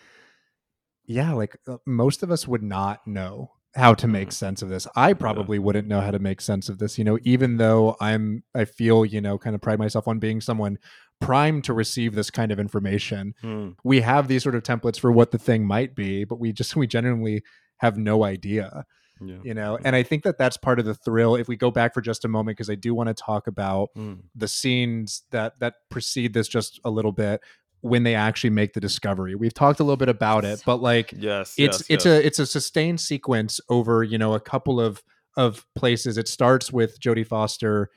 yeah 1.07 1.33
like 1.33 1.57
uh, 1.67 1.79
most 1.87 2.23
of 2.23 2.31
us 2.31 2.47
would 2.47 2.63
not 2.63 3.07
know 3.07 3.53
how 3.77 3.93
to 3.95 4.07
make 4.07 4.31
sense 4.33 4.63
of 4.63 4.69
this 4.69 4.87
i 4.97 5.13
probably 5.13 5.59
wouldn't 5.59 5.89
know 5.89 6.01
how 6.01 6.11
to 6.11 6.19
make 6.19 6.41
sense 6.41 6.69
of 6.69 6.79
this 6.79 6.97
you 6.99 7.05
know 7.05 7.19
even 7.23 7.57
though 7.57 7.97
i'm 8.01 8.43
i 8.55 8.65
feel 8.65 9.05
you 9.05 9.21
know 9.21 9.37
kind 9.39 9.55
of 9.55 9.61
pride 9.61 9.79
myself 9.79 10.07
on 10.07 10.19
being 10.19 10.41
someone 10.41 10.79
primed 11.21 11.65
to 11.65 11.73
receive 11.73 12.15
this 12.15 12.31
kind 12.31 12.53
of 12.53 12.59
information 12.61 13.35
Hmm. 13.43 13.71
we 13.83 14.01
have 14.01 14.29
these 14.29 14.43
sort 14.43 14.55
of 14.55 14.63
templates 14.63 14.99
for 14.99 15.11
what 15.13 15.31
the 15.33 15.39
thing 15.39 15.67
might 15.67 15.95
be 15.95 16.25
but 16.25 16.39
we 16.39 16.53
just 16.53 16.77
we 16.83 16.87
genuinely 16.87 17.43
have 17.79 17.97
no 17.99 18.25
idea 18.25 18.85
Yeah. 19.21 19.39
you 19.43 19.55
know 19.55 19.79
and 19.85 19.95
i 19.97 20.03
think 20.03 20.23
that 20.25 20.39
that's 20.39 20.57
part 20.57 20.79
of 20.79 20.85
the 20.87 20.95
thrill 20.95 21.35
if 21.37 21.49
we 21.49 21.57
go 21.57 21.71
back 21.71 21.95
for 21.95 22.01
just 22.01 22.25
a 22.25 22.29
moment 22.29 22.57
because 22.57 22.71
i 22.71 22.75
do 22.77 22.95
want 22.95 23.09
to 23.09 23.15
talk 23.15 23.47
about 23.47 23.89
Hmm. 23.97 24.15
the 24.35 24.49
scenes 24.49 25.23
that 25.31 25.59
that 25.61 25.75
precede 25.91 26.33
this 26.35 26.49
just 26.49 26.81
a 26.85 26.91
little 26.91 27.13
bit 27.13 27.41
when 27.85 28.03
they 28.03 28.15
actually 28.15 28.49
make 28.51 28.73
the 28.73 28.81
discovery 28.81 29.35
we've 29.35 29.53
talked 29.55 29.79
a 29.79 29.85
little 29.85 29.97
bit 29.97 30.09
about 30.09 30.45
it 30.45 30.63
but 30.65 30.79
like 30.81 31.13
Yes. 31.17 31.55
it's 31.59 31.81
yes, 31.81 31.87
it's 31.91 32.05
yes. 32.07 32.23
a 32.23 32.27
it's 32.27 32.39
a 32.39 32.47
sustained 32.47 33.01
sequence 33.01 33.61
over 33.69 34.03
you 34.03 34.17
know 34.19 34.33
a 34.33 34.41
couple 34.41 34.81
of 34.81 35.03
of 35.37 35.67
places 35.75 36.17
it 36.17 36.27
starts 36.29 36.73
with 36.73 36.99
jodie 37.01 37.27
foster 37.27 37.91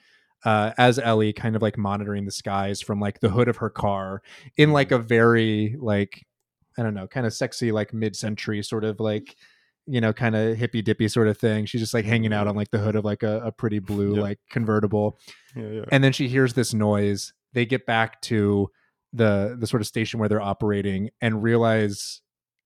uh, 0.46 0.72
as 0.78 1.00
Ellie 1.00 1.34
kind 1.34 1.56
of 1.56 1.62
like 1.64 1.78
monitoring 1.78 2.26
the 2.26 2.32
skies 2.32 2.80
from 2.82 3.00
like 3.00 3.22
the 3.22 3.30
hood 3.30 3.48
of 3.48 3.58
her 3.58 3.70
car 3.72 4.22
in 4.56 4.72
like 4.72 4.92
a 4.92 5.00
very 5.00 5.76
like 5.80 6.26
I 6.78 6.84
don't 6.84 6.94
know 6.94 7.08
kind 7.08 7.26
of 7.26 7.34
sexy 7.34 7.72
like 7.72 7.92
mid-century 7.94 8.62
sort 8.64 8.84
of 8.84 9.00
like 9.00 9.36
you 9.88 10.00
know 10.02 10.14
kind 10.14 10.36
of 10.36 10.56
hippy 10.58 10.82
dippy 10.84 11.08
sort 11.08 11.28
of 11.28 11.38
thing 11.38 11.66
she's 11.66 11.82
just 11.82 11.94
like 11.94 12.06
hanging 12.06 12.34
out 12.34 12.46
on 12.48 12.56
like 12.56 12.70
the 12.72 12.78
hood 12.78 12.96
of 12.96 13.04
like 13.06 13.24
a, 13.24 13.40
a 13.46 13.52
pretty 13.52 13.80
blue 13.80 14.16
Yeah. 14.16 14.22
like 14.22 14.40
convertible 14.50 15.18
yeah, 15.56 15.70
yeah. 15.70 15.86
and 15.92 16.04
then 16.04 16.12
she 16.14 16.28
hears 16.28 16.54
this 16.54 16.74
noise 16.74 17.34
they 17.54 17.66
get 17.66 17.86
back 17.88 18.22
to 18.24 18.70
the 19.18 19.56
the 19.60 19.68
sort 19.68 19.82
of 19.82 19.88
station 19.88 20.20
where 20.20 20.30
they're 20.30 20.42
operating 20.42 21.10
and 21.22 21.44
realize 21.44 22.22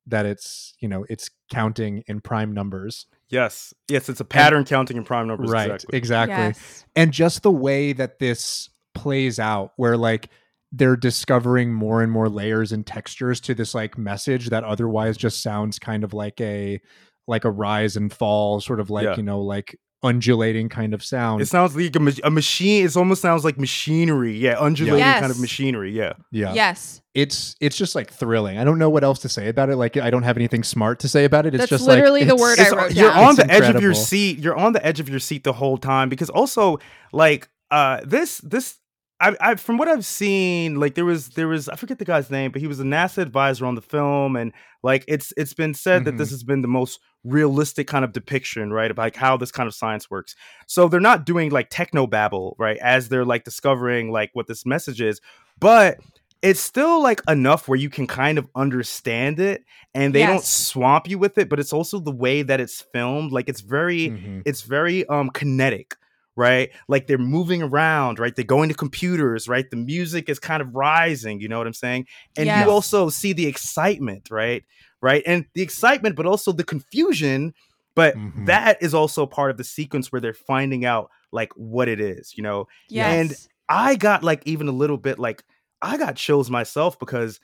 that 0.08 0.26
it's 0.26 0.74
you 0.80 0.88
know 0.88 1.06
it's 1.10 1.30
counting 1.52 2.04
in 2.08 2.20
prime 2.22 2.52
numbers 2.54 3.06
yes. 3.30 3.74
Yes, 3.88 4.10
it's 4.10 4.20
a 4.20 4.26
pattern 4.26 4.66
counting 4.66 4.98
in 4.98 5.04
prime 5.06 5.28
numbers. 5.28 5.50
right 5.50 5.72
Exactly. 5.72 5.98
exactly 5.98 6.36
Yes. 6.36 6.86
and 6.96 7.12
just 7.14 7.44
the 7.44 7.52
way 7.52 7.94
that 7.94 8.20
this 8.20 8.70
plays 8.94 9.40
out 9.40 9.72
where 9.78 9.96
like 9.98 10.30
they're 10.74 10.96
discovering 10.98 11.72
more 11.74 12.02
and 12.02 12.12
more 12.12 12.30
layers 12.30 12.72
and 12.72 12.86
textures 12.86 13.40
to 13.42 13.54
this 13.54 13.74
like 13.76 13.98
message 13.98 14.50
that 14.50 14.64
otherwise 14.64 15.18
just 15.18 15.42
sounds 15.44 15.80
kind 15.80 16.04
of 16.04 16.14
like 16.14 16.40
a 16.42 16.80
like 17.28 17.46
a 17.46 17.52
rise 17.52 17.96
and 17.96 18.12
fall 18.12 18.60
sort 18.60 18.80
of 18.80 18.90
like 18.90 19.06
Yeah. 19.06 19.16
you 19.18 19.24
know 19.24 19.42
like 19.42 19.78
undulating 20.04 20.68
kind 20.70 20.94
of 20.94 21.04
sound 21.04 21.42
It 21.42 21.48
sounds 21.48 21.76
like 21.76 21.96
a, 21.96 22.00
ma- 22.00 22.12
a 22.24 22.32
machine. 22.32 22.86
It 22.86 22.96
almost 22.98 23.22
sounds 23.22 23.44
like 23.46 23.58
machinery. 23.60 24.36
Yeah, 24.38 24.60
undulating 24.60 25.04
kind 25.04 25.32
of 25.32 25.40
machinery. 25.40 25.92
Yeah. 25.92 26.14
yeah 26.32 26.54
Yes. 26.54 27.02
it's 27.14 27.56
it's 27.60 27.76
just 27.78 27.94
like 27.94 28.12
thrilling 28.12 28.58
i 28.58 28.64
don't 28.64 28.80
know 28.80 28.90
what 28.90 29.04
else 29.04 29.20
to 29.20 29.30
say 29.30 29.48
about 29.50 29.70
it 29.70 29.76
like 29.76 29.98
i 29.98 30.10
don't 30.10 30.24
have 30.24 30.38
anything 30.38 30.64
smart 30.64 31.00
to 31.00 31.10
say 31.10 31.26
about 31.26 31.46
it 31.46 31.54
it's 31.54 31.62
That's 31.64 31.70
just 31.70 31.86
literally 31.88 32.22
like, 32.22 32.30
the 32.30 32.36
it's- 32.36 32.58
word 32.58 32.60
I 32.60 32.84
wrote 32.84 32.94
you're 32.96 33.10
down. 33.10 33.24
on 33.24 33.30
It's 33.32 33.44
the 33.44 33.52
edge 33.52 33.76
of 33.76 33.82
your 33.82 33.94
seat. 33.94 34.40
You're 34.40 34.56
on 34.58 34.74
the 34.74 34.84
edge 34.86 35.00
of 35.00 35.10
your 35.10 35.20
seat 35.20 35.44
the 35.44 35.54
whole 35.54 35.78
time 35.78 36.10
because 36.10 36.30
also 36.30 36.80
like 37.12 37.50
uh 37.70 38.00
this 38.06 38.40
this 38.40 38.78
I, 39.22 39.36
I 39.40 39.56
from 39.56 39.78
what 39.78 39.88
I've 39.88 40.06
seen 40.06 40.80
like 40.80 40.96
there 40.96 41.06
was 41.06 41.30
there 41.30 41.48
was 41.48 41.70
I 41.70 41.76
forget 41.76 42.00
the 42.00 42.06
guy's 42.06 42.30
name 42.32 42.52
but 42.52 42.60
he 42.62 42.68
was 42.68 42.80
a 42.80 42.84
NASA 42.84 43.20
advisor 43.20 43.66
on 43.66 43.76
the 43.76 43.82
film 43.82 44.36
and 44.36 44.52
like 44.84 45.06
it's 45.08 45.32
it's 45.38 45.54
been 45.54 45.74
said 45.74 46.06
that 46.06 46.16
Mhm. 46.16 46.18
this 46.18 46.32
has 46.32 46.44
been 46.44 46.62
the 46.62 46.68
most 46.68 47.00
realistic 47.24 47.88
kind 47.88 48.04
of 48.04 48.14
depiction 48.14 48.74
right 48.74 48.90
of 48.90 48.98
like 48.98 49.16
how 49.16 49.38
this 49.38 49.52
kind 49.52 49.68
of 49.68 49.76
science 49.76 50.10
works 50.10 50.36
so 50.66 50.88
they're 50.88 51.00
not 51.00 51.24
doing 51.26 51.52
like 51.52 51.70
techno 51.70 52.08
babble 52.08 52.56
right 52.58 52.78
as 52.80 53.10
they're 53.10 53.24
like 53.26 53.44
discovering 53.44 54.12
like 54.12 54.32
what 54.34 54.48
this 54.48 54.66
message 54.66 55.00
is 55.02 55.22
but 55.60 56.00
it's 56.42 56.60
still 56.60 57.04
like 57.04 57.22
enough 57.30 57.68
where 57.68 57.78
you 57.78 57.92
can 57.92 58.08
kind 58.08 58.40
of 58.40 58.48
understand 58.56 59.40
it 59.40 59.64
and 59.94 60.16
they 60.16 60.22
don't 60.26 60.44
swamp 60.44 61.08
you 61.08 61.20
with 61.20 61.38
it 61.38 61.48
but 61.48 61.60
it's 61.60 61.72
also 61.74 62.00
the 62.00 62.12
way 62.12 62.42
that 62.42 62.60
it's 62.60 62.82
filmed 62.92 63.32
like 63.32 63.48
it's 63.48 63.62
very 63.62 64.10
Mhm. 64.10 64.42
it's 64.46 64.64
very 64.64 65.06
um 65.06 65.30
kinetic 65.30 65.96
right 66.36 66.70
like 66.88 67.08
they're 67.08 67.18
moving 67.18 67.62
around 67.62 68.18
right 68.20 68.36
they're 68.36 68.46
going 68.46 68.70
to 68.70 68.76
computers 68.76 69.48
right 69.50 69.70
the 69.70 69.76
music 69.76 70.30
is 70.30 70.40
kind 70.40 70.62
of 70.62 70.74
rising 70.74 71.40
you 71.42 71.48
know 71.50 71.58
what 71.58 71.68
i'm 71.68 71.74
saying 71.74 72.06
and 72.38 72.48
Yes. 72.48 72.66
you 72.66 72.72
also 72.72 73.10
see 73.10 73.34
the 73.34 73.48
excitement 73.48 74.30
right 74.32 74.64
right 75.02 75.24
and 75.26 75.46
the 75.56 75.62
excitement 75.62 76.16
but 76.16 76.26
also 76.26 76.52
the 76.52 76.64
confusion 76.64 77.54
but 77.96 78.16
Mhm. 78.16 78.46
that 78.46 78.82
is 78.82 78.94
also 78.94 79.26
part 79.26 79.52
of 79.52 79.58
the 79.58 79.64
sequence 79.66 80.12
where 80.12 80.22
they're 80.22 80.34
finding 80.34 80.86
out 80.86 81.10
like 81.34 81.52
what 81.56 81.90
it 81.90 82.00
is 82.00 82.34
you 82.38 82.44
know 82.44 82.68
Yes. 82.88 83.08
And 83.08 83.38
I 83.68 83.96
got 83.96 84.24
like 84.24 84.42
even 84.46 84.68
a 84.68 84.74
little 84.74 84.98
bit 84.98 85.20
like 85.20 85.44
I 85.82 85.98
got 85.98 86.16
chills 86.16 86.50
myself 86.50 86.98
because 87.00 87.40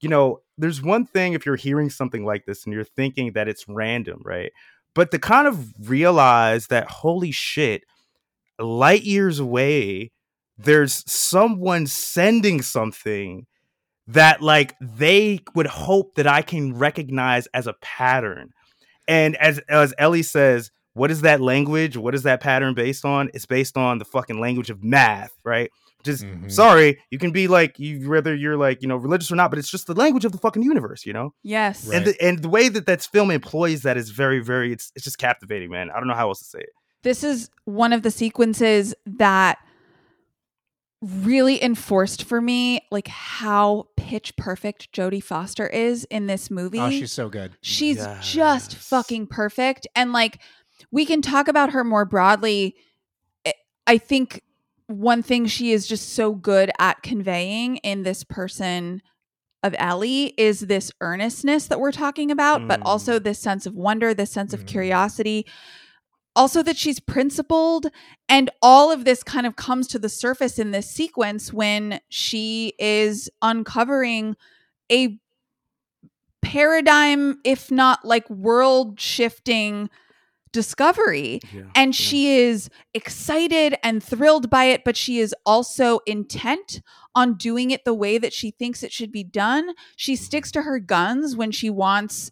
you 0.00 0.08
know, 0.08 0.40
there's 0.58 0.82
one 0.82 1.06
thing 1.06 1.32
if 1.32 1.46
you're 1.46 1.54
hearing 1.54 1.88
something 1.88 2.24
like 2.24 2.44
this 2.44 2.64
and 2.64 2.72
you're 2.74 2.82
thinking 2.82 3.34
that 3.34 3.46
it's 3.46 3.68
random, 3.68 4.20
right? 4.24 4.50
But 4.96 5.12
to 5.12 5.18
kind 5.20 5.46
of 5.46 5.72
realize 5.88 6.66
that 6.68 6.88
holy 6.88 7.30
shit, 7.30 7.84
light 8.62 9.02
years 9.02 9.38
away, 9.38 10.10
there's 10.58 11.02
someone 11.10 11.86
sending 11.86 12.62
something 12.62 13.46
that 14.06 14.42
like 14.42 14.74
they 14.80 15.40
would 15.54 15.66
hope 15.66 16.14
that 16.16 16.26
I 16.26 16.42
can 16.42 16.74
recognize 16.76 17.46
as 17.54 17.66
a 17.66 17.74
pattern. 17.80 18.50
And 19.08 19.36
as 19.36 19.58
as 19.68 19.94
Ellie 19.98 20.22
says, 20.22 20.70
what 20.94 21.10
is 21.10 21.22
that 21.22 21.40
language? 21.40 21.96
What 21.96 22.14
is 22.14 22.22
that 22.24 22.40
pattern 22.40 22.74
based 22.74 23.04
on? 23.04 23.30
It's 23.34 23.46
based 23.46 23.76
on 23.76 23.98
the 23.98 24.04
fucking 24.04 24.40
language 24.40 24.70
of 24.70 24.82
math, 24.82 25.32
right? 25.44 25.70
Just 26.04 26.24
Mhm. 26.24 26.50
sorry, 26.50 26.98
you 27.12 27.18
can 27.18 27.30
be 27.30 27.46
like 27.46 27.78
you 27.78 28.10
whether 28.10 28.34
you're 28.34 28.56
like 28.56 28.82
you 28.82 28.88
know 28.88 28.96
religious 28.96 29.30
or 29.30 29.36
not, 29.36 29.50
but 29.50 29.58
it's 29.60 29.70
just 29.70 29.86
the 29.86 29.94
language 29.94 30.24
of 30.24 30.32
the 30.32 30.38
fucking 30.38 30.62
universe, 30.64 31.06
you 31.06 31.12
know. 31.12 31.32
yes. 31.44 31.86
Right. 31.86 31.96
And 31.98 32.06
the, 32.06 32.22
and 32.22 32.38
the 32.42 32.48
way 32.48 32.68
that 32.68 32.86
that 32.86 33.02
film 33.02 33.30
employs 33.30 33.82
that 33.82 33.96
is 33.96 34.10
very 34.10 34.40
very 34.40 34.72
it's 34.72 34.90
it's 34.96 35.04
just 35.04 35.18
captivating, 35.18 35.70
man. 35.70 35.90
I 35.90 35.98
don't 36.00 36.08
know 36.08 36.14
how 36.14 36.28
else 36.28 36.40
to 36.40 36.44
say 36.44 36.58
it. 36.58 36.70
This 37.02 37.22
is 37.24 37.50
one 37.64 37.92
of 37.92 38.02
the 38.02 38.10
sequences 38.10 38.94
that 39.06 39.58
really 41.00 41.60
enforced 41.62 42.22
for 42.22 42.40
me 42.40 42.80
like 42.92 43.08
how 43.08 43.88
pitch 43.96 44.36
perfect 44.36 44.92
Jodie 44.92 45.22
Foster 45.22 45.66
is 45.66 46.04
in 46.04 46.28
this 46.28 46.48
movie. 46.50 46.78
Oh, 46.78 46.90
she's 46.90 47.10
so 47.10 47.28
good. 47.28 47.56
She's 47.60 48.06
just 48.20 48.76
fucking 48.76 49.26
perfect. 49.26 49.86
And 49.96 50.12
like, 50.12 50.40
we 50.92 51.04
can 51.04 51.20
talk 51.20 51.48
about 51.48 51.72
her 51.72 51.82
more 51.82 52.04
broadly. 52.04 52.76
I- 53.44 53.54
I 53.86 53.98
think 53.98 54.42
one 54.86 55.22
thing 55.24 55.46
she 55.46 55.72
is 55.72 55.88
just 55.88 56.10
so 56.10 56.34
good 56.34 56.70
at 56.78 57.02
conveying 57.02 57.78
in 57.78 58.04
this 58.04 58.22
person 58.22 59.02
of 59.64 59.74
Ellie 59.78 60.34
is 60.36 60.60
this 60.60 60.92
earnestness 61.00 61.66
that 61.68 61.80
we're 61.80 61.92
talking 61.92 62.30
about, 62.30 62.66
but 62.68 62.80
Mm. 62.80 62.84
also 62.86 63.18
this 63.18 63.38
sense 63.40 63.64
of 63.66 63.74
wonder, 63.74 64.12
this 64.14 64.30
sense 64.30 64.52
of 64.52 64.64
Mhm. 64.64 64.66
curiosity. 64.68 65.46
Also, 66.34 66.62
that 66.62 66.78
she's 66.78 66.98
principled, 66.98 67.88
and 68.28 68.50
all 68.62 68.90
of 68.90 69.04
this 69.04 69.22
kind 69.22 69.46
of 69.46 69.54
comes 69.56 69.86
to 69.88 69.98
the 69.98 70.08
surface 70.08 70.58
in 70.58 70.70
this 70.70 70.88
sequence 70.88 71.52
when 71.52 72.00
she 72.08 72.72
is 72.78 73.28
uncovering 73.42 74.34
a 74.90 75.18
paradigm, 76.40 77.38
if 77.44 77.70
not 77.70 78.04
like 78.04 78.28
world 78.30 78.98
shifting 78.98 79.90
discovery. 80.52 81.40
And 81.74 81.94
she 81.94 82.34
is 82.40 82.68
excited 82.94 83.76
and 83.82 84.02
thrilled 84.02 84.50
by 84.50 84.64
it, 84.64 84.84
but 84.84 84.96
she 84.96 85.18
is 85.18 85.34
also 85.46 86.00
intent 86.06 86.82
on 87.14 87.34
doing 87.34 87.70
it 87.70 87.84
the 87.84 87.94
way 87.94 88.18
that 88.18 88.32
she 88.32 88.50
thinks 88.50 88.82
it 88.82 88.92
should 88.92 89.12
be 89.12 89.24
done. 89.24 89.70
She 89.96 90.16
sticks 90.16 90.50
to 90.52 90.62
her 90.62 90.78
guns 90.78 91.36
when 91.36 91.52
she 91.52 91.70
wants 91.70 92.30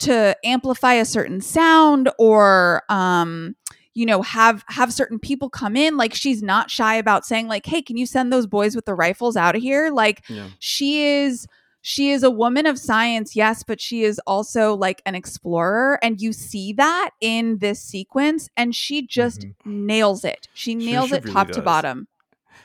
to 0.00 0.36
amplify 0.44 0.94
a 0.94 1.04
certain 1.04 1.40
sound 1.40 2.10
or 2.18 2.82
um 2.88 3.54
you 3.94 4.06
know 4.06 4.22
have 4.22 4.64
have 4.68 4.92
certain 4.92 5.18
people 5.18 5.50
come 5.50 5.76
in 5.76 5.96
like 5.96 6.14
she's 6.14 6.42
not 6.42 6.70
shy 6.70 6.94
about 6.94 7.24
saying 7.26 7.48
like 7.48 7.66
hey 7.66 7.82
can 7.82 7.96
you 7.96 8.06
send 8.06 8.32
those 8.32 8.46
boys 8.46 8.74
with 8.76 8.84
the 8.84 8.94
rifles 8.94 9.36
out 9.36 9.56
of 9.56 9.62
here? 9.62 9.90
Like 9.90 10.22
Yeah. 10.28 10.48
she 10.58 11.04
is 11.04 11.46
she 11.82 12.10
is 12.10 12.22
a 12.22 12.30
woman 12.30 12.66
of 12.66 12.78
science 12.78 13.34
yes 13.34 13.62
but 13.62 13.80
she 13.80 14.02
is 14.04 14.20
also 14.26 14.74
like 14.76 15.00
an 15.06 15.14
explorer 15.14 15.98
and 16.02 16.20
you 16.20 16.32
see 16.32 16.72
that 16.74 17.10
in 17.20 17.56
this 17.58 17.80
sequence 17.82 18.48
and 18.56 18.74
she 18.76 19.06
just 19.06 19.46
nails 19.64 20.24
it. 20.24 20.46
She 20.54 20.72
She- 20.72 20.74
nails 20.74 21.08
she 21.08 21.14
it 21.16 21.24
really 21.24 21.34
top 21.34 21.48
to 21.52 21.62
bottom 21.62 22.06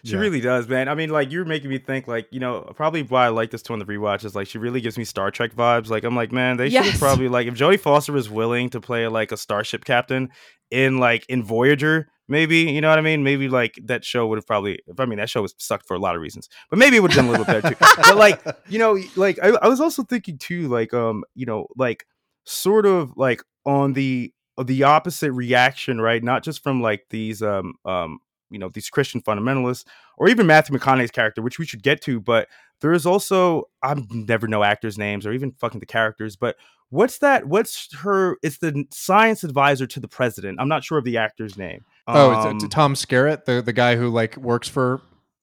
She 0.06 0.14
Yeah. 0.14 0.20
really 0.20 0.39
does, 0.39 0.68
man. 0.68 0.88
I 0.88 0.95
mean, 0.95 1.10
like 1.10 1.32
you're 1.32 1.45
making 1.45 1.70
me 1.70 1.80
think, 1.80 2.08
like 2.08 2.28
you 2.32 2.39
know, 2.39 2.72
probably 2.76 3.01
why 3.03 3.26
I 3.26 3.30
like 3.30 3.49
this 3.51 3.62
too 3.62 3.74
on 3.74 3.80
the 3.80 3.86
rewatch 3.86 4.24
is 4.24 4.36
like 4.36 4.47
she 4.47 4.58
really 4.58 4.80
gives 4.80 4.97
me 4.97 5.03
Star 5.03 5.32
Trek 5.32 5.56
vibes. 5.56 5.89
Like 5.89 6.03
I'm 6.03 6.16
like, 6.16 6.32
man, 6.32 6.58
they 6.58 6.70
should 6.91 6.99
probably 6.99 7.28
like 7.28 7.47
if 7.47 7.56
Jodie 7.56 7.80
Foster 7.80 8.14
was 8.14 8.30
willing 8.30 8.70
to 8.70 8.80
play 8.80 9.08
like 9.08 9.32
a 9.32 9.38
starship 9.38 9.84
captain 9.84 10.30
in 10.72 10.99
like 10.99 11.26
in 11.28 11.41
Voyager, 11.43 12.08
maybe 12.28 12.58
you 12.60 12.82
know 12.82 12.89
what 12.89 12.99
I 12.99 13.01
mean. 13.01 13.24
Maybe 13.24 13.47
like 13.49 13.80
that 13.86 14.06
show 14.06 14.28
would 14.28 14.38
have 14.38 14.45
probably. 14.47 14.80
If 14.88 14.99
I 14.99 15.06
mean 15.06 15.18
that 15.18 15.30
show 15.30 15.41
was 15.41 15.56
sucked 15.58 15.88
for 15.88 15.95
a 15.95 15.99
lot 15.99 16.16
of 16.16 16.22
reasons, 16.22 16.49
but 16.70 16.78
maybe 16.78 16.97
it 16.97 16.99
would 16.99 17.12
have 17.12 17.26
done 17.26 17.28
a 17.28 17.32
little 17.32 17.45
better 17.45 17.70
too. 17.70 17.76
But 17.80 18.18
like 18.18 18.41
you 18.70 18.78
know, 18.80 18.97
like 19.16 19.39
I, 19.41 19.49
I 19.62 19.68
was 19.68 19.82
also 19.82 20.03
thinking 20.03 20.38
too, 20.38 20.68
like 20.68 20.93
um, 20.93 21.24
you 21.34 21.45
know, 21.47 21.68
like 21.78 22.06
sort 22.45 22.86
of 22.86 23.14
like 23.18 23.41
on 23.66 23.93
the 23.93 24.32
the 24.64 24.84
opposite 24.84 25.32
reaction, 25.34 25.99
right? 25.99 26.24
Not 26.24 26.43
just 26.43 26.62
from 26.64 26.82
like 26.82 27.06
these 27.10 27.41
um 27.41 27.74
um 27.86 28.20
you 28.49 28.59
know 28.59 28.69
these 28.69 28.89
Christian 28.89 29.21
fundamentalists 29.21 29.85
or 30.17 30.27
even 30.29 30.45
Matthew 30.47 30.77
McConaughey's 30.77 31.11
character, 31.11 31.41
which 31.41 31.59
we 31.59 31.65
should 31.65 31.83
get 31.83 32.01
to, 32.03 32.19
but 32.19 32.47
there 32.81 32.93
is 32.93 33.05
also 33.05 33.63
I 33.81 33.95
never 34.11 34.47
know 34.47 34.63
actors' 34.63 34.97
names 34.97 35.25
or 35.25 35.31
even 35.31 35.51
fucking 35.53 35.79
the 35.79 35.85
characters, 35.85 36.35
but 36.35 36.55
what's 36.89 37.17
that? 37.19 37.47
What's 37.47 37.93
her? 37.97 38.37
It's 38.43 38.57
the 38.59 38.85
science 38.91 39.43
advisor 39.43 39.87
to 39.87 39.99
the 39.99 40.07
president. 40.07 40.59
I'm 40.59 40.69
not 40.69 40.83
sure 40.83 40.97
of 40.97 41.03
the 41.03 41.17
actor's 41.17 41.57
name. 41.57 41.83
Oh, 42.07 42.31
Um, 42.31 42.55
it's, 42.55 42.65
it's 42.65 42.73
Tom 42.73 42.93
Skerritt, 42.93 43.45
the 43.45 43.61
the 43.61 43.73
guy 43.73 43.95
who 43.95 44.09
like 44.09 44.37
works 44.37 44.67
for 44.67 45.01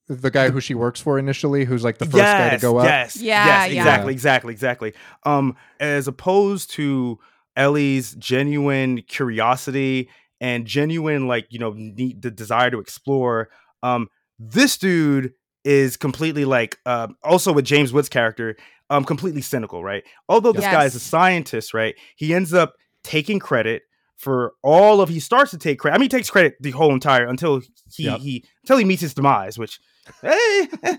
the 0.09 0.31
guy 0.31 0.51
who 0.51 0.61
she 0.61 0.75
works 0.75 1.01
for 1.01 1.19
initially, 1.19 1.65
who's 1.65 1.85
like 1.85 1.99
the 1.99 2.05
first 2.05 2.17
guy 2.17 2.51
to 2.51 2.59
go 2.59 2.77
up. 2.79 2.85
Yes, 2.85 3.17
Yeah, 3.17 3.47
yes, 3.47 3.73
yeah. 3.73 3.81
exactly, 3.81 4.13
exactly, 4.13 4.53
exactly. 4.53 4.95
Um, 5.25 5.57
as 5.81 6.07
opposed 6.09 6.71
to 6.73 7.19
Ellie's 7.57 8.15
genuine 8.15 9.03
curiosity 9.03 10.09
and 10.43 10.67
genuine, 10.67 11.29
like 11.29 11.47
you 11.51 11.59
know, 11.61 11.73
need, 11.75 12.21
the 12.21 12.31
desire 12.31 12.71
to 12.71 12.81
explore. 12.81 13.49
Um, 13.83 14.09
this 14.39 14.77
dude 14.77 15.33
is 15.65 15.97
completely 15.97 16.45
like, 16.45 16.79
um, 16.85 17.17
also 17.23 17.53
with 17.53 17.65
James 17.65 17.93
Woods' 17.93 18.09
character, 18.09 18.57
um, 18.91 19.05
completely 19.05 19.41
cynical, 19.41 19.83
right? 19.85 20.03
Although 20.29 20.53
this 20.53 20.65
guy 20.65 20.85
is 20.85 20.97
a 20.97 21.01
scientist, 21.01 21.73
right? 21.73 21.95
He 22.17 22.35
ends 22.35 22.53
up 22.53 22.75
taking 23.05 23.39
credit 23.39 23.83
for 24.19 24.55
all 24.63 25.01
of. 25.01 25.09
He 25.09 25.21
starts 25.21 25.53
to 25.53 25.59
take 25.59 25.79
credit. 25.79 25.95
I 25.95 25.99
mean, 25.99 26.07
he 26.07 26.17
takes 26.17 26.29
credit 26.29 26.57
the 26.61 26.73
whole 26.73 26.93
entire 26.93 27.25
until 27.25 27.61
he 27.95 28.05
Yep. 28.05 28.21
he 28.21 28.45
until 28.65 28.79
he 28.79 28.85
meets 28.85 29.03
his 29.03 29.15
demise, 29.15 29.59
which 29.59 29.79
eh, 30.23 30.67
eh, 30.83 30.97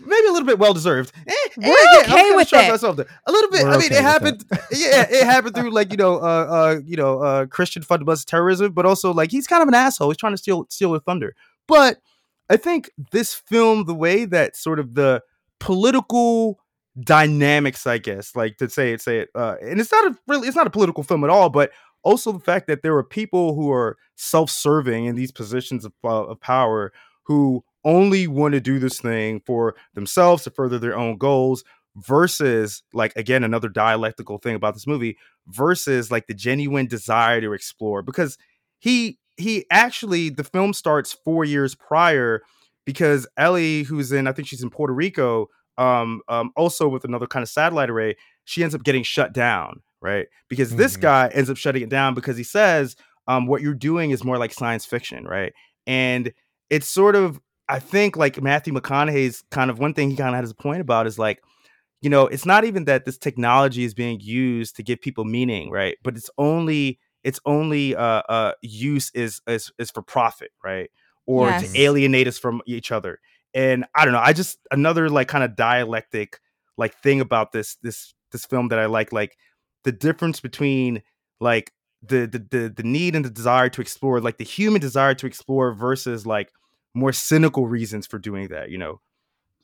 maybe 0.00 0.26
a 0.28 0.32
little 0.32 0.46
bit 0.46 0.58
well 0.58 0.74
deserved. 0.74 1.12
Eh, 1.26 1.34
We're 1.56 1.68
eh, 1.68 2.02
I'm 2.06 2.12
okay 2.12 2.36
with 2.36 2.48
shock 2.48 2.64
it. 2.64 2.70
Myself 2.70 2.96
there. 2.96 3.06
A 3.26 3.32
little 3.32 3.50
bit. 3.50 3.64
We're 3.64 3.70
I 3.70 3.78
mean, 3.78 3.86
okay 3.86 3.96
it 3.96 4.02
happened. 4.02 4.44
yeah, 4.72 5.06
it 5.08 5.24
happened 5.24 5.54
through 5.54 5.70
like 5.70 5.90
you 5.90 5.96
know, 5.96 6.16
uh, 6.16 6.46
uh, 6.50 6.80
you 6.84 6.96
know, 6.96 7.20
uh, 7.20 7.46
Christian 7.46 7.82
fundamentalist 7.82 8.26
terrorism, 8.26 8.72
but 8.72 8.86
also 8.86 9.12
like 9.12 9.30
he's 9.30 9.46
kind 9.46 9.62
of 9.62 9.68
an 9.68 9.74
asshole. 9.74 10.10
He's 10.10 10.16
trying 10.16 10.34
to 10.34 10.38
steal 10.38 10.66
steal 10.70 10.92
their 10.92 11.00
thunder. 11.00 11.34
But 11.68 11.98
I 12.48 12.56
think 12.56 12.90
this 13.12 13.34
film, 13.34 13.84
the 13.84 13.94
way 13.94 14.24
that 14.24 14.56
sort 14.56 14.80
of 14.80 14.94
the 14.94 15.22
political 15.60 16.58
dynamics, 17.00 17.86
I 17.86 17.98
guess, 17.98 18.34
like 18.34 18.56
to 18.58 18.68
say 18.68 18.92
it, 18.92 19.00
say 19.00 19.20
it, 19.20 19.28
uh, 19.34 19.54
and 19.62 19.80
it's 19.80 19.92
not 19.92 20.06
a 20.06 20.18
really, 20.26 20.48
it's 20.48 20.56
not 20.56 20.66
a 20.66 20.70
political 20.70 21.04
film 21.04 21.22
at 21.22 21.30
all, 21.30 21.48
but 21.48 21.70
also 22.02 22.32
the 22.32 22.40
fact 22.40 22.66
that 22.66 22.82
there 22.82 22.96
are 22.96 23.04
people 23.04 23.54
who 23.54 23.70
are 23.70 23.96
self-serving 24.16 25.04
in 25.04 25.14
these 25.14 25.30
positions 25.30 25.84
of, 25.84 25.92
uh, 26.02 26.24
of 26.24 26.40
power 26.40 26.92
who 27.24 27.62
only 27.84 28.26
want 28.26 28.52
to 28.52 28.60
do 28.60 28.78
this 28.78 29.00
thing 29.00 29.40
for 29.46 29.74
themselves 29.94 30.44
to 30.44 30.50
further 30.50 30.78
their 30.78 30.96
own 30.96 31.16
goals 31.16 31.64
versus 31.96 32.82
like 32.92 33.12
again 33.16 33.42
another 33.44 33.68
dialectical 33.68 34.38
thing 34.38 34.54
about 34.54 34.74
this 34.74 34.86
movie 34.86 35.16
versus 35.48 36.10
like 36.10 36.26
the 36.26 36.34
genuine 36.34 36.86
desire 36.86 37.40
to 37.40 37.52
explore 37.52 38.02
because 38.02 38.38
he 38.78 39.18
he 39.36 39.64
actually 39.70 40.28
the 40.30 40.44
film 40.44 40.72
starts 40.72 41.12
4 41.24 41.44
years 41.44 41.74
prior 41.74 42.42
because 42.86 43.26
Ellie 43.36 43.82
who's 43.82 44.12
in 44.12 44.26
I 44.26 44.32
think 44.32 44.46
she's 44.48 44.62
in 44.62 44.70
Puerto 44.70 44.92
Rico 44.94 45.48
um 45.78 46.20
um 46.28 46.50
also 46.56 46.88
with 46.88 47.04
another 47.04 47.26
kind 47.26 47.42
of 47.42 47.48
satellite 47.48 47.90
array 47.90 48.14
she 48.44 48.62
ends 48.62 48.74
up 48.74 48.82
getting 48.84 49.02
shut 49.02 49.32
down 49.32 49.80
right 50.00 50.26
because 50.48 50.74
this 50.76 50.96
Mhm. 50.96 51.00
guy 51.00 51.28
ends 51.34 51.50
up 51.50 51.56
shutting 51.56 51.82
it 51.82 51.88
down 51.88 52.14
because 52.14 52.36
he 52.36 52.44
says 52.44 52.96
um 53.26 53.46
what 53.46 53.62
you're 53.62 53.74
doing 53.74 54.10
is 54.10 54.22
more 54.24 54.38
like 54.38 54.52
science 54.52 54.84
fiction 54.86 55.24
right 55.26 55.52
and 55.86 56.32
it's 56.70 56.86
sort 56.86 57.16
of 57.16 57.40
I 57.70 57.78
think 57.78 58.16
like 58.16 58.40
Matthew 58.42 58.72
McConaughey's 58.74 59.44
kind 59.50 59.70
of 59.70 59.78
one 59.78 59.94
thing 59.94 60.10
he 60.10 60.16
kind 60.16 60.34
of 60.34 60.40
has 60.40 60.50
a 60.50 60.54
point 60.54 60.80
about 60.80 61.06
is 61.06 61.18
like, 61.18 61.40
you 62.02 62.10
know, 62.10 62.26
it's 62.26 62.46
not 62.46 62.64
even 62.64 62.84
that 62.86 63.04
this 63.04 63.18
technology 63.18 63.84
is 63.84 63.94
being 63.94 64.20
used 64.20 64.76
to 64.76 64.82
give 64.82 65.00
people 65.00 65.24
meaning, 65.24 65.70
right? 65.70 65.96
But 66.02 66.16
it's 66.16 66.30
only 66.38 66.98
its 67.24 67.40
only 67.46 67.94
uh, 67.96 68.22
uh, 68.28 68.52
use 68.62 69.10
is, 69.14 69.40
is 69.46 69.70
is 69.78 69.90
for 69.90 70.02
profit, 70.02 70.50
right? 70.64 70.90
Or 71.26 71.50
Yes. 71.50 71.62
to 71.62 71.80
alienate 71.80 72.26
us 72.28 72.38
from 72.38 72.62
each 72.66 72.92
other. 72.92 73.20
and 73.54 73.84
I 73.94 74.04
don't 74.04 74.14
know. 74.14 74.20
I 74.22 74.32
just 74.32 74.58
another 74.70 75.08
like 75.10 75.28
kind 75.28 75.44
of 75.44 75.56
dialectic 75.56 76.40
like 76.78 76.94
thing 77.02 77.20
about 77.20 77.52
this 77.52 77.76
this 77.82 78.14
this 78.32 78.46
film 78.46 78.68
that 78.68 78.78
I 78.78 78.86
like 78.86 79.12
like 79.12 79.36
the 79.84 79.92
difference 79.92 80.40
between 80.40 81.02
like 81.40 81.72
the 82.02 82.26
the 82.26 82.38
the, 82.50 82.72
the 82.76 82.82
need 82.84 83.16
and 83.16 83.24
the 83.24 83.30
desire 83.30 83.68
to 83.70 83.80
explore 83.80 84.20
like 84.20 84.38
the 84.38 84.44
human 84.44 84.80
desire 84.80 85.14
to 85.14 85.26
explore 85.26 85.72
versus 85.74 86.26
like 86.26 86.50
more 86.94 87.12
cynical 87.12 87.66
reasons 87.68 88.06
for 88.06 88.18
doing 88.18 88.48
that 88.48 88.70
you 88.70 88.78
know 88.78 89.00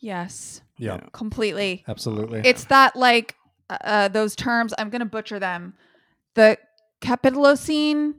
Yes. 0.00 0.62
Yeah. 0.78 1.00
Completely. 1.12 1.84
Absolutely. 1.88 2.42
It's 2.44 2.64
that 2.64 2.96
like 2.96 3.34
uh, 3.70 3.78
uh, 3.82 4.08
those 4.08 4.36
terms. 4.36 4.74
I'm 4.78 4.90
gonna 4.90 5.06
butcher 5.06 5.38
them. 5.38 5.74
The 6.34 6.58
Capitalocene, 7.00 8.14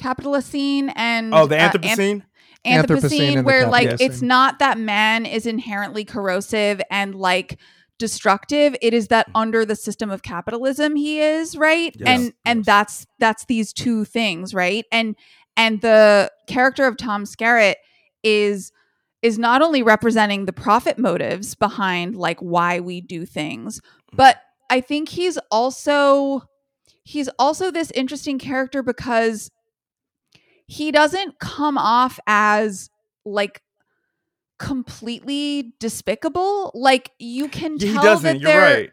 Capitalocene, 0.00 0.92
and 0.94 1.34
oh 1.34 1.46
the 1.46 1.58
uh, 1.58 1.70
anth- 1.70 1.82
anthropocene 1.82 2.22
Anthropocene 2.64 2.86
Anthropocene, 2.86 3.28
and 3.28 3.38
the 3.38 3.42
where 3.42 3.66
like 3.66 4.00
it's 4.00 4.22
not 4.22 4.58
that 4.60 4.78
man 4.78 5.26
is 5.26 5.46
inherently 5.46 6.04
corrosive 6.04 6.80
and 6.90 7.14
like 7.14 7.58
destructive. 7.98 8.76
It 8.80 8.94
is 8.94 9.08
that 9.08 9.28
under 9.34 9.64
the 9.64 9.76
system 9.76 10.10
of 10.10 10.22
capitalism 10.22 10.96
he 10.96 11.20
is 11.20 11.56
right, 11.56 11.94
Yes, 11.98 12.08
and 12.08 12.32
and 12.44 12.64
that's 12.64 13.06
that's 13.18 13.44
these 13.46 13.72
two 13.72 14.04
things, 14.04 14.54
right? 14.54 14.84
And 14.92 15.16
and 15.56 15.80
the 15.80 16.30
character 16.46 16.86
of 16.86 16.96
Tom 16.96 17.24
Skerritt 17.24 17.74
is 18.22 18.72
is 19.22 19.38
not 19.38 19.60
only 19.60 19.82
representing 19.82 20.46
the 20.46 20.52
profit 20.52 20.98
motives 20.98 21.54
behind 21.54 22.16
like 22.16 22.40
why 22.40 22.80
we 22.80 23.00
do 23.00 23.26
things, 23.26 23.80
mm-hmm. 23.80 24.16
but 24.16 24.38
I 24.70 24.80
think 24.80 25.08
he's 25.10 25.38
also 25.50 26.42
he's 27.04 27.28
also 27.38 27.70
this 27.70 27.90
interesting 27.90 28.38
character 28.38 28.82
because 28.82 29.50
he 30.66 30.92
doesn't 30.92 31.38
come 31.40 31.76
off 31.76 32.20
as 32.26 32.88
like 33.24 33.60
completely 34.58 35.72
despicable. 35.80 36.70
Like 36.74 37.10
you 37.18 37.48
can 37.48 37.76
Yeah, 37.78 37.86
he 37.88 37.92
tell 37.94 38.02
doesn't. 38.02 38.42
that 38.42 38.52
you're 38.52 38.62
right. 38.62 38.90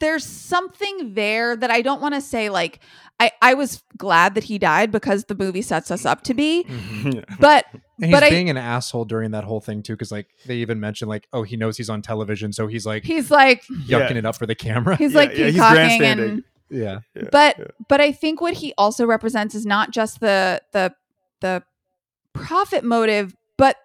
there's 0.00 0.24
something 0.24 1.14
there 1.14 1.54
that 1.56 1.70
I 1.70 1.82
don't 1.82 2.00
want 2.00 2.14
to 2.14 2.20
say 2.20 2.48
like 2.50 2.80
I 3.20 3.30
I 3.42 3.54
was 3.54 3.82
glad 3.96 4.34
that 4.34 4.44
he 4.44 4.58
died 4.58 4.90
because 4.90 5.24
the 5.26 5.34
movie 5.34 5.62
sets 5.62 5.90
us 5.90 6.04
up 6.04 6.22
to 6.24 6.34
be. 6.34 6.64
Mm-hmm. 6.68 7.34
But 7.40 7.66
and 8.00 8.06
he's 8.06 8.12
but 8.14 8.22
I- 8.22 8.30
being 8.30 8.50
an 8.50 8.56
asshole 8.56 9.04
during 9.04 9.30
that 9.32 9.44
whole 9.44 9.60
thing 9.60 9.82
too, 9.82 9.94
because 9.94 10.10
like 10.12 10.28
they 10.46 10.56
even 10.56 10.80
mentioned 10.80 11.08
like, 11.08 11.28
oh, 11.32 11.42
he 11.42 11.56
knows 11.56 11.76
he's 11.76 11.90
on 11.90 12.02
television, 12.02 12.52
so 12.52 12.66
he's 12.66 12.86
like 12.86 13.04
he's 13.04 13.30
like 13.30 13.62
yucking 13.64 14.10
Yeah. 14.10 14.16
it 14.18 14.26
up 14.26 14.36
for 14.36 14.46
the 14.46 14.54
camera. 14.54 14.96
he's 14.96 15.12
Yeah, 15.12 15.18
like 15.18 15.30
yeah, 15.36 15.46
he's 15.46 15.56
grandstanding. 15.56 16.30
and 16.30 16.44
yeah. 16.70 17.00
Yeah, 17.14 17.28
but 17.32 17.58
yeah. 17.58 17.64
but 17.88 18.00
I 18.00 18.12
think 18.12 18.40
what 18.40 18.54
he 18.54 18.72
also 18.78 19.04
represents 19.06 19.54
is 19.54 19.66
not 19.66 19.90
just 19.90 20.20
the 20.20 20.62
the 20.72 20.94
the 21.40 21.62
profit 22.32 22.84
motive, 22.84 23.34
but 23.56 23.76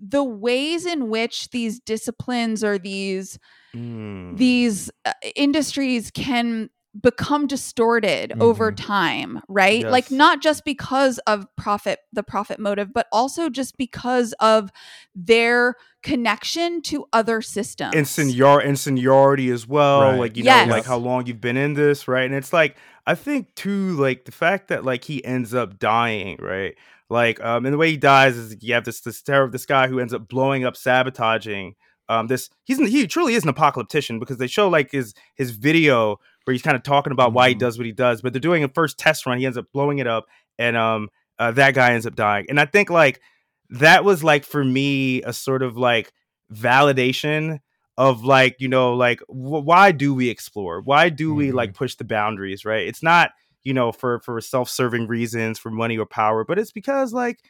the 0.00 0.24
ways 0.24 0.86
in 0.86 1.08
which 1.10 1.50
these 1.50 1.80
disciplines 1.80 2.62
or 2.64 2.78
these 2.78 3.38
Mm. 3.74 4.36
these 4.36 4.90
uh, 5.04 5.12
industries 5.36 6.10
can 6.10 6.70
become 7.00 7.46
distorted 7.46 8.32
over 8.40 8.72
time 8.72 9.40
right? 9.48 9.84
Like 9.92 10.10
not 10.10 10.42
just 10.42 10.64
because 10.64 11.18
of 11.20 11.46
profit 11.56 12.00
the 12.12 12.22
profit 12.22 12.58
motive 12.58 12.92
but 12.92 13.06
also 13.12 13.48
just 13.48 13.76
because 13.76 14.32
of 14.40 14.70
their 15.14 15.76
connection 16.02 16.82
to 16.82 17.06
other 17.12 17.40
systems. 17.42 17.94
and 17.94 18.08
senior 18.08 18.58
and 18.58 18.78
seniority 18.78 19.50
as 19.50 19.66
well 19.68 20.00
Right. 20.02 20.18
like 20.18 20.36
you 20.36 20.42
know 20.44 20.50
like 20.70 20.84
how 20.84 20.96
long 20.96 21.26
you've 21.26 21.40
been 21.40 21.56
in 21.56 21.74
this 21.74 22.08
right? 22.08 22.24
And 22.24 22.34
it's 22.34 22.52
like 22.52 22.76
i 23.06 23.14
think 23.14 23.54
too 23.54 23.92
like 23.96 24.24
the 24.24 24.32
fact 24.32 24.68
that 24.68 24.84
like 24.84 25.04
he 25.04 25.24
ends 25.24 25.54
up 25.54 25.78
dying 25.78 26.38
right? 26.40 26.74
Like 27.08 27.40
um 27.44 27.64
and 27.66 27.72
the 27.74 27.78
way 27.78 27.90
he 27.92 27.96
dies 27.96 28.36
is 28.36 28.56
you 28.60 28.74
have 28.74 28.84
this 28.84 29.00
this 29.00 29.22
terror 29.22 29.44
of 29.44 29.52
this 29.52 29.66
guy 29.66 29.86
who 29.88 30.00
ends 30.00 30.12
up 30.14 30.26
blowing 30.28 30.64
up 30.64 30.76
sabotaging 30.76 31.74
um 32.08 32.26
this 32.26 32.50
he's 32.64 32.78
he 32.78 33.06
truly 33.06 33.34
is 33.34 33.44
an 33.44 33.52
apocalyptician 33.52 34.18
because 34.18 34.38
they 34.38 34.46
show 34.48 34.68
like 34.68 34.90
his 34.90 35.14
his 35.36 35.50
video 35.52 36.16
where 36.44 36.52
he's 36.52 36.62
kind 36.62 36.76
of 36.76 36.82
talking 36.82 37.12
about 37.12 37.32
why 37.32 37.48
he 37.50 37.54
Mhm. 37.54 37.58
does 37.60 37.78
what 37.78 37.86
he 37.86 37.92
does 37.92 38.22
but 38.22 38.32
they're 38.32 38.40
doing 38.40 38.64
a 38.64 38.68
first 38.68 38.98
test 38.98 39.26
run 39.26 39.38
he 39.38 39.46
ends 39.46 39.58
up 39.58 39.66
blowing 39.72 39.98
it 39.98 40.06
up 40.06 40.26
and 40.58 40.76
um 40.76 41.08
uh, 41.38 41.50
that 41.52 41.72
guy 41.74 41.92
ends 41.92 42.06
up 42.06 42.14
dying. 42.14 42.44
And 42.50 42.60
i 42.60 42.66
think 42.66 42.90
like 42.90 43.20
that 43.70 44.04
was 44.04 44.22
like 44.24 44.44
for 44.44 44.62
me 44.64 45.22
a 45.22 45.32
sort 45.32 45.62
of 45.62 45.76
like 45.76 46.12
validation 46.52 47.60
of 47.98 48.24
like 48.24 48.56
you 48.58 48.68
know 48.68 48.94
like 48.94 49.20
wh- 49.28 49.64
why 49.64 49.92
do 49.92 50.14
we 50.14 50.28
explore? 50.30 50.80
Why 50.80 51.08
do 51.08 51.34
we 51.34 51.52
like 51.52 51.74
push 51.74 51.94
the 51.96 52.04
boundaries 52.04 52.64
right? 52.64 52.86
It's 52.86 53.02
not 53.02 53.30
you 53.62 53.74
know 53.74 53.92
for 53.92 54.20
for 54.20 54.40
self-serving 54.40 55.06
reasons 55.06 55.58
for 55.58 55.70
money 55.70 55.98
or 55.98 56.06
power 56.06 56.44
but 56.44 56.58
it's 56.58 56.72
because 56.72 57.12
like 57.12 57.40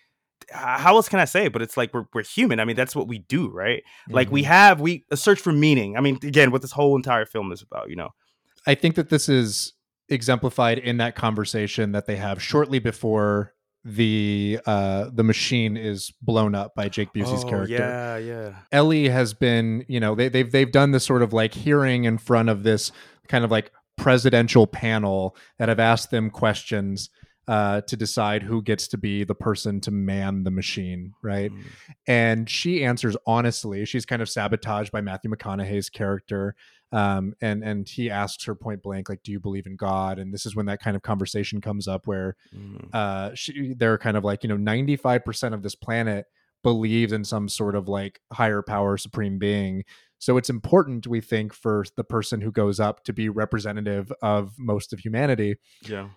how 0.51 0.97
else 0.97 1.09
can 1.09 1.21
i 1.21 1.25
say 1.25 1.47
but 1.49 1.63
it's 1.63 1.77
like 1.77 1.93
we're, 1.95 2.07
we're 2.15 2.25
human. 2.25 2.59
I 2.61 2.65
mean 2.65 2.75
that's 2.77 2.97
what 2.97 3.07
we 3.09 3.19
do 3.21 3.49
right? 3.49 3.83
Like 4.09 4.31
we 4.31 4.43
Mhm. 4.43 4.47
have 4.47 4.81
we 4.81 5.05
a 5.11 5.17
search 5.17 5.41
for 5.41 5.53
meaning. 5.53 5.97
I 5.97 6.01
mean 6.01 6.19
again 6.23 6.51
what 6.51 6.63
this 6.63 6.73
whole 6.73 6.97
entire 6.97 7.27
film 7.27 7.53
is 7.53 7.63
about 7.63 7.91
you 7.91 7.97
know 7.97 8.11
I 8.67 8.75
think 8.75 8.95
that 8.97 9.09
this 9.09 9.29
is 9.29 9.73
exemplified 10.09 10.79
in 10.79 10.97
that 10.99 11.15
conversation 11.15 11.93
that 11.93 12.07
they 12.07 12.17
have 12.17 12.43
shortly 12.43 12.79
before 12.79 13.55
the 13.83 14.59
uh 14.67 15.09
the 15.15 15.25
machine 15.25 15.75
is 15.77 16.13
blown 16.21 16.55
up 16.55 16.75
by 16.75 16.89
Jake 16.89 17.09
Busey's 17.15 17.45
Oh, 17.45 17.49
character. 17.49 17.73
yeah 17.73 18.17
yeah 18.19 18.55
Ellie 18.73 19.09
has 19.09 19.33
been, 19.33 19.87
you 19.89 20.01
know, 20.01 20.15
they, 20.15 20.29
they've 20.29 20.51
they've 20.53 20.71
done 20.71 20.91
this 20.91 21.05
sort 21.05 21.23
of 21.23 21.33
like 21.33 21.55
hearing 21.55 22.05
in 22.05 22.19
front 22.19 22.51
of 22.51 22.63
this 22.63 22.93
kind 23.29 23.43
of 23.45 23.51
like 23.51 23.71
presidential 23.97 24.67
panel 24.67 25.35
that 25.59 25.69
have 25.71 25.81
asked 25.81 26.11
them 26.11 26.29
questions 26.29 27.09
uh, 27.49 27.81
to 27.83 27.97
decide 27.97 28.43
who 28.43 28.63
gets 28.63 28.87
to 28.89 28.99
be 28.99 29.25
the 29.25 29.35
person 29.35 29.81
to 29.81 29.91
man 29.91 30.45
the 30.45 30.51
machine, 30.51 31.13
right? 31.23 31.51
Mm. 31.51 31.63
And 32.07 32.51
she 32.51 32.85
answers 32.85 33.17
honestly. 33.27 33.85
She's 33.87 34.07
kind 34.07 34.21
of 34.23 34.29
sabotaged 34.29 34.93
by 34.93 35.01
Matthew 35.01 35.31
McConaughey's 35.31 35.89
character, 35.91 36.55
um, 36.93 37.35
and 37.41 37.63
and 37.63 37.89
he 37.89 38.11
asks 38.11 38.45
her 38.45 38.55
point 38.55 38.83
blank, 38.83 39.09
like, 39.09 39.23
"Do 39.23 39.31
you 39.33 39.41
believe 39.41 39.67
in 39.67 39.77
God?" 39.77 40.19
And 40.19 40.33
this 40.35 40.45
is 40.47 40.57
when 40.57 40.67
that 40.67 40.81
kind 40.81 40.97
of 40.97 41.03
conversation 41.03 41.61
comes 41.61 41.87
up 41.89 42.07
where 42.07 42.37
Mm. 42.55 42.89
uh 42.93 43.35
she 43.35 43.75
they're 43.75 43.99
kind 43.99 44.17
of 44.17 44.25
like 44.25 44.43
you 44.43 44.49
know 44.49 44.57
95% 44.57 45.55
of 45.55 45.63
this 45.63 45.75
planet 45.75 46.27
believes 46.63 47.13
in 47.13 47.25
some 47.25 47.49
sort 47.49 47.75
of 47.75 47.89
like 47.89 48.21
higher 48.33 48.61
power 48.61 48.97
supreme 48.99 49.39
being 49.39 49.83
so 50.19 50.37
it's 50.37 50.51
important 50.51 51.07
we 51.07 51.21
think 51.21 51.55
for 51.55 51.85
the 51.97 52.05
person 52.05 52.41
who 52.43 52.53
goes 52.53 52.79
up 52.79 53.03
to 53.05 53.13
be 53.15 53.29
representative 53.31 54.13
of 54.21 54.53
most 54.59 54.93
of 54.93 54.99
humanity 54.99 55.57
yeah 55.83 56.09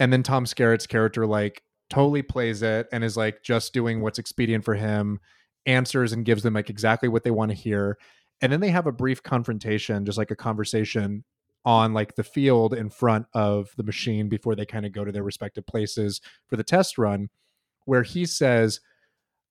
and 0.00 0.12
then 0.12 0.22
tom 0.24 0.44
skerritt's 0.44 0.86
character 0.88 1.24
like 1.26 1.62
totally 1.88 2.22
plays 2.22 2.62
it 2.62 2.88
and 2.90 3.04
is 3.04 3.16
like 3.16 3.42
just 3.44 3.72
doing 3.72 4.00
what's 4.00 4.18
expedient 4.18 4.64
for 4.64 4.74
him 4.74 5.20
answers 5.66 6.12
and 6.12 6.24
gives 6.24 6.42
them 6.42 6.54
like 6.54 6.68
exactly 6.70 7.08
what 7.08 7.22
they 7.22 7.30
want 7.30 7.50
to 7.50 7.56
hear 7.56 7.96
and 8.42 8.52
then 8.52 8.60
they 8.60 8.70
have 8.70 8.86
a 8.86 8.92
brief 8.92 9.22
confrontation 9.22 10.04
just 10.04 10.18
like 10.18 10.30
a 10.30 10.36
conversation 10.36 11.24
on 11.64 11.94
like 11.94 12.16
the 12.16 12.24
field 12.24 12.74
in 12.74 12.90
front 12.90 13.26
of 13.34 13.70
the 13.76 13.84
machine 13.84 14.28
before 14.28 14.56
they 14.56 14.66
kind 14.66 14.84
of 14.84 14.92
go 14.92 15.04
to 15.04 15.12
their 15.12 15.22
respective 15.22 15.64
places 15.66 16.20
for 16.48 16.56
the 16.56 16.64
test 16.64 16.98
run 16.98 17.28
where 17.84 18.02
he 18.02 18.26
says 18.26 18.80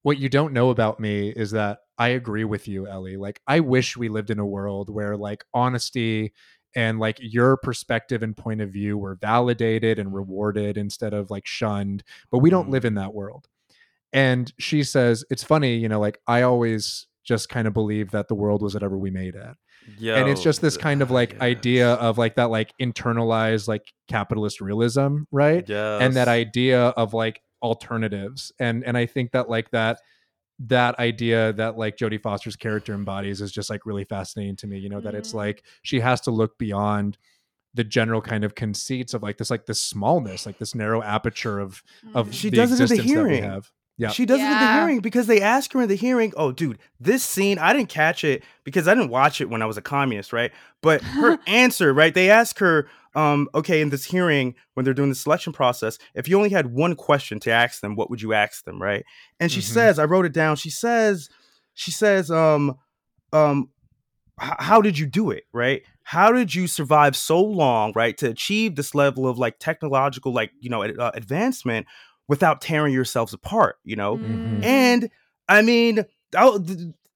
what 0.04 0.18
you 0.18 0.30
don't 0.30 0.54
know 0.54 0.70
about 0.70 1.00
me 1.00 1.30
is 1.30 1.52
that 1.52 1.80
I 1.98 2.10
agree 2.10 2.44
with 2.44 2.68
you 2.68 2.88
Ellie. 2.88 3.18
Like 3.18 3.40
I 3.48 3.60
wish 3.60 3.96
we 3.96 4.10
lived 4.10 4.32
in 4.32 4.40
a 4.40 4.46
world 4.46 4.90
where 4.90 5.16
like 5.16 5.46
honesty 5.54 6.34
and 6.76 7.00
like 7.00 7.18
your 7.22 7.58
perspective 7.58 8.24
and 8.24 8.36
point 8.36 8.62
of 8.62 8.72
view 8.72 8.98
were 8.98 9.16
validated 9.16 10.00
and 10.00 10.14
rewarded 10.14 10.78
instead 10.78 11.14
of 11.14 11.30
like 11.30 11.46
shunned 11.46 12.04
but 12.32 12.40
we 12.40 12.50
don't 12.50 12.64
mm-hmm. 12.64 12.74
live 12.74 12.86
in 12.86 12.96
that 12.96 13.14
world. 13.14 13.48
And 14.12 14.52
she 14.60 14.84
says 14.84 15.24
it's 15.30 15.44
funny 15.44 15.76
you 15.76 15.88
know 15.88 16.00
like 16.00 16.20
I 16.28 16.42
always 16.42 17.08
just 17.24 17.50
kind 17.50 17.68
of 17.68 17.74
believe 17.74 18.12
that 18.12 18.28
the 18.28 18.36
world 18.36 18.62
was 18.62 18.74
whatever 18.74 18.98
we 18.98 19.12
made 19.12 19.36
it 19.36 19.56
Yeah. 20.00 20.16
and 20.18 20.30
it's 20.30 20.42
just 20.44 20.62
this 20.62 20.76
kind 20.78 21.02
of 21.02 21.12
like 21.12 21.34
yes. 21.34 21.42
idea 21.42 21.94
of 21.94 22.18
like 22.18 22.36
that 22.36 22.50
like 22.50 22.74
internalized 22.82 23.68
like 23.68 23.86
capitalist 24.08 24.60
realism 24.62 25.20
right 25.32 25.68
Yeah. 25.68 26.00
and 26.00 26.16
that 26.16 26.28
idea 26.28 26.88
of 26.90 27.14
like 27.14 27.42
alternatives 27.62 28.52
and 28.60 28.84
and 28.84 28.98
i 28.98 29.06
think 29.06 29.32
that 29.32 29.50
like 29.50 29.70
that 29.72 30.00
that 30.60 30.98
idea 31.00 31.54
that 31.54 31.78
like 31.78 31.98
jodie 31.98 32.22
foster's 32.22 32.56
character 32.56 32.94
embodies 32.94 33.42
is 33.42 33.52
just 33.52 33.70
like 33.70 33.86
really 33.86 34.04
fascinating 34.04 34.56
to 34.56 34.68
me 34.68 34.78
you 34.78 34.90
know 34.90 35.02
that 35.02 35.16
it's 35.16 35.32
Mhm. 35.32 35.36
like 35.36 35.64
she 35.84 36.00
has 36.00 36.22
to 36.22 36.32
look 36.32 36.58
beyond 36.58 37.18
the 37.74 37.84
general 37.84 38.22
kind 38.22 38.44
of 38.44 38.54
conceits 38.56 39.14
of 39.14 39.24
like 39.24 39.38
this 39.38 39.50
like 39.50 39.66
this 39.66 39.82
smallness 39.82 40.46
like 40.46 40.58
this 40.60 40.76
narrow 40.76 41.02
aperture 41.02 41.60
of 41.60 41.82
of 42.14 42.30
Mm. 42.30 42.34
She 42.34 42.50
the 42.50 42.58
does 42.58 42.72
it 42.72 42.74
in 42.74 42.78
the 42.80 42.84
existence 42.84 43.14
that 43.16 43.24
we 43.24 43.30
hearing. 43.38 43.44
Have 44.02 44.10
yeah 44.10 44.14
She 44.14 44.26
does 44.26 44.42
it 44.42 44.52
in 44.52 44.60
the 44.60 44.68
hearing 44.68 45.00
because 45.00 45.28
they 45.28 45.42
ask 45.42 45.72
her 45.74 45.82
in 45.82 45.90
the 45.90 45.96
hearing, 45.96 46.34
oh, 46.38 46.52
dude, 46.52 46.80
this 47.00 47.24
scene, 47.24 47.58
I 47.60 47.74
didn't 47.74 47.90
catch 47.90 48.24
it 48.24 48.44
because 48.64 48.88
I 48.88 48.94
didn't 48.96 49.10
watch 49.10 49.42
it 49.42 49.50
when 49.50 49.62
I 49.62 49.66
was 49.66 49.78
a 49.78 49.82
communist, 49.82 50.34
right? 50.34 50.52
But 50.82 51.02
her 51.04 51.38
answer, 51.48 51.94
right? 51.94 52.14
They 52.14 52.30
ask 52.30 52.60
her, 52.60 52.88
um, 53.16 53.50
okay, 53.54 53.82
in 53.82 53.90
this 53.90 54.06
hearing, 54.06 54.56
when 54.74 54.84
they're 54.84 54.94
doing 54.94 55.10
the 55.10 55.16
selection 55.16 55.54
process, 55.54 55.98
if 56.16 56.28
you 56.28 56.38
only 56.38 56.50
had 56.50 56.74
one 56.74 56.96
question 56.96 57.40
to 57.42 57.52
ask 57.52 57.82
them, 57.82 57.96
what 57.96 58.10
would 58.10 58.22
you 58.22 58.34
ask 58.34 58.64
them, 58.66 58.82
right? 58.82 59.04
And 59.40 59.52
she 59.52 59.62
Mhm. 59.62 59.64
says, 59.66 60.00
I 60.00 60.06
wrote 60.06 60.26
it 60.26 60.34
down. 60.34 60.56
She 60.56 60.70
says, 60.70 61.30
she 61.74 61.92
says, 61.92 62.32
um, 62.32 62.76
um, 63.34 63.70
h- 64.42 64.54
how 64.60 64.82
did 64.82 64.98
you 64.98 65.06
do 65.06 65.32
it 65.32 65.44
right 65.54 65.84
how 66.04 66.32
did 66.32 66.54
you 66.54 66.68
survive 66.68 67.16
so 67.16 67.42
long 67.42 67.94
right 67.96 68.18
to 68.18 68.30
achieve 68.30 68.76
this 68.76 68.94
level 68.96 69.28
of 69.28 69.38
like 69.38 69.60
technological 69.60 70.34
like 70.34 70.52
you 70.60 70.70
know 70.70 70.84
ad- 70.84 70.98
uh, 71.00 71.12
advancement 71.14 71.86
without 72.32 72.62
tearing 72.62 72.94
yourselves 72.94 73.34
apart 73.34 73.76
you 73.84 73.96
know 73.96 74.18
Mm. 74.18 74.64
and 74.64 75.10
i 75.50 75.62
mean 75.62 76.06
I'll- 76.36 76.66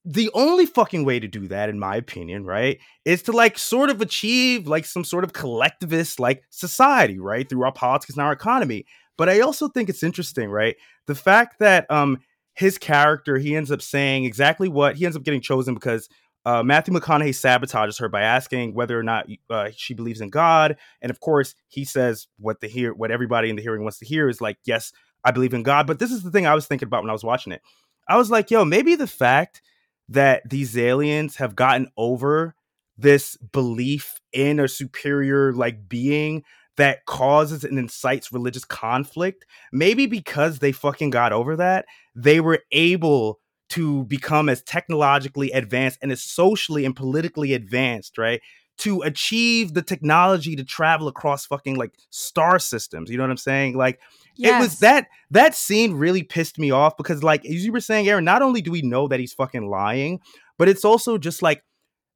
the 0.07 0.29
only 0.35 0.67
fucking 0.67 1.03
way 1.03 1.19
to 1.19 1.27
do 1.27 1.47
that, 1.47 1.67
in 1.67 1.79
my 1.79 1.95
opinion, 1.95 2.45
right, 2.45 2.77
is 3.05 3.23
to 3.23 3.31
like 3.31 3.57
sort 3.57 3.89
of 3.89 4.01
achieve 4.01 4.67
like 4.67 4.85
some 4.85 5.03
sort 5.03 5.23
of 5.23 5.33
collectivist 5.33 6.19
like 6.19 6.43
society, 6.51 7.17
right, 7.17 7.49
through 7.49 7.63
our 7.63 7.71
politics 7.71 8.13
and 8.15 8.21
our 8.23 8.31
economy. 8.31 8.85
But 9.17 9.29
I 9.29 9.39
also 9.39 9.67
think 9.67 9.89
it's 9.89 10.03
interesting, 10.03 10.49
right, 10.51 10.75
the 11.07 11.15
fact 11.15 11.57
that 11.59 11.89
um 11.89 12.19
his 12.53 12.77
character 12.77 13.37
he 13.39 13.55
ends 13.55 13.71
up 13.71 13.81
saying 13.81 14.25
exactly 14.25 14.67
what 14.69 14.95
he 14.97 15.05
ends 15.05 15.17
up 15.17 15.23
getting 15.23 15.41
chosen 15.41 15.73
because 15.73 16.07
uh, 16.45 16.61
Matthew 16.63 16.93
McConaughey 16.93 17.29
sabotages 17.29 17.99
her 17.99 18.07
by 18.07 18.21
asking 18.21 18.73
whether 18.73 18.99
or 18.99 19.03
not 19.03 19.27
uh, 19.49 19.69
she 19.75 19.93
believes 19.93 20.21
in 20.21 20.29
God, 20.29 20.77
and 21.01 21.09
of 21.09 21.19
course 21.19 21.55
he 21.67 21.83
says 21.83 22.27
what 22.37 22.61
the 22.61 22.67
hear 22.67 22.93
what 22.93 23.11
everybody 23.11 23.49
in 23.49 23.55
the 23.55 23.61
hearing 23.61 23.81
wants 23.81 23.99
to 23.99 24.05
hear 24.05 24.29
is 24.29 24.41
like, 24.41 24.57
yes, 24.65 24.91
I 25.23 25.31
believe 25.31 25.53
in 25.53 25.63
God. 25.63 25.87
But 25.87 25.99
this 25.99 26.11
is 26.11 26.23
the 26.23 26.31
thing 26.31 26.45
I 26.45 26.55
was 26.55 26.67
thinking 26.67 26.87
about 26.87 27.03
when 27.03 27.09
I 27.09 27.13
was 27.13 27.23
watching 27.23 27.51
it. 27.51 27.61
I 28.07 28.17
was 28.17 28.29
like, 28.29 28.51
yo, 28.51 28.63
maybe 28.63 28.95
the 28.95 29.07
fact 29.07 29.61
that 30.09 30.47
these 30.47 30.77
aliens 30.77 31.37
have 31.37 31.55
gotten 31.55 31.89
over 31.97 32.55
this 32.97 33.35
belief 33.37 34.21
in 34.31 34.59
a 34.59 34.67
superior 34.67 35.51
like 35.51 35.89
being 35.89 36.43
that 36.77 37.05
causes 37.05 37.63
and 37.63 37.79
incites 37.79 38.31
religious 38.31 38.63
conflict 38.63 39.45
maybe 39.73 40.05
because 40.05 40.59
they 40.59 40.71
fucking 40.71 41.09
got 41.09 41.33
over 41.33 41.55
that 41.57 41.85
they 42.15 42.39
were 42.39 42.61
able 42.71 43.39
to 43.69 44.03
become 44.05 44.49
as 44.49 44.61
technologically 44.61 45.51
advanced 45.51 45.99
and 46.01 46.11
as 46.11 46.21
socially 46.21 46.85
and 46.85 46.95
politically 46.95 47.53
advanced 47.53 48.17
right 48.17 48.41
to 48.77 49.01
achieve 49.03 49.73
the 49.73 49.81
technology 49.81 50.55
to 50.55 50.63
travel 50.63 51.07
across 51.07 51.45
fucking 51.45 51.75
like 51.75 51.93
star 52.09 52.59
systems 52.59 53.09
you 53.09 53.17
know 53.17 53.23
what 53.23 53.31
i'm 53.31 53.37
saying 53.37 53.75
like 53.75 53.99
Yes. 54.37 54.59
it 54.59 54.59
was 54.59 54.79
that 54.79 55.07
that 55.31 55.55
scene 55.55 55.93
really 55.93 56.21
pissed 56.21 56.59
me 56.59 56.69
off 56.69 56.97
because 56.97 57.23
like 57.23 57.45
as 57.45 57.65
you 57.65 57.71
were 57.71 57.79
saying 57.79 58.07
aaron 58.09 58.25
not 58.25 58.41
only 58.41 58.61
do 58.61 58.69
we 58.69 58.81
know 58.81 59.07
that 59.07 59.19
he's 59.19 59.33
fucking 59.33 59.67
lying 59.69 60.19
but 60.57 60.67
it's 60.67 60.83
also 60.85 61.17
just 61.17 61.41
like 61.41 61.63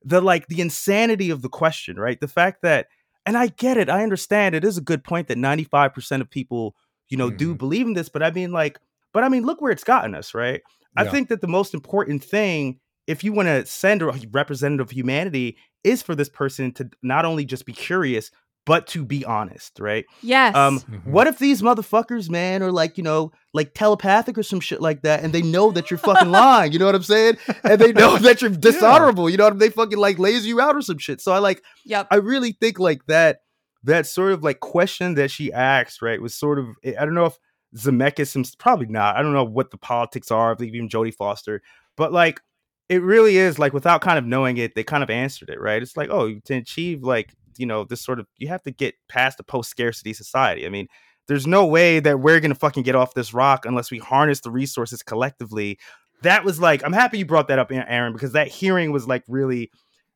the 0.03 0.19
like 0.21 0.47
the 0.47 0.59
insanity 0.61 1.29
of 1.29 1.41
the 1.41 1.49
question 1.49 1.95
right 1.97 2.19
the 2.19 2.27
fact 2.27 2.61
that 2.61 2.87
and 3.25 3.37
i 3.37 3.47
get 3.47 3.77
it 3.77 3.89
i 3.89 4.03
understand 4.03 4.53
it 4.53 4.63
is 4.65 4.77
a 4.77 4.81
good 4.81 5.03
point 5.03 5.27
that 5.29 5.37
95% 5.37 6.21
of 6.21 6.29
people 6.29 6.75
you 7.07 7.17
know 7.17 7.29
do 7.29 7.55
Mhm. 7.55 7.57
believe 7.57 7.87
in 7.87 7.93
this 7.93 8.09
but 8.09 8.21
i 8.21 8.29
mean 8.31 8.51
like 8.51 8.77
but 9.13 9.23
i 9.23 9.29
mean 9.29 9.43
look 9.45 9.61
where 9.61 9.71
it's 9.71 9.83
gotten 9.85 10.13
us 10.13 10.33
right 10.33 10.61
i 10.97 11.05
think 11.07 11.29
that 11.29 11.41
the 11.41 11.47
most 11.47 11.73
important 11.73 12.23
thing 12.23 12.79
if 13.07 13.23
you 13.23 13.33
want 13.33 13.47
to 13.47 13.65
send 13.65 14.01
a 14.01 14.13
representative 14.31 14.87
of 14.87 14.91
humanity 14.91 15.57
is 15.83 16.01
for 16.01 16.13
this 16.15 16.29
person 16.29 16.71
to 16.71 16.89
not 17.01 17.25
only 17.25 17.45
just 17.45 17.65
be 17.65 17.73
curious 17.73 18.31
but 18.65 18.85
to 18.85 19.03
be 19.03 19.25
honest 19.25 19.79
right 19.79 20.05
Yes. 20.21 20.55
um, 20.55 20.79
what 21.05 21.25
if 21.25 21.39
these 21.39 21.61
motherfuckers, 21.63 22.29
man, 22.29 22.61
are 22.61 22.71
like, 22.71 22.97
you 22.97 23.03
know, 23.03 23.31
like 23.51 23.73
telepathic 23.73 24.37
or 24.37 24.43
some 24.43 24.59
shit 24.59 24.79
like 24.79 25.01
that, 25.03 25.23
and 25.23 25.33
they 25.33 25.41
know 25.41 25.71
that 25.71 25.89
you're 25.89 25.97
fucking 25.97 26.29
lying, 26.41 26.71
you 26.71 26.77
know 26.77 26.85
what 26.85 26.93
I'm 26.93 27.01
saying? 27.01 27.37
And 27.63 27.81
they 27.81 27.93
know 27.93 28.17
that 28.19 28.41
you're 28.41 28.51
dishonorable, 28.51 29.27
you 29.27 29.37
know 29.37 29.45
what 29.45 29.51
I 29.51 29.53
mean? 29.53 29.59
They 29.59 29.69
fucking 29.69 29.97
like 29.97 30.19
lazy 30.19 30.49
you 30.49 30.61
out 30.61 30.75
or 30.75 30.81
some 30.81 30.99
shit. 30.99 31.19
So 31.19 31.31
I 31.31 31.39
like, 31.39 31.63
yep. 31.83 32.07
I 32.11 32.17
really 32.17 32.51
think 32.51 32.77
like 32.77 33.03
that, 33.07 33.39
that 33.85 34.05
sort 34.05 34.33
of 34.33 34.43
like 34.43 34.59
question 34.59 35.15
that 35.15 35.31
she 35.31 35.51
asked, 35.51 36.01
right, 36.03 36.21
was 36.21 36.35
sort 36.35 36.59
of, 36.59 36.67
I 36.85 37.05
don't 37.05 37.15
know 37.15 37.25
if 37.25 37.39
Zemeckis, 37.75 38.57
probably 38.57 38.87
not. 38.87 39.15
I 39.15 39.21
don't 39.21 39.33
know 39.33 39.43
what 39.43 39.71
the 39.71 39.77
politics 39.77 40.31
are 40.31 40.51
of 40.51 40.61
even 40.61 40.89
Jodie 40.89 41.13
Foster, 41.13 41.61
but 41.95 42.11
like, 42.11 42.41
it 42.87 43.03
really 43.03 43.37
is 43.37 43.59
like 43.59 43.71
without 43.73 44.01
kind 44.01 44.17
of 44.17 44.25
knowing 44.25 44.57
it, 44.57 44.73
they 44.73 44.83
kind 44.83 45.03
of 45.03 45.11
answered 45.11 45.49
it, 45.49 45.59
right? 45.61 45.81
It's 45.81 45.95
like, 45.95 46.09
oh, 46.09 46.33
to 46.45 46.53
achieve 46.55 47.03
like, 47.03 47.33
you 47.57 47.67
know, 47.67 47.83
this 47.83 48.01
sort 48.01 48.19
of, 48.19 48.25
you 48.37 48.47
have 48.47 48.63
to 48.63 48.71
get 48.71 48.95
past 49.07 49.37
the 49.37 49.43
post 49.43 49.69
scarcity 49.69 50.13
society. 50.13 50.65
I 50.65 50.69
mean, 50.69 50.87
there's 51.27 51.45
no 51.45 51.67
way 51.67 51.99
that 51.99 52.19
we're 52.19 52.39
gonna 52.39 52.55
fucking 52.55 52.81
get 52.81 52.95
off 52.95 53.13
this 53.13 53.31
rock 53.31 53.65
unless 53.65 53.91
we 53.91 53.99
harness 53.99 54.39
the 54.39 54.49
resources 54.49 55.03
collectively. 55.03 55.77
That 56.23 56.43
was 56.43 56.59
like, 56.59 56.83
I'm 56.83 56.93
happy 56.93 57.19
you 57.19 57.25
brought 57.25 57.47
that 57.49 57.59
up, 57.59 57.71
Aaron, 57.71 58.13
because 58.13 58.31
that 58.31 58.47
hearing 58.47 58.91
was 58.91 59.07
like 59.07 59.23
really, 59.27 59.69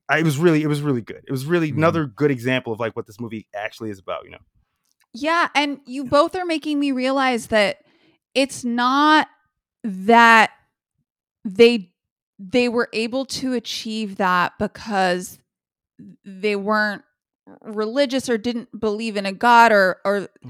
it 0.10 0.24
was 0.26 0.40
really, 0.40 0.64
it 0.64 0.68
was 0.68 0.82
really 0.82 1.02
good. 1.02 1.24
It 1.28 1.32
was 1.32 1.46
really 1.46 1.72
Mhm. 1.72 1.78
another 1.78 2.08
good 2.08 2.32
example 2.32 2.74
of 2.74 2.80
like 2.80 2.96
what 2.96 3.06
this 3.06 3.20
movie 3.20 3.48
actually 3.54 3.92
is 3.92 4.00
about. 4.00 4.26
You 4.26 4.32
know, 4.32 4.40
Yeah, 5.14 5.50
and 5.54 5.80
you 5.86 6.06
both 6.06 6.36
are 6.36 6.46
making 6.46 6.80
me 6.80 6.92
realize 6.92 7.48
that 7.48 7.78
it's 8.34 8.64
not 8.64 9.28
that 9.84 10.52
they 11.46 11.92
they 12.40 12.68
were 12.68 12.90
able 12.94 13.26
to 13.26 13.54
achieve 13.54 14.18
that 14.18 14.54
because 14.58 15.40
they 16.26 16.56
weren't 16.56 17.04
religious 17.62 18.30
or 18.30 18.38
didn't 18.38 18.80
believe 18.80 19.18
in 19.18 19.26
a 19.26 19.32
god 19.32 19.72
or 19.72 20.00
or 20.04 20.22
mm-hmm. 20.22 20.50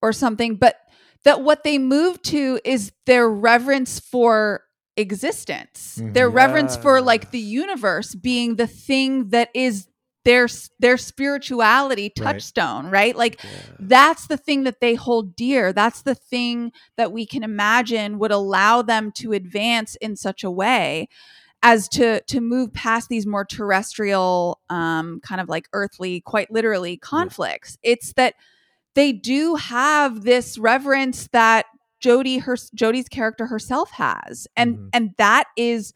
or 0.00 0.12
something, 0.12 0.56
but 0.56 0.78
that 1.24 1.42
what 1.42 1.64
they 1.64 1.78
moved 1.78 2.24
to 2.24 2.60
is 2.64 2.92
their 3.06 3.28
reverence 3.28 3.98
for 3.98 4.62
existence. 4.96 6.00
Their 6.00 6.28
reverence 6.28 6.76
for 6.76 7.00
like 7.00 7.30
the 7.30 7.40
mm-hmm. 7.40 7.52
universe 7.52 8.14
being 8.14 8.56
the 8.56 8.66
thing 8.66 9.30
that 9.30 9.50
is 9.54 9.88
their 10.24 10.48
their 10.78 10.96
spirituality 10.96 12.10
touchstone, 12.10 12.90
right? 12.90 13.14
Like 13.14 13.40
that's 13.78 14.26
the 14.26 14.36
thing 14.36 14.64
that 14.64 14.80
they 14.80 14.94
hold 14.94 15.36
dear. 15.36 15.72
That's 15.72 16.02
the 16.02 16.14
thing 16.14 16.72
that 16.96 17.12
we 17.12 17.26
can 17.26 17.42
imagine 17.42 18.18
would 18.18 18.30
allow 18.30 18.82
them 18.82 19.12
to 19.16 19.32
advance 19.32 19.96
in 19.96 20.16
such 20.16 20.42
a 20.44 20.50
way 20.50 21.08
as 21.62 21.88
to 21.90 22.20
to 22.22 22.40
move 22.40 22.72
past 22.72 23.08
these 23.08 23.26
more 23.26 23.44
terrestrial 23.44 24.60
um 24.70 25.20
kind 25.22 25.40
of 25.40 25.48
like 25.48 25.68
earthly 25.72 26.20
quite 26.20 26.50
literally 26.50 26.96
conflicts. 26.96 27.78
It's 27.82 28.12
that 28.14 28.34
they 28.94 29.12
do 29.12 29.56
have 29.56 30.22
this 30.22 30.58
reverence 30.58 31.28
that 31.32 31.66
Jodie 32.02 32.42
her 32.42 32.54
Jodie's 32.54 33.08
character 33.08 33.46
herself 33.46 33.90
has. 33.92 34.46
And 34.56 34.76
Mhm. 34.76 34.88
and 34.92 35.10
that 35.18 35.44
is 35.56 35.92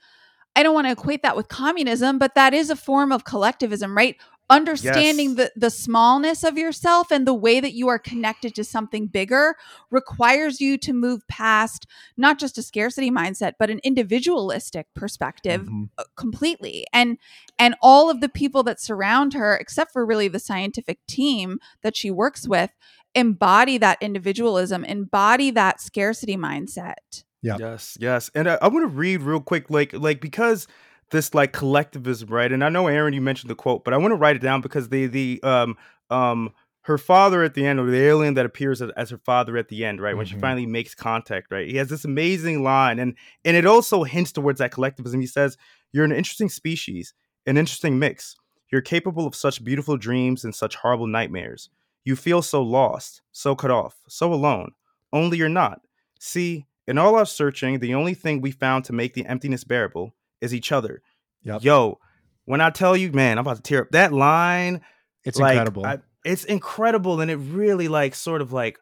I 0.58 0.64
don't 0.64 0.74
want 0.74 0.88
to 0.88 0.92
equate 0.92 1.22
that 1.22 1.36
with 1.36 1.46
communism, 1.46 2.18
but 2.18 2.34
that 2.34 2.52
is 2.52 2.68
a 2.68 2.74
form 2.74 3.12
of 3.12 3.22
collectivism, 3.24 3.96
right? 3.96 4.16
Understanding 4.50 5.36
Yes. 5.36 5.36
the 5.36 5.52
the 5.66 5.70
smallness 5.70 6.42
of 6.42 6.58
yourself 6.58 7.12
and 7.12 7.26
the 7.26 7.34
way 7.34 7.60
that 7.60 7.74
you 7.74 7.86
are 7.88 7.98
connected 7.98 8.54
to 8.56 8.64
something 8.64 9.06
bigger 9.06 9.54
requires 9.90 10.60
you 10.60 10.76
to 10.78 10.92
move 10.92 11.20
past 11.28 11.86
not 12.16 12.40
just 12.40 12.58
a 12.58 12.62
scarcity 12.62 13.10
mindset, 13.10 13.52
but 13.58 13.70
an 13.70 13.78
individualistic 13.84 14.86
perspective 14.94 15.60
Mhm. 15.68 15.90
uh, 15.98 16.04
completely. 16.16 16.86
And 16.92 17.18
and 17.58 17.76
all 17.80 18.10
of 18.10 18.20
the 18.20 18.28
people 18.28 18.62
that 18.64 18.80
surround 18.80 19.34
her, 19.34 19.56
except 19.56 19.92
for 19.92 20.04
really 20.04 20.28
the 20.28 20.40
scientific 20.40 20.98
team 21.06 21.60
that 21.82 21.96
she 21.96 22.10
works 22.10 22.48
with, 22.48 22.70
embody 23.14 23.78
that 23.78 23.98
individualism, 24.00 24.82
embody 24.84 25.50
that 25.52 25.80
scarcity 25.80 26.36
mindset. 26.36 27.22
Yep. 27.42 27.58
Yes, 27.58 27.96
yes. 28.00 28.30
And 28.34 28.48
I, 28.48 28.58
I 28.60 28.68
want 28.68 28.82
to 28.84 28.94
read 28.94 29.22
real 29.22 29.40
quick, 29.40 29.70
like, 29.70 29.92
like 29.92 30.20
because 30.20 30.66
this 31.10 31.34
like 31.34 31.52
collectivism, 31.52 32.28
right? 32.28 32.50
And 32.52 32.62
I 32.64 32.68
know 32.68 32.86
Aaron, 32.88 33.14
you 33.14 33.20
mentioned 33.20 33.50
the 33.50 33.54
quote, 33.54 33.84
but 33.84 33.94
I 33.94 33.96
want 33.96 34.12
to 34.12 34.16
write 34.16 34.36
it 34.36 34.42
down 34.42 34.60
because 34.60 34.88
the 34.90 35.06
the 35.06 35.40
um 35.42 35.76
um 36.10 36.52
her 36.82 36.98
father 36.98 37.42
at 37.42 37.54
the 37.54 37.66
end, 37.66 37.78
or 37.80 37.90
the 37.90 38.00
alien 38.00 38.34
that 38.34 38.46
appears 38.46 38.80
as, 38.82 38.90
as 38.96 39.10
her 39.10 39.18
father 39.18 39.56
at 39.58 39.68
the 39.68 39.84
end, 39.84 40.00
right? 40.00 40.16
When 40.16 40.24
she 40.26 40.36
Mhm. 40.36 40.40
finally 40.40 40.66
makes 40.66 40.94
contact, 40.94 41.48
right? 41.50 41.68
He 41.68 41.76
has 41.76 41.88
this 41.88 42.04
amazing 42.04 42.62
line, 42.62 42.98
and 42.98 43.14
and 43.44 43.56
it 43.56 43.66
also 43.66 44.04
hints 44.04 44.32
towards 44.32 44.58
that 44.58 44.72
collectivism. 44.72 45.20
He 45.20 45.26
says, 45.26 45.56
"You're 45.92 46.04
an 46.04 46.12
interesting 46.12 46.48
species, 46.48 47.14
an 47.46 47.56
interesting 47.56 47.98
mix. 47.98 48.36
You're 48.70 48.82
capable 48.82 49.26
of 49.26 49.34
such 49.34 49.64
beautiful 49.64 49.96
dreams 49.96 50.44
and 50.44 50.54
such 50.54 50.76
horrible 50.76 51.06
nightmares. 51.06 51.70
You 52.04 52.16
feel 52.16 52.42
so 52.42 52.62
lost, 52.62 53.22
so 53.32 53.54
cut 53.54 53.70
off, 53.70 53.96
so 54.08 54.32
alone. 54.32 54.72
Only 55.12 55.38
you're 55.38 55.48
not. 55.48 55.80
See, 56.20 56.66
in 56.88 56.96
all 56.96 57.14
our 57.16 57.26
searching, 57.26 57.78
the 57.78 57.94
only 57.94 58.14
thing 58.14 58.40
we 58.40 58.50
found 58.50 58.86
to 58.86 58.94
make 58.94 59.12
the 59.12 59.26
emptiness 59.26 59.62
bearable 59.62 60.14
is 60.40 60.54
each 60.54 60.72
other. 60.72 61.02
Yep. 61.42 61.62
Yo, 61.62 61.98
when 62.46 62.62
I 62.62 62.70
tell 62.70 62.96
you, 62.96 63.12
man, 63.12 63.36
I'm 63.36 63.42
about 63.42 63.56
to 63.56 63.62
tear 63.62 63.82
up 63.82 63.90
that 63.90 64.10
line. 64.12 64.80
It's 65.22 65.38
like, 65.38 65.52
incredible. 65.52 65.84
I- 65.84 65.98
it's 66.24 66.44
incredible, 66.44 67.20
and 67.20 67.30
it 67.30 67.36
really 67.36 67.88
like 67.88 68.14
sort 68.14 68.40
of 68.40 68.52
like, 68.52 68.78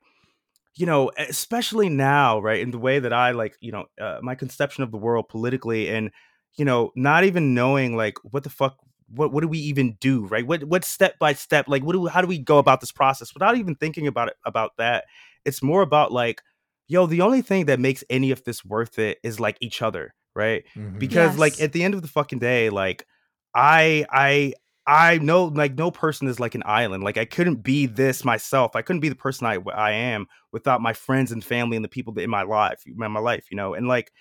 you 0.77 0.87
know, 0.87 1.11
especially 1.19 1.89
now, 1.89 2.41
right? 2.41 2.61
In 2.61 2.71
the 2.71 2.79
way 2.79 2.99
that 2.99 3.13
I 3.13 3.33
like, 3.33 3.57
you 3.61 3.73
know, 3.73 3.87
uh, 4.01 4.21
my 4.23 4.35
conception 4.35 4.85
of 4.85 4.91
the 4.93 4.99
world 4.99 5.29
politically, 5.29 5.89
and 5.89 6.11
you 6.57 6.65
know, 6.65 6.93
not 6.95 7.25
even 7.25 7.55
knowing 7.55 7.97
like 7.97 8.15
what 8.23 8.45
the 8.45 8.51
fuck. 8.51 8.77
What, 9.09 9.33
what 9.33 9.43
do 9.43 9.47
we 9.47 9.59
even 9.59 9.97
do 10.01 10.27
right 10.27 10.45
what 10.45 10.65
what 10.65 10.85
step 10.85 11.17
by 11.21 11.33
step 11.35 11.69
like 11.69 11.85
what 11.85 11.93
do 11.93 12.09
how 12.09 12.21
do 12.21 12.27
we 12.27 12.39
go 12.41 12.59
about 12.59 12.81
this 12.81 12.91
process 12.91 13.33
without 13.33 13.57
even 13.57 13.77
thinking 13.77 14.09
about 14.09 14.27
it 14.27 14.35
about 14.45 14.73
that 14.79 15.05
it's 15.45 15.63
more 15.63 15.83
about 15.83 16.11
like 16.11 16.43
yo 16.89 17.07
the 17.07 17.21
only 17.21 17.43
thing 17.43 17.67
that 17.67 17.81
makes 17.81 18.03
any 18.11 18.31
of 18.31 18.43
this 18.45 18.65
worth 18.65 18.99
it 18.99 19.19
is 19.23 19.41
like 19.41 19.57
each 19.61 19.83
other 19.83 20.15
right? 20.35 20.65
Mhm. 20.77 20.99
because 20.99 21.39
like 21.39 21.61
at 21.61 21.73
the 21.73 21.83
end 21.83 21.95
of 21.95 22.03
the 22.03 22.09
fucking 22.09 22.39
day 22.39 22.69
like 22.71 23.07
i 23.55 24.05
i 24.11 24.53
i 24.87 25.19
know 25.19 25.47
like 25.47 25.75
no 25.77 25.91
person 25.91 26.29
is 26.29 26.39
like 26.39 26.55
an 26.55 26.63
island. 26.67 27.03
Like 27.03 27.17
i 27.19 27.25
couldn't 27.25 27.63
be 27.63 27.87
this 27.87 28.25
myself. 28.25 28.77
I 28.77 28.83
couldn't 28.83 29.01
be 29.01 29.09
the 29.09 29.15
person 29.17 29.47
i 29.47 29.59
i 29.75 29.93
am 29.93 30.27
without 30.53 30.81
my 30.81 30.93
friends 30.93 31.33
and 31.33 31.43
family 31.45 31.77
and 31.77 31.85
the 31.85 31.89
people 31.89 32.13
that 32.15 32.23
in 32.23 32.31
my 32.31 32.43
life 32.43 32.83
in 32.87 33.11
my 33.13 33.21
life 33.21 33.47
you 33.51 33.57
know? 33.57 33.75
And 33.75 33.89
like 33.89 34.13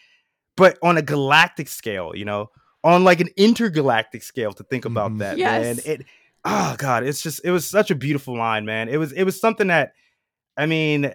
but 0.57 0.78
on 0.82 0.97
a 0.97 1.01
galactic 1.01 1.68
scale 1.68 2.13
you 2.16 2.26
know? 2.26 2.49
On 2.84 3.03
like 3.03 3.20
an 3.20 3.30
intergalactic 3.36 4.24
scale 4.24 4.53
to 4.53 4.63
think 4.63 4.86
about 4.86 5.11
Mhm. 5.11 5.20
that 5.20 5.38
Yes. 5.38 5.78
man 5.78 5.80
it 5.86 6.05
oh 6.45 6.76
god 6.78 7.03
it's 7.03 7.22
just 7.22 7.41
it 7.43 7.51
was 7.51 7.68
such 7.68 7.91
a 7.91 7.95
beautiful 7.95 8.38
line 8.38 8.63
man. 8.66 8.88
It 8.89 8.97
was 8.97 9.11
it 9.11 9.24
was 9.24 9.39
something 9.39 9.68
that 9.68 9.93
i 10.57 10.66
mean 10.66 11.13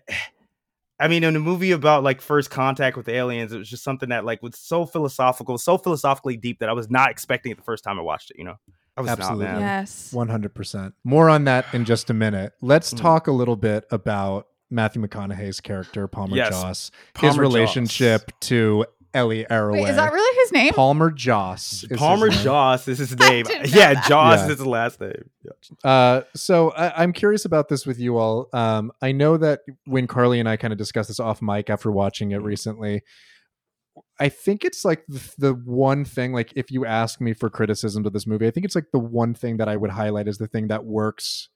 I 1.01 1.09
mean, 1.09 1.25
in 1.25 1.35
a 1.35 1.41
movie 1.41 1.71
about 1.73 2.05
like 2.05 2.21
first 2.21 2.51
contact 2.51 2.97
with 2.97 3.09
aliens, 3.09 3.53
it 3.53 3.59
was 3.59 3.69
just 3.71 3.83
something 3.83 4.11
that 4.11 4.25
like 4.27 4.43
was 4.43 4.59
so 4.59 4.85
philosophical, 4.85 5.57
so 5.57 5.79
philosophically 5.79 6.37
deep 6.37 6.59
that 6.61 6.69
I 6.69 6.75
was 6.75 6.91
not 6.91 7.11
expecting 7.11 7.51
it 7.51 7.57
the 7.57 7.65
first 7.65 7.83
time 7.83 7.99
I 7.99 8.03
watched 8.03 8.31
it. 8.31 8.37
You 8.39 8.45
know, 8.45 8.57
I 8.97 9.01
was 9.01 9.11
Absolutely. 9.11 9.47
not. 9.47 9.61
Yes. 9.61 10.13
100%. 10.15 10.93
More 11.03 11.31
on 11.31 11.45
that 11.45 11.65
in 11.73 11.87
just 11.87 12.11
a 12.11 12.15
minute. 12.15 12.53
Let's 12.61 12.93
Mm. 12.93 12.99
talk 13.01 13.27
a 13.29 13.33
little 13.33 13.57
bit 13.57 13.87
about 13.91 14.47
Matthew 14.71 15.03
McConaughey's 15.03 15.61
character, 15.61 16.07
Palmer 16.07 16.37
Yes, 16.37 16.51
Joss, 16.51 16.91
his 17.19 17.31
Palmer 17.31 17.41
relationship 17.43 18.31
to 18.41 18.85
Ellie 19.13 19.45
Arroway. 19.51 19.83
Wait, 19.83 19.89
is 19.91 19.97
that 19.97 20.13
really 20.13 20.39
his 20.43 20.53
name? 20.53 20.73
Palmer 20.73 21.11
Joss? 21.11 21.83
is 21.83 21.89
his 21.91 21.99
Palmer 21.99 22.29
name. 22.29 22.39
Joss 22.43 22.87
is 22.89 22.99
his 22.99 23.17
name. 23.19 23.45
didn't 23.45 23.71
know 23.73 23.79
Yeah, 23.79 23.95
that. 23.95 24.05
Joss 24.09 24.39
Yeah. 24.41 24.45
is 24.45 24.59
his 24.59 24.67
last 24.67 25.01
name. 25.01 25.31
Yeah. 25.43 25.91
Uh, 25.91 26.23
so 26.37 26.71
I, 26.71 27.03
I'm 27.03 27.13
curious 27.13 27.45
about 27.45 27.69
this 27.69 27.87
with 27.87 27.99
you 27.99 28.19
all. 28.19 28.49
Um, 28.53 28.93
I 29.03 29.13
know 29.13 29.37
that 29.37 29.61
when 29.87 30.07
Carly 30.07 30.39
and 30.41 30.49
I 30.49 30.57
kind 30.57 30.73
of 30.73 30.79
discussed 30.79 31.09
this 31.09 31.21
off 31.21 31.43
mic 31.43 31.71
after 31.71 31.91
watching 31.91 32.31
it 32.33 32.39
recently, 32.43 33.03
I 34.19 34.29
think 34.29 34.65
it's 34.65 34.85
like 34.85 35.05
the, 35.09 35.33
the 35.39 35.55
one 35.55 36.05
thing. 36.05 36.33
Like, 36.33 36.53
if 36.55 36.71
you 36.71 36.87
ask 36.87 37.21
me 37.21 37.33
for 37.33 37.51
criticisms 37.51 38.07
of 38.07 38.13
this 38.13 38.27
movie, 38.27 38.47
I 38.47 38.51
think 38.51 38.65
it's 38.67 38.75
like 38.75 38.91
the 38.93 38.99
one 38.99 39.35
thing 39.35 39.57
that 39.57 39.69
I 39.69 39.77
would 39.77 39.91
highlight 39.91 40.29
as 40.29 40.39
the 40.39 40.47
thing 40.47 40.69
that 40.69 40.85
works 40.85 41.49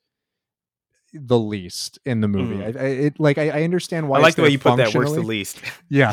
the 1.14 1.38
least 1.38 1.98
in 2.04 2.20
the 2.20 2.28
movie. 2.28 2.62
I, 2.62 2.66
I 2.68 2.86
it 2.88 3.20
like 3.20 3.38
I, 3.38 3.60
I 3.60 3.62
understand 3.62 4.08
why 4.08 4.18
Mm. 4.18 4.20
I 4.20 4.22
like 4.24 4.34
the 4.34 4.42
way 4.42 4.48
you 4.50 4.58
put 4.58 4.76
that. 4.76 4.94
Works 4.94 5.12
the 5.12 5.20
least. 5.22 5.60
Yeah. 5.88 6.12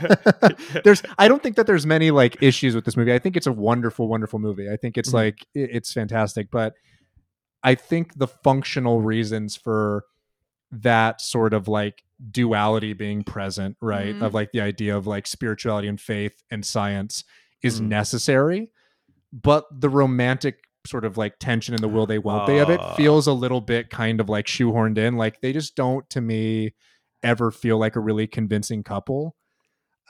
there's 0.84 1.02
I 1.18 1.28
don't 1.28 1.42
think 1.42 1.56
that 1.56 1.66
there's 1.66 1.86
many 1.86 2.10
like 2.10 2.42
issues 2.42 2.74
with 2.74 2.84
this 2.84 2.96
movie. 2.96 3.12
I 3.12 3.18
think 3.18 3.36
it's 3.36 3.46
a 3.46 3.52
wonderful 3.52 4.08
wonderful 4.08 4.38
movie. 4.38 4.70
I 4.70 4.76
think 4.76 4.98
it's 4.98 5.10
Mhm. 5.10 5.14
like 5.14 5.38
i- 5.56 5.60
it's 5.60 5.92
fantastic, 5.92 6.50
but 6.50 6.74
I 7.62 7.74
think 7.74 8.18
the 8.18 8.26
functional 8.28 9.00
reasons 9.00 9.56
for 9.56 10.04
that 10.70 11.20
sort 11.20 11.54
of 11.54 11.68
like 11.68 12.02
duality 12.30 12.92
being 12.92 13.22
present, 13.24 13.76
right? 13.80 14.14
Mhm. 14.14 14.22
Of 14.22 14.34
like 14.34 14.52
the 14.52 14.60
idea 14.60 14.96
of 14.96 15.06
like 15.06 15.26
spirituality 15.26 15.88
and 15.88 16.00
faith 16.00 16.42
and 16.50 16.64
science 16.64 17.24
is 17.62 17.80
Mhm. 17.80 17.88
necessary, 17.88 18.70
but 19.32 19.64
the 19.70 19.88
romantic 19.88 20.58
sort 20.86 21.04
of 21.04 21.16
like 21.16 21.38
tension 21.38 21.74
and 21.74 21.82
the 21.82 21.88
will 21.88 22.06
they 22.06 22.18
won't 22.18 22.46
they 22.46 22.58
of 22.58 22.68
it 22.70 22.80
Ah. 22.80 22.94
feels 22.94 23.26
a 23.26 23.32
little 23.32 23.60
bit 23.60 23.88
kind 23.90 24.20
of 24.20 24.28
like 24.28 24.46
shoehorned 24.46 24.98
in. 24.98 25.16
Like 25.16 25.40
they 25.40 25.52
just 25.52 25.74
don't 25.76 26.08
to 26.10 26.20
me 26.20 26.74
ever 27.22 27.50
feel 27.50 27.78
like 27.78 27.96
a 27.96 28.00
really 28.00 28.26
convincing 28.26 28.82
couple. 28.82 29.34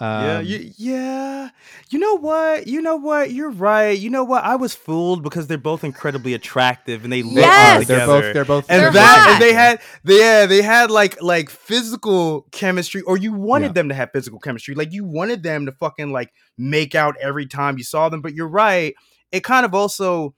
yeah, 0.01 0.39
Um, 0.39 0.45
you, 0.45 0.73
yeah. 0.77 1.51
You 1.91 2.01
know 2.01 2.15
what? 2.19 2.67
You 2.67 2.83
know 2.83 2.97
what? 2.97 3.31
You're 3.31 3.53
right. 3.53 3.97
You 3.97 4.11
know 4.11 4.25
what? 4.25 4.43
I 4.43 4.57
was 4.57 4.75
fooled 4.75 5.23
because 5.23 5.47
they're 5.47 5.57
both 5.59 5.85
incredibly 5.85 6.35
attractive 6.35 7.05
and 7.05 7.13
they 7.13 7.23
look 7.23 7.35
they 7.37 7.41
Yes! 7.43 7.81
together. 7.83 8.07
They're 8.07 8.07
both. 8.07 8.33
They're 8.35 8.45
both. 8.45 8.67
and 8.69 8.83
They're 8.83 8.91
that 8.93 9.21
hot. 9.21 9.29
and 9.35 9.43
they 9.43 9.53
had 9.53 9.81
they, 10.03 10.19
yeah 10.19 10.47
they 10.47 10.63
had 10.63 10.91
like 10.91 11.23
like 11.23 11.49
physical 11.51 12.49
chemistry 12.51 13.03
or 13.03 13.17
you 13.17 13.33
wanted 13.33 13.67
Yeah. 13.67 13.73
them 13.75 13.89
to 13.91 13.95
have 13.95 14.11
physical 14.13 14.41
chemistry 14.41 14.75
like 14.75 14.93
you 14.93 15.05
wanted 15.05 15.45
them 15.45 15.67
to 15.67 15.73
fucking 15.73 16.11
like 16.11 16.33
make 16.59 16.97
out 16.97 17.15
every 17.21 17.47
time 17.47 17.79
you 17.79 17.85
saw 17.85 18.09
them 18.09 18.21
but 18.21 18.35
you're 18.35 18.49
right 18.49 18.95
it 19.31 19.45
kind 19.45 19.65
of 19.65 19.75
also 19.75 20.35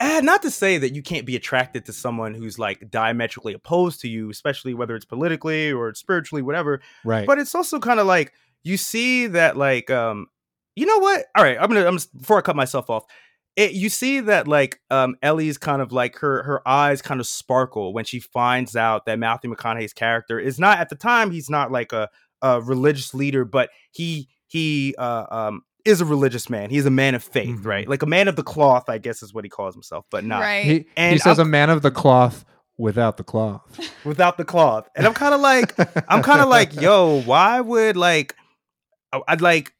eh, 0.00 0.20
not 0.20 0.42
to 0.42 0.50
say 0.50 0.78
that 0.78 0.94
you 0.94 1.02
can't 1.02 1.26
be 1.26 1.36
attracted 1.36 1.84
to 1.86 1.92
someone 1.92 2.34
who's 2.34 2.58
like 2.58 2.90
diametrically 2.90 3.54
opposed 3.54 4.00
to 4.00 4.08
you 4.08 4.30
especially 4.30 4.74
whether 4.74 4.94
it's 4.94 5.04
politically 5.04 5.72
or 5.72 5.94
spiritually 5.94 6.42
whatever 6.42 6.80
right. 7.04 7.26
but 7.26 7.38
it's 7.38 7.54
also 7.54 7.78
kind 7.78 8.00
of 8.00 8.06
like 8.06 8.32
you 8.62 8.76
see 8.76 9.26
that 9.26 9.56
like 9.56 9.90
um 9.90 10.26
you 10.74 10.86
know 10.86 10.98
what 10.98 11.24
all 11.36 11.44
right 11.44 11.56
i'm 11.60 11.68
gonna 11.68 11.86
i'm 11.86 11.96
just, 11.96 12.16
before 12.16 12.38
i 12.38 12.40
cut 12.40 12.56
myself 12.56 12.90
off 12.90 13.04
it, 13.56 13.72
you 13.72 13.88
see 13.88 14.20
that 14.20 14.46
like 14.46 14.80
um 14.90 15.16
ellie's 15.22 15.56
kind 15.56 15.80
of 15.80 15.90
like 15.90 16.18
her 16.18 16.42
her 16.42 16.66
eyes 16.68 17.00
kind 17.00 17.20
of 17.20 17.26
sparkle 17.26 17.94
when 17.94 18.04
she 18.04 18.20
finds 18.20 18.76
out 18.76 19.06
that 19.06 19.18
matthew 19.18 19.50
mcconaughey's 19.54 19.94
character 19.94 20.38
is 20.38 20.58
not 20.58 20.78
at 20.78 20.88
the 20.90 20.96
time 20.96 21.30
he's 21.30 21.48
not 21.48 21.72
like 21.72 21.92
a, 21.92 22.08
a 22.42 22.60
religious 22.60 23.14
leader 23.14 23.44
but 23.44 23.70
he 23.92 24.28
he 24.46 24.94
uh 24.98 25.24
um 25.30 25.62
is 25.86 26.00
a 26.00 26.04
religious 26.04 26.50
man 26.50 26.68
he's 26.70 26.84
a 26.86 26.90
man 26.90 27.14
of 27.14 27.22
faith 27.22 27.58
Mhm. 27.60 27.64
right 27.64 27.88
like 27.88 28.02
a 28.02 28.06
man 28.06 28.28
of 28.28 28.36
the 28.36 28.42
cloth 28.42 28.88
i 28.88 28.98
guess 28.98 29.22
is 29.22 29.32
what 29.32 29.44
he 29.44 29.48
calls 29.50 29.74
himself 29.74 30.04
but 30.10 30.24
not 30.24 30.40
Right. 30.40 30.64
he, 30.64 30.86
he 30.96 31.18
says 31.18 31.38
I'm- 31.38 31.46
a 31.48 31.50
man 31.50 31.70
of 31.70 31.82
the 31.82 31.90
cloth 31.90 32.44
without 32.78 33.16
the 33.16 33.24
cloth. 33.24 33.62
without 34.04 34.36
the 34.36 34.44
cloth 34.44 34.88
and 34.96 35.06
i'm 35.06 35.14
kind 35.14 35.32
of 35.34 35.40
like 35.40 35.74
I'm 36.10 36.22
kind 36.22 36.40
of 36.40 36.48
like, 36.48 36.74
yo, 36.80 37.22
why 37.22 37.60
would 37.60 37.96
like, 37.96 38.34
I- 39.12 39.22
I'd 39.28 39.40
like, 39.40 39.72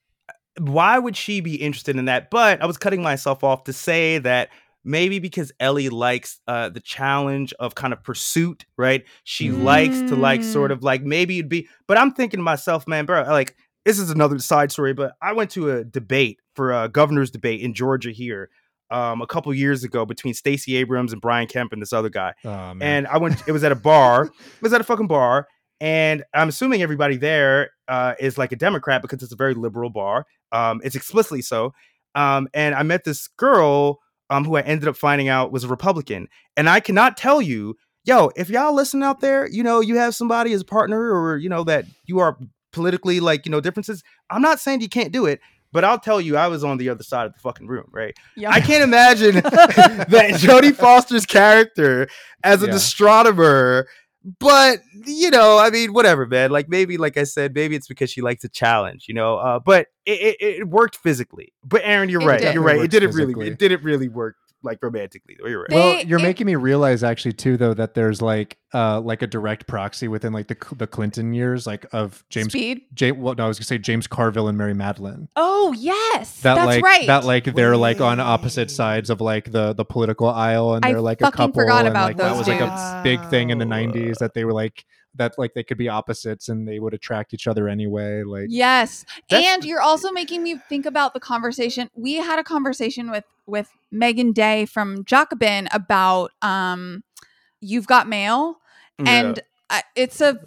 why 0.58 0.98
would 0.98 1.16
she 1.16 1.40
be 1.40 1.56
interested 1.56 1.96
in 1.96 2.06
that? 2.06 2.30
But 2.30 2.62
I 2.62 2.66
was 2.66 2.78
cutting 2.78 3.02
myself 3.02 3.44
off 3.44 3.64
to 3.64 3.72
say 3.74 4.16
that 4.18 4.48
maybe 4.84 5.18
because 5.18 5.52
Ellie 5.60 5.88
likes 5.90 6.40
uh, 6.48 6.70
the 6.70 6.80
challenge 6.80 7.52
of 7.60 7.74
kind 7.74 7.92
of 7.92 8.02
pursuit, 8.02 8.64
right? 8.78 9.04
She 9.24 9.50
likes 9.50 9.98
to 10.08 10.16
like 10.16 10.42
sort 10.42 10.70
Mm. 10.70 10.74
of 10.74 10.82
like 10.82 11.02
maybe 11.02 11.38
it'd 11.38 11.50
be, 11.50 11.68
but 11.86 11.98
I'm 11.98 12.12
thinking 12.12 12.38
to 12.38 12.44
myself, 12.44 12.86
man, 12.88 13.04
bro, 13.04 13.22
like 13.24 13.54
this 13.86 14.00
is 14.00 14.10
another 14.10 14.38
side 14.40 14.70
story, 14.72 14.92
but 14.92 15.14
I 15.22 15.32
went 15.32 15.52
to 15.52 15.70
a 15.70 15.84
debate 15.84 16.40
for 16.54 16.72
a 16.72 16.88
governor's 16.88 17.30
debate 17.30 17.62
in 17.62 17.72
Georgia 17.72 18.10
here. 18.10 18.50
Um, 18.88 19.20
a 19.20 19.26
couple 19.26 19.52
years 19.52 19.82
ago 19.82 20.06
between 20.06 20.32
Stacey 20.32 20.76
Abrams 20.76 21.12
and 21.12 21.20
Brian 21.20 21.48
Kemp 21.48 21.72
and 21.72 21.82
this 21.82 21.92
other 21.92 22.08
guy 22.08 22.34
Oh, 22.44 22.74
and 22.80 23.08
I 23.08 23.18
went. 23.18 23.42
It 23.48 23.50
was 23.50 23.64
at 23.64 23.72
a 23.72 23.76
bar. 23.76 24.26
It 24.26 24.62
was 24.62 24.72
at 24.72 24.80
a 24.80 24.84
fucking 24.84 25.08
bar, 25.08 25.48
and 25.80 26.22
I'm 26.32 26.48
assuming 26.48 26.82
everybody 26.82 27.16
there 27.16 27.70
uh, 27.88 28.14
is 28.20 28.38
like 28.38 28.52
a 28.52 28.56
Democrat 28.56 29.02
because 29.02 29.24
it's 29.24 29.32
a 29.32 29.36
very 29.36 29.54
liberal 29.54 29.90
bar. 29.90 30.24
Um, 30.52 30.80
it's 30.84 30.94
explicitly 30.94 31.42
so. 31.42 31.72
Um, 32.14 32.46
and 32.54 32.76
I 32.76 32.84
met 32.84 33.02
this 33.02 33.26
girl 33.26 33.98
um, 34.30 34.44
who 34.44 34.54
I 34.56 34.60
ended 34.60 34.88
up 34.88 34.96
finding 34.96 35.28
out 35.28 35.50
was 35.50 35.64
a 35.64 35.68
Republican, 35.68 36.28
and 36.56 36.68
I 36.68 36.78
cannot 36.78 37.16
tell 37.16 37.42
you, 37.42 37.74
yo, 38.04 38.30
if 38.36 38.48
y'all 38.48 38.72
listen 38.72 39.02
out 39.02 39.20
there, 39.20 39.48
you 39.48 39.64
know, 39.64 39.80
you 39.80 39.96
have 39.96 40.14
somebody 40.14 40.52
as 40.52 40.60
a 40.60 40.64
partner, 40.64 41.12
or 41.12 41.38
you 41.38 41.48
know 41.48 41.64
that 41.64 41.86
you 42.04 42.20
are 42.20 42.38
politically 42.76 43.18
like 43.18 43.44
you 43.46 43.50
know 43.50 43.60
differences. 43.60 44.04
I'm 44.30 44.42
not 44.42 44.60
saying 44.60 44.82
you 44.82 44.88
can't 44.88 45.10
do 45.12 45.26
it. 45.26 45.40
But 45.72 45.84
I'll 45.84 45.98
tell 45.98 46.20
you, 46.20 46.36
I 46.38 46.46
was 46.46 46.62
on 46.64 46.78
the 46.78 46.88
other 46.88 47.02
side 47.02 47.26
of 47.26 47.32
the 47.34 47.40
fucking 47.40 47.66
room, 47.66 47.88
right? 47.90 48.16
Yeah. 48.36 48.50
I 48.50 48.60
can't 48.60 48.82
imagine 48.90 49.34
that 49.42 50.40
Jodie 50.40 50.74
Foster's 50.74 51.26
character 51.26 52.08
as 52.44 52.62
an 52.62 52.68
Yeah. 52.70 52.76
astronomer, 52.76 53.86
but 54.38 54.78
you 55.06 55.28
know, 55.30 55.58
I 55.58 55.70
mean, 55.70 55.92
whatever, 55.92 56.24
man. 56.24 56.50
Like 56.50 56.68
maybe, 56.68 56.96
like 56.96 57.16
I 57.16 57.24
said, 57.24 57.52
maybe 57.54 57.74
it's 57.76 57.88
because 57.88 58.10
she 58.10 58.22
likes 58.22 58.44
a 58.44 58.48
challenge, 58.48 59.04
you 59.08 59.14
know. 59.14 59.36
Uh, 59.36 59.58
but 59.58 59.88
it, 60.06 60.36
it, 60.40 60.44
it 60.60 60.68
worked 60.68 60.96
physically. 60.96 61.52
But 61.64 61.82
Aaron, 61.84 62.08
you're 62.08 62.22
It 62.22 62.26
right. 62.26 62.40
did. 62.40 62.54
You're 62.54 62.62
right. 62.62 62.78
It 62.78 62.84
It 62.84 62.90
didn't 62.92 63.08
worked 63.10 63.36
really. 63.36 63.48
It 63.48 63.58
didn't 63.58 63.82
really 63.82 64.08
work 64.08 64.36
like 64.66 64.78
romantically. 64.82 65.36
You're 65.42 65.60
right. 65.62 65.70
Well, 65.70 66.04
you're 66.04 66.18
it- 66.18 66.22
making 66.22 66.46
me 66.46 66.56
realize 66.56 67.02
actually 67.02 67.32
too, 67.32 67.56
though, 67.56 67.72
that 67.74 67.94
there's 67.94 68.20
like 68.20 68.58
uh 68.74 69.00
like 69.00 69.22
a 69.22 69.26
direct 69.26 69.66
proxy 69.66 70.08
within 70.08 70.32
like 70.34 70.48
the 70.48 70.56
the 70.76 70.86
Clinton 70.86 71.32
years, 71.32 71.66
like 71.66 71.86
of 71.92 72.22
James. 72.28 72.52
Speed. 72.52 72.82
James, 72.92 73.16
well, 73.16 73.34
no, 73.34 73.44
I 73.44 73.48
was 73.48 73.58
gonna 73.58 73.64
say 73.66 73.78
James 73.78 74.06
Carville 74.06 74.48
and 74.48 74.58
Mary 74.58 74.74
Matalin. 74.74 75.28
Oh 75.36 75.72
yes, 75.78 76.40
That 76.42 76.56
that's 76.56 76.66
like 76.66 76.84
right. 76.84 77.06
that 77.06 77.24
like 77.24 77.44
they're 77.54 77.76
like 77.76 78.00
on 78.00 78.20
opposite 78.20 78.70
sides 78.70 79.08
of 79.08 79.20
like 79.22 79.50
the 79.52 79.72
the 79.72 79.84
political 79.84 80.28
aisle, 80.28 80.74
and 80.74 80.82
they're 80.84 81.00
like 81.00 81.22
a 81.22 81.30
couple, 81.30 81.54
forgot 81.62 81.80
and 81.86 81.88
about 81.88 82.04
like 82.08 82.16
that 82.18 82.28
those 82.30 82.38
was 82.38 82.48
like 82.48 82.60
a 82.60 83.00
big 83.02 83.24
thing 83.30 83.50
in 83.50 83.58
the 83.58 83.64
'90s 83.64 84.18
that 84.18 84.34
they 84.34 84.44
were 84.44 84.52
like 84.52 84.84
that 85.16 85.38
like 85.38 85.54
they 85.54 85.62
could 85.62 85.78
be 85.78 85.88
opposites 85.88 86.48
and 86.48 86.66
they 86.66 86.78
would 86.78 86.94
attract 86.94 87.34
each 87.34 87.46
other 87.46 87.68
anyway. 87.68 88.22
Like 88.22 88.46
Yes. 88.48 89.04
And 89.30 89.64
you're 89.64 89.80
also 89.80 90.10
making 90.12 90.42
me 90.42 90.58
think 90.68 90.86
about 90.86 91.14
the 91.14 91.20
conversation. 91.20 91.90
We 91.94 92.14
had 92.14 92.38
a 92.38 92.44
conversation 92.44 93.10
with 93.10 93.24
with 93.46 93.70
Meagan 93.90 94.32
Day 94.32 94.66
from 94.66 95.04
Jacobin 95.04 95.68
about 95.72 96.32
um 96.42 97.02
You've 97.60 97.86
Got 97.86 98.08
Mail 98.08 98.56
and 98.98 99.40
uh, 99.70 99.80
it's 99.94 100.20
a 100.20 100.38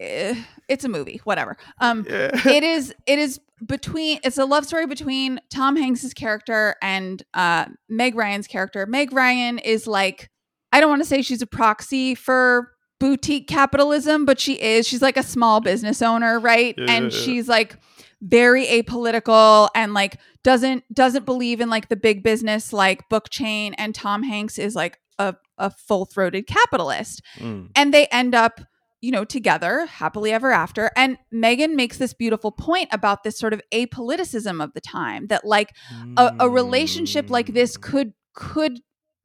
eh, 0.00 0.34
it's 0.68 0.84
a 0.84 0.88
movie, 0.88 1.20
whatever. 1.24 1.56
Um 1.80 2.06
yeah. 2.08 2.30
it 2.48 2.62
is 2.62 2.94
it 3.06 3.18
is 3.18 3.40
between 3.64 4.20
it's 4.22 4.38
a 4.38 4.44
love 4.44 4.64
story 4.66 4.86
between 4.86 5.40
Tom 5.50 5.76
Hanks's 5.76 6.14
character 6.14 6.76
and 6.82 7.22
uh 7.34 7.66
Meg 7.88 8.14
Ryan's 8.14 8.46
character. 8.46 8.86
Meg 8.86 9.12
Ryan 9.12 9.58
is 9.58 9.86
like 9.86 10.30
I 10.72 10.80
don't 10.80 10.90
want 10.90 11.02
to 11.02 11.08
say 11.08 11.22
she's 11.22 11.42
a 11.42 11.46
proxy 11.46 12.14
for 12.14 12.72
boutique 12.98 13.46
capitalism, 13.46 14.24
but 14.24 14.40
she 14.40 14.54
is. 14.54 14.86
She's 14.86 15.02
like 15.02 15.16
a 15.16 15.22
small 15.22 15.60
business 15.60 16.02
owner, 16.02 16.38
right? 16.40 16.74
Yeah. 16.76 16.86
And 16.90 17.12
she's 17.12 17.48
like 17.48 17.76
very 18.20 18.66
apolitical 18.66 19.68
and 19.74 19.94
like 19.94 20.18
doesn't 20.42 20.82
doesn't 20.92 21.24
believe 21.24 21.60
in 21.60 21.70
like 21.70 21.88
the 21.88 21.96
big 21.96 22.22
business 22.22 22.72
like 22.72 23.08
book 23.08 23.30
chain 23.30 23.74
and 23.74 23.94
Tom 23.94 24.22
Hanks 24.24 24.58
is 24.58 24.74
like 24.74 24.98
a, 25.20 25.36
a 25.58 25.70
full-throated 25.70 26.46
capitalist 26.46 27.22
Mm. 27.38 27.70
and 27.76 27.94
they 27.94 28.06
end 28.06 28.34
up 28.34 28.60
you 29.00 29.12
know 29.12 29.24
together 29.24 29.86
happily 29.86 30.32
ever 30.32 30.50
after 30.50 30.90
and 30.96 31.16
meagan 31.30 31.76
makes 31.76 31.98
this 31.98 32.12
beautiful 32.12 32.50
point 32.50 32.88
about 32.92 33.22
this 33.22 33.38
sort 33.38 33.52
of 33.52 33.60
apoliticism 33.72 34.60
of 34.60 34.72
the 34.74 34.80
time 34.80 35.28
that 35.28 35.44
like 35.44 35.72
a, 36.16 36.34
a 36.40 36.50
relationship 36.50 37.30
like 37.30 37.52
this 37.54 37.76
Mm. 37.76 37.80
could 37.82 38.12
could 38.34 38.80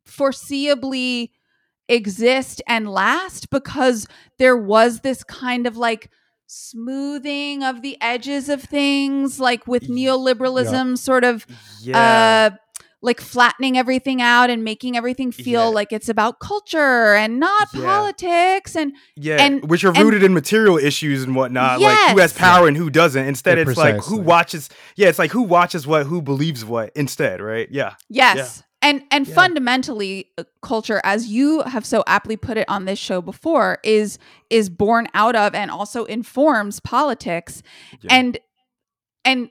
foreseeably 0.08 1.32
exist 1.94 2.62
and 2.68 2.90
last 2.90 3.50
because 3.50 4.08
there 4.40 4.58
was 4.58 5.02
this 5.02 5.24
kind 5.24 5.68
of 5.68 5.78
like 5.78 6.10
smoothing 6.48 7.64
of 7.64 7.82
the 7.82 7.98
edges 8.02 8.50
of 8.50 8.62
things 8.64 9.40
like 9.40 9.68
with 9.68 9.84
Ye- 9.84 10.06
neoliberalism 10.08 10.98
sort 10.98 11.24
of 11.24 11.46
yeah. 11.82 12.52
uh 12.54 12.58
like 13.02 13.20
flattening 13.20 13.78
everything 13.78 14.22
out 14.22 14.50
and 14.50 14.64
making 14.64 14.96
everything 14.96 15.30
feel 15.34 15.64
Yeah. 15.66 15.76
like 15.80 15.92
it's 15.92 16.08
about 16.08 16.40
culture 16.40 17.14
and 17.16 17.38
not 17.38 17.68
Yeah. 17.74 17.82
politics 17.82 18.78
and 18.78 18.94
Yeah, 19.18 19.42
And- 19.42 19.70
which 19.70 19.84
are 19.84 19.90
and- 19.94 19.98
rooted 20.06 20.24
in 20.24 20.34
material 20.34 20.78
issues 20.78 21.22
and 21.24 21.36
whatnot, 21.36 21.82
like 21.82 21.98
who 22.12 22.20
has 22.20 22.32
Yes. 22.32 22.38
power 22.38 22.66
and 22.68 22.78
who 22.78 22.90
doesn't. 22.90 23.26
Instead, 23.28 23.58
Yeah, 23.58 23.66
it's 23.68 23.78
like 23.78 23.98
who 24.06 24.18
watches. 24.18 24.70
Yeah, 24.96 25.10
it's 25.10 25.20
like 25.20 25.32
who 25.32 25.42
watches 25.42 25.86
what, 25.86 26.06
who 26.06 26.22
believes 26.22 26.64
what. 26.64 26.92
Instead, 26.96 27.42
right? 27.42 27.68
Yeah, 27.70 27.96
Yes. 28.10 28.64
And 28.84 29.04
and 29.10 29.28
Yeah. 29.28 29.34
fundamentally 29.34 30.30
uh, 30.38 30.44
culture 30.62 31.02
as 31.04 31.28
you 31.28 31.62
have 31.62 31.86
so 31.86 32.04
aptly 32.06 32.38
put 32.38 32.58
it 32.58 32.68
on 32.70 32.86
this 32.86 33.00
show 33.00 33.22
before 33.22 33.80
is 33.84 34.20
is 34.52 34.70
born 34.70 35.08
out 35.16 35.36
of 35.36 35.56
and 35.56 35.72
also 35.72 36.04
informs 36.06 36.80
politics. 36.80 37.64
Yeah. 38.02 38.10
And 38.18 38.38
and 39.26 39.50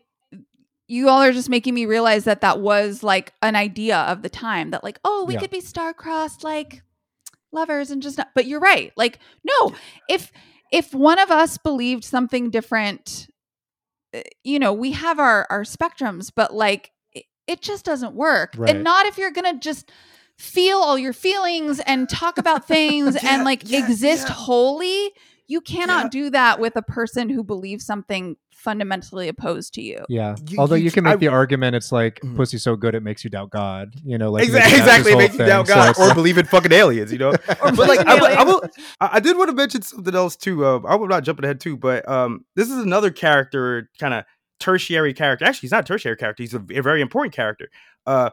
you 0.86 1.08
all 1.08 1.22
are 1.22 1.32
just 1.32 1.48
making 1.48 1.72
me 1.74 1.86
realize 1.86 2.24
that 2.24 2.42
that 2.42 2.60
was 2.60 3.02
like 3.02 3.32
an 3.40 3.56
idea 3.56 3.96
of 4.00 4.22
the 4.22 4.28
time 4.28 4.70
that 4.70 4.84
like 4.84 4.98
oh 5.04 5.24
we 5.24 5.34
Yeah. 5.34 5.40
could 5.40 5.50
be 5.50 5.60
star-crossed 5.62 6.44
like 6.44 6.82
lovers 7.52 7.90
and 7.90 8.02
just 8.02 8.18
not 8.18 8.28
but 8.34 8.46
you're 8.46 8.60
right. 8.60 8.92
Like 8.96 9.18
no, 9.44 9.74
if 10.08 10.30
if 10.70 10.94
one 10.94 11.18
of 11.18 11.30
us 11.30 11.58
believed 11.58 12.04
something 12.04 12.50
different 12.50 13.28
uh, 14.14 14.20
you 14.44 14.58
know, 14.58 14.72
we 14.74 14.92
have 14.92 15.18
our 15.18 15.46
our 15.50 15.62
spectrums, 15.64 16.30
but 16.34 16.52
like 16.54 16.91
it, 17.52 17.58
it 17.58 17.60
just 17.62 17.84
doesn't 17.84 18.14
work. 18.14 18.54
Right. 18.56 18.70
And 18.74 18.82
not 18.84 19.06
if 19.06 19.18
you're 19.18 19.30
going 19.30 19.52
to 19.54 19.60
just 19.60 19.90
feel 20.38 20.78
all 20.78 20.98
your 20.98 21.12
feelings 21.12 21.80
and 21.80 22.08
talk 22.08 22.38
about 22.38 22.66
things 22.74 23.14
Yeah, 23.22 23.34
and 23.34 23.44
like 23.44 23.62
yeah, 23.70 23.84
exist 23.84 24.28
yeah. 24.28 24.34
wholly. 24.34 25.10
You 25.48 25.60
cannot 25.60 26.04
Yeah. 26.04 26.08
do 26.10 26.30
that 26.30 26.60
with 26.60 26.76
a 26.76 26.82
person 26.82 27.28
who 27.28 27.44
believes 27.44 27.84
something 27.84 28.36
fundamentally 28.52 29.28
opposed 29.28 29.74
to 29.74 29.82
you. 29.82 29.98
Yeah. 30.08 30.36
You- 30.48 30.58
Although 30.58 30.76
you 30.76 30.84
you, 30.84 30.90
can 30.92 31.04
make 31.04 31.14
I- 31.14 31.16
the 31.16 31.28
argument, 31.28 31.74
it's 31.76 31.90
like 31.92 32.20
Mhm. 32.24 32.36
pussy's 32.36 32.62
so 32.62 32.76
good 32.76 32.94
it 32.94 33.02
makes 33.02 33.24
you 33.24 33.28
doubt 33.28 33.50
God. 33.50 33.94
You 34.04 34.16
know, 34.18 34.30
like 34.30 34.44
exactly. 34.44 34.70
they 34.70 34.78
can 34.78 34.88
have 34.88 35.00
Exactly, 35.00 35.12
this 35.12 35.14
it 35.14 35.18
makes 35.18 35.38
you 35.40 35.46
doubt 35.46 35.66
God 35.66 35.90
it's 35.90 35.98
or 36.00 36.14
believe 36.14 36.38
in 36.38 36.46
fucking 36.46 36.72
aliens. 36.72 37.12
You 37.12 37.18
know, 37.18 37.32
but 37.46 37.76
like 37.76 38.06
I, 38.06 38.14
will- 38.14 38.38
I 38.38 38.44
will, 38.44 38.62
I 39.00 39.08
I 39.14 39.20
did 39.20 39.36
want 39.36 39.50
to 39.50 39.56
mention 39.56 39.82
something 39.82 40.14
else 40.14 40.36
too. 40.36 40.64
Uh, 40.64 40.80
I 40.86 40.94
will 40.94 41.08
not 41.08 41.24
jumping 41.24 41.44
ahead 41.44 41.60
too, 41.60 41.76
but 41.76 42.08
um, 42.08 42.44
this 42.56 42.70
is 42.70 42.78
another 42.78 43.10
character, 43.10 43.90
kind 44.00 44.14
of 44.14 44.24
tertiary 44.62 45.12
character. 45.14 45.44
Actually, 45.44 45.66
he's 45.66 45.72
not 45.72 45.84
a 45.84 45.86
tertiary 45.86 46.16
character. 46.16 46.42
He's 46.42 46.54
a, 46.54 46.64
a 46.70 46.82
very 46.82 47.00
important 47.00 47.34
character. 47.34 47.68
Uh, 48.06 48.30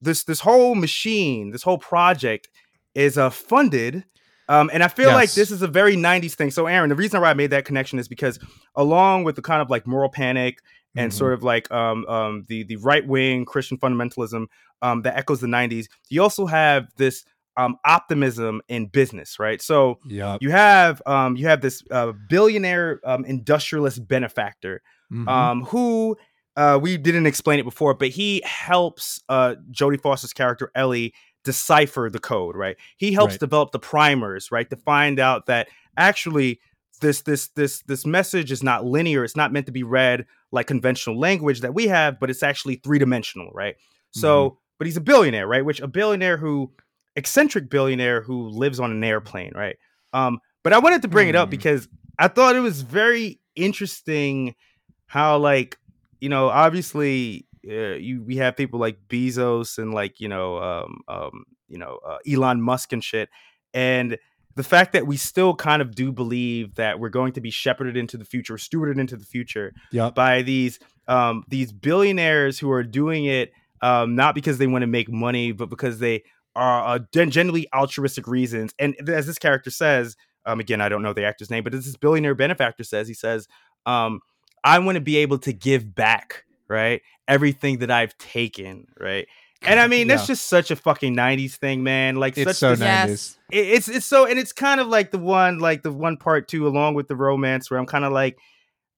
this 0.00 0.24
this 0.24 0.40
whole 0.40 0.74
machine, 0.74 1.50
this 1.50 1.62
whole 1.62 1.78
project 1.78 2.48
is 2.94 3.16
uh 3.18 3.30
funded. 3.30 4.04
Um, 4.46 4.68
and 4.74 4.82
I 4.82 4.88
feel 4.88 5.08
like 5.14 5.32
this 5.32 5.50
is 5.50 5.62
a 5.62 5.66
very 5.66 5.96
90s 5.96 6.34
thing. 6.34 6.50
So, 6.50 6.66
Aaron, 6.66 6.90
the 6.90 6.94
reason 6.94 7.18
why 7.22 7.30
I 7.30 7.34
made 7.34 7.50
that 7.50 7.64
connection 7.64 7.98
is 7.98 8.08
because, 8.08 8.38
along 8.76 9.24
with 9.24 9.36
the 9.36 9.42
kind 9.42 9.62
of 9.62 9.70
like 9.70 9.86
moral 9.86 10.10
panic 10.10 10.58
and 10.96 11.10
Mhm. 11.10 11.14
sort 11.14 11.32
of 11.32 11.42
like 11.42 11.70
um, 11.72 12.04
um, 12.06 12.44
the 12.48 12.62
the 12.64 12.76
right 12.76 13.06
wing 13.06 13.46
Christian 13.46 13.78
fundamentalism 13.78 14.46
um, 14.82 15.02
that 15.02 15.16
echoes 15.16 15.40
the 15.40 15.46
90s, 15.46 15.86
you 16.10 16.22
also 16.22 16.44
have 16.46 16.88
this 16.96 17.24
um, 17.56 17.76
optimism 17.86 18.60
in 18.68 18.86
business, 18.86 19.38
right? 19.38 19.62
So 19.62 19.98
Yup. 20.06 20.42
you 20.42 20.50
have 20.50 21.00
um, 21.06 21.36
you 21.36 21.46
have 21.46 21.60
this 21.62 21.82
uh, 21.90 22.12
billionaire 22.28 23.00
um, 23.04 23.24
industrialist 23.24 24.06
benefactor 24.06 24.82
Mhm. 25.12 25.28
um, 25.28 25.64
who 25.64 26.16
uh, 26.56 26.78
we 26.80 26.96
didn't 26.96 27.26
explain 27.26 27.58
it 27.58 27.64
before, 27.64 27.94
but 27.94 28.08
he 28.08 28.40
helps 28.44 29.20
uh, 29.28 29.56
Jodie 29.72 30.00
Foster's 30.00 30.32
character 30.32 30.70
Ellie 30.74 31.12
decipher 31.42 32.08
the 32.10 32.20
code. 32.20 32.56
Right? 32.56 32.76
He 32.96 33.12
helps 33.12 33.32
Right. 33.34 33.40
develop 33.40 33.72
the 33.72 33.78
primers, 33.80 34.50
right, 34.52 34.68
to 34.70 34.76
find 34.76 35.18
out 35.18 35.46
that 35.46 35.68
actually 35.96 36.60
this 37.00 37.22
this 37.22 37.48
this 37.48 37.82
this 37.82 38.06
message 38.06 38.52
is 38.52 38.62
not 38.62 38.84
linear. 38.86 39.24
It's 39.24 39.36
not 39.36 39.52
meant 39.52 39.66
to 39.66 39.72
be 39.72 39.82
read 39.82 40.26
like 40.52 40.66
conventional 40.68 41.18
language 41.18 41.60
that 41.62 41.74
we 41.74 41.88
have, 41.88 42.20
but 42.20 42.30
it's 42.30 42.42
actually 42.42 42.76
three 42.76 42.98
dimensional, 43.00 43.50
right? 43.52 43.74
So, 44.12 44.58
but 44.78 44.86
he's 44.86 44.96
a 44.96 45.00
billionaire, 45.00 45.46
right? 45.48 45.64
Which 45.64 45.80
a 45.80 45.88
billionaire 45.88 46.36
who 46.36 46.72
eccentric 47.16 47.68
billionaire 47.68 48.22
who 48.22 48.48
lives 48.48 48.78
on 48.78 48.92
an 48.92 49.02
airplane, 49.02 49.50
right? 49.56 49.76
Um, 50.12 50.38
but 50.62 50.72
I 50.72 50.78
wanted 50.78 51.02
to 51.02 51.08
bring 51.08 51.28
it 51.28 51.34
up 51.34 51.48
Hmm. 51.48 51.50
because 51.50 51.88
I 52.18 52.28
thought 52.28 52.54
it 52.54 52.60
was 52.60 52.82
very 52.82 53.40
interesting 53.56 54.54
how 55.14 55.38
like 55.38 55.78
you 56.18 56.28
know 56.28 56.48
obviously 56.48 57.46
uh, 57.70 57.94
you 57.94 58.20
we 58.24 58.34
have 58.34 58.56
people 58.56 58.80
like 58.80 58.98
Bezos 59.08 59.78
and 59.78 59.94
like 59.94 60.18
you 60.18 60.26
know 60.26 60.58
um 60.58 61.02
um 61.06 61.44
you 61.68 61.78
know 61.78 62.00
uh, 62.04 62.18
Elon 62.28 62.60
Musk 62.60 62.92
and 62.92 63.02
shit 63.02 63.28
and 63.72 64.18
the 64.56 64.64
fact 64.64 64.92
that 64.92 65.06
we 65.06 65.16
still 65.16 65.54
kind 65.54 65.80
of 65.80 65.94
do 65.94 66.10
believe 66.10 66.74
that 66.74 66.98
we're 66.98 67.10
going 67.10 67.32
to 67.34 67.40
be 67.40 67.50
shepherded 67.52 67.96
into 67.96 68.16
the 68.16 68.24
future 68.24 68.54
stewarded 68.54 68.98
into 68.98 69.16
the 69.16 69.24
future 69.24 69.72
Yup. 69.92 70.16
by 70.16 70.42
these 70.42 70.80
um 71.06 71.44
these 71.46 71.72
billionaires 71.72 72.58
who 72.58 72.72
are 72.72 72.82
doing 72.82 73.24
it 73.26 73.52
um 73.82 74.16
not 74.16 74.34
because 74.34 74.58
they 74.58 74.66
want 74.66 74.82
to 74.82 74.88
make 74.88 75.08
money 75.08 75.52
but 75.52 75.70
because 75.70 76.00
they 76.00 76.24
are 76.56 76.96
uh, 76.96 76.98
gen- 77.12 77.30
genuinely 77.30 77.68
altruistic 77.72 78.26
reasons 78.26 78.74
and 78.80 78.96
as 79.08 79.28
this 79.28 79.38
character 79.38 79.70
says 79.70 80.16
um 80.44 80.58
again 80.58 80.80
I 80.80 80.88
don't 80.88 81.02
know 81.02 81.12
the 81.12 81.24
actor's 81.24 81.50
name 81.50 81.62
but 81.62 81.72
as 81.72 81.84
this 81.84 81.96
billionaire 81.96 82.34
benefactor 82.34 82.82
says 82.82 83.06
he 83.06 83.14
says 83.14 83.46
um 83.86 84.18
I 84.64 84.78
want 84.78 84.96
to 84.96 85.00
be 85.00 85.18
able 85.18 85.38
to 85.40 85.52
give 85.52 85.94
back 85.94 86.44
right 86.68 87.02
everything 87.28 87.78
that 87.78 87.90
I've 87.90 88.16
taken 88.18 88.86
right? 88.98 89.26
And 89.66 89.78
I 89.80 89.86
mean 89.88 90.08
that's 90.08 90.26
just 90.26 90.46
such 90.48 90.70
a 90.70 90.76
fucking 90.76 91.14
90s 91.14 91.56
thing 91.56 91.82
man 91.82 92.16
like 92.16 92.36
It's 92.36 92.50
such 92.50 92.56
so 92.56 92.74
this- 92.74 92.80
90s. 92.80 93.36
It- 93.52 93.68
it's 93.68 93.88
it's 93.88 94.06
so 94.06 94.26
and 94.26 94.38
it's 94.38 94.52
kind 94.52 94.80
of 94.80 94.88
like 94.88 95.10
the 95.10 95.18
one 95.18 95.58
like 95.58 95.82
the 95.82 95.92
one 95.92 96.16
part 96.16 96.48
two 96.48 96.66
along 96.66 96.94
with 96.94 97.08
the 97.08 97.16
romance 97.16 97.70
where 97.70 97.78
I'm 97.78 97.86
kind 97.86 98.04
of 98.04 98.12
like, 98.12 98.36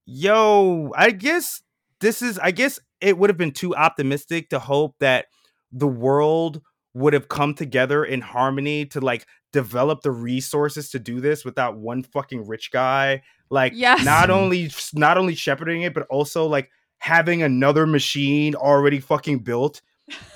yo, 0.05 0.91
I 0.95 1.11
guess 1.11 1.61
this 2.01 2.21
is 2.21 2.39
I 2.39 2.51
guess 2.51 2.79
it 3.01 3.17
would 3.17 3.29
have 3.29 3.37
been 3.37 3.51
too 3.51 3.75
optimistic 3.75 4.49
to 4.49 4.59
hope 4.59 4.95
that 4.99 5.27
the 5.71 5.87
world 5.87 6.61
would 6.93 7.13
have 7.13 7.27
come 7.27 7.53
together 7.53 8.03
in 8.03 8.21
harmony 8.21 8.85
to 8.87 8.99
like 8.99 9.27
develop 9.53 10.01
the 10.01 10.11
resources 10.11 10.89
to 10.89 10.99
do 10.99 11.19
this 11.21 11.45
without 11.45 11.77
one 11.77 12.03
fucking 12.03 12.47
rich 12.47 12.71
guy 12.71 13.21
like 13.49 13.73
Yes. 13.75 14.03
not 14.05 14.29
only 14.29 14.71
not 14.93 15.17
only 15.17 15.35
shepherding 15.35 15.81
it 15.83 15.93
but 15.93 16.05
also 16.09 16.45
like 16.47 16.69
having 16.99 17.43
another 17.43 17.85
machine 17.85 18.55
already 18.55 18.99
fucking 18.99 19.39
built 19.39 19.81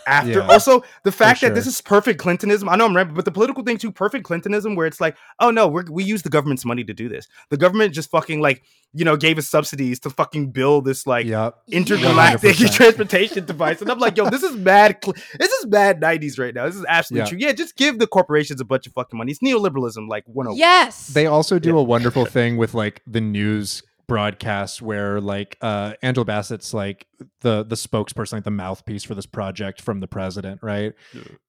after 0.05 0.39
Yeah, 0.39 0.47
also 0.47 0.84
the 1.03 1.14
fact 1.14 1.39
that 1.41 1.55
this 1.55 1.66
is 1.66 1.80
perfect 1.80 2.20
clintonism 2.20 2.68
i 2.68 2.76
know 2.76 2.86
i'm 2.86 2.93
right 2.95 3.14
but 3.14 3.24
the 3.24 3.32
political 3.32 3.64
thing 3.64 3.78
too 3.78 3.91
perfect 3.91 4.26
clintonism 4.26 4.76
where 4.76 4.86
it's 4.86 4.99
like 4.99 5.16
oh 5.39 5.49
no 5.49 5.68
we're, 5.70 5.86
we 5.89 6.03
use 6.03 6.24
the 6.24 6.30
government's 6.30 6.66
money 6.66 6.84
to 6.84 6.93
do 6.93 7.07
this 7.07 7.28
the 7.49 7.55
government 7.57 7.93
just 7.93 8.09
fucking 8.12 8.41
like 8.41 8.64
you 8.93 9.05
know 9.05 9.16
gave 9.16 9.38
us 9.38 9.47
subsidies 9.47 9.99
to 10.01 10.09
fucking 10.09 10.51
build 10.51 10.84
this 10.84 11.07
like 11.07 11.26
Yup. 11.26 11.64
intergalactic 11.72 12.55
100%. 12.57 12.74
transportation 12.76 13.45
device 13.45 13.82
and 13.82 13.89
i'm 13.89 13.99
like 13.99 14.18
yo 14.18 14.30
this 14.30 14.43
is 14.43 14.55
mad 14.57 14.97
cl- 15.01 15.16
this 15.39 15.51
is 15.64 15.68
mad 15.68 15.99
90s 16.01 16.38
right 16.39 16.53
now 16.53 16.66
this 16.66 16.76
is 16.76 16.86
absolutely 16.88 17.24
Yeah. 17.26 17.30
true 17.30 17.38
yeah 17.47 17.51
just 17.53 17.76
give 17.78 17.99
the 17.99 18.07
corporations 18.07 18.59
a 18.62 18.66
bunch 18.66 18.88
of 18.88 18.93
fucking 18.93 19.18
money 19.18 19.32
it's 19.32 19.39
neoliberalism 19.41 20.07
like 20.09 20.24
101 20.28 20.57
Yes. 20.57 21.07
They 21.07 21.26
also 21.28 21.59
do 21.59 21.78
a 21.78 21.84
wonderful 21.84 22.26
thing 22.26 22.57
with 22.57 22.74
like 22.74 23.01
the 23.07 23.22
news 23.22 23.84
broadcasts 24.07 24.82
where 24.82 25.22
like 25.22 25.57
uh 25.62 25.93
Angela 26.01 26.26
Bassett's 26.26 26.74
like 26.74 27.07
the 27.39 27.64
the 27.64 27.76
spokesperson, 27.76 28.34
like 28.34 28.43
the 28.43 28.51
mouthpiece 28.51 29.03
for 29.05 29.16
this 29.16 29.26
project 29.26 29.82
from 29.82 30.01
the 30.01 30.07
president, 30.07 30.59
right? 30.62 30.91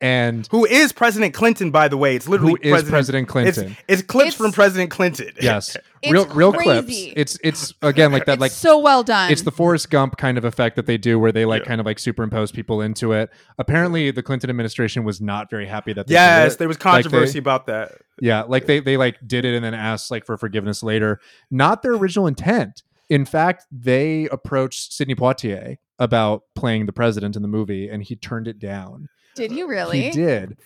And 0.01 0.47
who 0.53 0.65
is 0.65 0.93
president 0.93 1.35
clinton 1.35 1.71
by 1.73 1.89
the 1.89 1.97
way 1.97 2.15
it's 2.15 2.29
literally 2.29 2.55
who 2.63 2.75
is 2.77 2.85
President 2.85 3.25
it's, 3.25 3.33
Clinton? 3.33 3.77
it's 3.89 4.03
clips 4.03 4.29
It's- 4.29 4.35
from 4.37 4.53
president 4.53 4.91
clinton 4.91 5.31
yes. 5.41 5.77
It's 6.03 6.13
real 6.13 6.27
real 6.27 6.53
clips. 6.53 6.89
It's 7.15 7.39
it's 7.45 7.75
again 7.81 8.11
like 8.13 8.25
that 8.27 8.33
It's 8.35 8.41
like 8.41 8.51
so 8.51 8.79
well 8.79 9.03
done. 9.05 9.31
it's 9.31 9.43
the 9.43 9.53
Forrest 9.53 9.89
Gump 9.91 10.17
kind 10.17 10.37
of 10.37 10.45
effect 10.45 10.77
that 10.77 10.87
they 10.87 10.99
do 10.99 11.19
where 11.19 11.31
they 11.33 11.45
like 11.45 11.63
Yeah. 11.63 11.69
kind 11.69 11.81
of 11.81 11.87
like 11.87 11.99
superimpose 11.99 12.51
people 12.51 12.81
into 12.81 13.13
it. 13.13 13.31
Apparently 13.59 14.11
the 14.11 14.23
Clinton 14.23 14.51
administration 14.51 15.05
was 15.05 15.21
not 15.21 15.49
very 15.49 15.67
happy 15.67 15.93
that 15.93 16.07
they 16.09 16.15
did 16.15 16.19
yes 16.21 16.55
it. 16.55 16.59
there 16.59 16.69
was 16.69 16.77
Like, 16.77 16.81
they- 16.97 17.03
controversy 17.03 17.39
about 17.39 17.67
that 17.67 17.93
Yeah, 18.21 18.43
like 18.43 18.67
they 18.67 18.81
they 18.81 18.97
like 18.97 19.17
did 19.27 19.45
it 19.45 19.55
and 19.55 19.65
then 19.65 19.75
asked 19.75 20.11
like 20.11 20.27
for 20.27 20.37
forgiveness 20.37 20.83
later. 20.83 21.21
Not 21.51 21.83
their 21.83 21.93
original 21.93 22.27
intent. 22.27 22.83
In 23.09 23.25
fact, 23.25 23.67
they 23.71 24.27
approached 24.33 24.93
Sidney 24.95 25.15
Poitier 25.15 25.77
about 25.99 26.45
playing 26.55 26.87
the 26.87 26.93
president 26.93 27.37
in 27.37 27.43
the 27.43 27.49
movie, 27.49 27.87
and 27.89 28.03
he 28.03 28.17
turned 28.17 28.49
it 28.49 28.59
down. 28.59 29.09
Did 29.37 29.51
he 29.53 29.63
really? 29.63 30.01
He 30.05 30.11
did. 30.11 30.57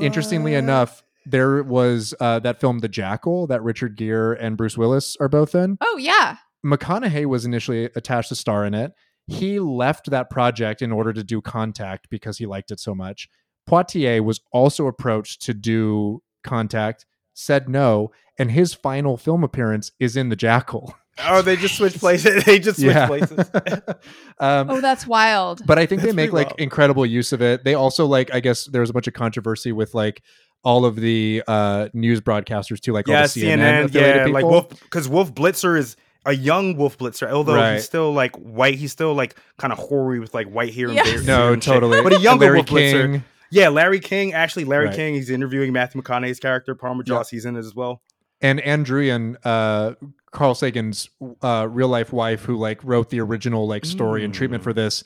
Interestingly 0.00 0.54
enough, 0.54 1.04
there 1.26 1.62
was 1.62 2.14
uh, 2.20 2.38
that 2.40 2.60
film, 2.60 2.78
The 2.78 2.88
Jackal, 2.88 3.46
that 3.48 3.62
Richard 3.62 3.96
Gere 3.96 4.36
and 4.40 4.56
Bruce 4.56 4.76
Willis 4.78 5.16
are 5.20 5.28
both 5.28 5.54
in. 5.54 5.76
Oh 5.80 5.96
yeah. 5.98 6.36
McConaughey 6.64 7.26
was 7.26 7.44
initially 7.44 7.84
attached 7.94 8.30
to 8.30 8.34
star 8.34 8.64
in 8.64 8.74
it. 8.74 8.92
He 9.28 9.58
left 9.60 10.10
that 10.10 10.30
project 10.30 10.82
in 10.82 10.92
order 10.92 11.12
to 11.12 11.22
do 11.24 11.40
Contact 11.40 12.08
because 12.10 12.38
he 12.38 12.46
liked 12.46 12.70
it 12.70 12.80
so 12.80 12.94
much. 12.94 13.28
Poitier 13.68 14.22
was 14.22 14.40
also 14.52 14.86
approached 14.86 15.42
to 15.42 15.54
do 15.54 16.22
Contact, 16.44 17.04
said 17.34 17.68
no, 17.68 18.10
and 18.38 18.50
his 18.52 18.72
final 18.74 19.16
film 19.16 19.42
appearance 19.42 19.90
is 19.98 20.16
in 20.16 20.28
The 20.28 20.36
Jackal. 20.36 20.94
oh 21.24 21.40
they 21.42 21.56
just 21.56 21.76
switch 21.76 21.94
places 21.94 22.44
they 22.46 22.58
just 22.58 22.78
switched 22.78 23.06
places 23.06 23.50
um, 24.38 24.68
Oh, 24.70 24.80
that's 24.82 25.06
wild. 25.06 25.62
but 25.66 25.78
I 25.78 25.86
think 25.86 26.02
they 26.02 26.12
make 26.12 26.32
like 26.32 26.48
wild. 26.48 26.60
incredible 26.60 27.06
use 27.06 27.32
of 27.32 27.40
it. 27.42 27.64
They 27.64 27.74
also 27.74 28.06
like 28.06 28.32
I 28.34 28.40
guess 28.40 28.66
there 28.66 28.80
was 28.82 28.90
a 28.90 28.92
bunch 28.92 29.06
of 29.08 29.14
controversy 29.14 29.72
with 29.72 29.94
like 29.94 30.22
all 30.66 30.84
of 30.84 30.96
the 30.96 31.42
uh 31.48 31.88
news 31.94 32.20
broadcasters 32.20 32.80
too, 32.80 32.92
like 32.92 33.08
all 33.08 33.14
yeah 33.14 33.22
the 33.22 33.28
CNN, 33.28 33.58
cnn 33.58 33.84
affiliated 33.84 34.26
yeah 34.26 34.32
like 34.34 34.44
wolf 34.44 34.68
because 34.68 35.08
wolf 35.08 35.32
blitzer 35.34 35.78
is 35.78 35.96
a 36.26 36.32
young 36.34 36.76
Wolf 36.76 36.98
Blitzer, 36.98 37.30
although 37.30 37.54
Right. 37.54 37.74
he's 37.74 37.84
still 37.84 38.12
like 38.12 38.34
white. 38.34 38.74
He's 38.74 38.90
still 38.90 39.14
like 39.14 39.36
kind 39.58 39.72
of 39.72 39.78
hoary 39.78 40.18
with 40.18 40.34
like 40.34 40.48
white 40.50 40.74
hair 40.74 40.86
and 40.88 40.96
Yes. 40.96 41.06
beard. 41.08 41.26
No, 41.26 41.52
and 41.52 41.62
shit. 41.62 41.72
totally. 41.72 42.02
But 42.02 42.14
a 42.14 42.18
younger 42.20 42.46
Larry 42.46 42.56
Wolf 42.56 42.66
Blitzer. 42.66 43.22
Yeah, 43.52 43.68
Larry 43.68 44.00
King. 44.00 44.34
Actually, 44.34 44.64
Larry 44.64 44.86
Right. 44.86 44.96
King. 44.96 45.14
He's 45.14 45.30
interviewing 45.30 45.72
Matthew 45.72 46.02
McConaughey's 46.02 46.40
character, 46.40 46.74
Palmer 46.74 47.04
Yeah. 47.06 47.10
Joss. 47.18 47.30
He's 47.30 47.44
in 47.44 47.54
it 47.54 47.60
as 47.60 47.76
well. 47.76 48.02
and 48.42 48.58
Ann 48.62 48.84
Druyan, 48.84 49.36
uh, 49.44 49.92
Carl 50.32 50.54
Sagan's 50.56 51.08
uh, 51.42 51.68
real 51.70 51.86
life 51.88 52.12
wife, 52.12 52.42
who 52.44 52.56
like 52.56 52.80
wrote 52.82 53.10
the 53.10 53.20
original 53.20 53.68
like 53.68 53.84
story 53.84 54.24
and 54.24 54.34
treatment 54.34 54.62
Mm. 54.62 54.64
for 54.64 54.72
this, 54.72 55.04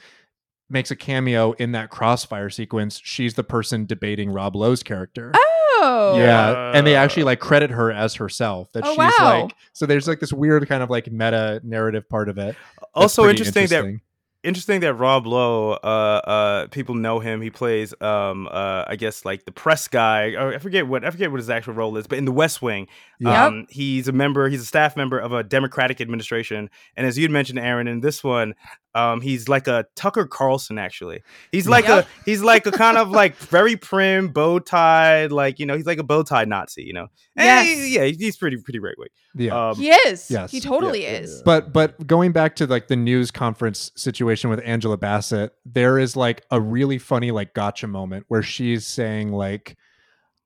makes 0.70 0.90
a 0.90 0.96
cameo 0.96 1.52
in 1.52 1.72
that 1.72 1.90
crossfire 1.90 2.50
sequence. 2.50 3.00
She's 3.04 3.34
the 3.34 3.44
person 3.44 3.86
debating 3.86 4.30
Rob 4.30 4.54
Lowe's 4.56 4.82
character. 4.82 5.32
Oh. 5.34 6.14
Yeah, 6.16 6.72
and 6.74 6.86
they 6.86 6.94
actually 6.94 7.24
like 7.24 7.40
credit 7.40 7.70
her 7.70 7.90
as 7.90 8.14
herself. 8.16 8.70
That 8.72 8.82
Oh, 8.84 8.90
she's 8.90 8.98
wow. 8.98 9.42
like 9.44 9.54
so. 9.72 9.86
There's 9.86 10.06
like 10.06 10.20
this 10.20 10.32
weird 10.32 10.68
kind 10.68 10.82
of 10.82 10.90
like 10.90 11.10
meta 11.10 11.60
narrative 11.64 12.08
part 12.08 12.28
of 12.28 12.36
it. 12.38 12.54
Also 12.94 13.22
pretty 13.22 13.38
interesting, 13.38 13.66
that 13.68 14.00
interesting 14.42 14.80
that 14.80 14.94
Rob 14.94 15.26
Lowe, 15.26 15.72
uh, 15.72 15.76
uh, 15.86 16.66
people 16.68 16.94
know 16.94 17.18
him. 17.20 17.40
He 17.40 17.50
plays, 17.50 17.94
um, 18.02 18.46
uh, 18.50 18.84
I 18.88 18.96
guess 18.96 19.24
like 19.24 19.44
the 19.46 19.52
press 19.52 19.88
guy. 19.88 20.32
Or 20.34 20.54
I 20.54 20.58
forget 20.58 20.86
what 20.86 21.02
I 21.04 21.10
forget 21.10 21.30
what 21.30 21.40
his 21.40 21.48
actual 21.48 21.72
role 21.74 21.96
is, 21.96 22.06
but 22.06 22.18
in 22.18 22.26
The 22.26 22.32
West 22.32 22.60
Wing, 22.60 22.86
Yeah. 23.18 23.46
um, 23.46 23.66
he's 23.70 24.06
a 24.06 24.12
member. 24.12 24.48
He's 24.50 24.60
a 24.62 24.66
staff 24.66 24.96
member 24.98 25.18
of 25.18 25.32
a 25.32 25.42
Democratic 25.42 26.00
administration. 26.02 26.68
And 26.96 27.06
as 27.06 27.16
you'd 27.16 27.30
mentioned, 27.30 27.58
Aaron, 27.58 27.88
in 27.88 28.00
this 28.00 28.22
one, 28.22 28.54
um, 28.94 29.20
he's 29.20 29.48
like 29.48 29.68
a 29.68 29.86
Tucker 29.96 30.26
Carlson. 30.26 30.78
Actually, 30.78 31.22
he's 31.52 31.68
like 31.68 31.86
Yep. 31.88 32.04
a 32.04 32.08
he's 32.24 32.42
like 32.42 32.66
a 32.66 32.72
kind 32.72 32.96
of 32.98 33.10
like 33.10 33.36
very 33.36 33.76
prim, 33.76 34.28
bow 34.28 34.58
tied, 34.58 35.32
like 35.32 35.58
you 35.58 35.66
know, 35.66 35.76
he's 35.76 35.86
like 35.86 35.98
a 35.98 36.02
bow 36.04 36.22
tie 36.22 36.44
Nazi. 36.44 36.82
You 36.82 36.92
know, 36.94 37.06
and 37.36 37.46
Yes. 37.46 37.66
he- 37.66 37.94
yeah, 37.96 38.04
he's 38.04 38.36
pretty 38.36 38.56
pretty 38.58 38.78
right 38.78 38.94
wing. 38.98 39.08
yeah. 39.34 39.68
Um, 39.70 39.76
He 39.76 39.90
is. 39.90 40.30
Yes. 40.30 40.50
He 40.50 40.60
totally 40.60 41.02
Yeah, 41.02 41.12
yeah, 41.12 41.18
is. 41.18 41.42
but 41.44 41.72
but 41.72 42.06
going 42.06 42.32
back 42.32 42.56
to 42.56 42.66
like 42.66 42.88
the 42.88 42.96
news 42.96 43.30
conference 43.30 43.92
situation 43.96 44.50
with 44.50 44.60
Angela 44.64 44.96
Bassett, 44.96 45.52
there 45.64 45.98
is 45.98 46.16
like 46.16 46.44
a 46.50 46.60
really 46.60 46.98
funny 46.98 47.30
like 47.30 47.54
gotcha 47.54 47.86
moment 47.86 48.24
where 48.28 48.42
she's 48.42 48.86
saying 48.86 49.32
like, 49.32 49.76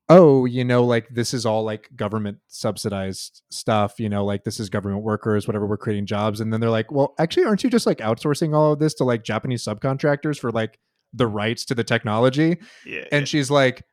"Oh, 0.09 0.45
you 0.45 0.63
know, 0.63 0.83
like 0.83 1.07
this 1.09 1.33
is 1.33 1.45
all 1.45 1.63
like 1.63 1.89
government 1.95 2.39
subsidized 2.47 3.41
stuff. 3.49 3.99
You 3.99 4.09
know, 4.09 4.25
like 4.25 4.43
this 4.43 4.59
is 4.59 4.69
government 4.69 5.03
workers, 5.03 5.47
whatever. 5.47 5.65
We're 5.67 5.77
creating 5.77 6.05
jobs." 6.05 6.39
And 6.41 6.51
then 6.53 6.59
they're 6.61 6.69
like, 6.69 6.91
"Well, 6.91 7.13
actually, 7.19 7.45
aren't 7.45 7.63
you 7.63 7.69
just 7.69 7.85
like 7.87 7.97
outsourcing 7.99 8.55
all 8.55 8.73
of 8.73 8.79
this 8.79 8.93
to 8.95 9.03
like 9.03 9.23
Japanese 9.23 9.63
subcontractors 9.63 10.39
for 10.39 10.51
like 10.51 10.79
the 11.13 11.27
rights 11.27 11.65
to 11.65 11.75
the 11.75 11.83
technology?" 11.83 12.57
yeah, 12.85 13.05
And 13.11 13.27
she's 13.27 13.49
like. 13.51 13.83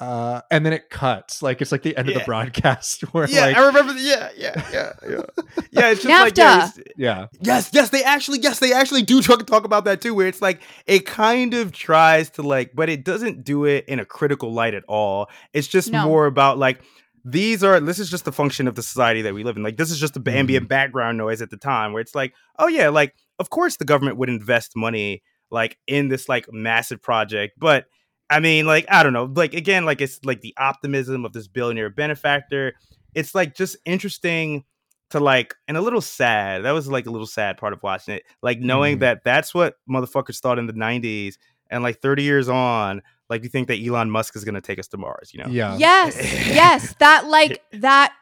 Uh, 0.00 0.40
and 0.50 0.64
then 0.64 0.72
it 0.72 0.90
cuts 0.90 1.42
like 1.42 1.60
it's 1.60 1.72
like 1.72 1.82
the 1.82 1.96
end 1.96 2.08
of 2.08 2.14
the 2.14 2.20
broadcast 2.20 3.02
where 3.12 3.28
yeah, 3.28 3.46
like 3.46 3.56
I 3.56 3.66
remember. 3.66 3.92
The, 3.94 4.00
yeah, 4.00 4.28
yeah, 4.36 4.68
yeah, 4.72 4.92
yeah. 5.08 5.22
Yeah, 5.70 5.90
it's 5.90 6.02
just 6.02 6.06
like 6.06 6.36
yeah, 6.36 6.60
NAFTA. 6.60 6.78
it's- 6.78 6.94
yeah 6.96 7.26
yes, 7.40 7.70
yes. 7.72 7.90
They 7.90 8.04
actually, 8.04 8.38
yes, 8.40 8.58
they 8.60 8.72
actually 8.72 9.02
do 9.02 9.20
talk, 9.22 9.44
talk 9.46 9.64
about 9.64 9.84
that 9.86 10.00
too. 10.00 10.14
Where 10.14 10.28
it's 10.28 10.40
like 10.40 10.60
it 10.86 11.04
kind 11.06 11.52
of 11.54 11.72
tries 11.72 12.30
to 12.30 12.42
like, 12.42 12.72
but 12.74 12.88
it 12.88 13.04
doesn't 13.04 13.44
do 13.44 13.64
it 13.64 13.86
in 13.88 13.98
a 13.98 14.04
critical 14.04 14.52
light 14.52 14.74
at 14.74 14.84
all. 14.88 15.28
It's 15.52 15.66
just 15.68 15.90
No. 15.90 16.04
more 16.04 16.26
about 16.26 16.58
like 16.58 16.80
these 17.24 17.64
are. 17.64 17.80
This 17.80 17.98
is 17.98 18.08
just 18.08 18.24
the 18.24 18.32
function 18.32 18.68
of 18.68 18.76
the 18.76 18.82
society 18.82 19.22
that 19.22 19.34
we 19.34 19.42
live 19.42 19.56
in. 19.56 19.62
Like 19.64 19.76
this 19.76 19.90
is 19.90 19.98
just 19.98 20.14
the 20.14 20.30
ambient 20.32 20.68
background 20.68 21.18
noise 21.18 21.42
at 21.42 21.50
the 21.50 21.56
time. 21.56 21.92
Where 21.92 22.00
it's 22.00 22.14
like, 22.14 22.34
oh 22.58 22.68
yeah, 22.68 22.88
like 22.88 23.14
of 23.40 23.50
course 23.50 23.76
the 23.76 23.84
government 23.84 24.16
would 24.16 24.28
invest 24.28 24.72
money 24.76 25.22
like 25.50 25.76
in 25.86 26.08
this 26.08 26.28
like 26.28 26.46
massive 26.52 27.02
project, 27.02 27.54
but 27.58 27.86
I 28.30 28.40
mean, 28.40 28.66
like, 28.66 28.86
I 28.90 29.02
don't 29.02 29.12
know. 29.12 29.24
Like, 29.24 29.54
again, 29.54 29.84
like, 29.84 30.00
it's 30.00 30.22
like 30.24 30.40
the 30.42 30.54
optimism 30.58 31.24
of 31.24 31.32
this 31.32 31.48
billionaire 31.48 31.90
benefactor. 31.90 32.74
It's 33.14 33.34
like 33.34 33.54
just 33.54 33.76
interesting 33.84 34.64
to 35.10 35.20
like, 35.20 35.54
and 35.66 35.76
a 35.76 35.80
little 35.80 36.02
sad. 36.02 36.64
That 36.64 36.72
was 36.72 36.88
like 36.88 37.06
a 37.06 37.10
little 37.10 37.26
sad 37.26 37.56
part 37.56 37.72
of 37.72 37.82
watching 37.82 38.14
it. 38.14 38.24
Like, 38.42 38.60
knowing 38.60 38.96
Mhm. 38.96 39.00
that 39.00 39.24
that's 39.24 39.54
what 39.54 39.76
motherfuckers 39.90 40.40
thought 40.40 40.58
in 40.58 40.66
the 40.66 40.74
90s. 40.74 41.38
And 41.70 41.82
like 41.82 42.00
30 42.00 42.22
years 42.22 42.48
on, 42.48 43.02
like, 43.30 43.42
you 43.42 43.48
think 43.48 43.68
that 43.68 43.78
Elon 43.78 44.10
Musk 44.10 44.36
is 44.36 44.44
going 44.44 44.54
to 44.54 44.60
take 44.60 44.78
us 44.78 44.88
to 44.88 44.96
Mars, 44.98 45.30
you 45.32 45.42
know? 45.42 45.48
yeah 45.50 45.76
Yes, 45.78 46.16
yes, 46.48 46.94
that 46.98 47.26
like 47.26 47.62
that 47.72 48.12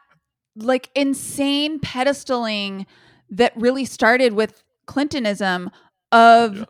like 0.55 0.89
insane 0.95 1.79
pedestaling 1.79 2.85
that 3.29 3.53
really 3.55 3.85
started 3.85 4.33
with 4.33 4.63
Clintonism 4.85 5.69
of 6.11 6.57
Yeah. 6.57 6.65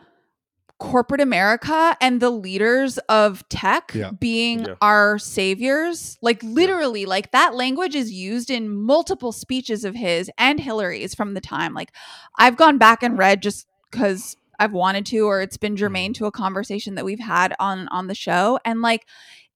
Corporate 0.79 1.21
America 1.21 1.97
and 1.99 2.21
the 2.21 2.29
leaders 2.29 2.97
of 3.09 3.47
tech 3.49 3.91
Yeah. 3.95 4.11
being 4.11 4.59
Yeah. 4.65 4.75
our 4.81 5.17
saviors. 5.17 6.17
Like 6.21 6.41
literally, 6.43 7.05
like 7.05 7.31
that 7.31 7.55
language 7.55 7.95
is 7.95 8.11
used 8.11 8.49
in 8.49 8.69
multiple 8.69 9.31
speeches 9.31 9.83
of 9.83 9.95
his 9.95 10.29
and 10.37 10.59
Hillary's 10.59 11.15
from 11.15 11.33
the 11.33 11.41
time. 11.41 11.73
Like 11.73 11.91
I've 12.37 12.57
gone 12.57 12.77
back 12.77 13.01
and 13.03 13.17
read 13.17 13.41
just 13.41 13.65
because 13.91 14.35
I've 14.59 14.73
wanted 14.73 15.05
to, 15.07 15.19
or 15.21 15.41
it's 15.41 15.57
been 15.57 15.75
germane 15.75 16.13
Mm-hmm. 16.13 16.23
to 16.23 16.27
a 16.27 16.31
conversation 16.31 16.95
that 16.95 17.05
we've 17.05 17.19
had 17.19 17.55
on 17.59 17.87
on 17.89 18.07
the 18.07 18.15
show. 18.15 18.59
And 18.65 18.81
like 18.81 19.07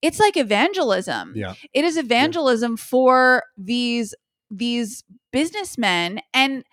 it's 0.02 0.20
like 0.20 0.36
evangelism 0.36 1.34
yeah 1.36 1.54
it 1.74 1.86
is 1.86 1.96
evangelism 1.98 2.76
for 2.78 3.44
these 3.56 4.16
these 4.50 5.04
businessmen 5.32 6.20
and 6.34 6.64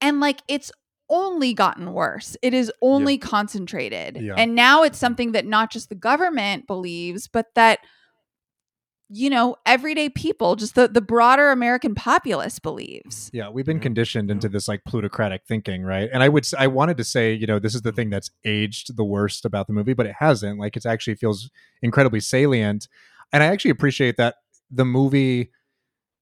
and 0.00 0.18
like 0.18 0.40
it's 0.48 0.72
only 1.12 1.52
gotten 1.54 1.92
worse 1.92 2.36
it 2.42 2.52
is 2.54 2.72
only 2.80 3.18
concentrated 3.18 4.16
Yeah. 4.16 4.34
and 4.36 4.54
now 4.56 4.82
it's 4.82 4.98
something 4.98 5.32
that 5.32 5.46
not 5.46 5.70
just 5.70 5.88
the 5.90 5.94
government 5.94 6.66
believes 6.66 7.28
but 7.28 7.46
that 7.54 7.78
you 9.14 9.28
know 9.28 9.56
everyday 9.66 10.08
people 10.08 10.56
just 10.56 10.74
the 10.74 10.88
the 10.88 11.02
broader 11.02 11.50
american 11.50 11.94
populace 11.94 12.58
believes 12.58 13.30
Yeah, 13.34 13.50
we've 13.50 13.66
been 13.66 13.78
conditioned 13.80 14.30
into 14.30 14.48
this 14.48 14.68
like 14.68 14.84
plutocratic 14.84 15.42
thinking, 15.46 15.82
right? 15.82 16.08
And 16.12 16.22
I 16.22 16.28
would 16.30 16.46
I 16.58 16.66
wanted 16.66 16.96
to 16.96 17.04
say, 17.04 17.32
you 17.34 17.46
know, 17.46 17.58
this 17.58 17.74
is 17.74 17.82
the 17.82 17.92
thing 17.92 18.08
that's 18.10 18.30
aged 18.44 18.96
the 18.96 19.04
worst 19.04 19.44
about 19.44 19.66
the 19.66 19.72
movie, 19.74 19.92
but 19.94 20.06
it 20.06 20.14
hasn't. 20.18 20.58
Like 20.58 20.76
it 20.76 20.86
actually 20.86 21.16
feels 21.16 21.50
incredibly 21.82 22.20
salient. 22.20 22.88
And 23.32 23.42
I 23.42 23.46
actually 23.46 23.70
appreciate 23.72 24.16
that 24.16 24.36
the 24.70 24.84
movie 24.84 25.50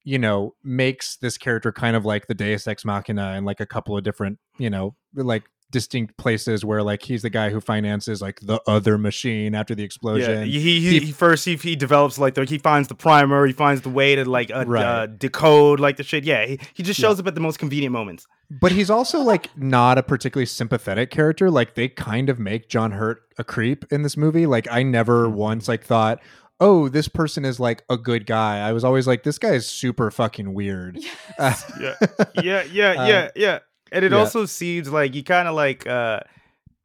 you 0.05 0.19
know 0.19 0.55
makes 0.65 1.17
this 1.17 1.37
character 1.39 1.73
kind 1.73 1.95
of 1.97 2.05
like 2.05 2.27
the 2.27 2.35
deus 2.35 2.67
ex 2.67 2.85
machina 2.85 3.35
in 3.37 3.45
like 3.45 3.61
a 3.61 3.67
couple 3.67 3.97
of 3.97 4.03
different, 4.05 4.39
you 4.59 4.71
know, 4.71 4.95
like 5.15 5.45
distinct 5.71 6.17
places 6.17 6.65
where 6.65 6.83
like 6.83 7.01
he's 7.03 7.23
the 7.23 7.31
guy 7.31 7.49
who 7.51 7.61
finances 7.61 8.21
like 8.21 8.41
the 8.41 8.61
other 8.67 8.99
machine 8.99 9.55
after 9.55 9.73
the 9.73 9.83
Yeah, 9.83 9.87
explosion. 9.87 10.43
he, 10.49 10.59
he, 10.59 10.81
He- 10.81 10.99
he 11.07 11.13
first 11.13 11.45
he, 11.45 11.55
he 11.55 11.77
develops 11.77 12.19
like 12.19 12.35
the 12.35 12.45
he 12.45 12.59
finds 12.59 12.89
the 12.89 12.97
primer, 12.97 13.47
he 13.47 13.53
finds 13.53 13.83
the 13.83 13.89
way 13.89 14.17
to 14.17 14.25
like 14.29 14.51
uh, 14.51 14.65
Right. 14.67 14.85
uh, 14.85 15.07
decode 15.07 15.79
like 15.79 15.97
the 15.97 16.03
shit. 16.03 16.25
Yeah, 16.25 16.45
he, 16.45 16.59
he 16.75 16.83
just 16.83 16.99
Yeah. 16.99 17.09
shows 17.09 17.21
up 17.21 17.27
at 17.29 17.37
the 17.37 17.41
most 17.41 17.59
convenient 17.61 17.93
moments. 17.93 18.27
But 18.51 18.73
he's 18.73 18.91
also 18.91 19.21
like 19.21 19.49
not 19.57 19.97
a 19.97 20.03
particularly 20.03 20.47
sympathetic 20.47 21.11
character. 21.13 21.53
Like 21.53 21.75
they 21.75 21.89
kind 21.89 22.29
of 22.29 22.41
make 22.41 22.69
John 22.69 22.91
Hurt 22.91 23.23
a 23.39 23.45
creep 23.45 23.85
in 23.93 24.03
this 24.03 24.17
movie. 24.17 24.47
Like 24.47 24.67
I 24.73 24.83
never 24.83 25.29
Mm-hmm. 25.29 25.37
once 25.37 25.69
like 25.69 25.85
thought, 25.85 26.19
oh, 26.61 26.89
this 26.89 27.09
person 27.09 27.45
is 27.45 27.59
like 27.59 27.83
a 27.89 27.97
good 27.97 28.27
guy. 28.27 28.59
I 28.59 28.73
was 28.73 28.85
always 28.85 29.07
like, 29.07 29.23
this 29.23 29.39
guy 29.39 29.53
is 29.55 29.67
super 29.67 30.11
fucking 30.11 30.53
weird. 30.55 30.99
Uh, 31.39 31.55
Yeah, 31.81 31.95
yeah, 32.43 32.63
yeah, 32.65 32.91
Uh, 32.91 33.07
yeah, 33.07 33.29
yeah. 33.35 33.59
And 33.93 34.05
it 34.05 34.13
yeah. 34.13 34.19
also 34.19 34.45
seems 34.47 34.91
like 34.91 35.15
you 35.15 35.25
kind 35.25 35.49
of 35.49 35.55
like, 35.55 35.87
uh, 35.87 36.21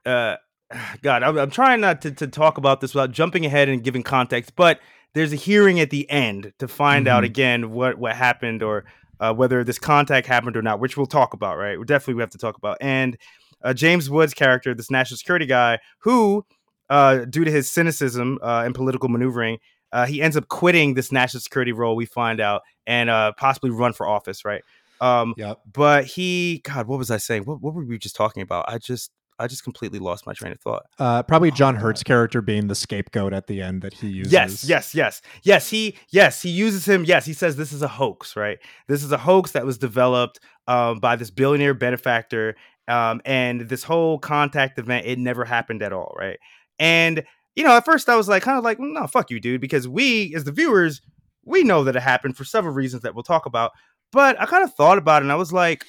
uh, 0.06 0.38
God, 1.02 1.24
I'm, 1.24 1.38
I'm 1.38 1.52
trying 1.52 1.82
not 1.82 2.02
to, 2.04 2.12
to 2.12 2.28
talk 2.28 2.58
about 2.58 2.82
this 2.82 2.94
without 2.96 3.12
jumping 3.12 3.46
ahead 3.46 3.70
and 3.70 3.84
giving 3.84 4.02
context, 4.04 4.56
but 4.56 4.80
there's 5.14 5.34
a 5.34 5.38
hearing 5.38 5.80
at 5.80 5.90
the 5.92 6.10
end 6.10 6.54
to 6.60 6.68
find 6.68 7.08
out 7.08 7.24
Mhm. 7.24 7.28
again 7.28 7.72
what 7.72 7.98
what 7.98 8.16
happened 8.16 8.62
or 8.64 8.86
uh, 9.20 9.34
whether 9.34 9.64
this 9.64 9.80
contact 9.80 10.28
happened 10.28 10.58
or 10.58 10.62
not, 10.62 10.80
which 10.82 10.98
we'll 10.98 11.06
talk 11.06 11.34
about, 11.34 11.58
right? 11.58 11.80
We 11.80 11.86
definitely 11.86 12.16
we 12.16 12.22
have 12.22 12.32
to 12.32 12.38
talk 12.38 12.58
about. 12.58 12.78
And 12.82 13.18
uh, 13.64 13.74
James 13.74 14.10
Woods' 14.10 14.34
character, 14.34 14.74
this 14.74 14.92
national 14.92 15.18
security 15.18 15.46
guy, 15.46 15.80
who, 16.00 16.46
uh, 16.90 17.26
due 17.26 17.44
to 17.44 17.52
his 17.52 17.70
cynicism 17.70 18.40
uh, 18.42 18.64
and 18.66 18.74
political 18.76 19.10
maneuvering, 19.10 19.58
uh, 19.92 20.06
he 20.06 20.22
ends 20.22 20.36
up 20.36 20.48
quitting 20.48 20.94
this 20.94 21.12
national 21.12 21.42
security 21.42 21.72
role. 21.72 21.96
We 21.96 22.06
find 22.06 22.40
out 22.42 22.62
and 22.86 23.10
uh, 23.10 23.32
possibly 23.38 23.70
run 23.70 23.94
for 23.94 24.08
office, 24.08 24.44
right? 24.46 24.62
Um, 25.02 25.34
Yep. 25.38 25.60
but 25.72 26.06
he, 26.06 26.62
God, 26.64 26.88
what 26.88 26.98
was 26.98 27.12
I 27.12 27.18
saying? 27.18 27.44
What, 27.44 27.62
what 27.62 27.74
were 27.74 27.84
we 27.86 27.98
just 27.98 28.16
talking 28.16 28.42
about? 28.42 28.66
I 28.68 28.78
just, 28.78 29.12
I 29.38 29.48
just 29.48 29.64
completely 29.66 30.00
lost 30.00 30.26
my 30.26 30.32
train 30.34 30.54
of 30.54 30.60
thought. 30.62 30.84
Uh, 30.98 31.22
probably 31.24 31.52
John 31.52 31.76
Oh, 31.76 31.80
Hurt's 31.80 32.04
character 32.04 32.42
being 32.42 32.68
the 32.68 32.76
scapegoat 32.76 33.34
at 33.34 33.48
the 33.48 33.62
end 33.62 33.82
that 33.82 33.94
he 33.94 34.08
uses. 34.08 34.32
Yes, 34.32 34.64
yes, 34.64 34.96
yes, 34.96 35.22
yes. 35.44 35.70
He, 35.70 35.98
yes, 36.10 36.42
he 36.42 36.50
uses 36.50 36.88
him. 36.88 37.04
Yes, 37.04 37.26
he 37.26 37.34
says 37.34 37.58
this 37.58 37.74
is 37.74 37.82
a 37.82 37.88
hoax, 37.90 38.38
right? 38.38 38.60
This 38.88 39.04
is 39.04 39.12
a 39.12 39.18
hoax 39.18 39.52
that 39.52 39.66
was 39.66 39.78
developed 39.78 40.40
um, 40.68 41.00
by 41.00 41.18
this 41.18 41.32
billionaire 41.32 41.74
benefactor, 41.74 42.56
um, 42.88 43.20
and 43.26 43.62
this 43.62 43.84
whole 43.84 44.20
contact 44.20 44.80
event 44.80 45.06
it 45.06 45.20
never 45.20 45.44
happened 45.44 45.82
at 45.84 45.92
all, 45.92 46.16
right? 46.18 46.38
And 46.80 47.24
you 47.56 47.64
know, 47.64 47.72
at 47.78 47.86
first 47.86 48.10
I 48.10 48.16
was 48.18 48.28
like, 48.28 48.44
kind 48.44 48.58
of 48.58 48.64
like, 48.66 48.80
no, 48.80 49.08
fuck 49.08 49.32
you, 49.32 49.40
dude, 49.40 49.62
because 49.62 49.88
we, 49.88 50.36
as 50.36 50.44
the 50.44 50.52
viewers, 50.52 51.02
we 51.46 51.64
know 51.64 51.86
that 51.86 51.96
it 51.96 52.02
happened 52.02 52.36
for 52.36 52.44
several 52.44 52.74
reasons 52.74 53.04
that 53.04 53.16
we'll 53.16 53.24
talk 53.24 53.46
about. 53.46 53.72
But 54.12 54.40
I 54.42 54.46
kind 54.46 54.64
of 54.64 54.74
thought 54.74 54.98
about 54.98 55.22
it, 55.22 55.26
and 55.26 55.32
I 55.32 55.36
was 55.36 55.54
like, 55.54 55.86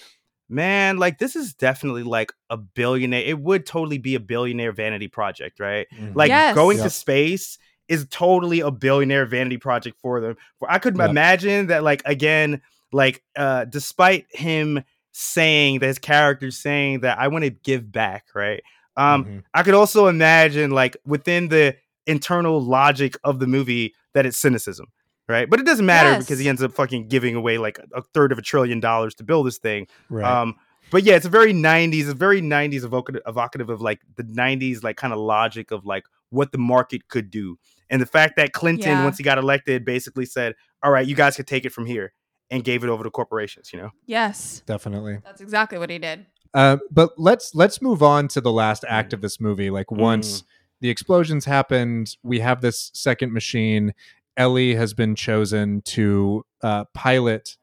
man, 0.49 0.97
like 0.99 1.19
this 1.19 1.35
is 1.35 1.55
definitely 1.55 2.03
like 2.05 2.33
a 2.51 2.57
billionaire. 2.57 3.23
It 3.25 3.41
would 3.41 3.67
totally 3.67 3.99
be 3.99 4.15
a 4.15 4.21
billionaire 4.21 4.73
vanity 4.73 5.09
project, 5.09 5.59
right? 5.59 5.87
Mhm. 5.93 6.15
Like 6.15 6.29
Yes. 6.29 6.55
going 6.55 6.77
Yep. 6.79 6.85
to 6.87 6.91
space 6.91 7.59
is 7.89 8.07
totally 8.11 8.61
a 8.61 8.71
billionaire 8.71 9.27
vanity 9.27 9.59
project 9.59 9.99
for 10.01 10.21
them. 10.21 10.37
For 10.59 10.71
I 10.71 10.79
could 10.79 10.97
Yep. 10.97 11.11
imagine 11.11 11.67
that, 11.69 11.83
like 11.83 12.03
again, 12.05 12.63
like 12.93 13.23
uh, 13.37 13.65
despite 13.65 14.27
him 14.31 14.85
saying 15.13 15.79
that 15.81 15.87
his 15.87 15.99
character 15.99 16.51
saying 16.51 17.01
that 17.01 17.19
I 17.19 17.29
want 17.29 17.45
to 17.45 17.51
give 17.51 17.91
back, 17.91 18.27
right? 18.35 18.63
Um, 18.97 19.25
Mhm. 19.25 19.43
I 19.55 19.63
could 19.63 19.75
also 19.75 20.07
imagine 20.07 20.71
like 20.71 20.97
within 21.05 21.49
the 21.49 21.77
internal 22.07 22.61
logic 22.63 23.17
of 23.25 23.39
the 23.41 23.47
movie 23.47 23.95
that 24.15 24.25
it's 24.27 24.39
cynicism, 24.39 24.87
right? 25.29 25.49
But 25.51 25.61
it 25.61 25.67
doesn't 25.67 25.87
matter 25.87 26.19
because 26.19 26.39
he 26.39 26.49
ends 26.49 26.63
up 26.63 26.73
fucking 26.73 27.09
giving 27.09 27.35
away 27.35 27.59
like 27.59 27.79
a 27.95 28.03
third 28.03 28.33
of 28.33 28.39
a 28.39 28.43
trillion 28.43 28.81
dollars 28.81 29.15
to 29.17 29.25
build 29.25 29.47
this 29.47 29.59
thing. 29.59 29.87
Right. 30.09 30.25
Um, 30.25 30.55
but 30.91 31.03
yeah, 31.03 31.15
it's 31.17 31.27
a 31.27 31.31
very 31.31 31.53
'90s, 31.53 32.09
a 32.09 32.15
very 32.15 32.41
'90s 32.41 32.85
evocative, 32.85 33.23
evocative 33.27 33.69
of 33.71 33.81
like 33.81 34.01
the 34.17 34.23
'90s, 34.23 34.83
like 34.85 34.97
kind 34.97 35.13
of 35.13 35.19
logic 35.19 35.73
of 35.73 35.85
like 35.85 36.05
what 36.31 36.53
the 36.53 36.59
market 36.59 37.09
could 37.09 37.29
do, 37.31 37.59
and 37.91 38.01
the 38.01 38.07
fact 38.07 38.37
that 38.37 38.53
Clinton, 38.53 38.91
Yeah. 38.91 39.05
once 39.05 39.19
he 39.19 39.25
got 39.25 39.37
elected, 39.37 39.85
basically 39.85 40.27
said, 40.27 40.55
"All 40.83 40.91
right, 40.93 41.07
you 41.07 41.15
guys 41.17 41.35
can 41.37 41.45
take 41.45 41.65
it 41.65 41.71
from 41.71 41.87
here," 41.87 42.13
and 42.51 42.63
gave 42.63 42.85
it 42.85 42.89
over 42.91 43.03
to 43.03 43.11
corporations. 43.11 43.73
You 43.73 43.81
know, 43.81 43.91
Yes. 44.07 44.63
Definitely. 44.65 45.19
That's 45.25 45.41
exactly 45.41 45.77
what 45.79 45.91
he 45.91 45.99
did. 45.99 46.27
Uh, 46.55 46.79
but 46.91 47.11
let's 47.19 47.55
let's 47.55 47.83
move 47.83 48.03
on 48.03 48.29
to 48.29 48.41
the 48.41 48.53
last 48.53 48.85
act 48.89 49.13
of 49.13 49.21
this 49.21 49.41
movie. 49.41 49.71
Like 49.71 49.91
once 49.91 50.45
the 50.81 50.91
explosions 50.91 51.45
happened, 51.45 52.17
we 52.23 52.41
have 52.41 52.61
this 52.61 52.91
second 52.95 53.33
machine. 53.33 53.95
Ellie 54.37 54.75
has 54.75 54.95
been 54.95 55.15
chosen 55.15 55.83
to 55.83 56.45
uh, 56.63 56.85
pilot 56.95 57.57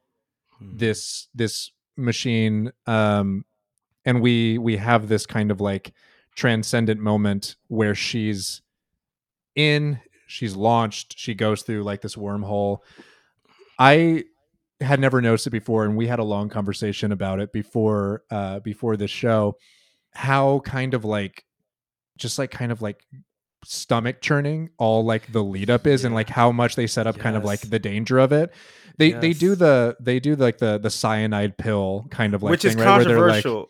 this 0.60 1.28
this 1.36 1.72
machine, 1.98 2.72
um, 2.88 3.46
and 4.06 4.22
we 4.22 4.58
we 4.58 4.78
have 4.78 5.08
this 5.08 5.26
kind 5.26 5.52
of 5.52 5.62
like 5.62 5.94
transcendent 6.36 7.00
moment 7.00 7.56
where 7.68 7.94
she's 7.94 8.62
in, 9.56 10.00
she's 10.28 10.56
launched, 10.56 11.18
she 11.18 11.36
goes 11.36 11.62
through 11.62 11.84
like 11.84 12.02
this 12.02 12.16
wormhole. 12.16 12.80
I 13.78 14.26
had 14.84 15.00
never 15.00 15.22
noticed 15.22 15.48
it 15.48 15.52
before, 15.52 15.86
and 15.86 15.96
we 15.96 16.08
had 16.08 16.20
a 16.20 16.24
long 16.24 16.50
conversation 16.50 17.12
about 17.12 17.40
it 17.40 17.52
before 17.52 18.24
uh 18.30 18.60
before 18.60 18.98
this 18.98 19.12
show. 19.12 19.58
How 20.12 20.60
kind 20.60 20.94
of 20.94 21.04
like 21.04 21.46
just 22.18 22.38
like 22.38 22.52
kind 22.52 22.72
of 22.72 22.82
like 22.82 23.04
stomach 23.66 24.22
churning 24.22 24.70
all 24.78 25.06
like 25.06 25.32
the 25.32 25.44
lead 25.44 25.70
up 25.70 25.88
is 25.88 26.04
and 26.04 26.14
like 26.14 26.30
how 26.30 26.52
much 26.52 26.76
they 26.76 26.86
set 26.86 27.08
up 27.08 27.18
kind 27.18 27.36
of 27.36 27.44
like 27.44 27.62
the 27.62 27.80
danger 27.80 28.20
of 28.20 28.32
it. 28.32 28.52
They 28.98 29.12
they 29.14 29.34
do 29.34 29.56
the 29.56 29.96
they 30.00 30.20
do 30.20 30.36
like 30.36 30.60
the 30.60 30.78
the 30.78 30.90
cyanide 30.90 31.58
pill 31.58 32.06
kind 32.12 32.34
of 32.34 32.44
like 32.44 32.52
which 32.52 32.66
is 32.66 32.76
thing, 32.76 32.84
right, 32.84 33.06
where 33.08 33.28
like- 33.28 33.44
controversial. 33.44 33.70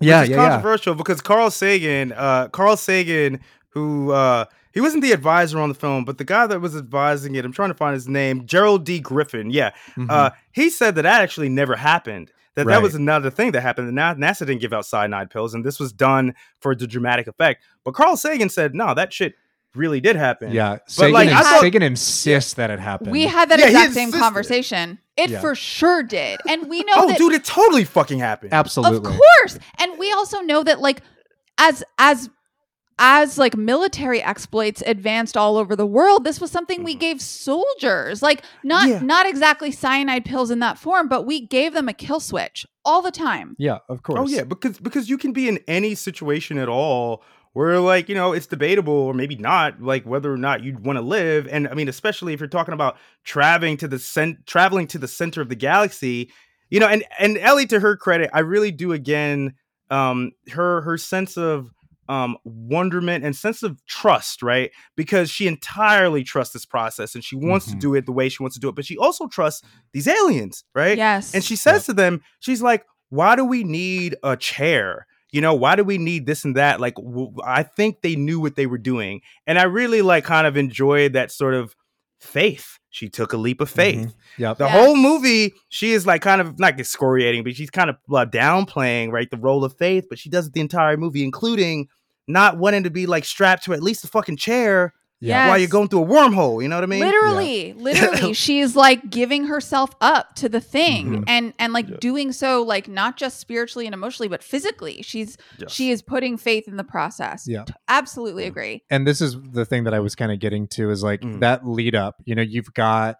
yeah, 0.00 0.20
which 0.20 0.30
is 0.30 0.36
yeah, 0.36 0.42
yeah. 0.42 0.48
controversial 0.50 0.94
because 0.94 1.20
Carl 1.20 1.50
Sagan, 1.50 2.12
uh, 2.12 2.48
Carl 2.48 2.76
Sagan, 2.76 3.40
who 3.70 4.12
uh, 4.12 4.44
he 4.76 4.80
wasn't 4.82 5.02
the 5.02 5.12
advisor 5.12 5.58
on 5.58 5.70
the 5.70 5.74
film, 5.74 6.04
but 6.04 6.18
the 6.18 6.24
guy 6.24 6.46
that 6.46 6.60
was 6.60 6.76
advising 6.76 7.34
it, 7.34 7.44
I'm 7.46 7.50
trying 7.52 7.70
to 7.70 7.74
find 7.74 7.94
his 7.94 8.06
name, 8.06 8.44
Gerald 8.44 8.84
D. 8.84 9.00
Griffin. 9.00 9.48
Yeah, 9.50 9.70
Mhm. 9.96 10.10
uh, 10.10 10.30
he 10.52 10.68
said 10.68 10.94
that 10.96 11.02
that 11.02 11.22
actually 11.22 11.48
never 11.48 11.74
happened. 11.76 12.30
That 12.56 12.66
Right. 12.66 12.74
that 12.74 12.82
was 12.82 12.94
another 12.94 13.30
thing 13.30 13.52
that 13.52 13.62
happened. 13.62 13.88
And 13.88 13.96
Na- 13.96 14.14
NASA 14.14 14.40
didn't 14.40 14.60
give 14.60 14.74
out 14.74 14.84
cyanide 14.84 15.30
pills, 15.30 15.54
and 15.54 15.64
this 15.64 15.80
was 15.80 15.92
done 15.94 16.34
for 16.60 16.74
the 16.74 16.86
dramatic 16.86 17.26
effect. 17.26 17.64
But 17.84 17.92
Carl 17.94 18.16
Sagan 18.18 18.50
said, 18.50 18.74
no, 18.74 18.92
that 18.94 19.12
shit 19.14 19.34
really 19.74 20.00
did 20.00 20.16
happen. 20.16 20.52
yeah. 20.52 20.78
Sagan, 20.86 21.12
like, 21.12 21.28
ins- 21.28 21.38
I 21.38 21.42
thought- 21.42 21.60
Sagan 21.60 21.82
insists 21.82 22.54
that 22.54 22.70
it 22.70 22.80
happened. 22.80 23.12
We 23.12 23.24
had 23.26 23.48
that 23.50 23.58
Yeah, 23.58 23.66
exact 23.66 23.92
same 23.94 24.10
conversation. 24.12 24.98
It 25.18 25.30
Yeah. 25.30 25.40
for 25.40 25.54
sure 25.54 26.02
did. 26.02 26.40
And 26.48 26.68
we 26.68 26.80
know 26.84 26.92
Oh, 26.96 27.08
that 27.08 27.18
dude, 27.18 27.32
it 27.34 27.44
totally 27.44 27.84
fucking 27.84 28.18
happened. 28.18 28.52
absolutely. 28.54 28.98
Of 29.10 29.16
course. 29.18 29.58
And 29.78 29.98
we 29.98 30.12
also 30.12 30.40
know 30.40 30.62
that 30.62 30.80
like 30.80 31.00
as 31.58 31.82
as 31.98 32.28
as 32.98 33.36
like 33.36 33.56
military 33.56 34.22
exploits 34.22 34.82
advanced 34.86 35.36
all 35.36 35.56
over 35.56 35.76
the 35.76 35.86
world, 35.86 36.24
this 36.24 36.40
was 36.40 36.50
something 36.50 36.82
we 36.82 36.94
gave 36.94 37.20
soldiers. 37.20 38.22
Like 38.22 38.42
not 38.64 38.88
Yeah. 38.88 39.00
not 39.00 39.26
exactly 39.26 39.70
cyanide 39.70 40.24
pills 40.24 40.50
in 40.50 40.60
that 40.60 40.78
form, 40.78 41.08
but 41.08 41.22
we 41.22 41.46
gave 41.46 41.74
them 41.74 41.88
a 41.88 41.92
kill 41.92 42.20
switch 42.20 42.66
all 42.84 43.02
the 43.02 43.10
time. 43.10 43.54
Yeah, 43.58 43.78
of 43.88 44.02
course. 44.02 44.20
Oh 44.20 44.26
yeah, 44.28 44.44
because 44.44 44.78
because 44.78 45.08
you 45.08 45.18
can 45.18 45.32
be 45.32 45.48
in 45.48 45.58
any 45.68 45.94
situation 45.94 46.56
at 46.58 46.68
all 46.68 47.22
where 47.52 47.80
like 47.80 48.08
you 48.08 48.14
know 48.14 48.32
it's 48.32 48.46
debatable 48.46 48.92
or 48.92 49.14
maybe 49.14 49.36
not 49.36 49.80
like 49.82 50.04
whether 50.04 50.32
or 50.32 50.36
not 50.38 50.62
you'd 50.62 50.84
want 50.84 50.96
to 50.96 51.02
live, 51.02 51.46
and 51.50 51.68
I 51.68 51.74
mean 51.74 51.88
especially 51.88 52.32
if 52.32 52.40
you're 52.40 52.48
talking 52.48 52.74
about 52.74 52.96
traveling 53.24 53.76
to 53.78 53.88
the 53.88 53.98
cent- 53.98 54.46
traveling 54.46 54.86
to 54.88 54.98
the 54.98 55.08
center 55.08 55.40
of 55.42 55.48
the 55.50 55.54
galaxy, 55.54 56.30
you 56.70 56.80
know, 56.80 56.88
and 56.88 57.04
and 57.18 57.36
Ellie 57.38 57.66
to 57.66 57.80
her 57.80 57.96
credit, 57.96 58.30
I 58.32 58.40
really 58.40 58.70
do 58.70 58.92
again 58.92 59.54
um 59.90 60.32
her 60.52 60.80
her 60.82 60.98
sense 60.98 61.36
of 61.36 61.70
um 62.08 62.36
wonderment 62.44 63.24
and 63.24 63.34
sense 63.34 63.62
of 63.62 63.84
trust 63.86 64.42
right 64.42 64.70
because 64.96 65.30
she 65.30 65.46
entirely 65.46 66.22
trusts 66.24 66.52
this 66.52 66.64
process 66.64 67.14
and 67.14 67.24
she 67.24 67.36
wants 67.36 67.66
to 67.66 67.76
Mhm. 67.76 67.80
do 67.80 67.94
it 67.94 68.06
the 68.06 68.12
way 68.12 68.28
she 68.28 68.42
wants 68.42 68.54
to 68.56 68.60
do 68.60 68.68
it 68.68 68.74
but 68.74 68.84
she 68.84 68.96
also 68.96 69.26
trusts 69.26 69.62
these 69.92 70.06
aliens 70.08 70.64
right 70.74 70.96
Yes. 70.96 71.34
and 71.34 71.42
she 71.44 71.56
says 71.56 71.84
to 71.86 71.92
them, 71.92 72.20
she's 72.40 72.62
like, 72.62 72.84
why 73.10 73.36
do 73.36 73.44
we 73.44 73.64
need 73.64 74.16
a 74.22 74.36
chair? 74.36 75.06
You 75.32 75.40
know, 75.40 75.54
why 75.54 75.76
do 75.76 75.84
we 75.84 75.98
need 75.98 76.26
this 76.26 76.44
and 76.44 76.56
that? 76.56 76.80
Like, 76.80 76.94
w- 76.94 77.34
I 77.44 77.62
think 77.62 78.00
they 78.02 78.16
knew 78.16 78.40
what 78.40 78.56
they 78.56 78.66
were 78.66 78.78
doing. 78.78 79.20
And 79.46 79.58
I 79.58 79.64
really 79.64 80.00
like 80.02 80.24
kind 80.24 80.46
of 80.46 80.56
enjoyed 80.56 81.12
that 81.12 81.30
sort 81.30 81.54
of 81.54 81.74
faith. 82.20 82.78
She 82.90 83.08
took 83.10 83.32
a 83.32 83.36
leap 83.36 83.60
of 83.60 83.68
faith. 83.68 84.06
Mhm. 84.06 84.14
Yep. 84.38 84.58
The 84.58 84.64
Yes. 84.64 84.72
whole 84.74 84.96
movie, 84.96 85.52
she 85.68 85.92
is 85.92 86.06
like 86.06 86.22
kind 86.22 86.40
of 86.40 86.58
not 86.58 86.78
excoriating, 86.80 87.44
but 87.44 87.54
she's 87.54 87.70
kind 87.70 87.90
of 87.90 87.96
uh, 88.12 88.24
downplaying, 88.24 89.10
right, 89.12 89.30
the 89.30 89.36
role 89.36 89.64
of 89.64 89.76
faith. 89.76 90.06
But 90.08 90.18
she 90.18 90.30
does 90.30 90.46
it 90.46 90.52
the 90.54 90.60
entire 90.60 90.96
movie, 90.96 91.22
including 91.22 91.88
not 92.28 92.58
wanting 92.58 92.84
to 92.84 92.90
be 92.90 93.06
like 93.06 93.24
strapped 93.24 93.64
to 93.64 93.72
at 93.72 93.82
least 93.82 94.04
a 94.04 94.08
fucking 94.08 94.36
chair 94.36 94.92
Yeah. 95.20 95.48
while 95.48 95.58
you're 95.58 95.68
going 95.68 95.88
through 95.88 96.02
a 96.02 96.06
wormhole. 96.06 96.62
You 96.62 96.68
know 96.68 96.76
what 96.76 96.82
I 96.84 96.86
mean? 96.86 97.00
literally 97.00 97.72
literally 97.76 98.32
she's 98.34 98.76
like 98.76 99.08
giving 99.08 99.44
herself 99.46 99.90
up 100.00 100.34
to 100.36 100.48
the 100.48 100.60
thing 100.60 101.06
Mhm. 101.20 101.24
and 101.28 101.52
and 101.58 101.72
like 101.72 101.88
Yeah. 101.88 101.96
doing 102.00 102.32
so 102.32 102.62
like 102.62 102.86
not 102.88 103.16
just 103.16 103.38
spiritually 103.40 103.86
and 103.86 103.94
emotionally 103.94 104.28
but 104.28 104.42
physically 104.42 105.00
she's 105.02 105.38
Yes. 105.58 105.72
she 105.72 105.90
is 105.90 106.02
putting 106.02 106.36
faith 106.36 106.68
in 106.68 106.76
the 106.76 106.84
process 106.84 107.46
Yeah. 107.48 107.64
T- 107.64 107.72
absolutely 107.88 108.44
agree 108.44 108.82
and 108.90 109.06
this 109.06 109.20
is 109.20 109.36
the 109.52 109.64
thing 109.64 109.84
that 109.84 109.94
I 109.94 110.00
was 110.00 110.14
kind 110.14 110.32
of 110.32 110.38
getting 110.38 110.66
to 110.68 110.90
is 110.90 111.02
like 111.02 111.20
Mm. 111.22 111.40
that 111.40 111.66
lead 111.66 111.94
up. 111.94 112.16
You 112.26 112.34
know, 112.34 112.42
you've 112.42 112.74
got 112.74 113.16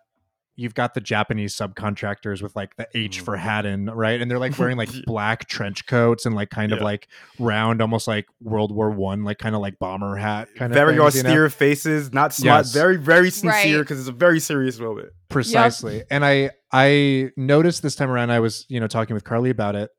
you've 0.57 0.75
got 0.75 0.95
the 0.95 1.01
Japanese 1.01 1.55
subcontractors 1.55 2.43
with 2.43 2.57
like 2.57 2.77
the 2.77 2.89
H 2.95 3.21
for 3.21 3.35
mm-hmm. 3.37 3.47
Hadden, 3.47 3.87
right? 3.87 4.21
And 4.21 4.31
they're 4.31 4.39
like 4.39 4.59
wearing 4.59 4.77
like 4.77 4.91
black 5.07 5.49
trench 5.49 5.87
coats 5.87 6.27
and 6.27 6.35
like 6.35 6.51
kind 6.51 6.73
of 6.73 6.81
like 6.81 7.09
round, 7.39 7.81
almost 7.81 8.09
like 8.09 8.27
World 8.41 8.75
War 8.75 8.91
One, 8.91 9.23
like 9.23 9.39
kind 9.39 9.55
of 9.55 9.61
like 9.61 9.79
bomber 9.79 10.17
hat 10.17 10.49
kind 10.57 10.73
very 10.73 10.97
of 10.99 11.03
things, 11.05 11.17
you 11.17 11.23
know? 11.23 11.29
austere 11.29 11.51
faces, 11.51 12.13
not 12.13 12.33
smart, 12.33 12.65
Yes. 12.67 12.73
very, 12.73 12.97
very 12.97 13.31
sincere 13.31 13.77
Right. 13.77 13.83
because 13.83 14.01
it's 14.01 14.09
a 14.09 14.13
very 14.13 14.41
serious 14.41 14.79
moment. 14.81 15.11
precisely 15.29 16.05
and 16.11 16.25
i 16.25 16.51
i 16.73 17.31
noticed 17.37 17.83
this 17.83 17.97
time 17.97 18.11
around 18.11 18.31
i 18.31 18.39
was 18.39 18.65
you 18.69 18.79
know 18.79 18.87
talking 18.87 19.13
with 19.13 19.25
carly 19.25 19.51
about 19.51 19.75
it 19.75 19.91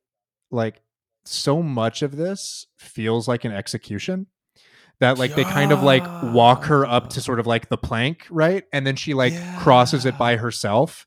like 0.51 0.81
so 1.25 1.61
much 1.61 2.01
of 2.01 2.15
this 2.15 2.65
feels 2.77 3.27
like 3.27 3.43
an 3.43 3.51
execution 3.51 4.27
that 4.99 5.18
like 5.18 5.36
they 5.36 5.45
kind 5.45 5.72
of 5.72 5.82
like 5.82 6.07
walk 6.22 6.65
her 6.65 6.86
up 6.86 7.10
to 7.10 7.22
sort 7.22 7.40
of 7.40 7.48
like 7.48 7.69
the 7.69 7.78
plank 7.78 8.26
right 8.30 8.64
and 8.74 8.86
then 8.86 8.95
she 8.95 9.14
like 9.14 9.34
crosses 9.56 10.06
it 10.06 10.18
by 10.18 10.36
herself 10.38 11.06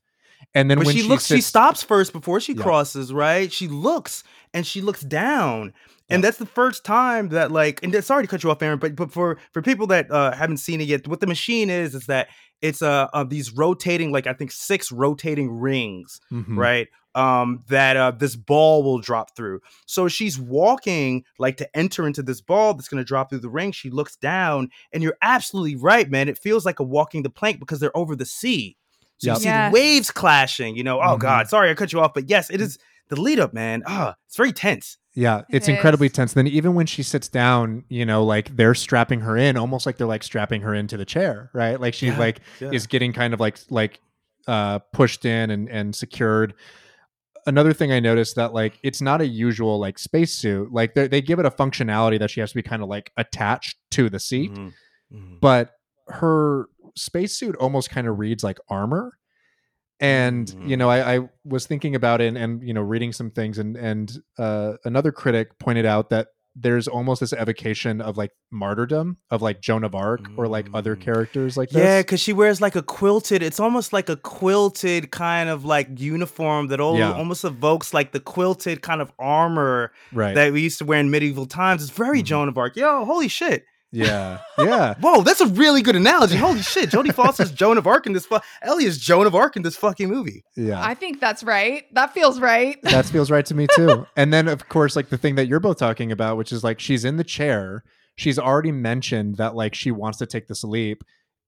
and 0.53 0.69
then 0.69 0.77
but 0.79 0.87
when 0.87 0.95
she, 0.95 1.03
she, 1.03 1.07
looks, 1.07 1.27
she 1.27 1.39
stops 1.41 1.81
first 1.83 2.11
before 2.11 2.39
she 2.41 2.53
Yeah. 2.53 2.63
crosses, 2.63 3.13
right? 3.13 3.51
She 3.51 3.67
looks 3.67 4.23
and 4.53 4.67
she 4.67 4.81
looks 4.81 5.01
down. 5.01 5.71
And 6.09 6.21
that's 6.21 6.39
the 6.39 6.45
first 6.45 6.83
time 6.83 7.29
that 7.29 7.51
like 7.53 7.81
and 7.83 8.03
sorry 8.03 8.23
to 8.23 8.27
cut 8.27 8.43
you 8.43 8.51
off, 8.51 8.61
Aaron, 8.61 8.77
but 8.79 8.97
but 8.97 9.13
for 9.13 9.37
for 9.53 9.61
people 9.61 9.87
that 9.87 10.11
uh 10.11 10.33
haven't 10.33 10.57
seen 10.57 10.81
it 10.81 10.87
yet, 10.87 11.07
what 11.07 11.21
the 11.21 11.27
machine 11.27 11.69
is 11.69 11.95
is 11.95 12.07
that 12.07 12.27
it's 12.61 12.81
uh, 12.81 13.07
uh 13.13 13.23
these 13.23 13.53
rotating 13.53 14.11
like 14.11 14.27
I 14.27 14.33
think 14.33 14.51
six 14.51 14.91
rotating 14.91 15.49
rings 15.51 16.19
Mhm. 16.33 16.57
right? 16.57 16.87
Um, 17.13 17.63
that 17.67 17.97
uh, 17.97 18.11
this 18.11 18.35
ball 18.37 18.83
will 18.83 18.99
drop 18.99 19.35
through. 19.35 19.59
So 19.85 20.07
she's 20.07 20.39
walking 20.39 21.25
like 21.39 21.57
to 21.57 21.77
enter 21.77 22.07
into 22.07 22.23
this 22.23 22.39
ball 22.39 22.73
that's 22.73 22.87
going 22.87 23.03
to 23.03 23.07
drop 23.07 23.29
through 23.29 23.39
the 23.39 23.49
ring. 23.49 23.73
She 23.73 23.89
looks 23.89 24.15
down, 24.15 24.69
and 24.93 25.03
you're 25.03 25.17
absolutely 25.21 25.75
right, 25.75 26.09
man. 26.09 26.29
It 26.29 26.37
feels 26.37 26.65
like 26.65 26.79
a 26.79 26.83
walking 26.83 27.23
the 27.23 27.29
plank 27.29 27.59
because 27.59 27.79
they're 27.81 27.95
over 27.97 28.15
the 28.15 28.25
sea. 28.25 28.77
So 29.17 29.27
Yep. 29.27 29.35
you 29.35 29.41
see 29.41 29.49
Yes. 29.49 29.69
the 29.69 29.73
waves 29.73 30.11
clashing. 30.11 30.75
You 30.77 30.83
know, 30.83 30.99
oh 31.01 31.15
Mhm. 31.17 31.19
god, 31.19 31.49
sorry 31.49 31.69
I 31.69 31.73
cut 31.73 31.91
you 31.91 31.99
off, 31.99 32.13
but 32.13 32.29
yes, 32.29 32.49
it 32.49 32.61
is 32.61 32.77
the 33.09 33.19
lead 33.19 33.39
up, 33.39 33.53
man. 33.53 33.83
Ah, 33.85 34.15
it's 34.27 34.37
very 34.37 34.53
tense. 34.53 34.97
Yeah, 35.13 35.41
it's 35.49 35.67
It 35.67 35.73
incredibly 35.73 36.07
is. 36.07 36.13
tense. 36.13 36.31
Then 36.31 36.47
even 36.47 36.73
when 36.75 36.85
she 36.85 37.03
sits 37.03 37.27
down, 37.27 37.83
you 37.89 38.05
know, 38.05 38.23
like 38.23 38.55
they're 38.55 38.73
strapping 38.73 39.19
her 39.19 39.35
in, 39.35 39.57
almost 39.57 39.85
like 39.85 39.97
they're 39.97 40.07
like 40.07 40.23
strapping 40.23 40.61
her 40.61 40.73
into 40.73 40.95
the 40.95 41.03
chair, 41.03 41.49
right? 41.53 41.77
Like 41.79 41.93
she 41.93 42.07
Yeah, 42.07 42.17
like 42.17 42.39
yeah. 42.61 42.71
is 42.71 42.87
getting 42.87 43.11
kind 43.11 43.33
of 43.33 43.41
like 43.41 43.57
like 43.69 43.99
uh 44.47 44.79
pushed 44.93 45.25
in 45.25 45.51
and 45.51 45.69
and 45.69 45.93
secured. 45.93 46.53
Another 47.47 47.73
thing 47.73 47.91
I 47.91 47.99
noticed 47.99 48.35
that 48.35 48.53
like 48.53 48.79
it's 48.83 49.01
not 49.01 49.21
a 49.21 49.25
usual 49.27 49.79
like 49.79 49.97
spacesuit. 49.99 50.71
Like 50.71 50.93
they 50.93 51.07
they 51.07 51.21
give 51.21 51.39
it 51.39 51.45
a 51.45 51.51
functionality 51.51 52.19
that 52.19 52.29
she 52.31 52.39
has 52.39 52.51
to 52.51 52.55
be 52.55 52.63
kind 52.63 52.81
of 52.83 52.89
like 52.89 53.11
attached 53.17 53.77
to 53.91 54.09
the 54.09 54.19
seat, 54.19 54.51
Mhm. 54.53 54.73
Mhm. 55.13 55.39
but 55.41 55.71
her 56.07 56.67
spacesuit 56.95 57.55
almost 57.57 57.89
kind 57.89 58.07
of 58.07 58.19
reads 58.19 58.43
like 58.43 58.59
armor. 58.69 59.17
And 59.99 60.49
you 60.65 60.75
know, 60.77 60.89
I, 60.89 61.15
I 61.17 61.29
was 61.45 61.67
thinking 61.67 61.93
about 61.95 62.21
it 62.21 62.27
and, 62.27 62.37
and 62.37 62.67
you 62.67 62.73
know 62.73 62.81
reading 62.81 63.11
some 63.13 63.29
things, 63.29 63.59
and 63.59 63.77
and 63.77 64.11
uh, 64.39 64.73
another 64.83 65.11
critic 65.11 65.59
pointed 65.59 65.85
out 65.85 66.09
that 66.09 66.29
there's 66.55 66.87
almost 66.87 67.21
this 67.21 67.31
evocation 67.33 68.01
of 68.01 68.17
like 68.17 68.31
martyrdom 68.51 69.15
of 69.29 69.41
like 69.41 69.61
Joan 69.61 69.83
of 69.85 69.95
Arc 69.95 70.21
or 70.35 70.47
like 70.47 70.67
other 70.73 70.95
Mm. 70.97 71.01
characters 71.01 71.55
like 71.55 71.69
this. 71.69 71.81
Yeah, 71.81 72.01
because 72.01 72.19
she 72.19 72.33
wears 72.33 72.59
like 72.59 72.75
a 72.75 72.81
quilted. 72.81 73.41
It's 73.41 73.59
almost 73.59 73.93
like 73.93 74.09
a 74.09 74.17
quilted 74.17 75.11
kind 75.11 75.49
of 75.49 75.63
like 75.63 75.87
uniform 75.97 76.67
that 76.67 76.79
al- 76.81 76.97
Yeah. 76.97 77.13
almost 77.13 77.45
evokes 77.45 77.93
like 77.93 78.11
the 78.11 78.19
quilted 78.19 78.81
kind 78.81 79.01
of 79.01 79.11
armor 79.17 79.91
right. 80.11 80.35
that 80.35 80.51
we 80.51 80.61
used 80.61 80.77
to 80.79 80.85
wear 80.85 80.99
in 80.99 81.09
medieval 81.09 81.45
times. 81.45 81.81
It's 81.83 81.91
very 81.91 82.21
Mhm. 82.21 82.25
Joan 82.25 82.47
of 82.49 82.57
Arc. 82.57 82.75
Yo, 82.75 83.05
holy 83.05 83.29
shit! 83.29 83.65
Yeah. 83.91 84.39
Yeah. 84.57 84.95
Whoa, 85.01 85.21
that's 85.21 85.41
a 85.41 85.47
really 85.47 85.81
good 85.81 85.95
analogy. 85.95 86.37
Holy 86.37 86.61
shit, 86.61 86.89
Jodie 86.89 87.13
Foster's 87.13 87.51
Joan 87.51 87.77
of 87.77 87.87
Arc 87.87 88.05
in 88.07 88.13
this. 88.13 88.25
Fu- 88.25 88.39
Elliot's 88.61 88.97
Joan 88.97 89.27
of 89.27 89.35
Arc 89.35 89.55
in 89.57 89.63
this 89.63 89.75
fucking 89.75 90.09
movie. 90.09 90.43
Yeah. 90.55 90.81
I 90.81 90.93
think 90.93 91.19
that's 91.19 91.43
right. 91.43 91.83
That 91.93 92.13
feels 92.13 92.39
right. 92.39 92.79
that 92.83 93.05
feels 93.05 93.29
right 93.29 93.45
to 93.45 93.55
me 93.55 93.67
too. 93.75 94.05
And 94.15 94.31
then 94.33 94.47
of 94.47 94.69
course, 94.69 94.95
like 94.95 95.09
the 95.09 95.17
thing 95.17 95.35
that 95.35 95.47
you're 95.47 95.59
both 95.59 95.77
talking 95.77 96.11
about, 96.11 96.37
which 96.37 96.51
is 96.51 96.63
like 96.63 96.79
she's 96.79 97.05
in 97.05 97.17
the 97.17 97.23
chair. 97.23 97.83
She's 98.15 98.37
already 98.37 98.71
mentioned 98.71 99.37
that 99.37 99.55
like 99.55 99.73
she 99.75 99.91
wants 99.91 100.19
to 100.19 100.25
take 100.25 100.47
this 100.47 100.63
leap. 100.63 101.03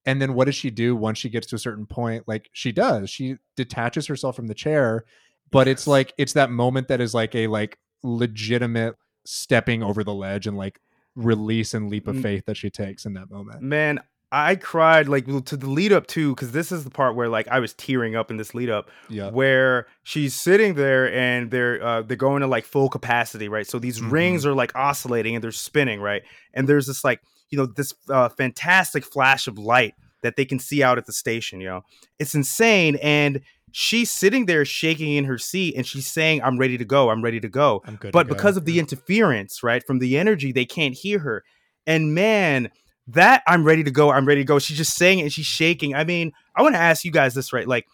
And 0.06 0.20
then 0.20 0.34
what 0.34 0.46
does 0.46 0.54
she 0.54 0.70
do 0.70 0.94
once 0.94 1.18
she 1.18 1.30
gets 1.30 1.46
to 1.48 1.56
a 1.56 1.58
certain 1.58 1.86
point? 1.86 2.24
Like 2.26 2.50
she 2.52 2.72
does. 2.72 3.08
She 3.08 3.36
detaches 3.56 4.06
herself 4.06 4.36
from 4.36 4.48
the 4.48 4.54
chair, 4.54 5.04
but 5.50 5.66
it's 5.68 5.86
like 5.86 6.12
it's 6.18 6.34
that 6.34 6.50
moment 6.50 6.88
that 6.88 7.00
is 7.00 7.14
like 7.14 7.34
a 7.34 7.46
like 7.46 7.78
legitimate 8.02 8.96
stepping 9.24 9.82
over 9.82 10.04
the 10.04 10.12
ledge 10.12 10.46
and 10.46 10.58
like 10.58 10.80
release 11.16 11.74
and 11.74 11.90
leap 11.90 12.06
of 12.08 12.18
faith 12.20 12.46
that 12.46 12.56
she 12.56 12.70
takes 12.70 13.04
in 13.06 13.14
that 13.14 13.30
moment. 13.30 13.62
Man, 13.62 14.00
I 14.32 14.56
cried 14.56 15.08
like 15.08 15.26
to 15.44 15.56
the 15.56 15.68
lead 15.70 15.92
up 15.92 16.06
too, 16.08 16.34
because 16.34 16.50
this 16.52 16.72
is 16.72 16.82
the 16.82 16.90
part 16.90 17.14
where 17.14 17.28
like 17.28 17.46
I 17.48 17.60
was 17.60 17.72
tearing 17.74 18.16
up 18.16 18.30
in 18.32 18.36
this 18.36 18.52
lead 18.54 18.68
up. 18.70 18.90
Yeah. 19.08 19.30
where 19.30 19.86
she's 20.02 20.34
sitting 20.34 20.74
there 20.74 21.12
and 21.12 21.50
they're 21.52 21.80
uh, 21.82 22.02
they're 22.02 22.16
going 22.16 22.40
to 22.40 22.48
like 22.48 22.64
full 22.64 22.88
capacity, 22.88 23.48
right? 23.48 23.66
So 23.66 23.78
these 23.78 24.00
Mhm. 24.00 24.10
rings 24.10 24.44
are 24.46 24.54
like 24.54 24.74
oscillating 24.74 25.36
and 25.36 25.44
they're 25.44 25.52
spinning, 25.52 26.00
right? 26.00 26.22
And 26.52 26.68
there's 26.68 26.86
this 26.88 27.04
like 27.04 27.20
you 27.50 27.58
know 27.58 27.66
this 27.66 27.94
uh, 28.08 28.28
fantastic 28.30 29.04
flash 29.04 29.46
of 29.46 29.56
light 29.58 29.94
that 30.22 30.36
they 30.36 30.44
can 30.46 30.58
see 30.58 30.82
out 30.82 30.98
at 30.98 31.06
the 31.06 31.12
station. 31.12 31.60
You 31.60 31.68
know, 31.68 31.84
it's 32.18 32.34
insane. 32.34 32.96
And 33.02 33.40
she's 33.76 34.08
sitting 34.08 34.46
there 34.46 34.64
shaking 34.64 35.12
in 35.14 35.24
her 35.24 35.36
seat 35.36 35.74
and 35.76 35.84
she's 35.84 36.06
saying, 36.06 36.40
"I'm 36.42 36.58
ready 36.58 36.78
to 36.78 36.84
go. 36.84 37.10
I'm 37.10 37.22
ready 37.22 37.40
to 37.40 37.48
go." 37.48 37.82
Good. 37.84 38.00
to 38.00 38.10
but 38.12 38.28
go. 38.28 38.34
because 38.34 38.56
of 38.56 38.64
the 38.66 38.78
interference, 38.78 39.64
right, 39.64 39.84
from 39.84 39.98
the 39.98 40.16
energy, 40.16 40.52
they 40.52 40.64
can't 40.64 40.94
hear 40.94 41.18
her. 41.18 41.42
And 41.84 42.14
man, 42.14 42.70
that 43.08 43.42
I'm 43.48 43.64
ready 43.64 43.82
to 43.82 43.90
go, 43.90 44.10
I'm 44.12 44.26
ready 44.26 44.42
to 44.42 44.46
go. 44.46 44.60
She's 44.60 44.76
just 44.76 44.94
saying 44.94 45.18
it 45.18 45.22
and 45.22 45.32
she's 45.32 45.44
shaking. 45.44 45.92
I 45.94 46.04
mean, 46.04 46.30
I 46.54 46.62
want 46.62 46.76
to 46.76 46.80
ask 46.80 47.04
you 47.04 47.10
guys 47.10 47.34
this, 47.34 47.52
right? 47.52 47.66
Like, 47.66 47.86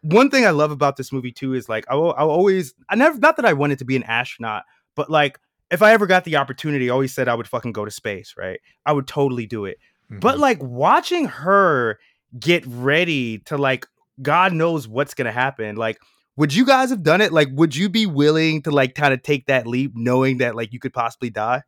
one 0.00 0.30
thing 0.30 0.46
I 0.46 0.50
love 0.50 0.70
about 0.70 0.96
this 0.96 1.12
movie 1.12 1.32
too 1.32 1.52
is 1.52 1.68
like 1.68 1.84
I 1.90 1.96
will, 1.96 2.14
I 2.16 2.22
will 2.22 2.30
always, 2.30 2.72
I 2.88 2.94
never, 2.96 3.18
not 3.18 3.36
that 3.36 3.44
I 3.44 3.52
wanted 3.52 3.78
to 3.80 3.84
be 3.84 3.94
an 3.96 4.04
astronaut, 4.04 4.62
but 4.94 5.10
like 5.10 5.38
if 5.70 5.82
I 5.82 5.92
ever 5.92 6.06
got 6.06 6.24
the 6.24 6.36
opportunity, 6.36 6.88
I 6.88 6.92
always 6.94 7.12
said 7.12 7.28
I 7.28 7.34
would 7.34 7.46
fucking 7.46 7.72
go 7.72 7.84
to 7.84 7.90
space, 7.90 8.34
right? 8.38 8.58
I 8.86 8.92
would 8.94 9.06
totally 9.06 9.46
do 9.46 9.66
it. 9.66 9.78
But 10.08 10.36
Mhm. 10.36 10.40
like 10.40 10.62
watching 10.62 11.26
her 11.26 11.98
get 12.38 12.64
ready 12.66 13.38
to 13.40 13.58
like, 13.58 13.86
God 14.20 14.52
knows 14.52 14.88
what's 14.88 15.14
gonna 15.14 15.32
happen. 15.32 15.76
Like, 15.76 15.98
would 16.36 16.54
you 16.54 16.64
guys 16.66 16.90
have 16.90 17.02
done 17.02 17.20
it? 17.20 17.32
Like, 17.32 17.48
would 17.52 17.74
you 17.74 17.88
be 17.88 18.06
willing 18.06 18.62
to 18.62 18.70
like 18.70 18.94
kind 18.94 19.14
of 19.14 19.22
take 19.22 19.46
that 19.46 19.66
leap, 19.66 19.92
knowing 19.94 20.38
that 20.38 20.54
like 20.54 20.72
you 20.72 20.78
could 20.78 20.92
possibly 20.92 21.30
die? 21.30 21.62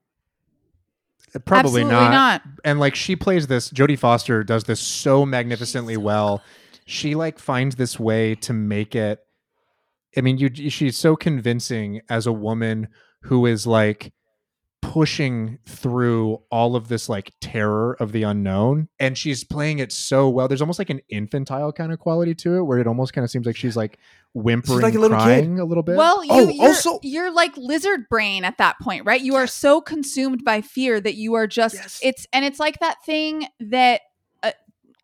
Uh, 1.34 1.38
probably 1.40 1.84
not. 1.84 2.10
not. 2.10 2.42
and 2.64 2.80
like 2.80 2.94
she 2.94 3.14
plays 3.14 3.46
this 3.48 3.70
jodie 3.70 3.98
foster 3.98 4.42
does 4.42 4.64
this 4.64 4.80
so 4.80 5.26
magnificently 5.26 5.96
well 5.96 6.42
she 6.86 7.14
like 7.14 7.38
finds 7.38 7.76
this 7.76 8.00
way 8.00 8.34
to 8.34 8.54
make 8.54 8.94
it 8.94 9.20
i 10.16 10.22
mean 10.22 10.38
you 10.38 10.48
she's 10.70 10.96
so 10.96 11.16
convincing 11.16 12.00
as 12.08 12.26
a 12.26 12.32
woman 12.32 12.88
who 13.22 13.44
is 13.44 13.66
like 13.66 14.12
pushing 14.80 15.58
through 15.66 16.40
all 16.50 16.76
of 16.76 16.88
this 16.88 17.08
like 17.08 17.32
terror 17.40 17.94
of 18.00 18.12
the 18.12 18.22
unknown 18.22 18.88
and 19.00 19.18
she's 19.18 19.42
playing 19.44 19.80
it 19.80 19.90
so 19.92 20.28
well 20.28 20.46
there's 20.46 20.60
almost 20.62 20.78
like 20.78 20.88
an 20.88 21.00
infantile 21.08 21.72
kind 21.72 21.92
of 21.92 21.98
quality 21.98 22.34
to 22.34 22.56
it 22.56 22.62
where 22.62 22.78
it 22.78 22.86
almost 22.86 23.12
kind 23.12 23.24
of 23.24 23.30
seems 23.30 23.44
like 23.44 23.56
she's 23.56 23.76
like 23.76 23.98
whimpering 24.34 24.80
like 24.80 24.94
a 24.94 24.98
little 24.98 25.18
kid. 25.18 25.22
crying 25.24 25.58
a 25.60 25.64
little 25.64 25.82
bit 25.82 25.96
Well, 25.96 26.24
you, 26.24 26.30
Oh, 26.32 26.48
you're, 26.48 26.68
also- 26.68 27.00
you're 27.02 27.30
like 27.32 27.56
lizard 27.56 28.08
brain 28.08 28.44
at 28.44 28.58
that 28.58 28.76
point, 28.80 29.04
right? 29.04 29.20
You 29.20 29.34
are 29.34 29.46
so 29.48 29.80
consumed 29.80 30.44
by 30.44 30.60
fear 30.60 31.00
that 31.00 31.16
you 31.16 31.34
are 31.34 31.46
just 31.48 31.74
Yes. 31.74 31.98
it's 32.02 32.26
and 32.32 32.44
it's 32.44 32.60
like 32.60 32.78
that 32.78 33.04
thing 33.04 33.46
that 33.58 34.02
uh, 34.44 34.52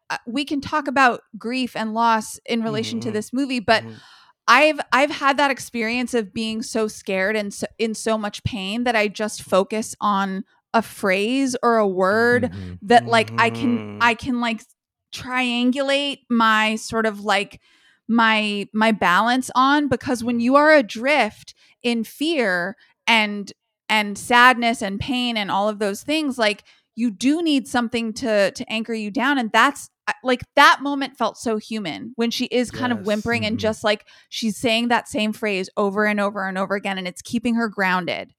uh, 0.09 0.18
we 0.26 0.44
can 0.44 0.60
talk 0.60 0.86
about 0.86 1.22
grief 1.36 1.74
and 1.74 1.94
loss 1.94 2.38
in 2.46 2.62
relation 2.62 3.01
to 3.01 3.10
Mhm. 3.10 3.12
this 3.12 3.32
movie, 3.32 3.60
but 3.60 3.82
Mhm. 3.82 3.94
I've 4.46 4.80
I've 4.92 5.10
had 5.10 5.38
that 5.38 5.50
experience 5.50 6.14
of 6.14 6.32
being 6.34 6.62
so 6.62 6.86
scared 6.88 7.36
and 7.36 7.52
so, 7.52 7.66
in 7.78 7.94
so 7.94 8.18
much 8.18 8.42
pain 8.44 8.84
that 8.84 8.94
I 8.96 9.08
just 9.08 9.42
focus 9.42 9.94
on 10.00 10.44
a 10.74 10.82
phrase 10.82 11.56
or 11.62 11.76
a 11.78 11.86
word 11.88 12.50
Mhm. 12.52 12.78
that 12.82 13.06
like 13.06 13.32
I 13.38 13.50
can 13.50 13.78
Mhm. 13.78 13.84
I 14.00 14.14
can 14.14 14.40
like 14.40 14.62
triangulate 15.12 16.20
my 16.28 16.76
sort 16.76 17.06
of 17.06 17.20
like 17.20 17.60
my 18.08 18.68
my 18.74 18.92
balance 18.92 19.50
on 19.54 19.88
because 19.88 20.22
when 20.22 20.40
you 20.40 20.56
are 20.56 20.72
adrift 20.74 21.54
in 21.82 22.04
fear 22.04 22.76
and 23.06 23.52
and 23.88 24.18
sadness 24.18 24.82
and 24.82 24.98
pain 25.00 25.36
and 25.36 25.50
all 25.50 25.68
of 25.68 25.78
those 25.78 26.02
things 26.02 26.36
like 26.38 26.64
you 26.96 27.10
do 27.10 27.42
need 27.42 27.66
something 27.68 28.12
to 28.14 28.50
to 28.52 28.72
anchor 28.72 28.94
you 28.94 29.10
down 29.10 29.38
and 29.38 29.50
that's 29.52 29.90
like 30.22 30.42
that 30.54 30.78
moment 30.82 31.16
felt 31.16 31.38
so 31.38 31.56
human 31.56 32.12
when 32.16 32.30
she 32.30 32.44
is 32.46 32.70
kind 32.70 32.92
of 32.92 33.06
whimpering 33.06 33.44
and 33.46 33.56
Mhm. 33.56 33.60
just 33.60 33.82
like 33.82 34.06
she's 34.28 34.56
saying 34.56 34.88
that 34.88 35.08
same 35.08 35.32
phrase 35.32 35.70
over 35.76 36.04
and 36.04 36.20
over 36.20 36.46
and 36.46 36.58
over 36.58 36.74
again 36.74 36.98
and 36.98 37.08
it's 37.08 37.22
keeping 37.22 37.54
her 37.54 37.68
grounded 37.68 38.32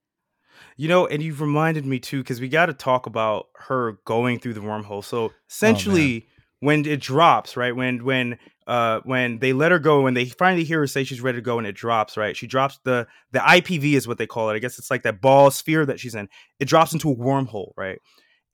You 0.76 0.88
know, 0.88 1.06
and 1.06 1.22
you've 1.22 1.40
reminded 1.40 1.86
me 1.86 1.98
too, 1.98 2.22
because 2.22 2.40
we 2.40 2.48
got 2.48 2.66
to 2.66 2.74
talk 2.74 3.06
about 3.06 3.48
her 3.56 3.98
going 4.04 4.38
through 4.38 4.54
the 4.54 4.60
wormhole. 4.60 5.02
So 5.04 5.32
essentially, 5.50 6.28
when 6.60 6.84
it 6.86 7.00
drops, 7.00 7.56
right? 7.56 7.74
When 7.74 8.04
when 8.04 8.38
uh 8.66 9.00
when 9.04 9.38
they 9.38 9.52
let 9.52 9.72
her 9.72 9.78
go, 9.78 10.02
when 10.02 10.14
they 10.14 10.26
finally 10.26 10.64
hear 10.64 10.80
her 10.80 10.86
say 10.86 11.04
she's 11.04 11.20
ready 11.20 11.38
to 11.38 11.42
go, 11.42 11.58
and 11.58 11.66
it 11.66 11.74
drops, 11.76 12.16
right? 12.16 12.36
She 12.36 12.46
drops 12.46 12.78
the 12.84 13.06
the 13.32 13.38
IPV 13.40 13.94
is 13.94 14.06
what 14.08 14.18
they 14.18 14.26
call 14.26 14.50
it. 14.50 14.54
I 14.54 14.58
guess 14.58 14.78
it's 14.78 14.90
like 14.90 15.02
that 15.02 15.20
ball 15.20 15.50
sphere 15.50 15.84
that 15.86 15.98
she's 16.00 16.14
in. 16.14 16.28
It 16.58 16.66
drops 16.68 16.92
into 16.92 17.10
a 17.10 17.16
wormhole, 17.16 17.72
right? 17.76 17.98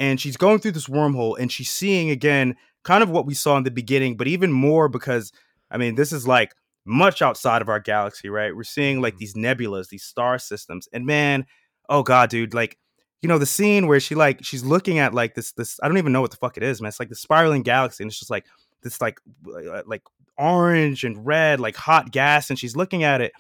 And 0.03 0.21
she's 0.21 0.37
going 0.37 0.59
through 0.59 0.73
this 0.73 0.89
wormhole, 0.89 1.39
and 1.39 1.51
she's 1.51 1.71
seeing 1.71 2.11
again 2.11 2.57
kind 2.83 3.03
of 3.03 3.11
what 3.11 3.27
we 3.27 3.35
saw 3.35 3.57
in 3.57 3.63
the 3.63 3.71
beginning, 3.71 4.17
but 4.17 4.27
even 4.27 4.51
more 4.51 4.89
because 4.89 5.33
I 5.71 5.79
mean, 5.79 5.95
this 5.95 6.13
is 6.13 6.27
like 6.27 6.55
much 6.85 7.23
outside 7.23 7.63
of 7.63 7.69
our 7.69 7.81
galaxy, 7.81 8.29
right? 8.29 8.55
We're 8.55 8.65
seeing 8.65 9.01
like 9.01 9.19
these 9.19 9.35
nebulas, 9.35 9.89
these 9.89 10.05
star 10.05 10.39
systems, 10.39 10.89
and 10.93 11.07
man 11.07 11.47
oh 11.89 12.03
god 12.03 12.31
dude 12.31 12.55
like 12.55 12.79
you 13.21 13.29
know 13.29 13.39
the 13.39 13.47
scene 13.47 13.87
where 13.87 14.01
she 14.01 14.15
like 14.15 14.43
she's 14.43 14.65
looking 14.65 14.99
at 14.99 15.15
like 15.15 15.35
this 15.35 15.53
this 15.53 15.79
i 15.83 15.89
don't 15.89 15.99
even 15.99 16.13
know 16.13 16.21
what 16.21 16.31
the 16.31 16.37
fuck 16.37 16.57
it 16.57 16.63
is 16.63 16.81
man 16.81 16.89
it's 16.89 17.01
like 17.01 17.09
the 17.09 17.15
spiraling 17.15 17.63
galaxy 17.63 18.03
and 18.03 18.11
it's 18.11 18.19
just 18.19 18.31
like 18.31 18.47
this 18.83 19.01
like 19.01 19.21
uh, 19.49 19.83
like 19.87 20.03
orange 20.39 21.05
and 21.05 21.25
red 21.27 21.61
like 21.61 21.77
hot 21.77 22.11
gas 22.11 22.51
and 22.51 22.59
she's 22.59 22.75
looking 22.75 23.05
at 23.05 23.21
it 23.21 23.33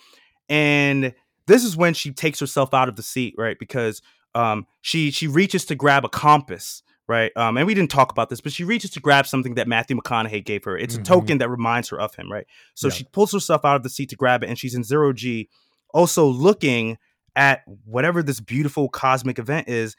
and 0.48 1.14
this 1.46 1.64
is 1.64 1.76
when 1.76 1.94
she 1.94 2.12
takes 2.12 2.38
herself 2.38 2.74
out 2.74 2.88
of 2.88 2.96
the 2.96 3.02
seat 3.02 3.34
right 3.38 3.58
because 3.58 4.02
um 4.34 4.66
she 4.80 5.10
she 5.10 5.26
reaches 5.26 5.64
to 5.66 5.74
grab 5.74 6.04
a 6.04 6.08
compass 6.08 6.82
right 7.08 7.32
um 7.36 7.56
and 7.56 7.66
we 7.66 7.74
didn't 7.74 7.90
talk 7.90 8.10
about 8.12 8.28
this 8.30 8.40
but 8.40 8.52
she 8.52 8.64
reaches 8.64 8.90
to 8.90 9.00
grab 9.00 9.26
something 9.26 9.54
that 9.54 9.66
matthew 9.68 9.96
mcconaughey 9.96 10.44
gave 10.44 10.64
her 10.64 10.76
it's 10.78 10.96
Mhm. 10.96 11.00
a 11.00 11.02
token 11.02 11.38
that 11.38 11.48
reminds 11.48 11.88
her 11.90 12.00
of 12.00 12.14
him 12.14 12.30
right 12.30 12.46
so 12.74 12.88
Yeah. 12.88 12.94
she 12.94 13.04
pulls 13.04 13.32
herself 13.32 13.64
out 13.64 13.76
of 13.76 13.82
the 13.82 13.90
seat 13.90 14.08
to 14.10 14.16
grab 14.16 14.42
it 14.42 14.48
and 14.48 14.58
she's 14.58 14.74
in 14.74 14.84
zero 14.84 15.12
g 15.12 15.48
also 15.92 16.26
looking 16.26 16.96
at 17.36 17.62
whatever 17.84 18.22
this 18.22 18.40
beautiful 18.40 18.88
cosmic 18.88 19.38
event 19.38 19.68
is 19.68 19.96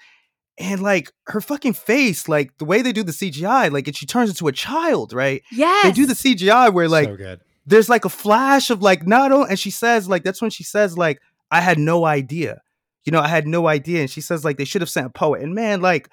and 0.58 0.82
like 0.82 1.12
her 1.28 1.42
fucking 1.42 1.74
face 1.74 2.28
like 2.30 2.58
the 2.58 2.66
way 2.66 2.82
they 2.82 2.92
do 2.94 3.04
the 3.04 3.12
cgi 3.12 3.72
like 3.72 3.88
and 3.88 3.96
she 3.96 4.06
turns 4.06 4.30
into 4.30 4.48
a 4.48 4.52
child 4.52 5.14
right 5.14 5.44
Yeah. 5.52 5.82
they 5.84 5.92
do 5.92 6.06
the 6.06 6.14
cgi 6.14 6.74
where 6.74 6.88
like 6.90 7.10
so 7.10 7.16
good 7.18 7.42
there's 7.66 7.90
like 7.90 8.06
a 8.06 8.10
flash 8.10 8.70
of 8.70 8.82
like 8.82 9.06
not 9.06 9.32
only 9.32 9.50
and 9.50 9.60
she 9.60 9.70
says 9.72 10.08
like 10.10 10.24
that's 10.24 10.42
when 10.42 10.52
she 10.52 10.64
says 10.64 10.98
like 10.98 11.20
i 11.52 11.60
had 11.62 11.78
no 11.78 12.06
idea 12.06 12.62
you 13.06 13.12
know 13.12 13.20
i 13.20 13.28
had 13.28 13.48
no 13.48 13.68
idea 13.68 14.02
and 14.02 14.10
she 14.10 14.22
says 14.22 14.46
like 14.46 14.58
they 14.58 14.66
should 14.66 14.82
have 14.82 14.90
sent 14.90 15.08
a 15.08 15.10
poet 15.10 15.42
and 15.42 15.56
man 15.56 15.82
like 15.82 16.10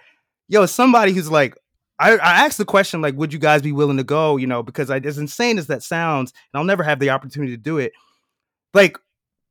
yo 0.49 0.67
somebody 0.67 1.13
who's 1.13 1.31
like 1.31 1.57
I, 1.99 2.13
I 2.13 2.47
asked 2.47 2.57
the 2.57 2.65
question 2.65 3.01
like 3.01 3.15
would 3.17 3.33
you 3.33 3.39
guys 3.39 3.63
be 3.63 3.73
willing 3.73 3.99
to 3.99 4.05
go 4.05 4.37
you 4.37 4.47
know 4.47 4.63
because 4.63 4.91
I, 4.91 4.99
as 4.99 5.19
insane 5.19 5.59
as 5.59 5.67
that 5.69 5.83
sounds 5.83 6.33
and 6.53 6.59
i'll 6.59 6.67
never 6.67 6.83
have 6.83 6.99
the 6.99 7.11
opportunity 7.11 7.53
to 7.53 7.63
do 7.63 7.79
it 7.79 7.93
like 8.75 8.99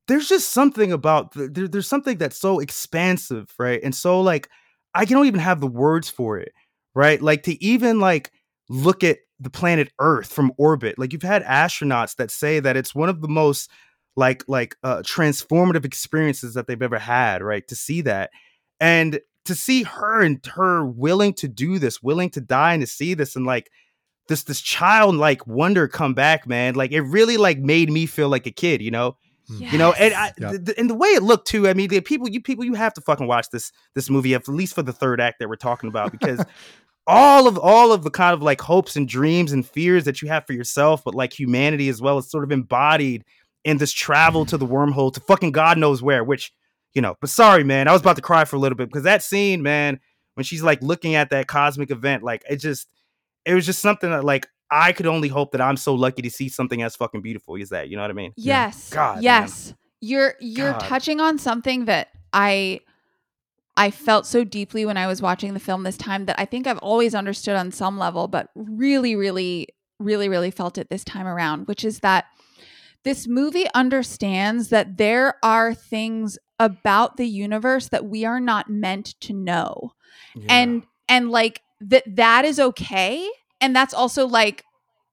there's 0.07 0.28
just 0.28 0.49
something 0.49 0.91
about 0.91 1.34
the, 1.34 1.48
there, 1.48 1.68
there's 1.68 1.88
something 1.88 2.18
that's 2.18 2.40
so 2.40 2.60
expansive 2.60 3.53
right 3.57 3.82
and 3.84 3.94
so 3.94 4.22
like 4.22 4.49
i 4.94 5.06
don't 5.06 5.28
even 5.28 5.40
have 5.40 5.61
the 5.61 5.68
words 5.68 6.10
for 6.10 6.38
it 6.38 6.52
right 6.95 7.22
like 7.22 7.44
to 7.44 7.64
even 7.64 7.99
like 7.99 8.32
look 8.70 9.03
at 9.03 9.20
the 9.40 9.49
planet 9.49 9.90
earth 9.99 10.32
from 10.32 10.52
orbit 10.57 10.98
like 10.99 11.14
you've 11.14 11.22
had 11.22 11.44
astronauts 11.44 12.16
that 12.16 12.32
say 12.32 12.60
that 12.60 12.76
it's 12.76 12.94
one 12.94 13.07
of 13.10 13.22
the 13.22 13.28
most 13.28 13.70
like 14.20 14.44
like 14.48 14.76
uh 14.84 14.98
transformative 14.98 15.86
experiences 15.86 16.54
that 16.54 16.68
they've 16.68 16.82
ever 16.82 17.00
had 17.00 17.41
right 17.41 17.68
to 17.68 17.76
see 17.76 18.02
that 18.02 18.30
and 18.80 19.20
to 19.46 19.56
see 19.56 19.84
her 19.84 20.22
and 20.22 20.46
her 20.56 20.86
willing 20.86 21.34
to 21.34 21.48
do 21.48 21.80
this 21.80 22.04
willing 22.04 22.30
to 22.30 22.41
die 22.41 22.74
and 22.74 22.82
to 22.82 22.88
see 22.88 23.14
this 23.16 23.36
and 23.36 23.46
like 23.46 23.72
this 24.28 24.44
this 24.44 24.62
childlike 24.62 25.48
wonder 25.48 25.88
come 25.88 26.14
back 26.14 26.46
man 26.46 26.76
like 26.76 26.91
it 26.91 27.02
really 27.02 27.38
like 27.38 27.58
made 27.60 27.90
me 27.90 28.06
feel 28.06 28.30
like 28.30 28.46
a 28.46 28.52
kid 28.52 28.82
you 28.82 28.91
know 28.91 29.16
You 29.72 29.80
know, 29.80 29.94
and 29.94 30.14
I, 30.14 30.26
Yep. 30.38 30.50
th- 30.52 30.66
th- 30.66 30.78
and 30.78 30.88
the 30.88 30.94
way 30.94 31.10
it 31.10 31.24
looked 31.24 31.48
too. 31.48 31.68
I 31.68 31.74
mean, 31.74 31.90
the 31.90 32.02
people, 32.02 32.30
you 32.30 32.40
people, 32.40 32.64
you 32.66 32.76
have 32.76 32.94
to 32.94 33.02
fucking 33.02 33.26
watch 33.26 33.48
this 33.52 33.72
this 33.96 34.08
movie 34.08 34.36
at 34.36 34.48
least 34.48 34.76
for 34.76 34.84
the 34.84 34.94
third 34.94 35.20
act 35.20 35.40
that 35.40 35.50
we're 35.50 35.56
talking 35.56 35.90
about 35.90 36.12
because 36.12 36.46
all 37.08 37.48
of 37.48 37.58
all 37.58 37.91
of 37.91 38.04
the 38.04 38.12
kind 38.12 38.36
of 38.36 38.44
like 38.44 38.62
hopes 38.62 38.96
and 38.96 39.08
dreams 39.08 39.52
and 39.52 39.66
fears 39.66 40.04
that 40.04 40.22
you 40.22 40.28
have 40.28 40.46
for 40.46 40.54
yourself, 40.54 41.02
but 41.04 41.16
like 41.16 41.34
humanity 41.34 41.90
as 41.90 42.00
well, 42.00 42.20
is 42.20 42.30
sort 42.30 42.44
of 42.44 42.52
embodied 42.52 43.26
in 43.64 43.77
this 43.77 43.91
travel 43.91 44.45
to 44.45 44.57
the 44.57 44.68
wormhole 44.68 45.14
to 45.14 45.19
fucking 45.19 45.52
God 45.52 45.77
knows 45.77 46.02
where. 46.02 46.23
Which 46.23 46.52
you 46.94 47.02
know, 47.02 47.15
but 47.22 47.30
sorry, 47.30 47.64
man, 47.64 47.88
I 47.88 47.94
was 47.94 48.02
about 48.02 48.15
to 48.15 48.22
cry 48.22 48.45
for 48.45 48.56
a 48.56 48.60
little 48.60 48.77
bit 48.77 48.90
because 48.90 49.03
that 49.03 49.23
scene, 49.23 49.61
man, 49.61 49.99
when 50.36 50.44
she's 50.44 50.64
like 50.64 50.81
looking 50.81 51.15
at 51.15 51.30
that 51.30 51.48
cosmic 51.48 51.91
event, 51.91 52.23
like 52.23 52.44
it 52.49 52.57
just, 52.57 52.88
it 53.45 53.53
was 53.53 53.65
just 53.65 53.80
something 53.80 54.10
that 54.10 54.23
like. 54.23 54.48
I 54.72 54.91
could 54.91 55.07
only 55.07 55.30
hope 55.30 55.53
that 55.53 55.61
I'm 55.61 55.77
so 55.77 55.95
lucky 55.95 56.22
to 56.22 56.30
see 56.30 56.48
something 56.48 56.84
as 56.84 56.95
fucking 56.95 57.23
beautiful 57.23 57.60
as 57.60 57.69
that. 57.69 57.90
You 57.90 57.95
know 57.95 58.03
what 58.03 58.11
I 58.11 58.14
mean? 58.14 58.34
Yes. 58.38 58.91
God, 58.91 59.15
man. 59.15 59.23
yes. 59.23 59.73
You're 59.99 60.36
you're 60.40 60.73
God. 60.73 60.81
touching 60.81 61.19
on 61.19 61.40
something 61.40 61.86
that 61.86 62.10
I 62.31 62.81
I 63.76 63.91
felt 63.91 64.27
so 64.27 64.44
deeply 64.44 64.86
when 64.86 64.98
I 64.98 65.07
was 65.07 65.22
watching 65.22 65.53
the 65.53 65.60
film 65.60 65.84
this 65.84 65.98
time 65.98 66.26
that 66.26 66.40
I 66.40 66.45
think 66.45 66.68
I've 66.68 66.77
always 66.80 67.15
understood 67.15 67.56
on 67.56 67.72
some 67.72 67.98
level, 67.98 68.27
but 68.27 68.49
really, 68.53 69.15
really, 69.15 69.69
really, 69.99 70.27
really 70.30 70.52
felt 70.52 70.77
it 70.77 70.90
this 70.90 71.03
time 71.03 71.26
around, 71.26 71.68
which 71.68 71.86
is 71.86 72.02
that 72.02 72.26
this 73.03 73.27
movie 73.27 73.67
understands 73.73 74.69
that 74.69 74.97
there 74.97 75.35
are 75.43 75.73
things 75.73 76.38
about 76.59 77.17
the 77.17 77.27
universe 77.27 77.89
that 77.89 78.05
we 78.05 78.26
are 78.26 78.39
not 78.39 78.69
meant 78.69 79.15
to 79.21 79.34
know. 79.34 79.93
And 80.49 80.84
and 81.07 81.30
like 81.31 81.61
that 81.81 82.03
that 82.15 82.45
is 82.45 82.59
okay. 82.59 83.27
And 83.61 83.76
that's 83.76 83.93
also 83.93 84.27
like 84.27 84.63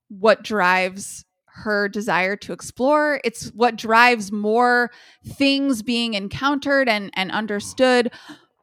what 0.09 0.43
drives 0.43 1.25
her 1.45 1.89
desire 1.89 2.35
to 2.35 2.53
explore. 2.53 3.19
It's 3.23 3.47
what 3.49 3.77
drives 3.77 4.31
more 4.31 4.91
things 5.25 5.81
being 5.81 6.13
encountered 6.13 6.87
and 6.87 7.09
and 7.13 7.31
understood. 7.31 8.11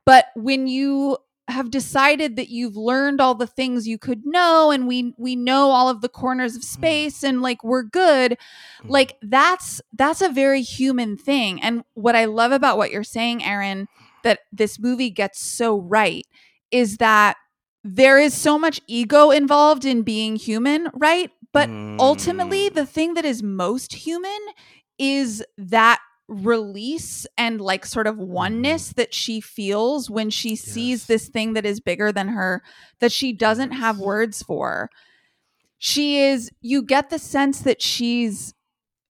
But 0.05 0.27
when 0.37 0.67
you 0.67 1.17
have 1.49 1.71
decided 1.71 2.37
that 2.37 2.49
you've 2.49 2.77
learned 2.77 3.21
all 3.21 3.35
the 3.35 3.47
things 3.47 3.87
you 3.87 3.99
could 3.99 4.25
know 4.25 4.71
and 4.71 4.89
we 4.89 5.15
we 5.19 5.37
know 5.37 5.71
all 5.71 5.89
of 5.91 6.01
the 6.01 6.09
corners 6.09 6.57
of 6.57 6.65
space 6.65 7.23
and 7.23 7.43
like 7.43 7.63
we're 7.63 7.83
good. 7.83 8.39
Like 8.83 9.17
that's 9.23 9.81
that's 9.93 10.23
a 10.23 10.29
very 10.31 10.63
human 10.63 11.17
thing. 11.17 11.63
And 11.63 11.85
what 11.95 12.17
i 12.17 12.25
love 12.25 12.53
about 12.53 12.79
what 12.79 12.91
you're 12.91 13.05
saying 13.05 13.45
aaron 13.45 13.89
that 14.23 14.41
this 14.53 14.79
movie 14.79 15.11
gets 15.11 15.39
so 15.41 15.79
right 15.79 16.27
is 16.71 16.97
that 16.97 17.37
there 17.85 18.19
is 18.19 18.33
so 18.33 18.59
much 18.59 18.81
ego 18.89 19.31
involved 19.31 19.85
in 19.85 20.03
being 20.03 20.37
human 20.37 20.89
right? 20.95 21.31
But 21.53 21.69
ultimately 22.01 22.71
Mm. 22.71 22.75
the 22.75 22.87
thing 22.87 23.15
that 23.15 23.25
is 23.27 23.43
most 23.43 23.93
human 23.93 24.41
is 24.99 25.45
that 25.59 26.01
release 26.29 27.27
and 27.37 27.61
like 27.61 27.85
sort 27.85 28.07
of 28.07 28.19
oneness 28.19 28.89
mm-hmm. 28.89 29.01
that 29.01 29.15
she 29.15 29.41
feels 29.41 30.09
when 30.09 30.31
she 30.31 30.57
sees 30.57 31.07
this 31.07 31.29
thing 31.29 31.53
that 31.53 31.67
is 31.67 31.81
bigger 31.81 32.13
than 32.13 32.29
her 32.29 32.63
that 33.01 33.13
she 33.13 33.33
doesn't 33.33 33.73
have 33.73 33.99
words 33.99 34.43
for. 34.43 34.91
She 35.79 36.19
is 36.19 36.51
you 36.61 36.83
get 36.83 37.11
the 37.11 37.19
sense 37.19 37.61
that 37.61 37.83
she's 37.83 38.55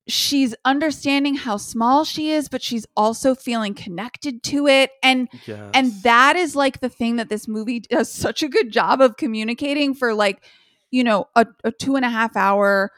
she's 0.06 0.54
understanding 0.64 1.34
how 1.34 1.56
small 1.56 2.04
she 2.04 2.30
is 2.30 2.50
but 2.50 2.62
she's 2.62 2.84
also 2.94 3.34
feeling 3.34 3.72
connected 3.72 4.42
to 4.42 4.66
it 4.66 4.90
and 5.02 5.28
and 5.72 5.92
that 6.02 6.36
is 6.36 6.54
like 6.54 6.80
the 6.80 6.90
thing 6.90 7.16
that 7.16 7.30
this 7.30 7.48
movie 7.48 7.80
does 7.80 8.12
such 8.12 8.42
a 8.42 8.48
good 8.48 8.70
job 8.70 9.00
of 9.00 9.16
communicating 9.16 9.94
for 9.94 10.12
like 10.12 10.44
you 10.90 11.02
know 11.02 11.26
a, 11.36 11.46
a 11.62 11.72
two 11.72 11.96
and 11.96 12.04
a 12.04 12.10
half 12.10 12.36
hour 12.36 12.90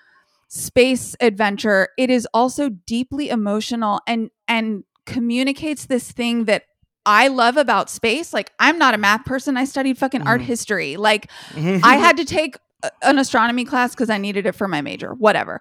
space 0.49 1.17
adventure 1.21 1.89
it 1.99 2.09
is 2.11 2.27
also 2.33 2.69
deeply 2.69 3.29
emotional 3.31 4.01
and 4.07 4.31
and 4.49 4.85
communicates 5.05 5.87
this 5.87 6.13
thing 6.13 6.45
that 6.45 6.63
i 7.05 7.27
love 7.29 7.57
about 7.57 7.91
space 7.91 8.33
like 8.33 8.53
i'm 8.61 8.79
not 8.79 8.95
a 8.95 8.99
math 8.99 9.25
person 9.25 9.57
i 9.57 9.65
studied 9.65 9.99
fucking 9.99 10.23
art 10.23 10.41
Mhm. 10.41 10.45
history 10.45 10.97
like 10.97 11.31
I 11.57 11.97
had 12.07 12.17
to 12.19 12.25
take 12.25 12.57
a- 12.83 12.91
an 13.03 13.19
astronomy 13.19 13.65
class 13.65 13.93
because 13.95 14.11
I 14.11 14.19
needed 14.19 14.45
it 14.47 14.53
for 14.53 14.69
my 14.69 14.83
major, 14.83 15.15
whatever. 15.15 15.61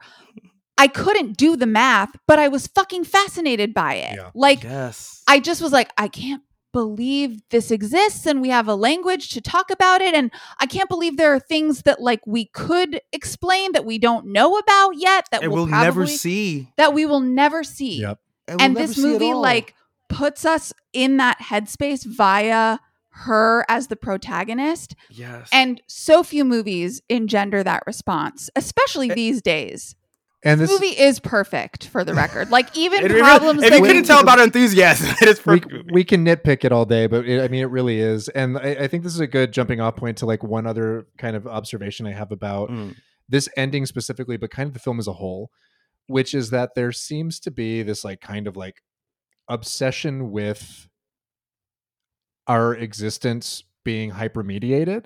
I 0.77 0.87
couldn't 0.87 1.37
do 1.37 1.55
the 1.55 1.65
math, 1.65 2.11
but 2.27 2.37
I 2.39 2.49
was 2.49 2.67
fucking 2.67 3.05
fascinated 3.05 3.73
by 3.73 3.93
it. 3.95 4.15
Yeah. 4.17 4.31
Like, 4.35 4.63
yes. 4.63 5.23
I 5.25 5.39
just 5.39 5.61
was 5.61 5.71
like, 5.71 5.89
I 5.97 6.09
can't 6.09 6.41
believe 6.75 7.39
this 7.51 7.71
exists 7.71 8.25
and 8.25 8.41
we 8.41 8.49
have 8.49 8.67
a 8.67 8.75
language 8.75 9.29
to 9.29 9.39
talk 9.39 9.71
about 9.71 10.01
it. 10.01 10.13
And 10.13 10.29
I 10.59 10.65
can't 10.65 10.89
believe 10.89 11.15
there 11.15 11.33
are 11.33 11.39
things 11.39 11.83
that 11.83 12.01
like 12.01 12.19
we 12.27 12.47
could 12.47 12.99
explain 13.13 13.71
that 13.71 13.85
we 13.85 13.97
don't 13.97 14.25
know 14.25 14.57
about 14.57 14.97
yet 14.97 15.25
that 15.31 15.41
and 15.41 15.53
we'll, 15.53 15.67
we'll 15.67 15.71
never 15.81 16.05
see. 16.05 16.67
that 16.75 16.93
we 16.93 17.05
will 17.05 17.21
never 17.21 17.63
see 17.63 18.01
Yep. 18.01 18.19
we'll 18.49 18.61
and 18.61 18.73
never 18.73 18.87
this 18.87 18.97
see 18.97 19.03
movie 19.03 19.33
like 19.33 19.73
puts 20.09 20.43
us 20.43 20.73
in 20.91 21.15
that 21.15 21.39
headspace 21.39 22.03
via 22.05 22.79
her 23.09 23.63
as 23.69 23.87
the 23.87 23.95
protagonist 23.95 24.95
Yes. 25.09 25.47
and 25.53 25.81
so 25.87 26.23
few 26.23 26.43
movies 26.43 27.01
engender 27.07 27.63
that 27.63 27.83
response 27.87 28.49
especially 28.57 29.09
eh, 29.11 29.15
these 29.15 29.41
days 29.41 29.95
And 30.45 30.61
this 30.61 30.69
this 30.69 30.79
movie 30.79 30.97
is 30.97 31.19
perfect 31.19 31.87
for 31.87 32.03
the 32.03 32.13
record 32.13 32.51
like 32.51 32.77
even 32.77 33.03
It 33.03 33.09
really- 33.11 33.21
problems 33.21 33.63
if 33.63 33.73
you 33.73 33.81
couldn't 33.81 34.03
tell 34.05 34.21
about 34.21 34.39
enthusiasm, 34.39 35.15
it 35.21 35.27
is 35.27 35.45
we, 35.45 35.59
perfect. 35.59 35.91
we 35.91 36.03
can 36.03 36.23
nitpick 36.25 36.63
it 36.63 36.71
all 36.71 36.85
day, 36.85 37.07
but 37.07 37.27
it, 37.27 37.41
I 37.43 37.47
mean, 37.47 37.61
it 37.61 37.69
really 37.69 37.99
is. 37.99 38.29
And 38.29 38.57
I, 38.57 38.75
I 38.81 38.87
think 38.87 39.03
this 39.03 39.13
is 39.13 39.19
a 39.19 39.27
good 39.27 39.51
jumping 39.51 39.81
off 39.81 39.95
point 39.95 40.17
to 40.19 40.25
like 40.25 40.43
one 40.43 40.65
other 40.67 41.07
kind 41.17 41.35
of 41.35 41.47
observation 41.47 42.05
I 42.07 42.11
have 42.13 42.31
about 42.31 42.69
Mm. 42.69 42.95
this 43.27 43.49
ending 43.57 43.85
specifically, 43.87 44.37
but 44.37 44.51
kind 44.51 44.67
of 44.67 44.73
the 44.73 44.79
film 44.79 44.99
as 44.99 45.07
a 45.07 45.13
whole, 45.13 45.49
which 46.07 46.33
is 46.35 46.51
that 46.51 46.75
there 46.75 46.91
seems 46.91 47.39
to 47.41 47.49
be 47.51 47.81
this 47.81 48.05
like 48.05 48.21
kind 48.21 48.47
of 48.47 48.55
like 48.55 48.81
obsession 49.49 50.29
with 50.31 50.87
our 52.47 52.75
existence 52.75 53.63
being 53.83 54.11
hypermediated 54.11 55.05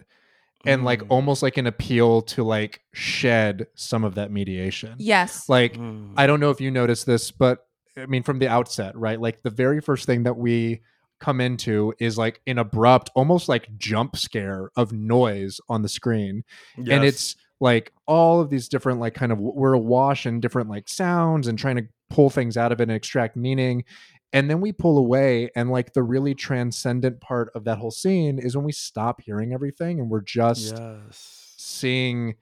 and 0.65 0.83
like 0.83 1.01
Mm. 1.01 1.07
almost 1.09 1.41
like 1.43 1.57
an 1.57 1.67
appeal 1.67 2.21
to 2.23 2.43
like 2.43 2.81
shed 2.93 3.67
some 3.75 4.03
of 4.03 4.15
that 4.15 4.31
mediation. 4.31 4.95
yes 4.99 5.47
Like 5.49 5.73
Mm. 5.77 6.13
I 6.17 6.27
don't 6.27 6.39
know 6.39 6.49
if 6.51 6.59
you 6.61 6.69
noticed 6.71 7.05
this, 7.05 7.31
but 7.31 7.65
I 7.97 8.05
mean, 8.05 8.23
from 8.23 8.39
the 8.39 8.47
outset, 8.47 8.95
right? 8.95 9.19
Like 9.19 9.41
the 9.43 9.49
very 9.49 9.81
first 9.81 10.05
thing 10.05 10.23
that 10.23 10.37
we 10.37 10.81
come 11.19 11.41
into 11.41 11.93
is 11.99 12.17
like 12.17 12.39
an 12.47 12.57
abrupt, 12.57 13.09
almost 13.13 13.49
like 13.49 13.67
jump 13.77 14.15
scare 14.15 14.69
of 14.77 14.93
noise 14.93 15.59
on 15.67 15.81
the 15.81 15.89
screen. 15.89 16.43
And 16.77 17.03
it's 17.03 17.35
like 17.59 17.91
all 18.05 18.39
of 18.39 18.49
these 18.49 18.69
different, 18.69 19.01
like, 19.01 19.15
kind 19.15 19.33
of, 19.33 19.37
we're 19.37 19.73
awash 19.73 20.25
in 20.25 20.39
different, 20.39 20.69
like, 20.69 20.87
sounds 20.87 21.45
and 21.49 21.59
trying 21.59 21.75
to 21.75 21.85
pull 22.09 22.29
things 22.29 22.55
out 22.55 22.71
of 22.71 22.79
it 22.79 22.83
and 22.83 22.91
extract 22.93 23.35
meaning. 23.35 23.83
And 24.31 24.49
then 24.49 24.61
we 24.61 24.71
pull 24.71 24.97
away, 24.97 25.49
and 25.55 25.71
like 25.71 25.93
the 25.93 26.03
really 26.03 26.35
transcendent 26.35 27.19
part 27.19 27.51
of 27.55 27.63
that 27.63 27.79
whole 27.79 27.91
scene 27.91 28.37
is 28.37 28.55
when 28.55 28.65
we 28.65 28.71
stop 28.71 29.21
hearing 29.21 29.53
everything 29.53 29.99
and 29.99 30.09
we're 30.09 30.21
just 30.21 30.75
yes. 30.75 31.53
seeing 31.57 32.35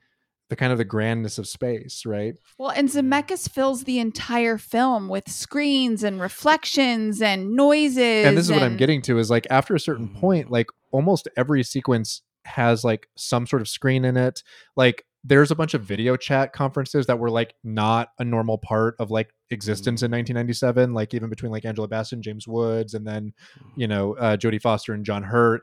the 0.50 0.56
kind 0.56 0.72
of 0.72 0.78
the 0.78 0.84
grandness 0.84 1.38
of 1.38 1.46
space, 1.46 2.04
right? 2.06 2.34
well 2.58 2.70
and 2.70 2.88
zemeckis 2.88 3.50
fills 3.50 3.84
the 3.84 3.98
entire 3.98 4.58
film 4.58 5.08
with 5.08 5.30
screens 5.30 6.02
and 6.02 6.20
reflections 6.20 7.20
and 7.20 7.54
noises 7.54 8.26
and 8.26 8.36
this 8.36 8.46
is 8.46 8.52
what 8.52 8.62
I'm 8.62 8.78
getting 8.78 9.02
to 9.02 9.18
is 9.18 9.30
like 9.30 9.46
after 9.50 9.74
a 9.74 9.80
certain 9.80 10.08
mm-hmm. 10.08 10.20
point, 10.20 10.50
like 10.50 10.68
almost 10.90 11.28
every 11.36 11.62
sequence 11.62 12.22
has 12.48 12.84
like 12.84 13.08
some 13.14 13.46
sort 13.46 13.62
of 13.62 13.68
screen 13.68 14.04
in 14.04 14.16
it. 14.16 14.42
Like 14.74 15.04
there's 15.24 15.50
a 15.50 15.56
bunch 15.56 15.74
of 15.74 15.82
video 15.82 16.16
chat 16.16 16.52
conferences 16.52 17.06
that 17.06 17.18
were 17.18 17.30
like 17.30 17.54
not 17.64 18.10
a 18.18 18.24
normal 18.24 18.58
part 18.58 18.94
of 18.98 19.10
like 19.10 19.30
existence 19.50 20.02
in 20.02 20.10
1997, 20.10 20.94
like 20.94 21.12
even 21.12 21.28
between 21.28 21.50
like 21.50 21.64
Angela 21.64 21.88
Bassett 21.88 22.14
and 22.14 22.22
James 22.22 22.46
Woods, 22.46 22.94
and 22.94 23.06
then 23.06 23.32
you 23.76 23.88
know 23.88 24.14
uh, 24.14 24.36
Jodie 24.36 24.62
Foster 24.62 24.92
and 24.92 25.04
John 25.04 25.22
Hurt. 25.22 25.62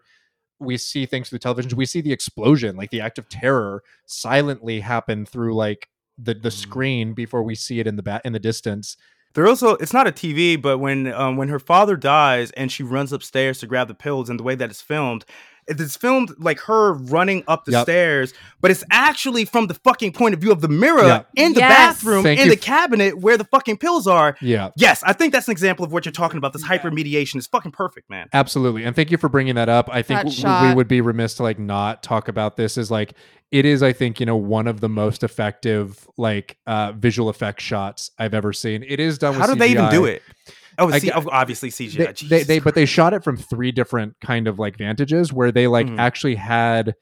We 0.60 0.78
see 0.78 1.06
things 1.06 1.30
through 1.30 1.40
the 1.40 1.44
television. 1.44 1.78
We 1.78 1.86
see 1.86 2.02
the 2.02 2.14
explosion, 2.14 2.76
like 2.76 2.90
the 2.90 3.02
act 3.02 3.18
of 3.18 3.28
terror, 3.30 3.84
silently 4.06 4.80
happen 4.82 5.26
through 5.26 5.56
like 5.56 5.90
the 6.18 6.34
the 6.34 6.52
screen 6.52 7.14
before 7.14 7.44
we 7.44 7.56
see 7.56 7.80
it 7.80 7.88
in 7.88 7.96
the 7.96 8.04
bat 8.04 8.22
in 8.26 8.34
the 8.34 8.40
distance. 8.40 8.98
There 9.34 9.48
also 9.48 9.76
it's 9.76 9.94
not 9.94 10.08
a 10.08 10.12
TV, 10.12 10.62
but 10.62 10.78
when 10.80 11.12
um, 11.14 11.38
when 11.38 11.50
her 11.50 11.60
father 11.60 11.98
dies 11.98 12.52
and 12.52 12.72
she 12.72 12.84
runs 12.84 13.12
upstairs 13.12 13.60
to 13.60 13.68
grab 13.68 13.88
the 13.88 13.94
pills, 13.94 14.30
and 14.30 14.40
the 14.40 14.44
way 14.44 14.56
that 14.56 14.70
it's 14.70 14.82
filmed, 14.82 15.26
it's 15.68 15.96
filmed 15.98 16.32
like 16.38 16.60
her 16.62 16.94
running 16.94 17.44
up 17.48 17.66
the 17.66 17.72
Yep. 17.72 17.84
stairs, 17.84 18.34
but 18.62 18.70
it's 18.72 18.84
actually 18.92 19.46
from 19.46 19.68
the 19.68 19.74
fucking 19.74 20.12
point 20.12 20.34
of 20.36 20.40
view 20.42 20.52
of 20.52 20.62
the 20.62 20.68
mirror 20.68 21.04
Yeah. 21.06 21.22
in 21.36 21.54
the 21.54 21.60
Yes. 21.62 21.70
bathroom 21.70 22.24
Thank 22.24 22.40
in 22.40 22.50
the 22.50 22.56
f- 22.56 22.62
cabinet 22.62 23.18
where 23.20 23.38
the 23.38 23.46
fucking 23.46 23.78
pills 23.78 24.06
are. 24.08 24.38
Yeah, 24.42 24.70
Yes, 24.76 25.02
I 25.04 25.14
think 25.14 25.34
that's 25.34 25.48
an 25.48 25.52
example 25.54 25.84
of 25.86 25.92
what 25.92 26.06
you're 26.06 26.12
talking 26.12 26.38
about. 26.38 26.54
This 26.54 26.64
hypermediation 26.66 27.38
is 27.38 27.48
fucking 27.48 27.72
perfect, 27.72 28.10
man. 28.10 28.28
Absolutely. 28.34 28.84
And 28.84 28.96
thank 28.96 29.10
you 29.12 29.18
for 29.18 29.28
bringing 29.30 29.56
that 29.56 29.70
up. 29.70 29.90
I 29.92 30.02
think 30.02 30.22
w- 30.36 30.70
we 30.70 30.76
would 30.76 30.88
be 30.88 31.02
remiss 31.02 31.34
to 31.36 31.44
like 31.44 31.58
not 31.60 32.04
talk 32.04 32.28
about 32.28 32.58
this 32.58 32.78
is 32.78 32.92
like 32.92 33.14
it 33.52 33.64
is 33.66 33.82
I 33.84 33.94
think, 33.94 34.20
you 34.20 34.26
know, 34.26 34.36
one 34.36 34.68
of 34.68 34.82
the 34.82 34.90
most 34.90 35.24
effective 35.24 36.08
like 36.18 36.58
uh 36.68 36.92
visual 36.98 37.30
effect 37.30 37.62
shots 37.62 38.12
I've 38.20 38.34
ever 38.34 38.54
seen. 38.54 38.84
It 38.88 39.00
is 39.00 39.18
done 39.18 39.34
How 39.36 39.42
with 39.42 39.52
did 39.52 39.60
they 39.60 39.70
even 39.70 39.90
do 39.90 40.06
it? 40.06 40.22
Oh, 40.78 40.92
see, 40.92 41.08
g- 41.08 41.12
obviously 41.12 41.70
CGI. 41.70 42.20
They, 42.20 42.28
they, 42.38 42.44
they 42.44 42.60
but 42.60 42.76
they 42.76 42.86
shot 42.86 43.14
it 43.14 43.24
from 43.24 43.38
three 43.38 43.72
different 43.72 44.16
kind 44.22 44.48
of 44.48 44.60
like 44.60 44.78
vantages 44.78 45.32
where 45.34 45.52
they 45.52 45.68
like 45.68 45.88
Mhm. 45.88 46.00
actually 46.00 46.36
had 46.36 46.96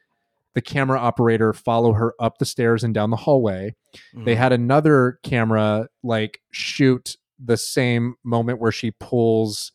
the 0.55 0.61
camera 0.61 0.99
operator 0.99 1.51
follow 1.53 1.93
her 1.93 2.13
up 2.19 2.37
the 2.37 2.45
stairs 2.45 2.83
and 2.83 2.93
down 2.93 3.09
the 3.09 3.15
hallway. 3.17 3.75
They 4.13 4.35
Mhm. 4.35 4.37
had 4.37 4.53
another 4.53 5.19
camera 5.23 5.87
like 6.03 6.39
shoot 6.51 7.17
the 7.43 7.57
same 7.57 8.15
moment 8.23 8.59
where 8.59 8.71
she 8.71 8.91
pulls 8.91 9.71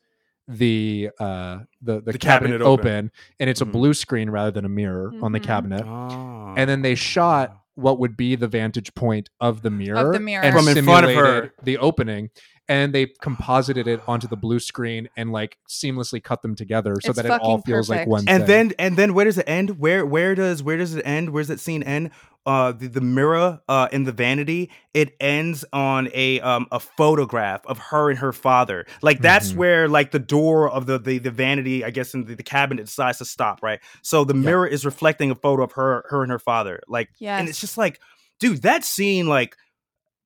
the 0.46 1.10
uh 1.20 1.58
the 1.82 2.00
the, 2.00 2.12
The 2.12 2.18
cabinet, 2.18 2.52
cabinet 2.58 2.62
open. 2.62 2.86
open. 2.86 3.10
and 3.40 3.50
it's 3.50 3.60
Mhm. 3.60 3.68
a 3.68 3.70
blue 3.70 3.92
screen 3.94 4.30
rather 4.30 4.50
than 4.50 4.64
a 4.64 4.68
mirror 4.68 5.12
on 5.20 5.32
the 5.32 5.40
Mhm. 5.40 5.44
cabinet 5.44 5.84
Oh. 5.86 6.54
and 6.56 6.70
then 6.70 6.80
they 6.82 6.94
shot 6.94 7.54
what 7.74 7.98
would 8.00 8.16
be 8.16 8.34
the 8.34 8.48
vantage 8.48 8.92
point 8.94 9.28
of 9.40 9.62
the 9.62 9.70
mirror, 9.70 10.12
the 10.12 10.18
mirror. 10.20 10.42
and 10.44 10.52
From 10.54 10.66
in 10.68 10.84
front 10.84 11.04
of 11.06 11.10
simulated 11.10 11.16
her. 11.44 11.52
the 11.62 11.78
opening 11.78 12.30
and 12.68 12.94
they 12.94 13.06
composited 13.22 13.86
it 13.88 14.00
onto 14.06 14.28
the 14.28 14.36
blue 14.36 14.58
screen 14.60 15.08
and 15.16 15.32
like 15.32 15.56
seamlessly 15.68 16.22
cut 16.22 16.42
them 16.42 16.54
together 16.54 16.96
so 17.00 17.10
It's 17.10 17.16
that 17.16 17.26
it 17.26 17.30
all 17.30 17.58
fucking 17.58 17.62
feels 17.62 17.88
like 17.88 18.00
perfect. 18.00 18.10
one 18.10 18.24
and 18.28 18.42
thing. 18.42 18.46
then 18.46 18.72
and 18.78 18.96
then 18.96 19.14
where 19.14 19.24
does 19.24 19.38
it 19.38 19.48
end? 19.48 19.78
Where 19.78 20.04
where 20.04 20.34
does 20.34 20.62
where 20.62 20.76
does 20.76 20.94
it 20.94 21.02
end? 21.06 21.30
Where's 21.30 21.48
that 21.48 21.60
scene 21.60 21.82
end? 21.82 22.10
Uh 22.46 22.72
the, 22.72 22.86
the 22.88 23.00
mirror 23.00 23.60
uh 23.68 23.88
in 23.92 24.04
the 24.04 24.12
vanity 24.12 24.70
it 24.94 25.14
ends 25.20 25.64
on 25.72 26.08
a 26.14 26.40
um 26.40 26.66
a 26.70 26.78
photograph 26.80 27.60
of 27.66 27.78
her 27.78 28.10
and 28.10 28.18
her 28.20 28.32
father. 28.32 28.86
Like 29.02 29.20
that's 29.20 29.52
Mhm. 29.52 29.56
where 29.56 29.88
like 29.88 30.10
the 30.12 30.18
door 30.18 30.70
of 30.70 30.86
the 30.86 30.98
the, 30.98 31.18
the 31.18 31.30
vanity 31.30 31.84
i 31.84 31.90
guess 31.90 32.14
in 32.14 32.24
the, 32.24 32.34
the 32.36 32.42
cabinet 32.42 32.84
decides 32.86 33.18
to 33.18 33.24
stop 33.24 33.62
right? 33.62 33.80
So 34.02 34.24
the 34.24 34.34
mirror 34.34 34.66
is 34.66 34.84
reflecting 34.84 35.30
a 35.30 35.34
photo 35.34 35.64
of 35.64 35.72
her 35.72 36.04
her 36.10 36.22
and 36.22 36.30
her 36.30 36.38
father. 36.38 36.80
Like 36.88 37.08
yeah, 37.18 37.38
and 37.38 37.48
it's 37.48 37.60
just 37.60 37.76
like 37.78 37.98
dude 38.40 38.62
that 38.62 38.84
scene 38.84 39.26
like 39.26 39.56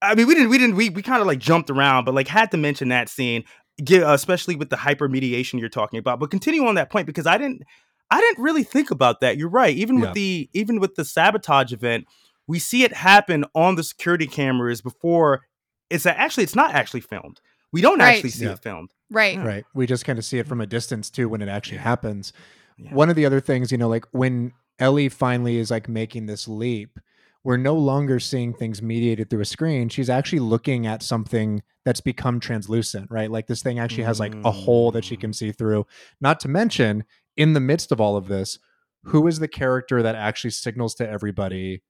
i 0.02 0.14
mean 0.14 0.26
we 0.26 0.34
didn't 0.34 0.50
we 0.50 0.58
didn't 0.58 0.76
we, 0.76 0.90
we 0.90 1.02
kind 1.02 1.20
of 1.20 1.26
like 1.26 1.38
jumped 1.38 1.70
around 1.70 2.04
but 2.04 2.14
like 2.14 2.28
had 2.28 2.50
to 2.50 2.56
mention 2.56 2.88
that 2.88 3.08
scene 3.08 3.44
gi- 3.84 3.96
especially 3.98 4.56
with 4.56 4.70
the 4.70 4.76
hypermediation 4.76 5.58
you're 5.60 5.68
talking 5.68 5.98
about 5.98 6.18
but 6.20 6.30
continue 6.30 6.64
on 6.66 6.74
that 6.74 6.90
point 6.90 7.06
because 7.06 7.26
i 7.26 7.38
didn't 7.38 7.62
i 8.10 8.20
didn't 8.20 8.42
really 8.42 8.62
think 8.64 8.90
about 8.90 9.20
that 9.20 9.36
you're 9.38 9.48
right 9.48 9.76
even 9.76 9.96
Yeah. 9.98 10.06
with 10.06 10.14
the 10.14 10.50
even 10.52 10.80
with 10.80 10.94
the 10.96 11.04
sabotage 11.04 11.72
event 11.72 12.06
we 12.46 12.58
see 12.58 12.82
it 12.84 12.92
happen 12.92 13.44
on 13.54 13.76
the 13.76 13.82
security 13.84 14.26
cameras 14.26 14.80
before 14.80 15.42
it's 15.90 16.06
actually 16.06 16.44
it's 16.44 16.56
not 16.56 16.72
actually 16.74 17.00
filmed 17.00 17.40
we 17.72 17.80
don't 17.80 17.98
Right. 18.00 18.14
actually 18.16 18.30
see 18.30 18.44
Yeah. 18.44 18.52
it 18.52 18.62
filmed 18.62 18.90
right. 19.10 19.38
right 19.38 19.64
we 19.74 19.86
just 19.86 20.04
kind 20.04 20.18
of 20.18 20.24
see 20.24 20.38
it 20.38 20.46
from 20.46 20.60
a 20.60 20.66
distance 20.66 21.08
too 21.10 21.28
when 21.28 21.40
it 21.42 21.48
actually 21.48 21.76
Yeah. 21.76 21.82
happens 21.84 22.32
Yeah. 22.78 22.94
one 22.94 23.08
of 23.10 23.16
the 23.16 23.24
other 23.26 23.40
things 23.40 23.70
you 23.72 23.78
know 23.78 23.88
like 23.88 24.04
when 24.12 24.52
ellie 24.78 25.08
finally 25.08 25.58
is 25.58 25.70
like 25.70 25.88
making 25.88 26.26
this 26.26 26.48
leap 26.48 26.98
we're 27.44 27.56
no 27.56 27.74
longer 27.74 28.20
seeing 28.20 28.54
things 28.54 28.80
mediated 28.80 29.28
through 29.28 29.40
a 29.40 29.44
screen. 29.46 29.88
She's 29.88 30.10
actually 30.10 30.38
looking 30.38 30.86
at 30.86 31.02
something 31.02 31.62
that's 31.84 32.00
become 32.00 32.38
translucent 32.38 33.08
right? 33.10 33.30
Like 33.30 33.46
this 33.46 33.62
thing 33.62 33.78
actually 33.78 34.04
has 34.04 34.20
like 34.20 34.34
a 34.44 34.50
hole 34.50 34.92
that 34.92 35.04
she 35.04 35.16
mm. 35.16 35.20
can 35.20 35.32
see 35.32 35.52
through. 35.52 35.86
Not 36.20 36.38
to 36.40 36.48
mention 36.48 37.04
in 37.36 37.52
the 37.54 37.60
midst 37.60 37.90
of 37.92 38.00
all 38.00 38.16
of 38.16 38.28
this 38.28 38.58
who 39.04 39.26
is 39.26 39.40
the 39.40 39.48
character 39.48 40.00
that 40.02 40.14
actually 40.14 40.50
signals 40.50 40.94
to 40.94 41.08
everybody 41.08 41.82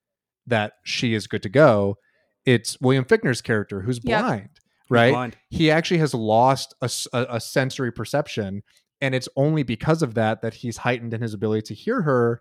that 0.46 0.72
she 0.82 1.12
is 1.12 1.26
good 1.26 1.42
to 1.42 1.48
go? 1.50 1.96
It's 2.46 2.80
william 2.80 3.04
fichtner's 3.04 3.42
character 3.42 3.82
who's 3.82 4.00
Yep. 4.02 4.20
blind 4.20 4.48
He's 4.52 4.90
right? 4.90 5.12
blind. 5.12 5.36
he 5.50 5.70
actually 5.70 5.98
has 5.98 6.14
lost 6.14 6.74
a 6.80 7.40
sensory 7.40 7.92
perception 7.92 8.62
and 9.02 9.14
it's 9.14 9.28
only 9.36 9.64
because 9.64 10.00
of 10.02 10.14
that 10.14 10.42
that 10.42 10.54
he's 10.54 10.78
heightened 10.78 11.12
in 11.12 11.20
his 11.20 11.34
ability 11.34 11.62
to 11.62 11.74
hear 11.74 12.02
her 12.02 12.40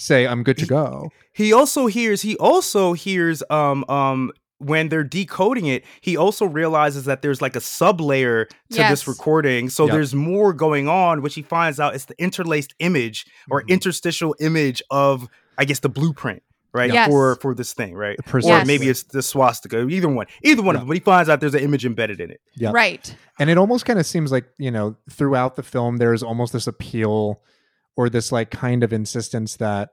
say 0.00 0.26
i'm 0.26 0.42
good 0.42 0.56
to 0.56 0.62
He- 0.64 0.68
go 0.68 1.10
he 1.32 1.52
also 1.52 1.86
hears 1.86 2.22
he 2.22 2.36
also 2.38 2.92
hears 2.94 3.42
um 3.50 3.84
um 3.88 4.32
when 4.58 4.88
they're 4.90 5.04
decoding 5.04 5.66
it 5.66 5.84
he 6.02 6.16
also 6.16 6.44
realizes 6.44 7.04
that 7.06 7.22
there's 7.22 7.40
like 7.40 7.56
a 7.56 7.60
sub 7.60 8.00
layer 8.00 8.44
to 8.44 8.52
Yes. 8.70 8.90
this 8.90 9.08
recording 9.08 9.70
so 9.70 9.84
Yep. 9.86 9.92
there's 9.94 10.14
more 10.14 10.52
going 10.52 10.86
on 10.88 11.22
which 11.22 11.34
he 11.34 11.42
finds 11.42 11.80
out 11.80 11.94
is 11.94 12.04
the 12.06 12.14
interlaced 12.22 12.74
image 12.78 13.26
or 13.50 13.62
Mhm. 13.62 13.68
interstitial 13.68 14.34
image 14.40 14.82
of 14.90 15.28
i 15.56 15.64
guess 15.64 15.78
the 15.80 15.88
blueprint 15.88 16.42
right 16.74 16.92
Yes. 16.92 17.08
for 17.08 17.36
for 17.36 17.54
this 17.54 17.72
thing 17.72 17.94
right 17.94 18.18
or 18.18 18.22
Precisely. 18.22 18.66
maybe 18.66 18.88
it's 18.90 19.02
the 19.04 19.22
swastika 19.22 19.88
either 19.88 20.08
one 20.08 20.26
either 20.42 20.62
one 20.62 20.74
Yeah. 20.74 20.78
of 20.78 20.82
them 20.82 20.88
but 20.88 20.96
he 20.98 21.00
finds 21.00 21.28
out 21.30 21.40
there's 21.40 21.54
an 21.54 21.60
image 21.64 21.86
embedded 21.86 22.20
in 22.20 22.30
it 22.30 22.40
Yep. 22.56 22.74
Right. 22.74 23.16
and 23.38 23.48
it 23.50 23.56
almost 23.56 23.86
kind 23.86 23.98
of 23.98 24.04
seems 24.06 24.30
like 24.30 24.44
you 24.58 24.70
know 24.70 24.94
throughout 25.10 25.56
the 25.56 25.62
film 25.62 25.96
there's 25.96 26.22
almost 26.22 26.52
this 26.52 26.66
appeal 26.66 27.40
or 27.96 28.08
this 28.08 28.32
like 28.32 28.50
kind 28.50 28.82
of 28.82 28.92
insistence 28.92 29.56
that 29.56 29.90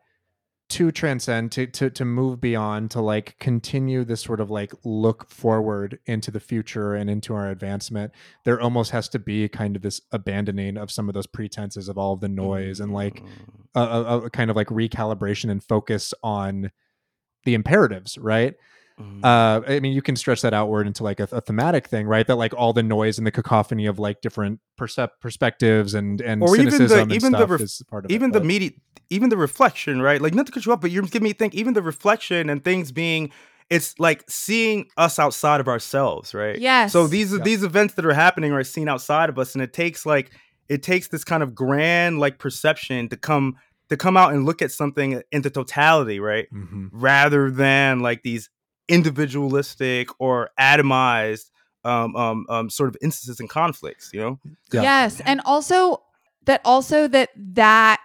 to 0.69 0.91
transcend 0.91 1.51
to 1.53 1.65
to 1.65 1.89
to 1.89 2.03
move 2.03 2.41
beyond 2.41 2.91
to 2.91 2.99
like 2.99 3.37
continue 3.39 4.03
this 4.03 4.21
sort 4.21 4.41
of 4.41 4.51
like 4.51 4.73
look 4.83 5.29
forward 5.29 5.97
into 6.05 6.29
the 6.29 6.41
future 6.41 6.93
and 6.93 7.09
into 7.09 7.33
our 7.33 7.49
advancement 7.49 8.11
there 8.43 8.59
almost 8.59 8.91
has 8.91 9.07
to 9.07 9.17
be 9.17 9.47
kind 9.47 9.77
of 9.77 9.81
this 9.81 10.01
abandoning 10.11 10.75
of 10.75 10.91
some 10.91 11.07
of 11.07 11.13
those 11.13 11.27
pretenses 11.27 11.87
of 11.87 11.97
all 11.97 12.13
of 12.13 12.19
the 12.19 12.27
noise 12.27 12.81
and 12.81 12.91
like 12.91 13.23
mm. 13.23 13.27
a, 13.75 13.79
a, 13.79 14.21
a 14.25 14.29
kind 14.29 14.49
of 14.49 14.57
like 14.57 14.67
recalibration 14.67 15.49
and 15.49 15.63
focus 15.63 16.13
on 16.21 16.69
the 17.45 17.53
imperatives 17.53 18.17
right 18.17 18.55
Mm. 18.99 19.23
uh 19.23 19.61
i 19.67 19.79
mean 19.79 19.93
you 19.93 20.01
can 20.01 20.15
stretch 20.15 20.41
that 20.41 20.55
outward 20.55 20.87
into 20.87 21.03
like 21.03 21.19
a, 21.19 21.27
a 21.31 21.39
thematic 21.39 21.87
thing 21.87 22.07
right 22.07 22.25
that 22.25 22.35
like 22.35 22.51
all 22.55 22.73
the 22.73 22.81
noise 22.81 23.19
and 23.19 23.27
the 23.27 23.31
cacophony 23.31 23.85
of 23.85 23.99
like 23.99 24.21
different 24.21 24.59
percep- 24.79 25.11
perspectives 25.21 25.93
and 25.93 26.19
and 26.19 26.41
Or 26.41 26.55
even 26.57 26.87
the- 26.87 27.01
and 27.01 27.11
even 27.11 27.31
the 27.31 27.45
ref- 27.45 27.61
is 27.61 27.83
part 27.87 28.05
of 28.05 28.11
even 28.11 28.31
it, 28.31 28.33
the 28.33 28.39
but- 28.39 28.47
media 28.47 28.71
even 29.11 29.29
the 29.29 29.37
reflection 29.37 30.01
right 30.01 30.19
like 30.19 30.33
not 30.33 30.47
to 30.47 30.51
cut 30.51 30.65
you 30.65 30.73
up 30.73 30.81
but 30.81 30.89
you're 30.89 31.03
giving 31.03 31.25
me 31.25 31.33
think 31.33 31.53
even 31.53 31.75
the 31.75 31.81
reflection 31.83 32.49
and 32.49 32.63
things 32.63 32.91
being 32.91 33.31
it's 33.69 33.93
like 33.99 34.23
seeing 34.27 34.87
us 34.97 35.19
outside 35.19 35.59
of 35.59 35.67
ourselves 35.67 36.33
right 36.33 36.57
Yes. 36.59 36.91
so 36.91 37.05
these 37.05 37.31
Yeah. 37.33 37.43
these 37.43 37.61
events 37.63 37.93
that 37.95 38.05
are 38.05 38.13
happening 38.13 38.51
are 38.51 38.63
seen 38.63 38.89
outside 38.89 39.29
of 39.29 39.37
us 39.37 39.53
and 39.53 39.61
it 39.61 39.73
takes 39.73 40.07
like 40.07 40.31
it 40.69 40.81
takes 40.81 41.09
this 41.09 41.23
kind 41.23 41.43
of 41.43 41.53
grand 41.53 42.17
like 42.19 42.39
perception 42.39 43.09
to 43.09 43.15
come 43.17 43.57
to 43.89 43.95
come 43.95 44.17
out 44.17 44.33
and 44.33 44.43
look 44.45 44.63
at 44.63 44.71
something 44.71 45.21
in 45.31 45.43
the 45.43 45.51
totality 45.51 46.19
right 46.19 46.47
Mhm. 46.51 46.89
rather 46.91 47.51
than 47.51 47.99
like 47.99 48.23
these 48.23 48.49
individualistic 48.87 50.09
or 50.19 50.49
atomized 50.59 51.51
um, 51.83 52.15
um, 52.15 52.45
um, 52.49 52.69
sort 52.69 52.89
of 52.89 52.97
instances 53.01 53.39
and 53.39 53.49
conflicts 53.49 54.11
you 54.13 54.19
know 54.19 54.39
Yeah. 54.71 54.81
Yes, 54.81 55.21
and 55.21 55.41
also 55.45 56.03
that 56.45 56.61
also 56.65 57.07
that 57.07 57.29
that 57.55 57.99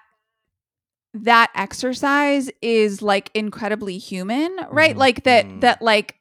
that 1.14 1.50
exercise 1.54 2.50
is 2.62 3.02
like 3.02 3.30
incredibly 3.34 3.98
human, 3.98 4.56
right? 4.70 4.94
Mhm. 4.94 4.98
Like 4.98 5.24
that 5.24 5.46
Mm. 5.46 5.60
that 5.60 5.82
like 5.82 6.16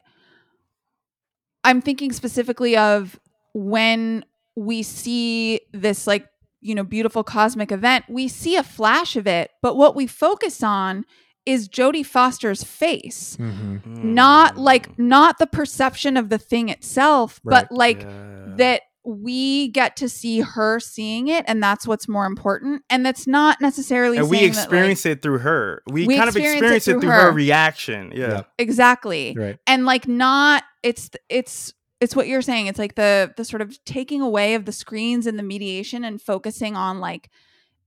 I'm 1.63 1.81
thinking 1.81 2.11
specifically 2.11 2.75
of 2.75 3.19
when 3.53 4.25
we 4.55 4.83
see 4.83 5.61
this 5.73 6.07
like 6.07 6.27
you 6.61 6.75
know 6.75 6.83
beautiful 6.83 7.23
cosmic 7.23 7.71
event, 7.71 8.05
we 8.09 8.27
see 8.27 8.55
a 8.55 8.63
flash 8.63 9.15
of 9.15 9.27
it, 9.27 9.51
but 9.61 9.75
what 9.77 9.95
we 9.95 10.07
focus 10.07 10.61
on 10.61 11.05
is 11.45 11.67
Jodie 11.69 12.05
Foster's 12.05 12.63
face. 12.63 13.35
Mhm. 13.39 13.85
Not 14.03 14.57
like 14.57 14.97
not 14.99 15.37
the 15.39 15.47
perception 15.47 16.17
of 16.17 16.29
the 16.29 16.37
thing 16.37 16.69
itself, 16.69 17.39
Right. 17.43 17.65
but 17.69 17.75
like 17.75 18.01
Yeah. 18.01 18.55
that 18.57 18.81
we 19.03 19.69
get 19.69 19.95
to 19.95 20.07
see 20.07 20.41
her 20.41 20.79
seeing 20.79 21.27
it 21.27 21.43
and 21.47 21.61
that's 21.63 21.87
what's 21.87 22.07
more 22.07 22.27
important 22.27 22.83
and 22.87 23.03
that's 23.03 23.25
not 23.25 23.59
necessarily 23.59 24.17
and 24.19 24.29
we 24.29 24.37
saying 24.37 24.51
that, 24.51 24.57
like- 24.57 24.65
experience 24.65 25.05
it 25.07 25.21
through 25.23 25.39
her. 25.39 25.81
We, 25.87 26.05
We 26.05 26.17
kind 26.17 26.29
of 26.29 26.35
experience 26.35 26.53
it 26.61 26.65
experience 26.75 26.87
it 26.87 26.91
through 26.91 27.01
through 27.01 27.09
her. 27.09 27.21
her. 27.23 27.31
reaction. 27.31 28.11
Yeah. 28.15 28.27
Yeah. 28.29 28.41
exactly 28.59 29.33
right 29.35 29.57
and 29.65 29.85
like 29.87 30.07
not 30.07 30.63
it's 30.83 31.09
it's 31.29 31.73
it's 31.99 32.15
what 32.15 32.27
you're 32.27 32.43
saying 32.43 32.67
it's 32.67 32.77
like 32.77 32.93
the 32.93 33.33
the 33.37 33.43
sort 33.43 33.63
of 33.63 33.83
taking 33.85 34.21
away 34.21 34.53
of 34.53 34.65
the 34.65 34.71
screens 34.71 35.25
and 35.25 35.39
the 35.39 35.43
mediation 35.43 36.03
and 36.03 36.21
focusing 36.21 36.75
on 36.75 36.99
like 36.99 37.27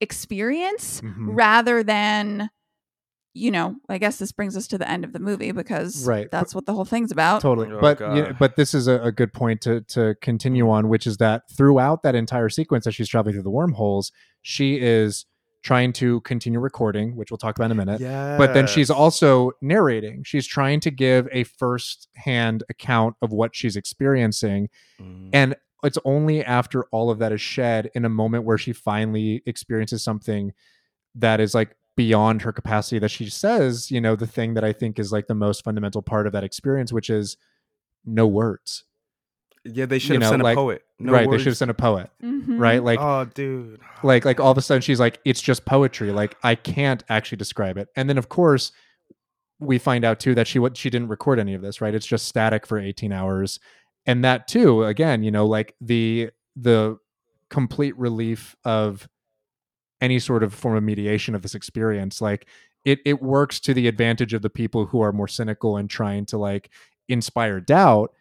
experience 0.01 1.01
Mhm. 1.01 1.29
rather 1.37 1.83
than 1.85 2.51
you 3.37 3.51
know 3.51 3.75
i 3.89 3.99
guess 3.99 4.19
this 4.19 4.31
brings 4.33 4.57
us 4.57 4.67
to 4.69 4.79
the 4.79 4.89
end 4.89 5.05
of 5.05 5.13
the 5.13 5.19
movie 5.19 5.51
because 5.53 6.07
Right. 6.07 6.31
that's 6.31 6.55
what 6.55 6.67
the 6.67 6.73
whole 6.73 6.85
thing's 6.85 7.11
about 7.11 7.43
totally 7.43 7.69
Oh, 7.71 7.81
but 7.81 7.99
you 8.01 8.07
know, 8.23 8.37
but 8.39 8.55
this 8.57 8.75
is 8.75 8.87
a, 8.87 9.03
a 9.03 9.11
good 9.13 9.33
point 9.33 9.61
to 9.63 9.81
to 9.83 10.15
continue 10.23 10.71
on 10.71 10.89
which 10.89 11.07
is 11.07 11.17
that 11.19 11.43
throughout 11.51 12.03
that 12.05 12.15
entire 12.15 12.49
sequence 12.49 12.87
as 12.87 12.95
she's 12.95 13.09
traveling 13.09 13.35
through 13.35 13.43
the 13.43 13.51
wormholes 13.51 14.13
she 14.43 14.79
is 14.81 15.27
trying 15.63 15.93
to 15.95 16.21
continue 16.21 16.61
recording 16.61 17.17
which 17.17 17.31
we'll 17.31 17.39
talk 17.39 17.57
about 17.59 17.67
in 17.67 17.73
a 17.73 17.75
minute 17.75 18.01
Yeah. 18.01 18.37
but 18.39 18.55
then 18.55 18.67
she's 18.69 18.91
also 18.91 19.51
narrating 19.61 20.23
she's 20.23 20.47
trying 20.47 20.79
to 20.81 20.91
give 20.93 21.27
a 21.33 21.43
first 21.45 22.09
hand 22.15 22.63
account 22.69 23.17
of 23.21 23.33
what 23.33 23.57
she's 23.57 23.75
experiencing 23.77 24.69
Mm. 25.01 25.31
and 25.33 25.57
it's 25.83 25.99
only 26.05 26.43
after 26.45 26.85
all 26.93 27.11
of 27.11 27.19
that 27.19 27.33
is 27.33 27.41
shed 27.41 27.91
in 27.95 28.05
a 28.05 28.09
moment 28.09 28.45
where 28.45 28.57
she 28.57 28.73
finally 28.73 29.43
experiences 29.45 30.05
something 30.05 30.53
that 31.17 31.41
is 31.41 31.55
like 31.55 31.77
beyond 31.97 32.43
her 32.43 32.53
capacity 32.53 32.99
that 32.99 33.11
she 33.11 33.29
says 33.31 33.91
you 33.91 34.01
know 34.01 34.17
the 34.17 34.27
thing 34.27 34.55
that 34.55 34.65
i 34.65 34.73
think 34.73 34.99
is 34.99 35.13
like 35.13 35.27
the 35.29 35.35
most 35.35 35.63
fundamental 35.65 36.03
part 36.03 36.27
of 36.27 36.33
that 36.33 36.43
experience 36.45 36.93
which 36.93 37.09
is 37.11 37.37
no 38.05 38.27
words 38.27 38.85
yeah, 39.67 39.87
they 39.87 39.99
should 39.99 40.11
you 40.11 40.15
have 40.17 40.23
know, 40.25 40.29
sent 40.31 40.43
like- 40.43 40.53
a 40.53 40.57
poet. 40.57 40.83
No 40.99 41.11
right 41.13 41.27
words. 41.27 41.39
they 41.41 41.45
should 41.45 41.51
have 41.53 41.57
sent 41.57 41.71
a 41.71 41.75
poet 41.75 42.11
Mhm. 42.23 42.59
right 42.61 42.83
like 42.85 42.99
oh, 43.01 43.25
dude. 43.33 43.81
like 44.03 44.25
like 44.27 44.39
all 44.39 44.51
of 44.53 44.59
a 44.59 44.63
sudden 44.63 44.83
she's 44.83 45.01
like 45.01 45.21
it's 45.25 45.41
just 45.41 45.65
poetry 45.65 46.13
like 46.13 46.37
i 46.43 46.55
can't 46.55 47.03
actually 47.09 47.37
describe 47.39 47.79
it 47.79 47.89
and 47.97 48.09
then 48.09 48.19
of 48.19 48.29
course 48.29 48.73
we 49.61 49.79
find 49.79 50.05
out 50.05 50.21
too 50.21 50.35
that 50.35 50.47
she 50.47 50.59
what 50.59 50.77
she 50.77 50.91
didn't 50.91 51.09
record 51.09 51.39
any 51.39 51.55
of 51.55 51.63
this 51.63 51.81
right 51.81 51.95
it's 51.95 52.07
just 52.07 52.27
static 52.29 52.67
for 52.67 52.79
18 52.79 53.11
hours 53.13 53.59
and 54.05 54.23
that 54.25 54.47
too 54.49 54.85
again 54.85 55.23
you 55.23 55.31
know 55.31 55.47
like 55.47 55.75
the 55.81 56.29
the 56.57 56.99
complete 57.49 57.97
relief 57.99 58.55
of 58.65 59.09
any 60.05 60.19
sort 60.19 60.43
of 60.43 60.53
form 60.53 60.77
of 60.77 60.83
mediation 60.83 61.35
of 61.35 61.43
this 61.43 61.55
experience 61.55 62.21
like 62.21 62.47
it 62.85 62.99
it 63.05 63.23
works 63.23 63.59
to 63.59 63.73
the 63.73 63.89
advantage 63.89 64.35
of 64.35 64.43
the 64.43 64.51
people 64.51 64.87
who 64.87 65.01
are 65.01 65.13
more 65.13 65.29
cynical 65.29 65.77
and 65.77 65.89
trying 65.89 66.27
to 66.27 66.37
like 66.37 66.71
inspire 67.09 67.61
doubt 67.61 68.13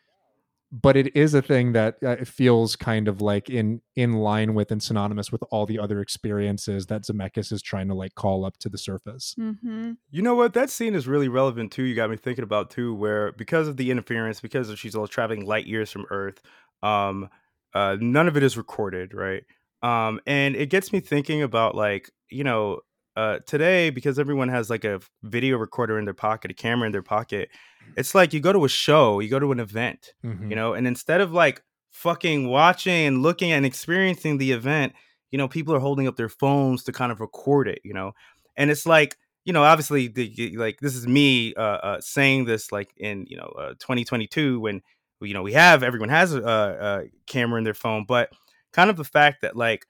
but 0.73 0.97
it 0.97 1.15
is 1.15 1.35
a 1.35 1.41
thing 1.41 1.73
that 1.73 2.01
uh, 2.03 2.15
feels 2.25 2.75
kind 2.75 3.07
of 3.07 3.21
like 3.21 3.47
in 3.47 3.79
in 3.95 4.13
line 4.13 4.55
with 4.55 4.71
and 4.71 4.81
synonymous 4.81 5.31
with 5.31 5.43
all 5.51 5.67
the 5.67 5.77
other 5.77 6.01
experiences 6.01 6.87
that 6.87 7.03
Zemeckis 7.03 7.51
is 7.51 7.61
trying 7.61 7.87
to 7.89 7.93
like 7.93 8.15
call 8.15 8.43
up 8.43 8.57
to 8.57 8.69
the 8.69 8.77
surface. 8.79 9.35
Mm-hmm. 9.39 9.91
You 10.09 10.21
know 10.23 10.33
what? 10.33 10.53
That 10.53 10.71
scene 10.71 10.95
is 10.95 11.07
really 11.07 11.27
relevant 11.27 11.71
too. 11.71 11.83
You 11.83 11.93
got 11.93 12.09
me 12.09 12.17
thinking 12.17 12.43
about 12.43 12.71
too, 12.71 12.95
where 12.95 13.33
because 13.33 13.67
of 13.67 13.77
the 13.77 13.91
interference, 13.91 14.41
because 14.41 14.69
of 14.71 14.79
she's 14.79 14.95
all 14.95 15.07
traveling 15.07 15.45
light 15.45 15.67
years 15.67 15.91
from 15.91 16.07
Earth, 16.09 16.41
um, 16.81 17.29
uh, 17.75 17.95
none 17.99 18.27
of 18.27 18.35
it 18.35 18.41
is 18.41 18.57
recorded, 18.57 19.13
right? 19.13 19.43
Um, 19.83 20.19
and 20.25 20.55
it 20.55 20.69
gets 20.69 20.91
me 20.93 20.99
thinking 21.01 21.43
about 21.43 21.75
like, 21.75 22.09
you 22.29 22.43
know, 22.43 22.79
uh, 23.15 23.39
today 23.45 23.89
because 23.91 24.17
everyone 24.17 24.49
has 24.49 24.69
like 24.69 24.83
a 24.85 24.99
video 25.21 25.57
recorder 25.57 25.99
in 25.99 26.05
their 26.05 26.13
pocket, 26.15 26.49
a 26.49 26.53
camera 26.55 26.85
in 26.87 26.91
their 26.91 27.03
pocket. 27.03 27.49
It's 27.95 28.15
like 28.15 28.33
you 28.33 28.39
go 28.39 28.53
to 28.53 28.65
a 28.65 28.69
show, 28.69 29.19
you 29.19 29.29
go 29.29 29.39
to 29.39 29.51
an 29.51 29.59
event, 29.59 30.13
Mhm. 30.25 30.49
you 30.49 30.55
know, 30.55 30.73
and 30.73 30.87
instead 30.87 31.21
of 31.21 31.31
like 31.31 31.61
fucking 31.91 32.47
watching 32.47 33.05
and 33.05 33.21
looking 33.21 33.51
and 33.51 33.65
experiencing 33.65 34.39
the 34.39 34.51
event, 34.51 34.93
you 35.31 35.37
know, 35.37 35.47
people 35.47 35.75
are 35.75 35.79
holding 35.79 36.07
up 36.07 36.15
their 36.15 36.29
phones 36.29 36.83
to 36.85 36.91
kind 36.91 37.11
of 37.11 37.19
record 37.19 37.67
it, 37.67 37.79
you 37.83 37.93
know, 37.93 38.13
and 38.57 38.71
it's 38.71 38.85
like, 38.87 39.17
you 39.45 39.51
know, 39.53 39.63
obviously, 39.63 40.07
the, 40.07 40.55
like 40.57 40.79
this 40.79 40.95
is 40.95 41.05
me 41.05 41.53
uh, 41.55 41.61
uh, 41.61 42.01
saying 42.01 42.45
this 42.45 42.71
like 42.71 42.91
in 42.97 43.25
you 43.27 43.35
know 43.37 43.51
uh, 43.59 43.73
2022 43.79 44.59
when 44.59 44.81
you 45.21 45.33
know 45.33 45.43
we 45.43 45.53
have 45.53 45.83
everyone 45.83 46.09
has 46.09 46.33
a, 46.33 46.41
a 46.41 47.03
camera 47.27 47.57
in 47.57 47.63
their 47.65 47.73
phone, 47.73 48.05
but 48.07 48.29
kind 48.73 48.89
of 48.89 48.97
the 48.97 49.03
fact 49.03 49.41
that 49.41 49.55
like 49.55 49.85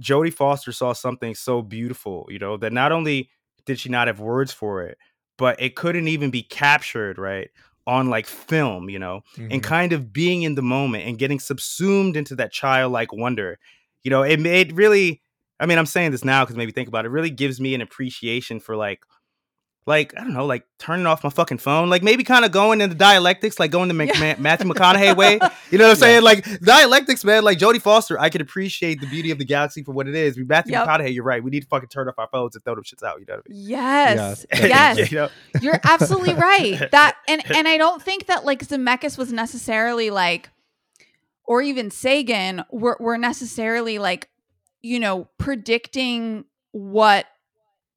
Jodie 0.00 0.32
Foster 0.32 0.72
saw 0.72 0.92
something 0.92 1.34
so 1.34 1.62
beautiful, 1.62 2.26
you 2.30 2.38
know, 2.38 2.56
that 2.58 2.72
not 2.72 2.92
only 2.92 3.30
did 3.66 3.78
she 3.78 3.88
not 3.88 4.06
have 4.06 4.20
words 4.20 4.52
for 4.52 4.82
it, 4.82 4.98
but 5.38 5.60
it 5.60 5.74
couldn't 5.76 6.08
even 6.08 6.30
be 6.30 6.42
captured, 6.42 7.18
right? 7.18 7.48
On 7.86 8.08
like 8.10 8.26
film, 8.26 8.90
you 8.90 8.98
know, 8.98 9.22
and 9.38 9.62
Mhm. 9.62 9.62
kind 9.62 9.92
of 9.92 10.12
being 10.12 10.42
in 10.42 10.54
the 10.54 10.62
moment 10.62 11.06
and 11.06 11.18
getting 11.18 11.40
subsumed 11.40 12.16
into 12.16 12.36
that 12.36 12.52
childlike 12.52 13.12
wonder. 13.12 13.58
You 14.04 14.10
know, 14.10 14.22
it 14.22 14.38
made 14.38 14.72
really, 14.72 15.22
I 15.58 15.66
mean, 15.66 15.78
I'm 15.78 15.86
saying 15.86 16.10
this 16.12 16.24
now 16.24 16.44
because 16.44 16.56
maybe 16.56 16.72
think 16.72 16.88
about 16.88 17.04
it, 17.04 17.08
it 17.08 17.12
really 17.12 17.30
gives 17.30 17.60
me 17.60 17.74
an 17.74 17.80
appreciation 17.80 18.60
for 18.60 18.76
like, 18.76 19.00
like, 19.90 20.14
I 20.16 20.20
don't 20.22 20.32
know, 20.32 20.46
like 20.46 20.64
turning 20.78 21.04
off 21.06 21.22
my 21.22 21.28
fucking 21.28 21.58
phone, 21.58 21.90
like 21.90 22.02
maybe 22.02 22.24
kind 22.24 22.44
of 22.46 22.52
going 22.52 22.80
into 22.80 22.94
dialectics, 22.96 23.60
like 23.60 23.70
going 23.70 23.88
the 23.88 23.94
Mc- 23.94 24.14
Yeah. 24.14 24.34
Ma- 24.36 24.40
Matthew 24.40 24.70
McConaughey 24.72 25.14
way. 25.14 25.34
You 25.70 25.76
know 25.76 25.84
what 25.84 25.90
I'm 25.90 25.96
saying? 25.96 26.22
Like 26.22 26.44
dialectics, 26.62 27.24
man. 27.24 27.44
Like 27.44 27.58
Jodie 27.58 27.82
Foster, 27.82 28.18
I 28.18 28.30
can 28.30 28.40
appreciate 28.40 29.00
the 29.02 29.06
beauty 29.06 29.30
of 29.30 29.38
the 29.38 29.44
galaxy 29.44 29.82
for 29.82 29.92
what 29.92 30.08
it 30.08 30.14
is. 30.14 30.38
We 30.38 30.44
Matthew 30.44 30.72
Yep. 30.72 30.86
McConaughey, 30.88 31.12
you're 31.14 31.24
right. 31.24 31.44
We 31.44 31.50
need 31.50 31.60
to 31.60 31.66
fucking 31.68 31.90
turn 31.90 32.08
off 32.08 32.14
our 32.18 32.28
phones 32.32 32.54
and 32.54 32.64
throw 32.64 32.74
them 32.74 32.84
shits 32.84 33.02
out. 33.02 33.20
You 33.20 33.26
know 33.28 33.34
what 33.36 33.44
I 33.46 33.52
mean? 33.52 33.68
Yes. 33.68 34.46
Yeah, 34.54 34.66
Yes. 34.96 35.10
you 35.12 35.18
know? 35.18 35.28
You're 35.60 35.80
absolutely 35.84 36.34
right. 36.34 36.78
That 36.92 37.16
and 37.28 37.42
and 37.54 37.68
I 37.68 37.76
don't 37.76 38.02
think 38.02 38.26
that 38.26 38.44
like 38.46 38.66
Zemeckis 38.66 39.18
was 39.18 39.32
necessarily 39.32 40.10
like 40.10 40.48
or 41.44 41.60
even 41.62 41.90
Sagan 41.90 42.64
were 42.70 42.96
were 43.00 43.18
necessarily 43.18 43.98
like, 43.98 44.28
you 44.82 44.98
know, 45.00 45.28
predicting 45.38 46.44
what 46.72 47.26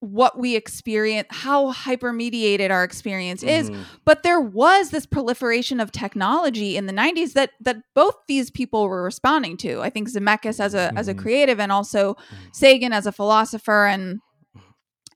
what 0.03 0.37
we 0.37 0.55
experience, 0.55 1.27
how 1.31 1.71
hypermediated 1.71 2.69
our 2.71 2.83
experience 2.83 3.41
is. 3.41 3.69
Mhm. 3.69 3.85
But 4.03 4.23
there 4.23 4.39
was 4.41 4.89
this 4.89 5.05
proliferation 5.05 5.79
of 5.79 5.91
technology 5.93 6.75
in 6.75 6.87
the 6.87 6.93
90s 6.93 7.33
that 7.33 7.51
that 7.61 7.77
both 7.95 8.15
these 8.27 8.51
people 8.51 8.87
were 8.89 9.01
responding 9.01 9.55
to. 9.57 9.81
I 9.81 9.89
think 9.89 10.09
Zemeckis 10.09 10.59
as 10.59 10.73
a 10.73 10.91
as 10.97 11.07
a 11.07 11.13
Mhm. 11.13 11.19
creative 11.19 11.59
and 11.59 11.71
also 11.71 12.17
Sagan 12.51 12.91
as 12.91 13.05
a 13.07 13.11
philosopher 13.13 13.85
and 13.85 14.19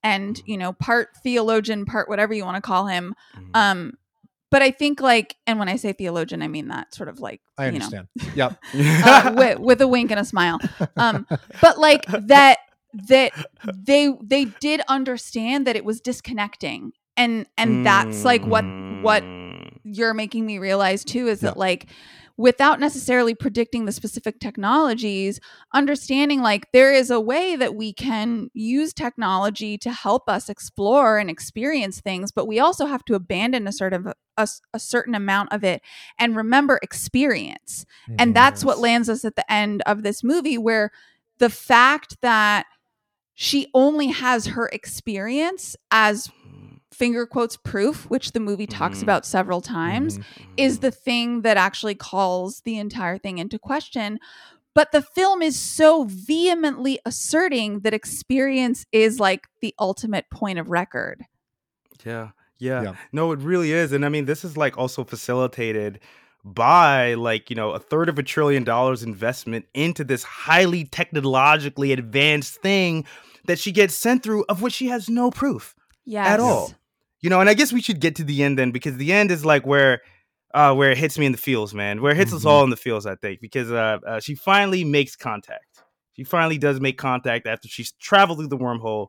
and 0.04 0.42
you 0.46 0.58
know 0.58 0.72
part 0.74 1.10
theologian 1.24 1.84
part 1.86 2.08
whatever 2.08 2.34
you 2.34 2.46
want 2.46 2.56
to 2.56 2.62
call 2.62 2.86
him 2.86 3.16
um 3.56 3.94
but 4.52 4.62
i 4.62 4.70
think 4.70 5.02
like 5.02 5.36
and 5.48 5.58
when 5.58 5.68
i 5.68 5.76
say 5.76 5.92
theologian 5.92 6.44
i 6.44 6.48
mean 6.48 6.68
that 6.68 6.94
sort 6.94 7.10
of 7.10 7.20
like 7.20 7.42
I 7.58 7.66
you 7.70 7.80
know 7.80 7.86
understand. 7.86 8.08
Yep. 8.36 8.60
uh, 9.04 9.34
with, 9.36 9.60
with 9.60 9.82
a 9.82 9.88
wink 9.88 10.12
and 10.12 10.20
a 10.20 10.24
smile 10.26 10.60
um 10.98 11.26
but 11.62 11.80
like 11.80 12.06
that 12.28 12.60
that 12.94 13.32
they 13.86 14.14
they 14.24 14.46
did 14.46 14.82
understand 14.88 15.68
that 15.68 15.76
it 15.76 15.86
was 15.86 16.00
disconnecting 16.02 16.94
and 17.16 17.46
and 17.58 17.86
that's 17.86 18.24
like 18.26 18.46
what 18.46 18.64
what 19.04 19.24
Mm. 19.24 19.80
you're 19.84 20.14
making 20.14 20.46
me 20.46 20.58
realize 20.58 21.04
too 21.04 21.28
is 21.28 21.42
Yeah. 21.42 21.50
that 21.50 21.58
like 21.58 21.88
without 22.38 22.80
necessarily 22.80 23.34
predicting 23.34 23.86
the 23.86 23.92
specific 23.92 24.40
technologies 24.40 25.40
understanding 25.74 26.42
like 26.42 26.72
there 26.72 26.94
is 26.94 27.10
a 27.10 27.20
way 27.20 27.56
that 27.56 27.74
we 27.76 27.92
can 27.94 28.50
use 28.54 28.94
technology 28.94 29.78
to 29.80 29.92
help 29.92 30.30
us 30.30 30.48
explore 30.50 31.18
and 31.18 31.30
experience 31.30 32.00
things 32.02 32.32
but 32.32 32.46
we 32.48 32.60
also 32.60 32.86
have 32.86 33.04
to 33.06 33.16
abandon 33.16 33.68
a 33.68 33.72
certain 33.72 34.12
a, 34.38 34.48
a 34.74 34.80
certain 34.80 35.16
amount 35.16 35.52
of 35.52 35.64
it 35.64 35.82
and 36.20 36.36
remember 36.36 36.80
experience 36.84 37.86
and 38.20 38.36
that's 38.36 38.64
what 38.64 38.80
lands 38.80 39.10
us 39.10 39.26
at 39.26 39.36
the 39.36 39.52
end 39.52 39.82
of 39.86 40.04
this 40.04 40.24
movie 40.24 40.58
where 40.58 40.92
the 41.40 41.50
fact 41.50 42.18
that 42.22 42.66
she 43.40 43.68
only 43.76 44.08
has 44.08 44.48
her 44.48 44.68
experience 44.70 45.76
as 45.92 46.28
finger 46.92 47.28
quotes 47.28 47.56
proof 47.56 48.10
which 48.10 48.32
the 48.32 48.40
movie 48.40 48.66
talks 48.66 49.00
Mhm. 49.00 49.04
about 49.04 49.26
several 49.28 49.62
times 49.62 50.18
Mhm. 50.18 50.24
is 50.58 50.80
the 50.80 50.90
thing 50.90 51.42
that 51.44 51.56
actually 51.56 51.94
calls 51.94 52.62
the 52.62 52.78
entire 52.80 53.20
thing 53.20 53.38
into 53.38 53.60
question 53.60 54.20
but 54.74 54.92
the 54.92 55.02
film 55.04 55.42
is 55.44 55.58
so 55.60 56.06
vehemently 56.06 56.98
asserting 57.06 57.82
that 57.82 57.94
experience 57.94 58.86
is 58.92 59.20
like 59.20 59.46
the 59.62 59.76
ultimate 59.80 60.26
point 60.32 60.58
of 60.58 60.70
record 60.72 61.24
Yeah, 62.04 62.30
yeah. 62.58 62.82
Yeah. 62.82 62.96
No, 63.12 63.32
it 63.34 63.40
really 63.40 63.72
is. 63.72 63.92
And 63.92 64.04
I 64.06 64.10
mean, 64.10 64.26
this 64.26 64.44
is 64.44 64.58
like 64.58 64.78
also 64.78 65.04
facilitated 65.04 66.00
by 66.54 67.14
like, 67.16 67.50
you 67.50 67.56
know, 67.56 67.72
a 67.72 67.80
third 67.80 68.10
of 68.10 68.18
a 68.18 68.24
trillion 68.24 68.64
dollars 68.64 69.04
investment 69.04 69.66
into 69.74 70.04
this 70.04 70.24
highly 70.24 70.86
technologically 70.86 71.92
advanced 71.92 72.56
thing 72.62 73.06
that 73.46 73.60
she 73.60 73.72
gets 73.72 73.94
sent 73.94 74.24
through, 74.24 74.46
of 74.50 74.62
which 74.62 74.74
she 74.74 74.88
has 74.88 75.10
no 75.10 75.32
proof 75.32 75.76
yes 76.06 76.28
at 76.28 76.40
all. 76.40 76.74
You 77.22 77.30
know, 77.30 77.40
and 77.42 77.50
I 77.50 77.54
guess 77.54 77.74
we 77.74 77.82
should 77.82 78.00
get 78.00 78.16
to 78.18 78.24
the 78.24 78.44
end 78.44 78.58
then 78.60 78.72
because 78.72 78.98
the 78.98 79.12
end 79.12 79.32
is 79.32 79.44
like 79.46 79.66
where 79.66 80.02
uh 80.54 80.74
where 80.74 80.92
it 80.92 80.98
hits 80.98 81.18
me 81.18 81.26
in 81.26 81.32
the 81.32 81.38
feels, 81.38 81.74
man. 81.74 82.02
Where 82.02 82.12
it 82.12 82.18
hits 82.18 82.32
us 82.34 82.44
Mhm. 82.44 82.50
all 82.50 82.64
in 82.64 82.70
the 82.70 82.78
feels, 82.78 83.06
I 83.06 83.16
think, 83.16 83.42
because 83.42 83.72
uh, 83.72 83.98
uh 84.06 84.20
she 84.20 84.36
finally 84.36 84.84
makes 84.84 85.16
contact. 85.16 85.84
She 86.14 86.24
finally 86.24 86.58
does 86.58 86.80
make 86.80 86.98
contact 86.98 87.46
after 87.48 87.68
she's 87.68 87.92
traveled 87.94 88.40
through 88.40 88.48
the 88.48 88.58
wormhole. 88.58 89.08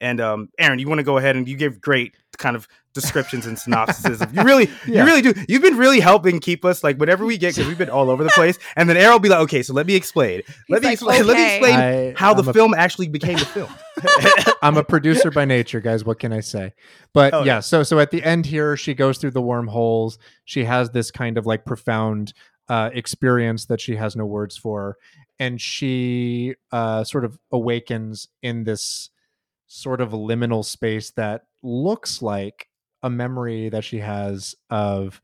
And 0.00 0.20
um 0.20 0.48
Aaron, 0.58 0.78
you 0.78 0.88
want 0.88 0.98
to 0.98 1.04
go 1.04 1.18
ahead 1.18 1.36
and 1.36 1.46
you 1.48 1.56
give 1.56 1.80
great 1.80 2.14
kind 2.38 2.56
of 2.56 2.66
descriptions 2.94 3.46
and 3.46 3.56
synopsises. 3.64 4.20
of- 4.22 4.34
you 4.34 4.42
really 4.42 4.68
Yeah. 4.86 5.00
you 5.00 5.04
really 5.04 5.20
do. 5.22 5.34
You've 5.48 5.62
been 5.62 5.76
really 5.76 6.00
helping 6.00 6.40
keep 6.40 6.64
us 6.64 6.82
like 6.82 6.96
whatever 6.98 7.24
we 7.26 7.36
get 7.38 7.54
because 7.54 7.68
we've 7.68 7.76
been 7.78 7.90
all 7.90 8.08
over 8.10 8.24
the 8.24 8.30
place. 8.30 8.58
And 8.76 8.88
then 8.88 8.96
Aaron 8.96 9.12
will 9.12 9.18
be 9.20 9.28
like, 9.28 9.40
"Okay, 9.40 9.62
so 9.62 9.74
let 9.74 9.86
me 9.86 9.94
explain. 9.94 10.42
Let 10.68 10.80
me 10.82 10.88
like, 10.88 10.92
explain. 10.94 11.26
Let 11.26 11.36
me 11.36 11.56
explain 11.56 11.74
I- 11.80 12.14
how 12.16 12.32
the 12.34 12.42
I'm 12.42 12.48
a- 12.48 12.52
film 12.52 12.74
actually 12.74 13.08
became 13.08 13.36
a 13.36 13.44
film." 13.44 13.68
I'm 14.62 14.76
a 14.76 14.84
producer 14.84 15.30
by 15.30 15.44
nature, 15.44 15.80
guys. 15.80 16.04
What 16.04 16.18
can 16.18 16.32
I 16.32 16.40
say? 16.40 16.72
But 17.12 17.34
Oh, 17.34 17.40
yeah, 17.40 17.44
yeah. 17.56 17.60
so 17.60 17.82
so 17.82 17.98
at 17.98 18.10
the 18.10 18.22
end 18.22 18.46
here, 18.46 18.76
she 18.76 18.94
goes 18.94 19.18
through 19.18 19.32
the 19.32 19.42
wormholes. 19.42 20.18
She 20.44 20.64
has 20.64 20.90
this 20.90 21.10
kind 21.10 21.36
of 21.38 21.46
like 21.46 21.64
profound 21.64 22.32
uh, 22.68 22.90
experience 22.92 23.66
that 23.66 23.80
she 23.80 23.96
has 23.96 24.16
no 24.16 24.24
words 24.24 24.56
for, 24.56 24.96
and 25.38 25.60
she 25.60 26.54
uh, 26.72 27.04
sort 27.04 27.24
of 27.24 27.38
awakens 27.52 28.28
in 28.42 28.64
this 28.64 29.10
sort 29.72 30.00
of 30.00 30.10
liminal 30.10 30.64
space 30.64 31.12
that 31.12 31.42
looks 31.62 32.20
like 32.20 32.68
a 33.04 33.08
memory 33.08 33.68
that 33.68 33.84
she 33.84 33.98
has 33.98 34.56
of 34.68 35.22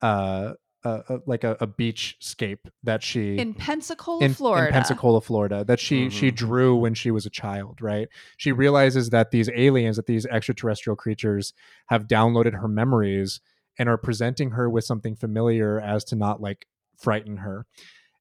uh, 0.00 0.52
uh, 0.84 1.00
uh, 1.08 1.18
like 1.26 1.42
a, 1.42 1.56
a 1.60 1.66
beachscape 1.66 2.70
that 2.84 3.02
she 3.02 3.36
in 3.36 3.52
pensacola 3.52 4.24
in, 4.24 4.32
florida 4.32 4.68
in 4.68 4.72
Pensacola, 4.72 5.20
Florida, 5.20 5.64
that 5.64 5.80
she 5.80 6.08
she 6.08 6.30
Mhm. 6.30 6.36
drew 6.36 6.76
when 6.76 6.94
she 6.94 7.10
was 7.10 7.26
a 7.26 7.30
child. 7.30 7.82
Right? 7.82 8.08
She 8.36 8.52
realizes 8.52 9.10
that 9.10 9.32
these 9.32 9.50
aliens, 9.50 9.96
that 9.96 10.06
these 10.06 10.24
extraterrestrial 10.24 10.94
creatures, 10.96 11.52
have 11.88 12.06
downloaded 12.06 12.60
her 12.60 12.68
memories 12.68 13.40
and 13.76 13.88
are 13.88 13.98
presenting 13.98 14.52
her 14.52 14.70
with 14.70 14.84
something 14.84 15.16
familiar 15.16 15.80
as 15.80 16.04
to 16.04 16.16
not 16.16 16.40
like 16.40 16.66
frighten 16.96 17.38
her. 17.38 17.66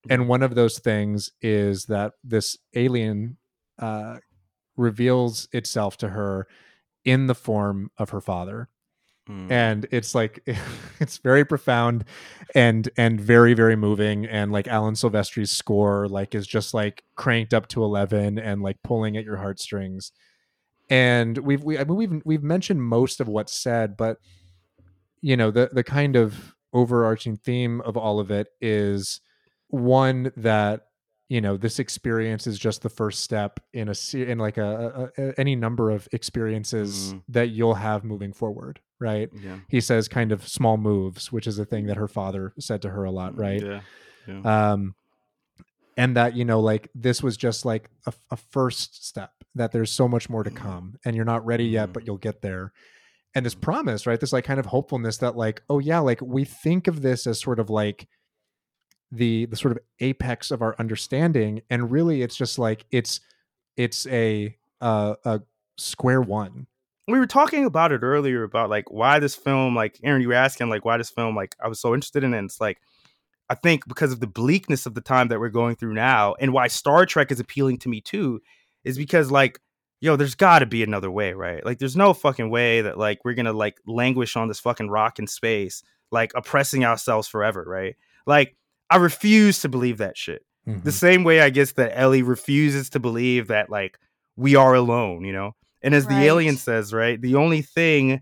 And 0.09 0.27
one 0.27 0.41
of 0.41 0.55
those 0.55 0.79
things 0.79 1.31
is 1.41 1.85
that 1.85 2.13
this 2.23 2.57
alien 2.73 3.37
uh, 3.77 4.17
reveals 4.79 5.47
itself 5.51 5.97
to 5.97 6.09
her 6.09 6.47
in 7.03 7.27
the 7.27 7.35
form 7.35 7.91
of 7.97 8.09
her 8.09 8.21
father. 8.21 8.69
Mm. 9.29 9.51
and 9.51 9.87
it's 9.91 10.15
like 10.15 10.43
it's 10.99 11.19
very 11.19 11.45
profound 11.45 12.03
and 12.55 12.89
and 12.97 13.21
very 13.21 13.53
very 13.53 13.75
moving. 13.75 14.25
And 14.25 14.51
like 14.51 14.67
alan 14.67 14.95
silvestri's 14.95 15.51
score 15.51 16.07
like 16.07 16.33
is 16.33 16.47
just 16.47 16.73
like 16.73 17.03
cranked 17.15 17.53
up 17.53 17.67
to 17.67 17.83
11 17.83 18.39
and 18.39 18.63
like 18.63 18.77
pulling 18.83 19.17
at 19.17 19.25
your 19.25 19.37
heartstrings. 19.37 20.11
And 20.89 21.37
we've 21.37 21.63
we, 21.63 21.77
I 21.77 21.83
mean, 21.83 21.95
we've 21.95 22.21
we've 22.25 22.43
mentioned 22.43 22.81
most 22.81 23.19
of 23.19 23.27
what's 23.27 23.53
said 23.53 23.95
but 23.95 24.17
you 25.21 25.37
know 25.37 25.51
the 25.51 25.69
the 25.71 25.83
kind 25.83 26.15
of 26.15 26.55
overarching 26.73 27.37
theme 27.37 27.81
of 27.81 27.95
all 27.95 28.19
of 28.19 28.31
it 28.31 28.47
is 28.61 29.21
one 29.67 30.31
that 30.37 30.88
you 31.29 31.39
know 31.41 31.55
this 31.57 31.79
experience 31.79 32.45
is 32.47 32.59
just 32.59 32.81
the 32.81 32.89
first 32.89 33.21
step 33.23 33.59
in 33.71 33.87
a 33.89 33.93
in 34.17 34.37
like 34.39 34.57
a, 34.57 35.11
a, 35.17 35.21
a 35.29 35.39
any 35.39 35.55
number 35.55 35.89
of 35.91 36.07
experiences 36.11 37.13
Mhm. 37.13 37.23
that 37.29 37.49
you'll 37.49 37.75
have 37.75 38.03
moving 38.03 38.33
forward 38.33 38.79
right? 39.01 39.29
Yeah. 39.33 39.59
He 39.69 39.79
says 39.79 40.09
kind 40.09 40.33
of 40.33 40.45
small 40.45 40.75
moves, 40.75 41.31
which 41.31 41.47
is 41.47 41.57
a 41.57 41.63
thing 41.63 41.85
that 41.85 41.95
her 41.95 42.09
father 42.09 42.51
said 42.59 42.81
to 42.81 42.89
her 42.89 43.05
a 43.05 43.11
lot, 43.11 43.37
right? 43.37 43.61
Yeah. 43.63 43.79
yeah. 44.27 44.71
um 44.73 44.93
and 45.95 46.17
that 46.17 46.35
you 46.35 46.43
know 46.45 46.59
like 46.59 46.89
this 46.93 47.23
was 47.23 47.37
just 47.37 47.63
like 47.65 47.89
a, 48.07 48.13
a 48.31 48.35
first 48.35 49.05
step 49.07 49.31
that 49.55 49.71
there's 49.71 49.91
so 49.91 50.07
much 50.07 50.29
more 50.29 50.43
to 50.43 50.51
come 50.51 50.95
and 51.05 51.15
you're 51.15 51.25
not 51.25 51.45
ready 51.45 51.65
yet 51.65 51.93
but 51.93 52.05
you'll 52.05 52.17
get 52.17 52.41
there 52.41 52.71
and 53.35 53.45
this 53.45 53.55
promise 53.55 54.05
right 54.07 54.19
this 54.19 54.33
like 54.33 54.43
kind 54.45 54.59
of 54.59 54.65
hopefulness 54.67 55.17
that 55.17 55.35
like 55.37 55.61
oh 55.69 55.79
yeah 55.79 55.99
like 55.99 56.21
we 56.21 56.43
think 56.45 56.87
of 56.87 57.01
this 57.01 57.25
as 57.27 57.39
sort 57.39 57.59
of 57.59 57.69
like 57.69 58.07
the 59.11 59.45
the 59.45 59.55
sort 59.55 59.71
of 59.71 59.79
apex 59.99 60.51
of 60.51 60.61
our 60.61 60.75
understanding 60.77 61.61
and 61.69 61.89
really 61.91 62.21
it's 62.21 62.35
just 62.35 62.59
like 62.59 62.85
it's 62.91 63.21
it's 63.75 64.05
a 64.07 64.55
uh 64.81 65.15
a 65.25 65.41
square 65.77 66.21
one. 66.21 66.67
We 67.07 67.17
were 67.17 67.25
talking 67.25 67.65
about 67.65 67.91
it 67.91 68.03
earlier 68.03 68.43
about 68.43 68.69
like 68.69 68.91
why 68.91 69.17
this 69.19 69.35
film 69.35 69.75
like 69.75 69.99
aaron 70.03 70.21
you 70.21 70.27
were 70.27 70.33
asking 70.35 70.69
like 70.69 70.85
why 70.85 70.97
this 70.97 71.09
film 71.09 71.35
like 71.35 71.55
i 71.63 71.67
was 71.67 71.79
so 71.79 71.95
interested 71.95 72.23
in 72.23 72.35
it 72.35 72.37
and 72.37 72.45
it's 72.45 72.61
like 72.61 72.77
i 73.49 73.55
think 73.55 73.87
because 73.87 74.11
of 74.11 74.19
the 74.19 74.27
bleakness 74.27 74.85
of 74.85 74.93
the 74.93 75.01
time 75.01 75.27
that 75.29 75.39
we're 75.39 75.49
going 75.49 75.75
through 75.75 75.95
now 75.95 76.35
and 76.39 76.53
why 76.53 76.67
star 76.67 77.07
trek 77.07 77.31
is 77.31 77.39
appealing 77.39 77.79
to 77.79 77.89
me 77.89 77.99
too 77.99 78.39
is 78.83 78.95
because 78.95 79.31
like 79.31 79.59
yo 80.01 80.15
there's 80.15 80.35
got 80.35 80.59
to 80.59 80.65
be 80.65 80.83
another 80.83 81.11
way 81.11 81.33
right? 81.33 81.65
Like 81.65 81.79
there's 81.79 81.95
no 81.95 82.13
fucking 82.13 82.49
way 82.49 82.81
that 82.81 82.97
like 82.97 83.19
we're 83.25 83.33
gonna 83.33 83.53
like 83.53 83.79
languish 83.85 84.35
on 84.35 84.47
this 84.47 84.59
fucking 84.59 84.89
rock 84.89 85.19
in 85.19 85.27
space 85.27 85.83
like 86.11 86.31
oppressing 86.35 86.85
ourselves 86.85 87.27
forever 87.27 87.63
right? 87.67 87.95
Like 88.25 88.55
i 88.89 88.97
refuse 88.97 89.61
to 89.61 89.69
believe 89.69 89.97
that 89.97 90.17
shit 90.17 90.41
the 90.83 90.91
same 90.91 91.23
way 91.23 91.41
I 91.41 91.49
guess 91.49 91.71
that 91.73 91.97
Ellie 91.97 92.21
refuses 92.21 92.91
to 92.91 92.99
believe 92.99 93.47
that 93.47 93.71
like 93.71 93.97
we 94.35 94.55
are 94.55 94.75
alone, 94.75 95.25
you 95.25 95.33
know. 95.33 95.55
And 95.81 95.95
as 95.95 96.05
the 96.05 96.13
alien 96.19 96.57
says, 96.57 96.93
right, 96.93 97.19
the 97.19 97.33
only 97.35 97.63
thing 97.63 98.21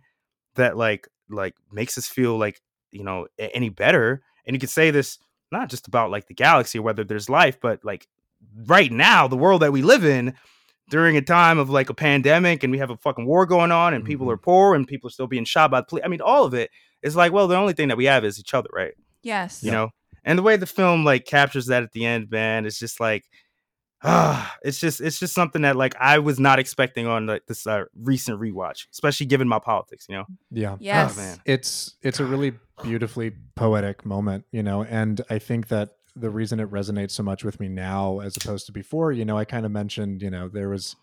that 0.56 0.78
like 0.78 1.10
like 1.30 1.56
makes 1.74 1.98
us 1.98 2.08
feel 2.08 2.38
like 2.38 2.62
you 2.92 3.04
know 3.04 3.28
any 3.38 3.68
better, 3.68 4.22
and 4.46 4.56
you 4.56 4.62
could 4.62 4.70
say 4.70 4.92
this 4.92 5.18
not 5.52 5.70
just 5.70 5.90
about 5.90 6.10
like 6.10 6.28
the 6.28 6.34
galaxy 6.34 6.80
or 6.80 6.84
whether 6.84 7.04
there's 7.04 7.30
life, 7.30 7.60
but 7.60 7.84
like 7.84 8.08
right 8.66 8.94
now, 8.94 9.28
the 9.28 9.36
world 9.36 9.62
that 9.62 9.74
we 9.74 9.82
live 9.82 10.06
in 10.06 10.34
during 10.90 11.18
a 11.18 11.22
time 11.22 11.58
of 11.60 11.70
like 11.70 11.90
a 11.90 11.94
pandemic 11.94 12.64
and 12.64 12.72
we 12.72 12.78
have 12.78 12.92
a 12.92 12.98
fucking 12.98 13.26
war 13.26 13.46
going 13.46 13.74
on 13.74 13.94
and 13.94 14.06
people 14.06 14.28
Mhm. 14.28 14.34
are 14.34 14.38
poor 14.38 14.74
and 14.74 14.88
people 14.88 15.08
are 15.10 15.12
still 15.12 15.28
being 15.28 15.44
shot 15.44 15.70
by 15.70 15.82
the 15.82 15.86
police. 15.88 16.06
I 16.06 16.08
mean, 16.08 16.22
all 16.22 16.46
of 16.46 16.54
it 16.54 16.70
is 17.04 17.14
like, 17.14 17.34
well, 17.34 17.50
the 17.50 17.58
only 17.58 17.74
thing 17.74 17.90
that 17.90 17.98
we 17.98 18.06
have 18.06 18.24
is 18.24 18.40
each 18.40 18.54
other, 18.54 18.70
right? 18.72 18.94
Yes. 19.22 19.62
you 19.64 19.72
know 19.72 19.90
and 20.28 20.38
the 20.38 20.44
way 20.44 20.56
the 20.58 20.68
film 20.68 21.04
like 21.04 21.26
captures 21.26 21.66
that 21.68 21.82
at 21.82 21.92
the 21.94 22.06
end 22.06 22.30
man 22.30 22.66
it's 22.68 22.78
just 22.78 23.00
like 23.00 23.24
ah 24.04 24.56
it's 24.62 24.80
just 24.80 25.02
it's 25.02 25.18
just 25.20 25.34
something 25.34 25.64
that 25.64 25.76
like 25.76 25.96
i 26.00 26.20
was 26.20 26.40
not 26.40 26.60
expecting 26.60 27.08
on 27.08 27.26
like 27.26 27.44
this 27.48 27.66
uh, 27.66 27.84
recent 28.00 28.40
rewatch 28.40 28.86
especially 28.94 29.26
given 29.26 29.48
my 29.48 29.58
politics 29.60 30.06
you 30.08 30.16
know 30.16 30.26
yeah 30.52 30.78
Yes. 30.80 31.18
man. 31.18 31.38
it's 31.46 31.96
it's 32.04 32.20
a 32.20 32.26
really 32.26 32.54
beautifully 32.84 33.32
poetic 33.56 34.06
moment 34.06 34.46
you 34.52 34.62
know 34.62 34.84
and 34.84 35.22
i 35.32 35.40
think 35.40 35.70
that 35.70 35.90
the 36.16 36.30
reason 36.30 36.60
it 36.60 36.70
resonates 36.70 37.12
so 37.12 37.24
much 37.24 37.44
with 37.44 37.60
me 37.60 37.68
now 37.68 38.20
as 38.20 38.38
opposed 38.38 38.68
to 38.68 38.72
before 38.72 39.12
you 39.12 39.26
know 39.26 39.36
i 39.38 39.46
kind 39.46 39.66
of 39.66 39.72
mentioned 39.72 40.22
you 40.22 40.30
know 40.30 40.48
there 40.48 40.70
was 40.70 40.96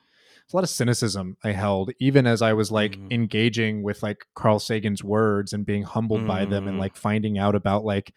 a 0.53 0.57
lot 0.57 0.63
of 0.63 0.71
cynicism 0.71 1.37
i 1.43 1.51
held 1.51 1.91
even 1.99 2.29
as 2.29 2.43
i 2.43 2.53
was 2.53 2.71
like 2.71 2.97
Mhm. 2.97 3.11
engaging 3.11 3.83
with 3.83 4.05
like 4.05 4.25
carl 4.37 4.61
sagan's 4.61 5.03
words 5.03 5.53
and 5.53 5.67
being 5.67 5.83
humbled 5.83 6.27
by 6.29 6.45
them 6.45 6.69
and 6.69 6.77
Mhm. 6.77 6.81
like 6.81 6.97
finding 6.97 7.39
out 7.39 7.57
about 7.57 7.85
like 7.85 8.15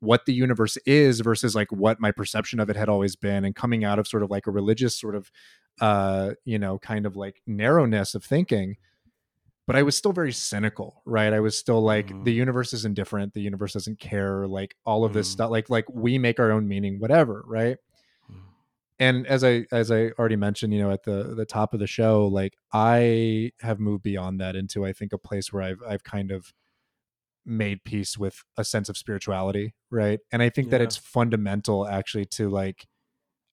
what 0.00 0.26
the 0.26 0.34
universe 0.34 0.76
is 0.86 1.20
versus 1.20 1.54
like 1.54 1.70
what 1.72 1.98
my 2.00 2.10
perception 2.12 2.60
of 2.60 2.68
it 2.70 2.76
had 2.76 2.88
always 2.88 3.16
been 3.16 3.44
and 3.44 3.54
coming 3.56 3.84
out 3.84 3.98
of 3.98 4.06
sort 4.06 4.22
of 4.22 4.30
like 4.30 4.46
a 4.46 4.50
religious 4.50 4.98
sort 4.98 5.14
of 5.14 5.30
uh 5.80 6.32
you 6.44 6.58
know 6.58 6.78
kind 6.78 7.06
of 7.06 7.16
like 7.16 7.40
narrowness 7.46 8.14
of 8.14 8.24
thinking 8.24 8.76
but 9.66 9.74
I 9.74 9.82
was 9.82 9.96
still 9.96 10.12
very 10.12 10.30
cynical, 10.32 11.02
right? 11.06 11.32
I 11.32 11.40
was 11.40 11.58
still 11.58 11.80
like 11.80 12.06
Mhm. 12.10 12.22
the 12.24 12.32
universe 12.32 12.72
is 12.72 12.84
indifferent, 12.84 13.34
the 13.34 13.40
universe 13.40 13.72
doesn't 13.72 13.98
care, 13.98 14.46
like 14.46 14.76
all 14.86 15.04
of 15.04 15.12
this 15.12 15.26
Mhm. 15.28 15.32
stuff, 15.32 15.50
like 15.50 15.68
like 15.68 15.86
we 15.92 16.18
make 16.18 16.38
our 16.38 16.52
own 16.52 16.68
meaning, 16.68 17.00
whatever, 17.00 17.42
right? 17.48 17.76
Mhm. 18.30 18.42
And 19.00 19.26
as 19.26 19.42
I 19.42 19.66
as 19.72 19.90
I 19.90 20.10
already 20.20 20.36
mentioned, 20.36 20.72
you 20.72 20.78
know, 20.78 20.92
at 20.92 21.02
the 21.02 21.34
the 21.34 21.44
top 21.44 21.74
of 21.74 21.80
the 21.80 21.88
show, 21.88 22.28
like 22.28 22.56
I 22.72 23.50
have 23.60 23.80
moved 23.80 24.04
beyond 24.04 24.40
that 24.40 24.54
into 24.54 24.86
I 24.86 24.92
think 24.92 25.12
a 25.12 25.18
place 25.18 25.52
where 25.52 25.62
I've 25.64 25.82
I've 25.82 26.04
kind 26.04 26.30
of 26.30 26.54
made 27.46 27.84
peace 27.84 28.18
with 28.18 28.42
a 28.56 28.64
sense 28.64 28.88
of 28.88 28.96
spirituality, 28.96 29.74
right? 29.90 30.20
And 30.32 30.42
I 30.42 30.50
think 30.50 30.70
that 30.70 30.80
it's 30.80 30.96
fundamental 30.96 31.86
actually 31.86 32.26
to 32.26 32.48
like 32.48 32.86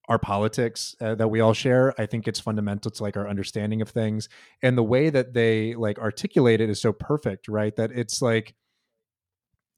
our 0.10 0.20
politics 0.20 0.96
uh, 1.00 1.16
that 1.16 1.30
we 1.30 1.40
all 1.40 1.54
share. 1.54 1.94
I 2.00 2.06
think 2.06 2.28
it's 2.28 2.40
fundamental 2.40 2.92
to 2.92 3.04
like 3.04 3.16
our 3.16 3.28
understanding 3.28 3.82
of 3.82 3.90
things. 3.90 4.28
And 4.62 4.78
the 4.78 4.84
way 4.84 5.10
that 5.10 5.34
they 5.34 5.76
like 5.76 5.98
articulate 6.00 6.60
it 6.60 6.70
is 6.70 6.82
so 6.82 6.92
perfect 6.92 7.48
right? 7.48 7.76
That 7.76 7.92
it's 7.92 8.22
like 8.22 8.56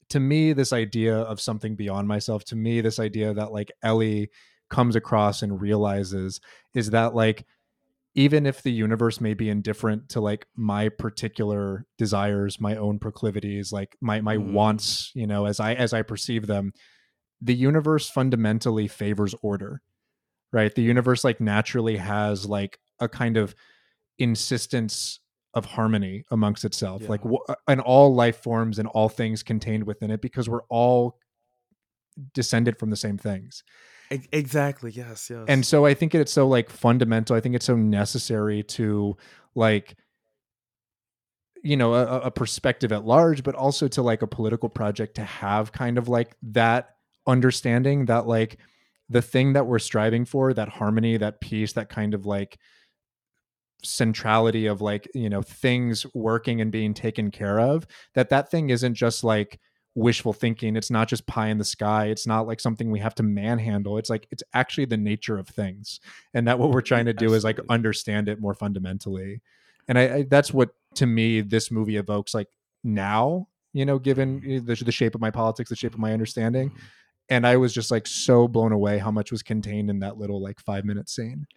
to 0.09 0.19
me 0.19 0.53
this 0.53 0.73
idea 0.73 1.17
of 1.17 1.41
something 1.41 1.75
beyond 1.75 2.07
myself 2.07 2.43
to 2.45 2.55
me 2.55 2.81
this 2.81 2.99
idea 2.99 3.33
that 3.33 3.51
like 3.51 3.71
ellie 3.81 4.29
comes 4.69 4.95
across 4.95 5.41
and 5.41 5.61
realizes 5.61 6.39
is 6.73 6.91
that 6.91 7.15
like 7.15 7.45
even 8.17 8.45
if 8.45 8.63
the 8.63 8.71
universe 8.71 9.19
may 9.19 9.33
be 9.33 9.49
indifferent 9.49 10.07
to 10.09 10.21
like 10.21 10.47
my 10.55 10.87
particular 10.89 11.85
desires 11.97 12.59
my 12.61 12.75
own 12.75 12.97
proclivities 12.99 13.71
like 13.71 13.95
my 14.01 14.21
my 14.21 14.37
Mm. 14.37 14.53
wants 14.53 15.11
you 15.13 15.27
know 15.27 15.45
as 15.45 15.59
i 15.59 15.73
as 15.73 15.93
i 15.93 16.01
perceive 16.01 16.47
them 16.47 16.71
the 17.41 17.53
universe 17.55 18.09
fundamentally 18.09 18.87
favors 18.87 19.35
order 19.41 19.81
right 20.53 20.73
the 20.75 20.81
universe 20.81 21.23
like 21.23 21.41
naturally 21.41 21.97
has 21.97 22.45
like 22.45 22.79
a 22.99 23.09
kind 23.09 23.35
of 23.37 23.53
insistence 24.19 25.19
of 25.53 25.65
harmony 25.65 26.23
amongst 26.31 26.63
itself 26.65 27.01
Yeah. 27.03 27.09
like 27.09 27.21
w- 27.21 27.43
and 27.67 27.81
all 27.81 28.13
life 28.15 28.41
forms 28.41 28.79
and 28.79 28.87
all 28.89 29.09
things 29.09 29.43
contained 29.43 29.85
within 29.85 30.11
it 30.11 30.21
because 30.21 30.47
we're 30.49 30.63
all 30.69 31.17
descended 32.33 32.77
from 32.79 32.89
the 32.89 32.95
same 32.95 33.17
things 33.17 33.63
exactly 34.09 34.91
yes 34.91 35.29
yes. 35.29 35.45
And 35.47 35.65
so 35.65 35.85
i 35.85 35.93
think 35.93 36.13
it's 36.13 36.31
so 36.31 36.47
like 36.47 36.69
fundamental 36.69 37.35
i 37.35 37.39
think 37.39 37.55
it's 37.55 37.65
so 37.65 37.75
necessary 37.75 38.63
to 38.63 39.17
like 39.55 39.95
you 41.63 41.75
know 41.75 41.93
a, 41.93 42.19
a 42.21 42.31
perspective 42.31 42.91
at 42.91 43.05
large 43.05 43.43
but 43.43 43.55
also 43.55 43.87
to 43.87 44.01
like 44.01 44.21
a 44.21 44.27
political 44.27 44.69
project 44.69 45.15
to 45.15 45.23
have 45.23 45.71
kind 45.71 45.97
of 45.97 46.07
like 46.07 46.35
that 46.43 46.95
understanding 47.27 48.05
that 48.05 48.27
like 48.27 48.57
the 49.09 49.21
thing 49.21 49.53
that 49.53 49.65
we're 49.65 49.79
striving 49.79 50.25
for 50.25 50.53
that 50.53 50.69
harmony 50.69 51.17
that 51.17 51.41
peace 51.41 51.73
that 51.73 51.89
kind 51.89 52.13
of 52.13 52.25
like 52.25 52.59
centrality 53.83 54.67
of 54.67 54.81
like 54.81 55.07
you 55.13 55.29
know 55.29 55.41
things 55.41 56.05
working 56.13 56.61
and 56.61 56.71
being 56.71 56.93
taken 56.93 57.31
care 57.31 57.59
of 57.59 57.85
that 58.13 58.29
that 58.29 58.49
thing 58.49 58.69
isn't 58.69 58.93
just 58.95 59.23
like 59.23 59.59
wishful 59.95 60.33
thinking. 60.33 60.75
It's 60.75 60.91
not 60.91 61.07
just 61.07 61.25
pie 61.25 61.47
in 61.47 61.57
the 61.57 61.63
sky. 61.65 62.07
It's 62.07 62.27
not 62.27 62.47
like 62.47 62.59
something 62.59 62.91
we 62.91 62.99
have 62.99 63.15
to 63.15 63.23
manhandle. 63.23 63.97
It's 63.97 64.09
like 64.09 64.27
it's 64.31 64.43
actually 64.53 64.85
the 64.85 64.97
nature 64.97 65.37
of 65.37 65.47
things. 65.47 65.99
And 66.33 66.47
that 66.47 66.59
what 66.59 66.71
we're 66.71 66.81
trying 66.91 67.05
to 67.05 67.13
do 67.13 67.33
is 67.33 67.43
like 67.43 67.59
understand 67.69 68.27
it 68.29 68.39
more 68.39 68.53
fundamentally. 68.53 69.41
And 69.87 69.97
I, 69.97 70.01
I 70.15 70.23
that's 70.23 70.53
what 70.53 70.71
to 70.95 71.05
me 71.05 71.41
this 71.41 71.71
movie 71.71 71.97
evokes 71.97 72.33
like 72.33 72.47
now 72.83 73.47
you 73.73 73.85
know 73.85 73.99
given 73.99 74.41
Mm-hmm. 74.41 74.65
the, 74.65 74.75
the 74.75 74.91
shape 74.91 75.15
of 75.15 75.21
my 75.21 75.31
politics 75.31 75.69
the 75.69 75.75
shape 75.75 75.93
of 75.93 75.99
my 75.99 76.13
understanding. 76.13 76.71
And 77.29 77.47
i 77.47 77.57
was 77.57 77.73
just 77.73 77.89
like 77.91 78.05
so 78.07 78.47
blown 78.47 78.71
away 78.71 78.99
how 78.99 79.11
much 79.11 79.31
was 79.31 79.41
contained 79.43 79.89
in 79.89 79.99
that 79.99 80.17
little 80.17 80.41
like 80.41 80.59
five 80.59 80.85
minute 80.85 81.09
scene. 81.09 81.47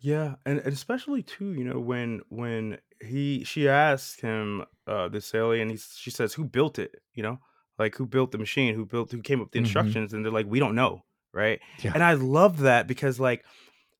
Yeah, 0.00 0.34
and, 0.44 0.58
and 0.58 0.72
especially 0.72 1.22
too, 1.22 1.52
you 1.52 1.64
know, 1.64 1.78
when 1.78 2.22
when 2.28 2.78
he 3.00 3.44
she 3.44 3.68
asks 3.68 4.20
him 4.20 4.64
uh 4.86 5.08
this 5.08 5.32
alien, 5.34 5.70
he 5.70 5.76
she 5.76 6.10
says, 6.10 6.34
"Who 6.34 6.44
built 6.44 6.78
it?" 6.80 7.00
You 7.14 7.22
know, 7.22 7.38
like 7.82 7.94
who 7.96 8.06
built 8.06 8.30
the 8.32 8.38
machine? 8.38 8.74
Who 8.74 8.84
built? 8.86 9.10
Who 9.12 9.20
came 9.20 9.40
up 9.40 9.46
with 9.46 9.52
the 9.52 9.58
Mhm. 9.60 9.64
instructions? 9.66 10.12
And 10.12 10.24
they're 10.24 10.32
like, 10.40 10.46
"We 10.48 10.58
don't 10.60 10.74
know," 10.74 11.02
right? 11.34 11.58
Yeah. 11.82 11.92
And 11.94 12.02
I 12.02 12.14
love 12.14 12.58
that 12.60 12.86
because 12.86 13.18
like, 13.20 13.44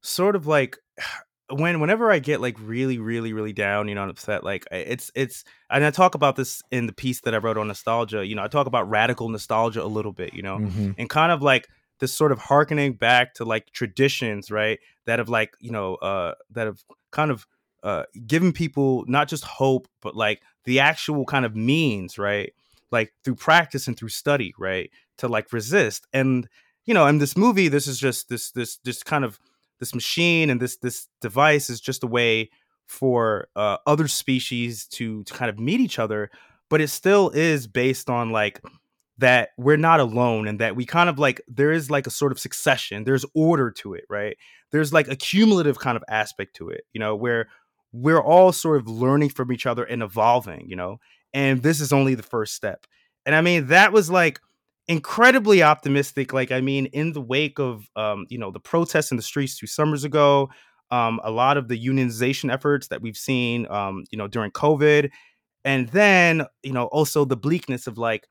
sort 0.03 0.37
of 0.37 0.47
like. 0.47 0.77
When 1.51 1.81
whenever 1.81 2.11
I 2.11 2.19
get 2.19 2.41
like 2.41 2.57
really 2.59 2.99
really 2.99 3.35
really 3.35 3.53
down, 3.53 3.87
you 3.89 3.95
know, 3.95 4.03
and 4.03 4.11
upset, 4.11 4.43
like 4.43 4.65
it's 4.71 5.11
it's 5.15 5.45
and 5.69 5.85
I 5.85 5.91
talk 5.91 6.15
about 6.15 6.35
this 6.37 6.63
in 6.71 6.87
the 6.87 6.95
piece 6.95 7.21
that 7.23 7.35
I 7.35 7.39
wrote 7.39 7.59
on 7.59 7.69
nostalgia. 7.69 8.25
You 8.27 8.35
know, 8.37 8.43
I 8.45 8.49
talk 8.49 8.67
about 8.67 8.89
radical 8.89 9.29
nostalgia 9.29 9.83
a 9.83 9.93
little 9.99 10.13
bit, 10.15 10.33
you 10.33 10.41
know, 10.41 10.61
Mhm. 10.61 10.95
and 10.97 11.11
kind 11.11 11.31
of 11.31 11.43
like 11.43 11.69
this 12.01 12.15
sort 12.15 12.33
of 12.33 12.39
harkening 12.39 12.95
back 12.95 13.35
to 13.35 13.45
like 13.45 13.71
traditions, 13.73 14.51
right? 14.51 14.79
That 15.05 15.19
have 15.19 15.29
like, 15.29 15.51
you 15.61 15.71
know, 15.73 15.97
uh 15.97 16.33
that 16.53 16.67
have 16.69 16.81
kind 17.11 17.31
of 17.31 17.47
uh 17.83 18.05
given 18.27 18.53
people 18.53 19.05
not 19.07 19.29
just 19.29 19.45
hope, 19.45 19.89
but 20.01 20.17
like 20.17 20.41
the 20.65 20.81
actual 20.81 21.27
kind 21.27 21.45
of 21.45 21.55
means, 21.55 22.17
right? 22.17 22.55
Like 22.93 23.13
through 23.25 23.37
practice 23.37 23.89
and 23.89 23.97
through 23.97 24.11
study, 24.11 24.55
right? 24.59 24.91
To 25.19 25.29
like 25.29 25.53
resist. 25.53 26.07
And 26.13 26.49
you 26.85 26.95
know, 26.95 27.07
in 27.07 27.19
this 27.19 27.37
movie, 27.37 27.69
this 27.69 27.87
is 27.87 27.99
just 27.99 28.29
this 28.29 28.51
this 28.53 28.77
just 28.79 29.05
kind 29.05 29.25
of 29.25 29.39
this 29.81 29.95
machine 29.95 30.51
and 30.51 30.61
this 30.61 30.77
this 30.77 31.09
device 31.21 31.71
is 31.71 31.81
just 31.81 32.05
a 32.05 32.09
way 32.09 32.51
for 32.87 33.49
uh 33.57 33.79
other 33.87 34.09
species 34.09 34.87
to 34.87 35.25
to 35.25 35.35
kind 35.35 35.49
of 35.49 35.59
meet 35.59 35.81
each 35.81 35.99
other, 35.99 36.31
but 36.69 36.81
it 36.81 36.89
still 36.89 37.31
is 37.31 37.67
based 37.67 38.11
on 38.11 38.31
like 38.31 38.61
that 39.19 39.51
we're 39.57 39.77
not 39.77 40.01
alone 40.01 40.49
and 40.49 40.59
that 40.59 40.75
we 40.75 40.85
kind 40.85 41.09
of 41.09 41.19
like 41.19 41.41
there 41.47 41.71
is 41.71 41.91
like 41.91 42.07
a 42.07 42.11
sort 42.11 42.33
of 42.33 42.41
succession 42.41 43.05
there's 43.05 43.25
order 43.35 43.71
to 43.71 43.95
it 43.95 44.05
right 44.09 44.37
there's 44.71 44.93
like 44.93 45.07
a 45.09 45.17
cumulative 45.17 45.79
kind 45.79 45.97
of 45.97 46.05
aspect 46.09 46.57
to 46.57 46.69
it 46.69 46.85
you 46.93 46.99
know 46.99 47.15
where 47.15 47.49
we're 47.93 48.23
all 48.23 48.53
sort 48.53 48.79
of 48.79 48.89
learning 48.89 49.29
from 49.29 49.53
each 49.53 49.67
other 49.67 49.85
and 49.85 50.03
evolving 50.03 50.67
you 50.69 50.77
know 50.77 50.99
and 51.35 51.63
this 51.63 51.81
is 51.81 51.93
only 51.93 52.15
the 52.15 52.23
first 52.23 52.55
step. 52.55 52.87
And 53.27 53.35
I 53.35 53.41
mean, 53.41 53.69
that 53.69 53.93
was 53.93 54.11
like 54.11 54.41
incredibly 54.89 55.63
optimistic. 55.63 56.33
Like, 56.33 56.51
I 56.51 56.61
mean, 56.61 56.87
in 56.87 57.13
the 57.13 57.21
wake 57.21 57.59
of 57.59 57.89
um, 57.97 58.27
you 58.29 58.39
know, 58.39 58.51
the 58.51 58.61
protests 58.61 59.11
in 59.11 59.17
the 59.17 59.23
streets 59.23 59.57
two 59.57 59.67
summers 59.67 60.05
ago, 60.05 60.51
um, 60.91 61.21
a 61.25 61.31
lot 61.31 61.57
of 61.57 61.69
the 61.69 61.79
unionization 61.87 62.53
efforts 62.53 62.89
that 62.89 63.01
we've 63.01 63.17
seen 63.17 63.67
um, 63.71 64.05
you 64.11 64.19
know, 64.19 64.29
during 64.29 64.51
COVID, 64.51 65.11
and 65.65 65.89
then, 65.91 66.45
you 66.63 66.73
know, 66.73 66.87
also 66.87 67.25
the 67.25 67.37
bleakness 67.37 67.87
of 67.87 67.97
like, 67.97 68.27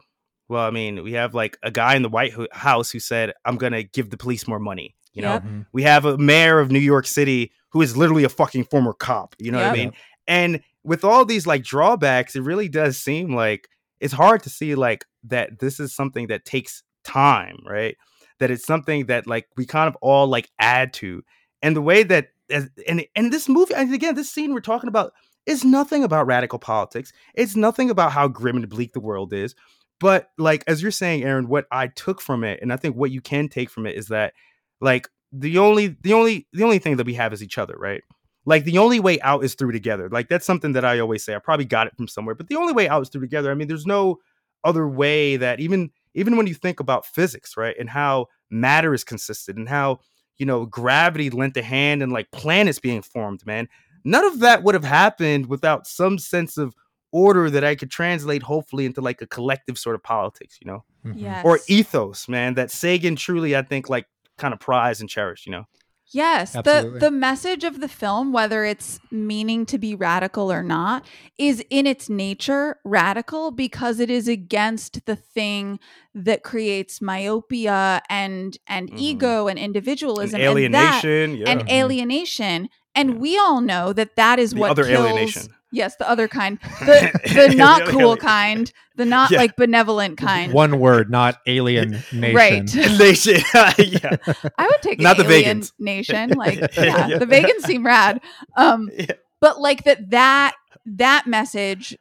well, 0.50 0.66
I 0.66 0.70
mean, 0.70 1.02
we 1.04 1.14
have 1.14 1.34
like 1.34 1.58
a 1.64 1.72
guy 1.72 1.96
in 1.96 2.02
the 2.02 2.10
White 2.10 2.34
House 2.52 2.92
who 2.92 3.00
said, 3.00 3.34
I'm 3.46 3.56
gonna 3.56 3.84
give 3.84 4.10
the 4.10 4.18
police 4.18 4.48
more 4.48 4.60
money. 4.60 4.96
You 5.14 5.22
know, 5.24 5.34
Yep. 5.34 5.44
Mhm. 5.44 5.66
we 5.74 5.84
have 5.84 6.06
a 6.06 6.18
mayor 6.18 6.60
of 6.60 6.72
New 6.72 6.80
York 6.80 7.06
City 7.08 7.52
who 7.70 7.82
is 7.82 7.96
literally 7.98 8.24
a 8.26 8.30
fucking 8.30 8.66
former 8.66 8.94
cop. 8.94 9.36
You 9.40 9.52
know 9.52 9.58
what 9.60 9.68
I 9.68 9.74
mean? 9.74 9.94
And 10.28 10.62
with 10.84 11.04
all 11.04 11.26
these 11.26 11.48
like 11.48 11.64
drawbacks, 11.64 12.36
it 12.36 12.42
really 12.42 12.70
does 12.70 12.98
seem 12.98 13.36
like 13.36 13.68
it's 14.00 14.14
hard 14.14 14.44
to 14.44 14.50
see 14.50 14.76
like 14.76 15.06
that 15.24 15.60
this 15.60 15.80
is 15.80 15.94
something 15.96 16.28
that 16.28 16.46
takes 16.46 16.84
time, 17.04 17.58
right? 17.66 17.96
That 18.40 18.52
it's 18.52 18.66
something 18.66 19.06
that 19.06 19.28
like 19.28 19.48
we 19.58 19.66
kind 19.66 19.88
of 19.88 19.96
all 20.02 20.28
like 20.28 20.50
add 20.60 20.94
to. 20.94 21.24
And 21.62 21.76
the 21.76 21.82
way 21.82 22.04
that 22.04 22.30
as, 22.50 22.70
and 22.88 23.06
and 23.16 23.32
this 23.32 23.48
movie, 23.48 23.74
and 23.76 23.94
again, 23.94 24.16
this 24.16 24.32
scene 24.32 24.54
we're 24.54 24.62
talking 24.62 24.88
about 24.88 25.14
is 25.46 25.64
nothing 25.64 26.04
about 26.04 26.28
radical 26.28 26.60
politics. 26.60 27.12
It's 27.36 27.56
nothing 27.56 27.90
about 27.90 28.12
how 28.12 28.28
grim 28.28 28.58
and 28.58 28.70
bleak 28.70 28.94
the 28.94 29.00
world 29.00 29.34
is. 29.34 29.56
But 30.00 30.30
like 30.40 30.64
as 30.68 30.82
you're 30.82 30.92
saying, 30.92 31.24
Aaron, 31.24 31.48
what 31.48 31.66
I 31.72 31.88
took 31.88 32.22
from 32.22 32.44
it, 32.44 32.60
and 32.62 32.74
I 32.74 32.78
think 32.78 32.96
what 32.96 33.12
you 33.12 33.22
can 33.22 33.48
take 33.50 33.70
from 33.70 33.86
it 33.86 33.96
is 33.96 34.08
that 34.08 34.34
like 34.80 35.08
the 35.32 35.60
only 35.60 35.96
the 36.02 36.14
only 36.14 36.48
the 36.54 36.64
only 36.64 36.80
thing 36.80 36.98
that 36.98 37.06
we 37.06 37.14
have 37.14 37.34
is 37.34 37.44
each 37.44 37.60
other, 37.60 37.76
right? 37.78 38.02
Like 38.46 38.66
the 38.66 38.78
only 38.80 39.00
way 39.00 39.20
out 39.22 39.44
is 39.44 39.54
through 39.54 39.72
together. 39.72 40.10
Like 40.10 40.28
that's 40.30 40.46
something 40.46 40.74
that 40.74 40.86
I 40.86 41.00
always 41.00 41.24
say. 41.24 41.36
I 41.36 41.40
probably 41.40 41.66
got 41.66 41.88
it 41.88 41.96
from 41.96 42.08
somewhere, 42.08 42.36
but 42.36 42.48
the 42.48 42.56
only 42.56 42.74
way 42.74 42.90
out 42.90 43.02
is 43.02 43.10
through 43.10 43.22
together. 43.22 43.52
I 43.52 43.54
mean, 43.54 43.68
there's 43.68 43.86
no 43.86 44.20
other 44.64 44.88
way 44.88 45.38
that 45.38 45.60
even 45.60 45.92
even 46.14 46.36
when 46.38 46.48
you 46.48 46.54
think 46.54 46.80
about 46.80 47.06
physics, 47.06 47.56
right, 47.56 47.76
and 47.80 47.90
how 47.90 48.28
matter 48.50 48.94
is 48.94 49.04
consistent 49.04 49.58
and 49.58 49.70
how 49.70 50.00
you 50.38 50.46
know 50.46 50.66
gravity 50.66 51.30
lent 51.30 51.56
a 51.58 51.62
hand 51.64 52.02
and 52.02 52.12
like 52.12 52.32
planets 52.32 52.80
being 52.80 53.02
formed, 53.02 53.46
man. 53.46 53.68
None 54.04 54.26
of 54.26 54.40
that 54.40 54.64
would 54.64 54.74
have 54.74 54.84
happened 54.84 55.46
without 55.46 55.86
some 55.86 56.18
sense 56.18 56.58
of 56.58 56.74
order 57.12 57.50
that 57.50 57.64
I 57.64 57.76
could 57.76 57.92
translate 57.92 58.42
hopefully 58.42 58.86
into 58.86 59.02
like 59.02 59.22
a 59.22 59.28
collective 59.28 59.78
sort 59.78 59.96
of 59.96 60.02
politics, 60.04 60.58
you 60.62 60.72
know, 60.72 60.84
Mhm. 61.06 61.14
Yes. 61.18 61.46
or 61.46 61.60
ethos, 61.68 62.28
man. 62.28 62.56
That 62.56 62.72
Sagan 62.72 63.16
truly, 63.16 63.56
I 63.56 63.62
think, 63.62 63.90
like 63.90 64.08
kind 64.38 64.54
of 64.54 64.60
prize 64.60 65.02
and 65.02 65.10
cherish, 65.10 65.46
you 65.46 65.52
know. 65.52 65.66
Yes, 66.14 66.56
Absolutely. 66.56 67.00
the 67.00 67.06
the 67.06 67.12
message 67.12 67.64
of 67.64 67.80
the 67.80 67.88
film, 67.88 68.34
whether 68.34 68.66
it's 68.66 69.00
meaning 69.12 69.66
to 69.68 69.78
be 69.78 69.96
radical 69.96 70.52
or 70.52 70.62
not, 70.62 71.06
is 71.38 71.64
in 71.70 71.88
its 71.88 72.10
nature 72.10 72.78
radical 72.84 73.52
because 73.52 74.00
it 74.02 74.10
is 74.10 74.28
against 74.28 75.06
the 75.06 75.16
thing 75.16 75.80
that 76.14 76.44
creates 76.44 77.02
myopia 77.02 78.02
and 78.10 78.58
and 78.68 78.90
Mhm. 78.92 79.00
ego 79.00 79.48
and 79.48 79.58
individualism 79.58 80.42
And 80.42 80.50
alienation, 80.50 81.10
and, 81.10 81.34
that, 81.34 81.38
yeah. 81.40 81.50
and 81.50 81.70
alienation. 81.70 82.70
And 82.94 83.20
we 83.20 83.38
all 83.38 83.62
know 83.62 83.94
that 83.94 84.18
that 84.18 84.38
is 84.38 84.52
The 84.52 84.60
what 84.60 84.72
other 84.72 84.84
kills. 84.84 85.06
alienation. 85.06 85.44
Yes, 85.72 85.96
the 85.96 86.10
other 86.10 86.28
kind, 86.28 86.60
the 86.82 87.12
the 87.50 87.56
not 87.56 87.86
The 87.86 87.92
cool 87.92 88.02
alien- 88.02 88.18
kind, 88.18 88.74
the 88.96 89.06
not 89.06 89.32
Yeah. 89.32 89.38
like 89.40 89.56
benevolent 89.56 90.18
kind. 90.18 90.52
One 90.54 90.80
word, 90.80 91.10
not 91.10 91.40
alien 91.48 91.92
nation. 92.12 92.36
Right. 92.36 92.76
Nation, 93.00 93.42
yeah. 93.56 94.18
I 94.58 94.68
would 94.68 94.82
take 94.82 95.00
Not 95.00 95.20
an 95.20 95.28
the 95.28 95.34
alien 95.34 95.62
vegans. 95.62 95.72
nation. 95.80 96.30
Like, 96.32 96.60
yeah, 96.76 97.08
Yeah. 97.08 97.18
the 97.18 97.26
vegans 97.26 97.62
seem 97.66 97.86
rad. 97.86 98.20
Um, 98.58 98.90
Yeah. 98.98 99.14
but 99.40 99.62
like 99.62 99.84
that 99.86 100.10
that 100.12 100.56
that 100.86 101.26
message, 101.28 101.98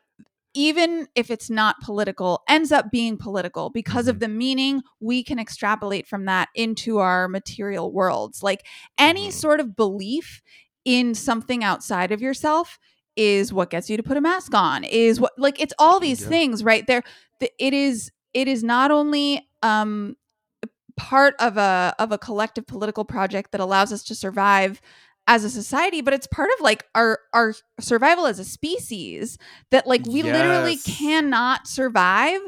even 0.53 1.07
if 1.15 1.31
it's 1.31 1.49
not 1.49 1.81
political, 1.81 2.43
ends 2.49 2.73
up 2.73 2.91
being 2.91 3.17
political 3.17 3.71
because 3.71 4.09
of 4.09 4.19
the 4.19 4.27
meaning 4.29 4.83
we 4.99 5.23
can 5.23 5.39
extrapolate 5.39 6.09
from 6.09 6.25
that 6.25 6.49
into 6.57 6.99
our 6.99 7.29
material 7.29 7.93
worlds. 7.93 8.43
Like 8.43 8.67
any 8.99 9.29
Mhm. 9.29 9.33
sort 9.33 9.61
of 9.61 9.77
belief 9.77 10.43
in 10.85 11.15
something 11.15 11.63
outside 11.63 12.11
of 12.11 12.21
yourself 12.21 12.79
is 13.21 13.53
what 13.53 13.69
gets 13.69 13.91
you 13.91 13.97
to 13.99 14.03
put 14.03 14.17
a 14.17 14.21
mask 14.21 14.55
on 14.55 14.83
is 14.83 15.21
what 15.21 15.33
like 15.39 15.61
it's 15.61 15.75
all 15.79 16.01
these 16.01 16.23
Yeah. 16.23 16.29
things 16.29 16.65
right 16.65 16.87
there 16.87 17.03
the, 17.41 17.51
it 17.59 17.75
is 17.75 18.11
it 18.33 18.49
is 18.49 18.65
not 18.65 18.91
only 18.91 19.47
um 19.63 20.17
part 20.97 21.35
of 21.39 21.57
a 21.59 21.95
of 21.99 22.13
a 22.13 22.19
collective 22.19 22.67
political 22.67 23.05
project 23.05 23.53
that 23.53 23.61
allows 23.61 23.93
us 23.93 24.03
to 24.05 24.15
survive 24.15 24.81
as 25.27 25.45
a 25.45 25.51
society 25.51 26.01
but 26.01 26.15
it's 26.15 26.27
part 26.27 26.49
of 26.57 26.63
like 26.63 26.87
our 26.95 27.19
our 27.35 27.55
survival 27.79 28.25
as 28.27 28.39
a 28.39 28.45
species 28.45 29.37
that 29.71 29.87
like 29.87 30.05
we 30.07 30.23
literally 30.23 30.77
cannot 30.79 31.67
survive 31.67 32.41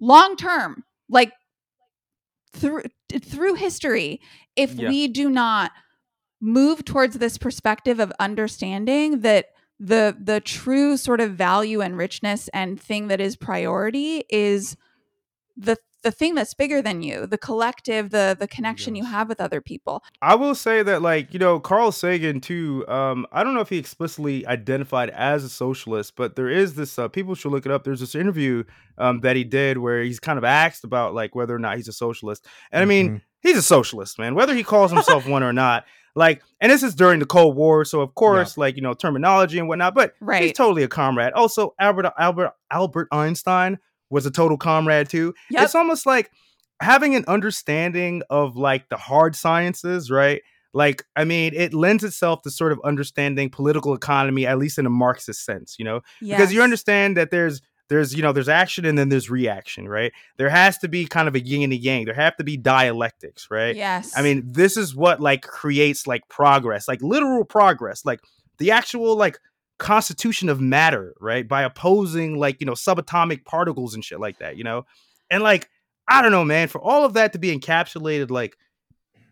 long 0.00 0.36
term 0.36 0.84
like 1.08 1.32
through 2.54 2.82
through 3.20 3.54
history 3.54 4.20
if 4.56 4.74
Yeah. 4.74 4.88
we 4.88 5.08
do 5.08 5.28
not 5.30 5.72
move 6.40 6.84
towards 6.84 7.18
this 7.18 7.38
perspective 7.38 8.00
of 8.00 8.12
understanding 8.18 9.20
that 9.20 9.46
the 9.80 10.16
the 10.20 10.40
true 10.40 10.96
sort 10.96 11.20
of 11.20 11.32
value 11.32 11.80
and 11.80 11.96
richness 11.96 12.48
and 12.52 12.80
thing 12.80 13.08
that 13.08 13.20
is 13.20 13.36
priority 13.36 14.24
is 14.30 14.76
the 15.56 15.76
the 16.04 16.10
thing 16.10 16.34
that's 16.34 16.52
bigger 16.54 16.82
than 16.82 17.00
you 17.02 17.26
the 17.26 17.38
collective 17.38 18.10
the 18.10 18.36
the 18.38 18.48
connection 18.48 18.94
you 18.96 19.04
have 19.04 19.28
with 19.28 19.40
other 19.40 19.60
people 19.60 20.02
I 20.20 20.34
will 20.36 20.54
say 20.54 20.82
that, 20.84 21.02
like, 21.02 21.32
you 21.32 21.38
know, 21.40 21.58
Carl 21.60 21.90
Sagan, 21.92 22.40
too, 22.40 22.86
um, 22.88 23.26
I 23.32 23.42
don't 23.42 23.54
know 23.54 23.60
if 23.60 23.68
he 23.68 23.78
explicitly 23.78 24.46
identified 24.46 25.10
as 25.10 25.42
a 25.44 25.48
socialist, 25.48 26.14
but 26.16 26.36
there 26.36 26.48
is 26.48 26.74
this, 26.74 26.96
uh, 26.98 27.08
people 27.08 27.34
should 27.34 27.50
look 27.52 27.66
it 27.66 27.72
up. 27.72 27.82
There's 27.82 27.98
this 28.00 28.14
interview 28.14 28.62
um, 28.98 29.20
that 29.20 29.34
he 29.34 29.42
did 29.44 29.78
where 29.78 30.02
he's 30.02 30.20
kind 30.20 30.38
of 30.38 30.44
asked 30.44 30.84
about, 30.84 31.12
like, 31.14 31.34
whether 31.34 31.54
or 31.54 31.58
not 31.58 31.76
he's 31.76 31.88
a 31.88 31.92
socialist. 31.92 32.46
And 32.70 32.82
I 32.82 32.84
mean, 32.84 33.10
Mhm. 33.10 33.20
he's 33.40 33.56
a 33.56 33.62
socialist, 33.62 34.16
man, 34.18 34.34
whether 34.36 34.54
he 34.54 34.62
calls 34.62 34.92
himself 34.92 35.26
one 35.26 35.42
or 35.42 35.52
not. 35.52 35.84
Like, 36.14 36.42
and 36.60 36.70
this 36.70 36.82
is 36.82 36.94
during 36.94 37.20
the 37.20 37.26
Cold 37.26 37.56
War, 37.56 37.84
so 37.84 38.00
of 38.00 38.14
course, 38.14 38.58
like 38.58 38.76
you 38.76 38.82
know, 38.82 38.92
terminology 38.92 39.58
and 39.58 39.68
whatnot. 39.68 39.94
But 39.94 40.14
right. 40.20 40.42
he's 40.42 40.52
totally 40.52 40.82
a 40.82 40.88
comrade. 40.88 41.32
Also, 41.32 41.74
Albert 41.78 42.12
Albert 42.18 42.52
Albert 42.70 43.08
Einstein 43.10 43.78
was 44.10 44.26
a 44.26 44.30
total 44.30 44.58
comrade 44.58 45.08
too. 45.08 45.34
Yep. 45.50 45.62
It's 45.62 45.74
almost 45.74 46.04
like 46.04 46.30
having 46.80 47.14
an 47.14 47.24
understanding 47.28 48.22
of 48.28 48.56
like 48.56 48.88
the 48.90 48.96
hard 48.96 49.34
sciences, 49.34 50.10
right? 50.10 50.42
Like, 50.74 51.04
I 51.16 51.24
mean, 51.24 51.52
it 51.54 51.74
lends 51.74 52.02
itself 52.02 52.42
to 52.42 52.50
sort 52.50 52.72
of 52.72 52.80
understanding 52.84 53.50
political 53.50 53.94
economy, 53.94 54.46
at 54.46 54.58
least 54.58 54.78
in 54.78 54.86
a 54.86 54.90
Marxist 54.90 55.44
sense, 55.44 55.76
you 55.78 55.84
know, 55.84 56.00
because 56.20 56.52
you 56.52 56.62
understand 56.62 57.16
that 57.16 57.30
there's 57.30 57.60
there's 57.88 58.14
you 58.14 58.22
know 58.22 58.32
there's 58.32 58.48
action 58.48 58.84
and 58.84 58.96
then 58.96 59.08
there's 59.08 59.30
reaction, 59.30 59.88
right? 59.88 60.12
There 60.36 60.48
has 60.48 60.78
to 60.78 60.88
be 60.88 61.06
kind 61.06 61.28
of 61.28 61.34
a 61.34 61.40
yin 61.40 61.62
and 61.62 61.72
a 61.72 61.76
yang. 61.76 62.04
There 62.04 62.14
have 62.14 62.36
to 62.36 62.44
be 62.44 62.56
dialectics, 62.56 63.48
right? 63.50 63.76
yes 63.76 64.12
I 64.16 64.22
mean, 64.22 64.44
this 64.46 64.76
is 64.76 64.94
what 64.94 65.20
like 65.20 65.42
creates 65.42 66.06
like 66.06 66.28
progress, 66.28 66.88
like 66.88 67.02
literal 67.02 67.44
progress, 67.44 68.04
like 68.04 68.20
the 68.58 68.70
actual 68.70 69.16
like 69.16 69.38
constitution 69.82 70.48
of 70.48 70.60
matter, 70.60 71.14
right? 71.20 71.46
By 71.46 71.62
opposing 71.62 72.38
like, 72.38 72.60
you 72.60 72.66
know, 72.66 72.72
subatomic 72.72 73.44
particles 73.44 73.94
and 73.94 74.04
shit 74.04 74.20
like 74.20 74.38
that, 74.38 74.56
you 74.56 74.64
know? 74.64 74.86
And 75.30 75.42
like, 75.42 75.68
I 76.08 76.22
don't 76.22 76.30
know, 76.30 76.44
man, 76.44 76.68
for 76.68 76.80
all 76.80 77.04
of 77.04 77.14
that 77.14 77.32
to 77.32 77.38
be 77.38 77.56
encapsulated, 77.56 78.30
like, 78.30 78.56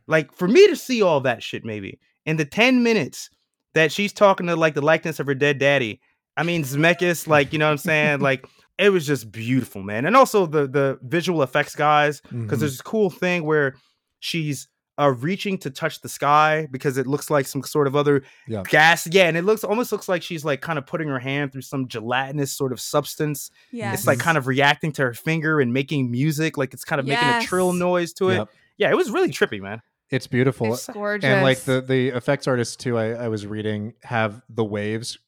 like 0.06 0.32
for 0.32 0.48
me 0.48 0.66
to 0.66 0.77
see 0.77 1.02
all 1.02 1.20
that 1.20 1.43
shit 1.43 1.64
maybe 1.64 2.01
in 2.27 2.36
the 2.36 2.44
10 2.44 2.82
minutes 2.82 3.31
that 3.74 3.93
she's 3.93 4.12
talking 4.12 4.47
to 4.48 4.56
like 4.56 4.74
the 4.74 4.81
likeness 4.81 5.20
of 5.20 5.27
her 5.27 5.35
dead 5.35 5.59
daddy. 5.59 6.01
I 6.41 6.43
mean, 6.43 6.62
Zemeckis, 6.65 7.27
like, 7.27 7.53
you 7.53 7.59
know 7.59 7.67
what 7.67 7.73
I'm 7.73 7.79
saying? 7.79 8.21
like, 8.31 8.47
it 8.79 8.91
was 8.91 9.07
just 9.07 9.31
beautiful, 9.31 9.83
man. 9.83 10.07
And 10.07 10.17
also 10.17 10.47
the 10.47 10.67
the 10.67 10.99
visual 11.03 11.43
effects 11.43 11.77
guys, 11.77 12.21
because 12.23 12.39
Mhm. 12.41 12.49
there's 12.61 12.73
this 12.73 12.81
cool 12.83 13.11
thing 13.11 13.45
where 13.45 13.75
she's 14.21 14.69
uh 14.99 15.11
reaching 15.19 15.57
to 15.57 15.71
touch 15.71 16.01
the 16.03 16.09
sky 16.09 16.67
because 16.71 16.99
it 16.99 17.07
looks 17.07 17.31
like 17.31 17.47
some 17.47 17.62
sort 17.62 17.87
of 17.87 17.95
other 17.97 18.23
Yeah. 18.49 18.62
gas. 18.69 19.07
Yeah, 19.07 19.29
and 19.29 19.37
it 19.37 19.45
looks 19.45 19.65
almost 19.65 19.93
looks 19.93 20.09
like 20.09 20.23
she's 20.23 20.45
like 20.45 20.61
kind 20.61 20.79
of 20.79 20.87
putting 20.87 21.09
her 21.09 21.19
hand 21.19 21.53
through 21.53 21.62
some 21.62 21.89
gelatinous 21.89 22.53
sort 22.53 22.73
of 22.73 22.81
substance. 22.81 23.51
Yeah, 23.71 23.93
It's 23.95 24.07
like 24.07 24.19
kind 24.19 24.37
of 24.37 24.47
reacting 24.47 24.93
to 24.93 25.03
her 25.03 25.15
finger 25.15 25.61
and 25.61 25.73
making 25.73 26.11
music, 26.11 26.59
like 26.59 26.75
it's 26.75 26.85
kind 26.85 27.01
of 27.01 27.07
making 27.07 27.29
a 27.29 27.41
trill 27.43 27.73
noise 27.73 28.12
to 28.15 28.29
it. 28.31 28.37
Yep. 28.37 28.49
Yeah, 28.79 28.91
it 28.91 28.97
was 28.97 29.11
really 29.11 29.31
trippy, 29.31 29.61
man. 29.61 29.81
It's 30.11 30.27
beautiful. 30.27 30.73
it's 30.75 30.87
gorgeous 30.89 31.25
and 31.29 31.43
like 31.43 31.61
the 31.61 31.81
the 31.81 32.09
effects 32.09 32.49
artists 32.49 32.77
too 32.77 32.99
I, 32.99 33.12
I 33.12 33.29
was 33.29 33.47
reading 33.47 33.95
have 34.03 34.43
the 34.49 34.65
waves 34.65 35.19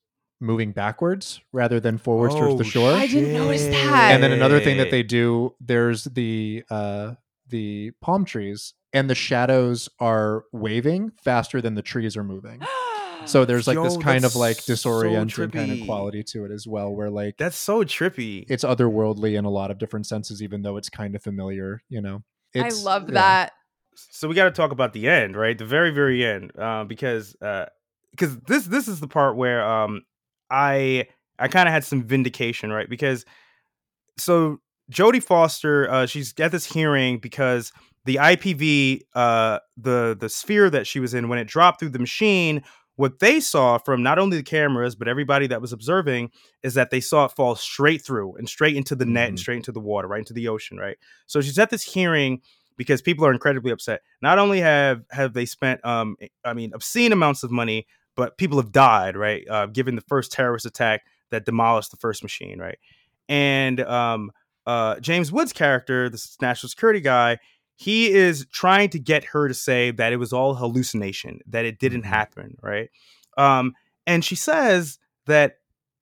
moving 0.42 0.72
backwards 0.72 1.40
rather 1.52 1.80
than 1.80 1.96
forwards 1.98 2.34
towards 2.34 2.56
the 2.56 2.64
Oh, 2.64 2.68
shore 2.68 2.92
I 2.92 3.06
didn't 3.06 3.32
notice 3.32 3.66
that. 3.66 4.10
and 4.12 4.22
then 4.22 4.32
another 4.32 4.60
thing 4.60 4.76
that 4.78 4.90
they 4.90 5.02
do 5.02 5.54
there's 5.60 6.04
the 6.04 6.64
uh 6.70 7.14
the 7.48 7.92
palm 8.00 8.24
trees 8.24 8.74
and 8.92 9.08
the 9.08 9.14
shadows 9.14 9.88
are 10.00 10.44
waving 10.52 11.12
faster 11.22 11.60
than 11.60 11.74
the 11.74 11.82
trees 11.82 12.16
are 12.16 12.24
moving 12.24 12.60
so 13.24 13.44
there's 13.46 13.66
like 13.66 13.80
this 13.82 13.96
kind 13.96 14.24
of 14.24 14.32
that's 14.32 14.36
like 14.36 14.56
so 14.56 14.72
disorienting 14.74 15.52
kind 15.52 15.70
of 15.72 15.80
quality 15.86 16.22
to 16.24 16.44
it 16.44 16.50
as 16.50 16.66
well 16.66 16.94
where 16.94 17.10
like 17.10 17.36
That's 17.36 17.56
so 17.56 17.84
trippy. 17.84 18.44
it's 18.48 18.64
otherworldly 18.64 19.38
in 19.38 19.44
a 19.44 19.50
lot 19.50 19.70
of 19.70 19.78
different 19.78 20.06
senses 20.06 20.42
even 20.42 20.62
though 20.62 20.76
it's 20.76 20.88
kind 20.90 21.14
of 21.14 21.22
familiar 21.22 21.82
you 21.88 22.00
know 22.00 22.22
i 22.56 22.68
love 22.68 23.04
yeah. 23.08 23.14
that 23.14 23.52
so 23.94 24.28
we 24.28 24.34
got 24.34 24.44
to 24.44 24.50
talk 24.50 24.72
about 24.72 24.92
the 24.94 25.06
end, 25.08 25.36
right? 25.36 25.56
The 25.56 25.66
very, 25.66 25.90
very 25.90 26.24
end, 26.24 26.52
uh, 26.58 26.84
because 26.84 27.36
because 28.10 28.38
this 28.46 28.64
this 28.66 28.88
is 28.88 29.00
the 29.00 29.06
part 29.08 29.36
where 29.36 29.62
um 29.62 30.02
I 30.52 31.06
I 31.38 31.48
kind 31.48 31.68
of 31.68 31.72
had 31.72 31.84
some 31.84 32.04
vindication, 32.04 32.70
right? 32.70 32.88
Because 32.88 33.24
so 34.18 34.58
Jodie 34.90 35.22
Foster, 35.22 35.90
uh, 35.90 36.06
she's 36.06 36.34
at 36.38 36.52
this 36.52 36.66
hearing 36.66 37.18
because 37.18 37.72
the 38.04 38.16
IPV, 38.16 39.00
uh, 39.14 39.58
the 39.76 40.16
the 40.18 40.28
sphere 40.28 40.68
that 40.70 40.86
she 40.86 41.00
was 41.00 41.14
in, 41.14 41.28
when 41.28 41.38
it 41.38 41.46
dropped 41.48 41.80
through 41.80 41.90
the 41.90 41.98
machine, 41.98 42.62
what 42.96 43.20
they 43.20 43.40
saw 43.40 43.78
from 43.78 44.02
not 44.02 44.18
only 44.18 44.36
the 44.36 44.42
cameras 44.42 44.94
but 44.94 45.08
everybody 45.08 45.46
that 45.46 45.60
was 45.60 45.72
observing 45.72 46.30
is 46.62 46.74
that 46.74 46.90
they 46.90 47.00
saw 47.00 47.24
it 47.24 47.32
fall 47.32 47.54
straight 47.56 48.04
through 48.04 48.34
and 48.36 48.48
straight 48.48 48.76
into 48.76 48.94
the 48.94 49.06
net 49.06 49.28
and 49.30 49.38
Mhm. 49.38 49.40
straight 49.40 49.56
into 49.56 49.72
the 49.72 49.80
water, 49.80 50.08
right 50.08 50.18
into 50.18 50.34
the 50.34 50.48
ocean, 50.48 50.76
right. 50.78 50.98
So 51.26 51.40
she's 51.40 51.58
at 51.58 51.70
this 51.70 51.82
hearing 51.84 52.42
because 52.76 53.00
people 53.02 53.24
are 53.24 53.32
incredibly 53.32 53.70
upset. 53.70 54.02
Not 54.20 54.38
only 54.38 54.60
have 54.60 55.02
have 55.10 55.32
they 55.32 55.46
spent, 55.46 55.84
um, 55.84 56.16
I 56.44 56.52
mean, 56.54 56.72
obscene 56.74 57.12
amounts 57.12 57.42
of 57.44 57.50
money, 57.50 57.86
but 58.16 58.36
people 58.38 58.58
have 58.58 58.72
died, 58.72 59.16
right, 59.16 59.44
uh, 59.48 59.66
given 59.66 59.94
the 59.94 60.02
first 60.02 60.32
terrorist 60.32 60.66
attack 60.66 61.02
that 61.30 61.44
demolished 61.44 61.90
the 61.90 61.96
first 61.96 62.22
machine, 62.22 62.58
right, 62.58 62.78
and 63.28 63.80
um, 63.80 64.30
uh, 64.66 64.98
James 65.00 65.32
Woods' 65.32 65.52
character, 65.52 66.08
this 66.08 66.36
national 66.40 66.68
security 66.68 67.00
guy, 67.00 67.38
he 67.76 68.10
is 68.12 68.46
trying 68.52 68.90
to 68.90 68.98
get 68.98 69.24
her 69.24 69.48
to 69.48 69.54
say 69.54 69.90
that 69.90 70.12
it 70.12 70.18
was 70.18 70.32
all 70.32 70.54
hallucination, 70.54 71.40
that 71.46 71.64
it 71.64 71.78
didn't 71.78 72.02
Mhm. 72.02 72.06
happen, 72.06 72.56
right? 72.62 72.90
Um, 73.36 73.72
and 74.06 74.24
she 74.24 74.34
says 74.36 74.98
that 75.26 75.56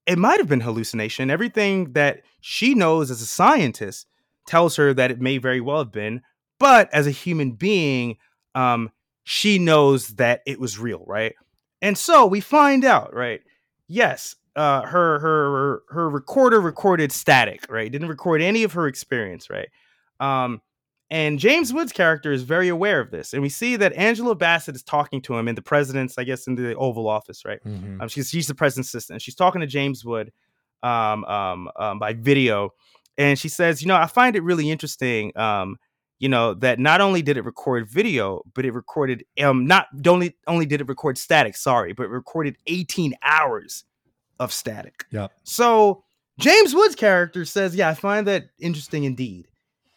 it 0.07 0.19
might 0.19 0.41
have 0.41 0.49
been 0.49 0.61
hallucination. 0.61 1.31
Everything 1.31 1.93
that 1.93 2.23
she 2.41 2.75
knows 2.75 3.11
as 3.11 3.23
a 3.23 3.27
scientist 3.27 4.07
tells 4.47 4.77
her 4.77 4.93
that 4.93 5.11
it 5.11 5.21
may 5.21 5.39
very 5.39 5.61
well 5.61 5.79
have 5.79 5.93
been, 5.93 6.23
but 6.59 6.93
as 6.93 7.07
a 7.07 7.13
human 7.13 7.53
being, 7.53 8.17
um, 8.55 8.91
she 9.25 9.59
knows 9.59 10.09
that 10.17 10.41
it 10.47 10.59
was 10.59 10.79
real, 10.79 11.05
right? 11.07 11.35
And 11.83 11.97
so 11.97 12.27
we 12.27 12.41
find 12.41 12.85
out, 12.85 13.15
right? 13.15 13.41
Yes, 13.89 14.37
uh, 14.57 14.83
her 14.83 15.19
her 15.21 15.83
her 15.89 16.11
recorder 16.11 16.61
recorded 16.61 17.13
static, 17.13 17.65
right? 17.69 17.91
Didn't 17.91 18.09
record 18.09 18.43
any 18.43 18.63
of 18.63 18.73
her 18.73 18.87
experience, 18.87 19.49
right? 19.51 19.69
Um, 20.21 20.61
and 21.13 21.39
James 21.41 21.73
Woods' 21.73 21.93
character 21.93 22.31
is 22.31 22.43
very 22.45 22.69
aware 22.69 23.01
of 23.01 23.11
this, 23.11 23.33
and 23.33 23.43
we 23.43 23.49
see 23.49 23.75
that 23.77 23.93
Angela 23.95 24.35
Bassett 24.37 24.77
is 24.77 24.83
talking 24.85 25.21
to 25.23 25.37
him 25.37 25.49
in 25.49 25.55
the 25.57 25.63
president's, 25.63 26.17
I 26.19 26.25
guess, 26.25 26.47
in 26.47 26.55
the 26.55 26.77
Oval 26.77 27.09
Office, 27.09 27.45
right? 27.45 27.59
Mhm. 27.65 28.01
Um, 28.03 28.09
she's 28.09 28.29
she's 28.31 28.47
the 28.47 28.55
president's 28.55 28.89
assistant. 28.95 29.23
She's 29.23 29.35
talking 29.35 29.61
to 29.61 29.67
James 29.67 30.05
Wood, 30.05 30.33
um, 30.83 31.25
um, 31.25 31.71
um, 31.77 31.99
by 31.99 32.13
video, 32.13 32.71
and 33.19 33.39
she 33.39 33.49
says, 33.49 33.83
you 33.83 33.89
know, 33.89 33.97
I 33.97 34.07
find 34.07 34.37
it 34.37 34.43
really 34.43 34.71
interesting, 34.71 35.37
um, 35.37 35.79
you 36.21 36.29
know, 36.29 36.55
that 36.55 36.79
not 36.79 37.01
only 37.01 37.23
did 37.23 37.37
it 37.37 37.45
record 37.45 37.89
video, 37.89 38.43
but 38.55 38.65
it 38.65 38.73
recorded, 38.73 39.25
um, 39.43 39.67
not 39.67 39.87
only 40.07 40.37
only 40.47 40.67
did 40.67 40.81
it 40.81 40.89
record 40.89 41.19
static, 41.19 41.57
sorry, 41.57 41.93
but 41.95 42.05
it 42.05 42.11
recorded 42.11 42.57
18 42.67 43.15
hours 43.23 43.85
of 44.39 44.53
static. 44.53 45.07
yeah 45.11 45.29
So 45.45 46.05
James 46.39 46.75
Woods' 46.75 46.95
character 46.95 47.45
says, 47.45 47.75
yeah, 47.75 47.89
I 47.89 47.95
find 47.95 48.27
that 48.27 48.51
interesting 48.59 49.05
indeed, 49.05 49.49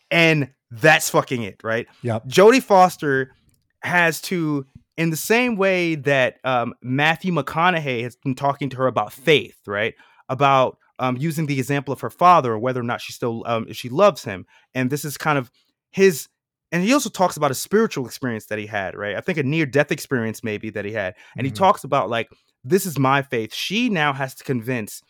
and 0.09 0.49
that's 0.71 1.09
fucking 1.09 1.43
it, 1.43 1.61
right? 1.63 1.87
yeah 2.01 2.19
Jodie 2.27 2.63
Foster 2.63 3.35
has 3.81 4.21
to, 4.21 4.65
in 4.95 5.09
the 5.09 5.17
same 5.17 5.57
way 5.57 5.95
that 5.95 6.37
um, 6.45 6.73
Matthew 6.81 7.33
McConaughey 7.33 8.03
has 8.03 8.15
been 8.15 8.33
talking 8.33 8.69
to 8.69 8.77
her 8.77 8.87
about 8.87 9.11
faith, 9.11 9.59
right? 9.67 9.93
About 10.29 10.77
um, 10.99 11.17
using 11.17 11.47
the 11.47 11.59
example 11.59 11.91
of 11.93 11.99
her 11.99 12.09
father, 12.09 12.53
or 12.53 12.59
whether 12.59 12.79
or 12.79 12.83
not 12.83 13.01
she 13.01 13.11
still 13.11 13.43
um, 13.45 13.71
she 13.73 13.89
loves 13.89 14.23
him, 14.23 14.45
and 14.73 14.89
this 14.89 15.03
is 15.03 15.17
kind 15.17 15.37
of 15.37 15.51
his. 15.93 16.27
And 16.71 16.83
he 16.83 16.91
also 16.91 17.09
talks 17.09 17.37
about 17.37 17.51
a 17.51 17.55
spiritual 17.55 18.05
experience 18.07 18.47
that 18.47 18.57
he 18.57 18.65
had, 18.65 18.95
right? 18.95 19.15
I 19.15 19.21
think 19.21 19.37
a 19.37 19.43
near 19.43 19.65
death 19.65 19.91
experience 19.91 20.43
maybe 20.43 20.71
that 20.71 20.85
he 20.85 20.91
had, 20.91 21.13
and 21.37 21.45
he 21.45 21.51
Mhm. 21.51 21.57
talks 21.57 21.83
about 21.83 22.09
like 22.09 22.29
this 22.63 22.85
is 22.85 22.97
my 22.97 23.21
faith. 23.21 23.53
She 23.53 23.89
now 23.89 24.11
has 24.13 24.33
to 24.35 24.43
convince 24.43 25.01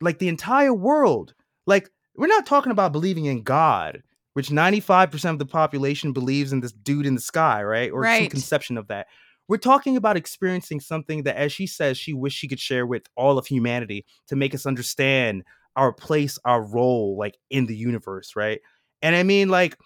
like 0.00 0.18
the 0.18 0.28
entire 0.28 0.74
world. 0.74 1.34
Like 1.66 1.88
we're 2.16 2.26
not 2.26 2.44
talking 2.44 2.72
about 2.72 2.92
believing 2.92 3.24
in 3.24 3.42
God, 3.42 4.02
which 4.34 4.50
95% 4.50 5.34
of 5.34 5.38
the 5.38 5.46
population 5.46 6.12
believes 6.12 6.52
in 6.52 6.60
this 6.60 6.72
dude 6.72 7.06
in 7.06 7.14
the 7.14 7.20
sky, 7.20 7.62
right? 7.62 7.90
Or 7.90 8.04
some 8.04 8.30
conception 8.30 8.76
of 8.76 8.88
that. 8.88 9.06
We're 9.48 9.56
talking 9.58 9.96
about 9.96 10.16
experiencing 10.16 10.80
something 10.80 11.24
that, 11.24 11.36
as 11.36 11.52
she 11.52 11.66
says, 11.66 11.98
she 11.98 12.12
wished 12.12 12.38
she 12.38 12.48
could 12.48 12.60
share 12.60 12.86
with 12.86 13.06
all 13.16 13.38
of 13.38 13.46
humanity 13.46 14.04
to 14.28 14.36
make 14.36 14.54
us 14.54 14.66
understand 14.66 15.44
our 15.76 15.92
place, 15.92 16.38
our 16.44 16.62
role, 16.62 17.16
like 17.18 17.36
in 17.50 17.66
the 17.66 17.76
universe, 17.76 18.36
right? 18.36 18.60
And 19.02 19.16
I 19.16 19.22
mean, 19.22 19.48
like, 19.48 19.76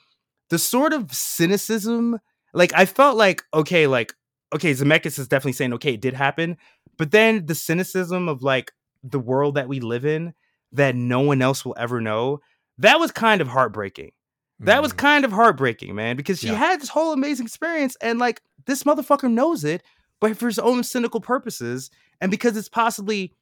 the 0.51 0.59
sort 0.59 0.93
of 0.93 1.13
cynicism, 1.13 2.19
like, 2.55 2.73
I 2.75 2.87
felt 2.87 3.17
like, 3.17 3.43
okay, 3.53 3.87
like, 3.87 4.15
okay, 4.55 4.73
Zemeckis 4.73 5.19
is 5.19 5.29
definitely 5.29 5.53
saying, 5.53 5.73
okay, 5.75 5.95
it 5.95 6.01
did 6.01 6.15
happen. 6.15 6.57
But 6.97 7.11
then 7.11 7.47
the 7.47 7.55
cynicism 7.55 8.29
of 8.29 8.43
like 8.43 8.73
the 9.03 9.19
world 9.19 9.57
that 9.57 9.69
we 9.69 9.81
live 9.81 10.07
in 10.07 10.35
that 10.73 10.95
no 10.95 11.21
one 11.21 11.43
else 11.43 11.65
will 11.65 11.75
ever 11.79 12.01
know, 12.01 12.41
that 12.79 12.99
was 13.01 13.11
kind 13.11 13.41
of 13.41 13.49
heartbreaking. 13.49 14.13
That 14.61 14.81
was 14.83 14.93
Mhm. 14.93 14.99
kind 14.99 15.25
of 15.27 15.33
heartbreaking, 15.33 15.95
man, 15.95 16.17
because 16.17 16.41
she 16.41 16.47
Yeah. 16.47 16.55
had 16.55 16.81
this 16.81 16.89
whole 16.89 17.13
amazing 17.13 17.45
experience 17.47 17.97
and 18.01 18.19
like 18.19 18.41
this 18.65 18.85
motherfucker 18.85 19.31
knows 19.31 19.65
it, 19.65 19.83
but 20.21 20.37
for 20.39 20.47
his 20.47 20.59
own 20.59 20.83
cynical 20.83 21.21
purposes 21.21 21.91
and 22.23 22.31
because 22.31 22.57
it's 22.57 22.69
possibly 22.69 23.33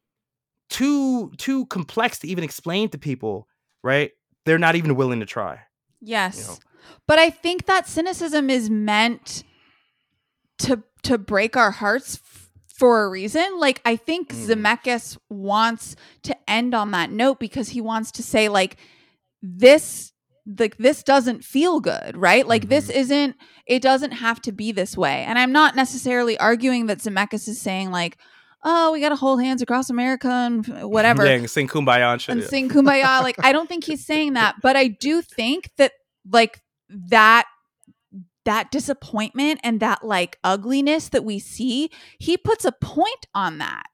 too 0.70 1.30
too 1.38 1.66
complex 1.66 2.18
to 2.20 2.28
even 2.28 2.42
explain 2.42 2.88
to 2.88 2.98
people, 2.98 3.46
right? 3.82 4.10
They're 4.44 4.58
not 4.58 4.74
even 4.74 4.96
willing 4.96 5.20
to 5.20 5.26
try. 5.26 5.60
Yes. 6.00 6.48
know. 6.48 6.56
But 7.06 7.18
I 7.18 7.30
think 7.30 7.66
that 7.66 7.86
cynicism 7.88 8.50
is 8.50 8.70
meant 8.70 9.44
to 10.58 10.82
to 11.02 11.18
break 11.18 11.56
our 11.56 11.70
hearts 11.70 12.16
f- 12.24 12.50
for 12.78 13.04
a 13.04 13.10
reason. 13.10 13.58
Like 13.58 13.80
I 13.84 13.96
think 13.96 14.28
Mm. 14.32 14.46
Zemeckis 14.46 15.18
wants 15.28 15.96
to 16.22 16.36
end 16.50 16.74
on 16.74 16.92
that 16.92 17.10
note 17.10 17.38
because 17.38 17.70
he 17.70 17.80
wants 17.80 18.10
to 18.12 18.22
say 18.22 18.48
like 18.48 18.76
this 19.42 20.12
like 20.58 20.76
this 20.76 21.02
doesn't 21.02 21.42
feel 21.44 21.80
good, 21.80 22.16
right? 22.16 22.46
Like 22.46 22.68
this 22.68 22.88
isn't 22.90 23.36
it 23.66 23.80
doesn't 23.82 24.12
have 24.12 24.40
to 24.42 24.52
be 24.52 24.72
this 24.72 24.96
way. 24.96 25.24
And 25.26 25.38
I'm 25.38 25.52
not 25.52 25.74
necessarily 25.76 26.38
arguing 26.38 26.86
that 26.86 26.98
Zemeckis 26.98 27.48
is 27.48 27.60
saying 27.60 27.90
like 27.90 28.16
oh, 28.66 28.92
we 28.92 29.00
got 29.00 29.10
to 29.10 29.16
hold 29.16 29.42
hands 29.42 29.60
across 29.60 29.90
America 29.90 30.26
and 30.30 30.66
whatever 30.90 31.26
Yeah, 31.26 31.32
and 31.32 31.50
sing 31.50 31.68
kumbaya 31.68 32.12
and 32.14 32.22
shit. 32.22 32.32
and 32.32 32.40
yeah. 32.40 32.48
sing 32.48 32.70
kumbaya 32.70 33.20
like 33.22 33.36
i 33.44 33.52
don't 33.52 33.68
think 33.68 33.84
he's 33.84 34.06
saying 34.06 34.32
that 34.34 34.54
but 34.62 34.74
i 34.74 34.88
do 34.88 35.20
think 35.20 35.68
that 35.76 35.92
like 36.32 36.62
that 36.88 37.46
that 38.44 38.70
disappointment 38.70 39.58
and 39.64 39.80
that 39.80 40.04
like 40.04 40.38
ugliness 40.44 41.08
that 41.08 41.24
we 41.24 41.38
see 41.38 41.90
he 42.18 42.36
puts 42.36 42.64
a 42.64 42.72
point 42.72 43.26
on 43.34 43.58
that 43.58 43.86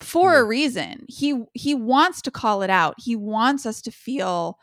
for 0.00 0.36
a 0.38 0.44
reason. 0.44 1.04
He 1.08 1.42
he 1.54 1.74
wants 1.74 2.22
to 2.22 2.30
call 2.30 2.62
it 2.62 2.70
out. 2.70 2.94
He 2.98 3.16
wants 3.16 3.66
us 3.66 3.82
to 3.82 3.90
feel 3.90 4.58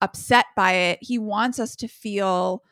upset 0.00 0.46
by 0.56 0.72
it. 0.72 0.98
He 1.02 1.18
wants 1.18 1.58
us 1.58 1.76
to 1.76 1.88
feel 1.88 2.62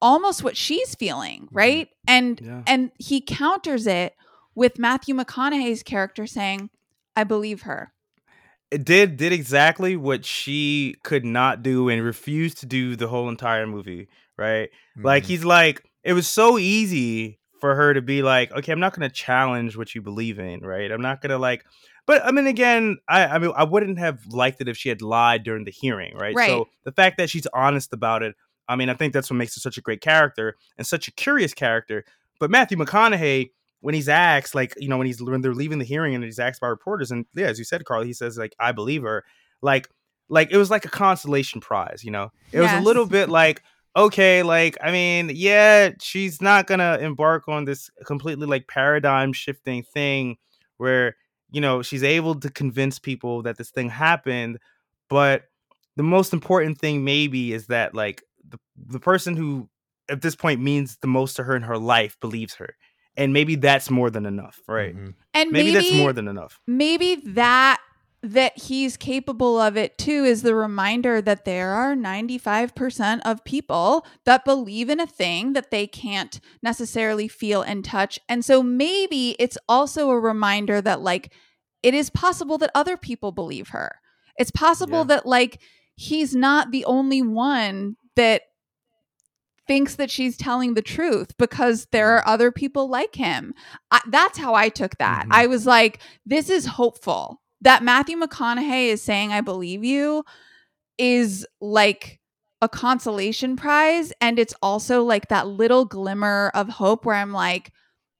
almost 0.00 0.42
what 0.42 0.56
she's 0.56 0.94
feeling 0.96 1.42
mm-hmm. 1.42 1.56
right? 1.56 1.88
And 2.08 2.40
Yeah. 2.42 2.62
and 2.66 2.90
he 2.98 3.20
counters 3.20 3.86
it 3.86 4.14
with 4.54 4.78
matthew 4.78 5.14
mcconaughey's 5.14 5.82
character 5.82 6.26
saying 6.26 6.68
i 7.16 7.24
believe 7.24 7.62
her 7.62 7.92
did 8.78 9.16
did 9.16 9.32
exactly 9.32 9.96
what 9.96 10.24
she 10.24 10.96
could 11.02 11.24
not 11.24 11.62
do 11.62 11.88
and 11.88 12.02
refused 12.02 12.58
to 12.58 12.66
do 12.66 12.96
the 12.96 13.08
whole 13.08 13.28
entire 13.28 13.66
movie, 13.66 14.08
right? 14.38 14.70
Like 14.96 15.24
Mhm. 15.24 15.26
he's 15.26 15.44
like 15.44 15.88
it 16.04 16.12
was 16.14 16.26
so 16.26 16.58
easy 16.58 17.38
for 17.60 17.76
her 17.76 17.94
to 17.94 18.02
be 18.02 18.22
like, 18.22 18.50
okay, 18.52 18.72
I'm 18.72 18.80
not 18.80 18.92
going 18.92 19.08
to 19.08 19.14
challenge 19.14 19.76
what 19.76 19.94
you 19.94 20.02
believe 20.02 20.40
in, 20.40 20.60
right? 20.60 20.90
I'm 20.90 21.02
not 21.02 21.20
going 21.20 21.30
to 21.30 21.38
like 21.38 21.64
but 22.06 22.24
I 22.24 22.32
mean 22.32 22.46
again, 22.46 22.98
I 23.08 23.26
I 23.26 23.38
mean 23.38 23.52
I 23.56 23.64
wouldn't 23.64 23.98
have 23.98 24.26
liked 24.26 24.60
it 24.60 24.68
if 24.68 24.76
she 24.76 24.88
had 24.88 25.02
lied 25.02 25.44
during 25.44 25.64
the 25.64 25.70
hearing, 25.70 26.16
right? 26.16 26.34
Right. 26.34 26.48
So 26.48 26.68
the 26.84 26.92
fact 26.92 27.18
that 27.18 27.30
she's 27.30 27.46
honest 27.54 27.92
about 27.92 28.22
it, 28.22 28.34
I 28.68 28.76
mean, 28.76 28.88
I 28.88 28.94
think 28.94 29.12
that's 29.12 29.30
what 29.30 29.36
makes 29.36 29.54
her 29.54 29.60
such 29.60 29.78
a 29.78 29.82
great 29.82 30.00
character 30.00 30.56
and 30.78 30.86
such 30.86 31.08
a 31.08 31.12
curious 31.12 31.54
character. 31.54 32.04
But 32.40 32.50
Matthew 32.50 32.76
McConaughey 32.76 33.50
when 33.82 33.94
he's 33.94 34.08
asked, 34.08 34.54
like, 34.54 34.74
you 34.78 34.88
know, 34.88 34.96
when 34.96 35.08
he's 35.08 35.20
when 35.20 35.42
they're 35.42 35.54
leaving 35.54 35.80
the 35.80 35.84
hearing 35.84 36.14
and 36.14 36.24
he's 36.24 36.38
asked 36.38 36.60
by 36.60 36.68
reporters, 36.68 37.10
and 37.10 37.26
yeah, 37.34 37.46
as 37.46 37.58
you 37.58 37.64
said, 37.64 37.84
Carl, 37.84 38.04
he 38.04 38.12
says, 38.12 38.38
like, 38.38 38.54
I 38.58 38.72
believe 38.72 39.02
her. 39.02 39.24
Like, 39.60 39.88
like 40.28 40.50
it 40.52 40.56
was 40.56 40.70
like 40.70 40.84
a 40.84 40.88
consolation 40.88 41.60
prize, 41.60 42.02
you 42.04 42.12
know? 42.12 42.30
It 42.52 42.60
was 42.60 42.72
a 42.72 42.80
little 42.80 43.06
bit 43.06 43.28
like, 43.28 43.62
okay, 43.96 44.44
like, 44.44 44.78
I 44.80 44.92
mean, 44.92 45.32
yeah, 45.34 45.90
she's 46.00 46.40
not 46.40 46.68
gonna 46.68 46.98
embark 47.00 47.48
on 47.48 47.64
this 47.64 47.90
completely 48.06 48.46
like 48.46 48.68
paradigm 48.68 49.32
shifting 49.32 49.82
thing 49.82 50.36
where, 50.76 51.16
you 51.50 51.60
know, 51.60 51.82
she's 51.82 52.04
able 52.04 52.36
to 52.36 52.50
convince 52.50 53.00
people 53.00 53.42
that 53.42 53.58
this 53.58 53.70
thing 53.70 53.90
happened, 53.90 54.58
but 55.10 55.44
the 55.96 56.04
most 56.04 56.32
important 56.32 56.78
thing 56.78 57.04
maybe 57.04 57.52
is 57.52 57.66
that 57.66 57.94
like 57.94 58.22
the, 58.48 58.58
the 58.86 59.00
person 59.00 59.36
who 59.36 59.68
at 60.08 60.22
this 60.22 60.36
point 60.36 60.60
means 60.60 60.98
the 60.98 61.08
most 61.08 61.34
to 61.34 61.42
her 61.42 61.56
in 61.56 61.62
her 61.62 61.78
life 61.78 62.16
believes 62.20 62.54
her 62.54 62.76
and 63.16 63.32
maybe 63.32 63.54
that's 63.56 63.90
more 63.90 64.10
than 64.10 64.26
enough 64.26 64.60
right 64.68 64.94
Mhm. 64.96 65.14
and 65.34 65.50
maybe, 65.50 65.72
maybe, 65.72 65.88
that's 65.88 65.94
more 65.96 66.12
than 66.12 66.28
enough 66.28 66.60
maybe 66.66 67.16
that 67.16 67.80
that 68.24 68.56
he's 68.56 68.96
capable 68.96 69.58
of 69.60 69.76
it 69.76 69.98
too 69.98 70.24
is 70.24 70.42
the 70.42 70.54
reminder 70.54 71.20
that 71.20 71.44
there 71.44 71.70
are 71.72 71.96
95% 71.96 73.20
of 73.24 73.42
people 73.44 74.06
that 74.24 74.44
believe 74.44 74.88
in 74.88 75.00
a 75.00 75.06
thing 75.08 75.54
that 75.54 75.70
they 75.72 75.86
can't 75.88 76.38
necessarily 76.62 77.26
feel 77.26 77.62
and 77.62 77.84
touch 77.84 78.18
and 78.28 78.44
so 78.44 78.62
maybe 78.62 79.34
it's 79.40 79.58
also 79.68 80.10
a 80.10 80.20
reminder 80.20 80.80
that 80.80 81.00
like 81.00 81.32
it 81.82 81.94
is 81.94 82.10
possible 82.10 82.58
that 82.58 82.70
other 82.76 82.96
people 82.96 83.32
believe 83.32 83.70
her. 83.70 83.96
It's 84.36 84.52
possible 84.52 84.98
Yeah. 84.98 85.04
that 85.16 85.26
like 85.26 85.60
he's 85.96 86.32
not 86.32 86.70
the 86.70 86.84
only 86.84 87.22
one 87.22 87.96
that 88.14 88.42
thinks 89.68 89.94
that 89.96 90.10
she's 90.10 90.36
telling 90.36 90.74
the 90.74 90.82
truth 90.82 91.36
because 91.38 91.86
there 91.92 92.10
are 92.16 92.26
other 92.26 92.50
people 92.50 92.88
like 92.88 93.14
him. 93.14 93.54
I, 93.90 94.00
that's 94.08 94.38
how 94.38 94.54
I 94.54 94.68
took 94.68 94.96
that. 94.98 95.26
Mhm. 95.26 95.32
I 95.32 95.46
was 95.46 95.66
like, 95.66 96.00
this 96.26 96.50
is 96.50 96.66
hopeful. 96.66 97.40
That 97.60 97.84
Matthew 97.84 98.16
McConaughey 98.18 98.88
is 98.88 99.02
saying, 99.02 99.32
I 99.32 99.40
believe 99.40 99.84
you, 99.84 100.24
is 100.98 101.46
like 101.60 102.18
a 102.60 102.68
consolation 102.68 103.56
prize. 103.56 104.12
And 104.20 104.38
it's 104.38 104.54
also 104.62 105.04
like 105.04 105.28
that 105.28 105.46
little 105.46 105.84
glimmer 105.84 106.50
of 106.54 106.68
hope 106.68 107.04
where 107.04 107.14
I'm 107.16 107.32
like, 107.32 107.72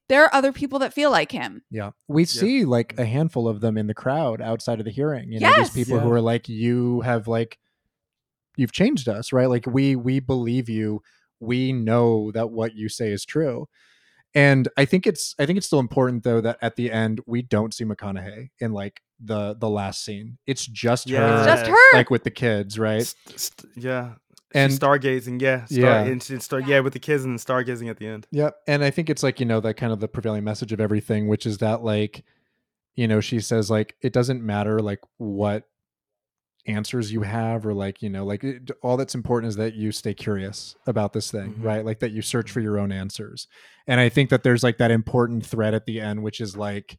there 0.08 0.22
are 0.24 0.34
other 0.34 0.52
people 0.52 0.78
that 0.80 0.92
feel 0.92 1.10
like 1.10 1.32
him. 1.32 1.62
Yeah. 1.70 1.90
We 2.06 2.24
see 2.24 2.64
like 2.64 2.98
a 2.98 3.04
handful 3.04 3.48
of 3.48 3.60
them 3.60 3.76
in 3.78 3.86
the 3.86 3.94
crowd 3.94 4.40
outside 4.40 4.78
of 4.78 4.84
the 4.84 4.90
hearing. 4.92 5.32
You 5.32 5.40
know, 5.40 5.48
Yes. 5.48 5.72
these 5.72 5.86
people 5.86 6.00
who 6.00 6.10
are 6.12 6.20
like, 6.20 6.48
you 6.48 7.00
have 7.00 7.26
like 7.28 7.58
you've 8.56 8.72
changed 8.72 9.08
us, 9.08 9.32
right? 9.32 9.48
Like 9.48 9.66
we 9.66 9.96
we 9.96 10.20
believe 10.20 10.68
you. 10.68 11.02
We 11.42 11.72
know 11.72 12.30
that 12.32 12.50
what 12.50 12.74
you 12.74 12.88
say 12.88 13.10
is 13.12 13.24
true. 13.24 13.66
And 14.34 14.68
I 14.78 14.84
think 14.86 15.06
it's 15.06 15.34
I 15.38 15.44
think 15.44 15.58
it's 15.58 15.66
still 15.66 15.78
important 15.80 16.22
though 16.24 16.40
that 16.40 16.56
at 16.62 16.76
the 16.76 16.90
end 16.90 17.20
we 17.26 17.42
don't 17.42 17.74
see 17.74 17.84
McConaughey 17.84 18.48
in 18.60 18.72
like 18.72 19.02
the 19.22 19.54
the 19.54 19.68
last 19.68 20.04
scene. 20.04 20.38
It's 20.46 20.64
just 20.66 21.08
Yeah. 21.08 21.20
her 21.20 21.36
It's 21.38 21.46
just 21.60 21.66
her. 21.70 21.96
like 21.96 22.10
with 22.10 22.24
the 22.24 22.30
kids, 22.30 22.78
right? 22.78 23.02
St- 23.04 23.38
st- 23.40 23.72
yeah. 23.76 24.14
And- 24.54 24.70
And 24.70 24.80
stargazing, 24.80 25.40
yeah. 25.40 25.64
Star- 25.64 25.78
Yeah. 25.80 26.02
And, 26.04 26.22
she 26.22 26.38
star- 26.38 26.60
yeah, 26.60 26.80
with 26.80 26.92
the 26.92 26.98
kids 26.98 27.24
and 27.24 27.38
then 27.38 27.38
stargazing 27.38 27.88
at 27.88 27.96
the 27.98 28.06
end. 28.06 28.26
Yep. 28.32 28.56
And 28.66 28.84
I 28.84 28.90
think 28.90 29.08
it's 29.10 29.22
like, 29.22 29.40
you 29.40 29.46
know, 29.46 29.60
that 29.60 29.74
kind 29.78 29.92
of 29.92 30.00
the 30.00 30.08
prevailing 30.08 30.44
message 30.44 30.72
of 30.72 30.80
everything, 30.80 31.26
which 31.28 31.46
is 31.46 31.58
that 31.58 31.82
like, 31.82 32.24
you 32.94 33.08
know, 33.08 33.20
she 33.20 33.40
says 33.40 33.70
like 33.70 33.96
it 34.02 34.12
doesn't 34.12 34.42
matter 34.42 34.80
like 34.80 35.00
what 35.18 35.64
answers 36.66 37.12
you 37.12 37.22
have 37.22 37.66
or 37.66 37.74
like, 37.74 38.02
you 38.02 38.08
know, 38.08 38.24
like 38.24 38.44
it, 38.44 38.70
all 38.82 38.96
that's 38.96 39.14
important 39.14 39.48
is 39.48 39.56
that 39.56 39.74
you 39.74 39.90
stay 39.90 40.14
curious 40.14 40.76
about 40.86 41.12
this 41.12 41.30
thing, 41.30 41.54
Mhm. 41.54 41.64
right? 41.64 41.84
Like 41.84 41.98
that 42.00 42.12
you 42.12 42.22
search 42.22 42.50
for 42.50 42.60
your 42.60 42.78
own 42.78 42.92
answers. 42.92 43.48
And 43.86 44.00
I 44.00 44.08
think 44.08 44.30
that 44.30 44.42
there's 44.44 44.62
like 44.62 44.78
that 44.78 44.90
important 44.92 45.44
thread 45.44 45.74
at 45.74 45.86
the 45.86 46.00
end 46.00 46.22
which 46.22 46.40
is 46.40 46.56
like 46.56 46.98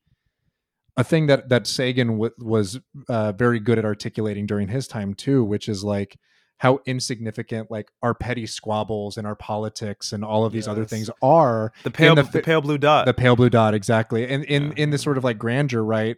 a 0.98 1.03
thing 1.03 1.27
that 1.27 1.49
that 1.49 1.65
Sagan 1.65 2.07
w- 2.10 2.34
was 2.40 2.80
uh, 3.07 3.31
very 3.31 3.60
good 3.60 3.80
at 3.80 3.85
articulating 3.85 4.45
during 4.45 4.68
his 4.68 4.88
time 4.88 5.14
too, 5.14 5.44
which 5.44 5.68
is 5.69 5.84
like 5.84 6.18
how 6.57 6.80
insignificant 6.85 7.72
like 7.72 7.90
our 8.03 8.14
petty 8.14 8.45
squabbles 8.45 9.18
and 9.18 9.26
our 9.26 9.35
politics 9.35 10.14
and 10.14 10.23
all 10.26 10.45
of 10.45 10.52
these 10.53 10.68
other 10.68 10.85
things 10.85 11.10
are 11.22 11.72
The 11.84 11.90
pale, 11.91 12.15
the 12.15 12.23
the, 12.23 12.41
pale 12.41 12.61
blue 12.61 12.77
dot. 12.77 13.06
the 13.06 13.14
pale 13.14 13.35
blue 13.35 13.49
dot 13.49 13.73
exactly 13.73 14.27
and 14.27 14.44
in 14.45 14.68
Yeah. 14.68 14.73
in 14.84 14.90
this 14.91 15.02
sort 15.02 15.18
of 15.18 15.23
like 15.23 15.38
grandeur 15.40 15.84
right 15.84 16.15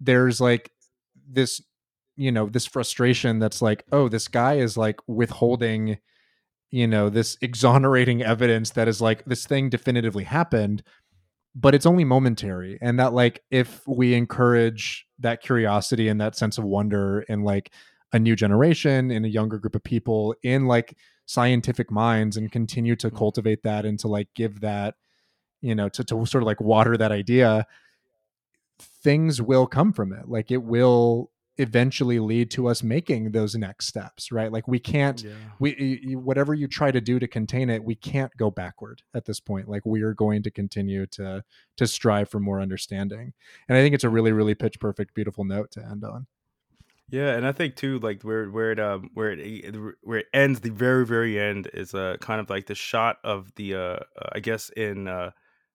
there's 0.00 0.40
like 0.40 0.70
this 1.28 1.60
you 2.16 2.32
know 2.32 2.46
this 2.46 2.66
frustration 2.66 3.38
that's 3.38 3.60
like 3.62 3.84
oh 3.92 4.08
this 4.08 4.28
guy 4.28 4.54
is 4.54 4.76
like 4.76 5.00
withholding 5.06 5.98
you 6.70 6.86
know 6.86 7.08
this 7.08 7.36
exonerating 7.42 8.22
evidence 8.34 8.70
that 8.70 8.88
is 8.88 9.00
like 9.00 9.24
this 9.24 9.46
thing 9.46 9.68
definitively 9.68 10.24
happened 10.24 10.82
but 11.54 11.74
it's 11.74 11.86
only 11.86 12.04
momentary 12.04 12.78
and 12.82 12.98
that 12.98 13.12
like 13.12 13.42
if 13.50 13.86
we 13.86 14.14
encourage 14.14 15.06
that 15.18 15.42
curiosity 15.42 16.08
and 16.08 16.20
that 16.20 16.36
sense 16.36 16.58
of 16.58 16.64
wonder 16.64 17.24
in 17.28 17.42
like 17.42 17.72
a 18.12 18.18
new 18.18 18.36
generation 18.36 19.10
in 19.10 19.24
a 19.24 19.28
younger 19.28 19.58
group 19.58 19.74
of 19.74 19.82
people 19.82 20.34
in 20.42 20.66
like 20.66 20.96
scientific 21.26 21.90
minds 21.90 22.36
and 22.36 22.52
continue 22.52 22.94
to 22.96 23.10
Mm. 23.10 23.16
cultivate 23.16 23.62
that 23.62 23.84
and 23.84 23.98
to 23.98 24.08
like 24.08 24.28
give 24.34 24.60
that 24.60 24.94
you 25.60 25.74
know 25.74 25.88
to, 25.88 26.04
to 26.04 26.24
sort 26.26 26.42
of 26.42 26.46
like 26.46 26.60
water 26.60 26.96
that 26.96 27.12
idea 27.12 27.66
things 28.78 29.40
will 29.40 29.66
come 29.66 29.92
from 29.92 30.12
it 30.12 30.28
like 30.28 30.50
it 30.50 30.62
will 30.62 31.30
eventually 31.58 32.18
lead 32.18 32.50
to 32.50 32.66
us 32.68 32.82
making 32.82 33.32
those 33.32 33.54
next 33.54 33.86
steps 33.86 34.30
right 34.30 34.52
like 34.52 34.68
we 34.68 34.78
can't 34.78 35.24
yeah. 35.24 35.50
we 35.58 35.74
y- 35.80 36.00
y- 36.10 36.14
whatever 36.14 36.54
you 36.54 36.68
try 36.68 36.90
to 36.90 37.00
do 37.00 37.18
to 37.18 37.26
contain 37.26 37.70
it 37.70 37.82
we 37.84 37.94
can't 37.94 38.36
go 38.36 38.50
backward 38.50 39.02
at 39.14 39.24
this 39.24 39.40
point 39.40 39.68
like 39.68 39.84
we 39.86 40.02
are 40.02 40.14
going 40.14 40.42
to 40.42 40.50
continue 40.50 41.06
to 41.06 41.42
to 41.76 41.86
strive 41.86 42.28
for 42.28 42.40
more 42.40 42.60
understanding 42.60 43.32
and 43.68 43.78
i 43.78 43.82
think 43.82 43.94
it's 43.94 44.04
a 44.04 44.10
really 44.10 44.32
really 44.32 44.54
pitch 44.54 44.78
perfect 44.80 45.14
beautiful 45.14 45.44
note 45.44 45.70
to 45.70 45.82
end 45.84 46.04
on 46.04 46.26
Yeah, 47.08 47.36
and 47.36 47.46
I 47.46 47.52
think 47.52 47.76
too, 47.76 47.98
like 48.00 48.22
where 48.22 48.50
where 48.50 48.72
it 48.72 48.80
um 48.80 49.10
where 49.14 49.30
it 49.30 49.38
it- 49.40 49.76
where 50.02 50.18
it 50.18 50.26
ends, 50.34 50.60
the 50.60 50.70
very 50.70 51.06
very 51.06 51.38
end 51.38 51.68
is 51.72 51.94
uh 51.94 52.16
kind 52.20 52.40
of 52.40 52.50
like 52.50 52.66
the 52.66 52.74
shot 52.74 53.18
of 53.24 53.54
the 53.54 53.74
uh, 53.74 53.78
uh 53.78 54.30
I 54.32 54.40
guess 54.40 54.70
in 54.70 55.06
uh 55.08 55.30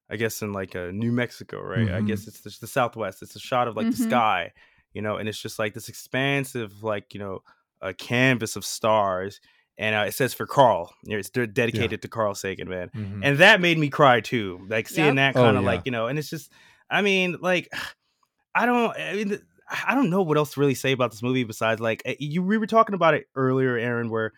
I 0.09 0.17
guess 0.17 0.41
in 0.41 0.51
like 0.53 0.75
uh, 0.75 0.91
New 0.91 1.11
Mexico, 1.13 1.61
right? 1.61 1.89
I 1.89 2.01
Mhm. 2.01 2.01
guess 2.01 2.27
it's 2.27 2.41
the, 2.41 2.55
the 2.61 2.67
Southwest. 2.67 3.21
It's 3.23 3.35
a 3.35 3.39
shot 3.39 3.67
of 3.69 3.77
like 3.77 3.91
the 3.91 3.95
Mhm. 3.95 3.97
sky, 3.97 4.51
you 4.93 5.01
know, 5.01 5.18
and 5.18 5.27
it's 5.30 5.39
just 5.41 5.59
like 5.59 5.73
this 5.73 5.89
expansive 5.89 6.84
like 6.84 7.13
you 7.13 7.19
know 7.19 7.41
a 7.81 7.93
canvas 7.93 8.55
of 8.55 8.63
stars, 8.65 9.39
and 9.77 9.95
uh, 9.95 10.05
it 10.07 10.13
says 10.13 10.34
for 10.34 10.45
Carl. 10.45 10.93
It's 11.05 11.30
de- 11.30 11.47
dedicated 11.47 12.01
to 12.03 12.07
Carl 12.07 12.35
Sagan, 12.35 12.69
man 12.69 12.89
Mhm. 12.95 13.22
and 13.23 13.38
that 13.39 13.59
made 13.61 13.77
me 13.77 13.89
cry 13.89 14.22
too 14.22 14.65
like 14.69 14.88
seeing 14.89 15.07
Yep. 15.07 15.15
that 15.15 15.35
Oh, 15.38 15.43
kind 15.43 15.57
of 15.57 15.63
yeah. 15.63 15.69
like 15.69 15.81
you 15.85 15.91
know 15.91 16.07
and 16.07 16.19
it's 16.19 16.30
just 16.30 16.51
i 16.89 17.01
mean 17.01 17.38
like 17.41 17.69
i 18.55 18.65
don't 18.65 18.95
i 18.97 19.13
mean 19.15 19.39
i 19.88 19.95
don't 19.95 20.09
know 20.09 20.22
what 20.22 20.38
else 20.38 20.53
to 20.53 20.59
really 20.59 20.76
say 20.76 20.91
about 20.91 21.11
this 21.11 21.23
movie 21.23 21.43
besides 21.45 21.80
like 21.80 22.01
eh, 22.05 22.15
you 22.19 22.43
we 22.43 22.57
were 22.57 22.68
talking 22.68 22.93
about 22.95 23.13
it 23.13 23.26
earlier 23.35 23.77
aaron 23.77 24.09
where 24.09 24.34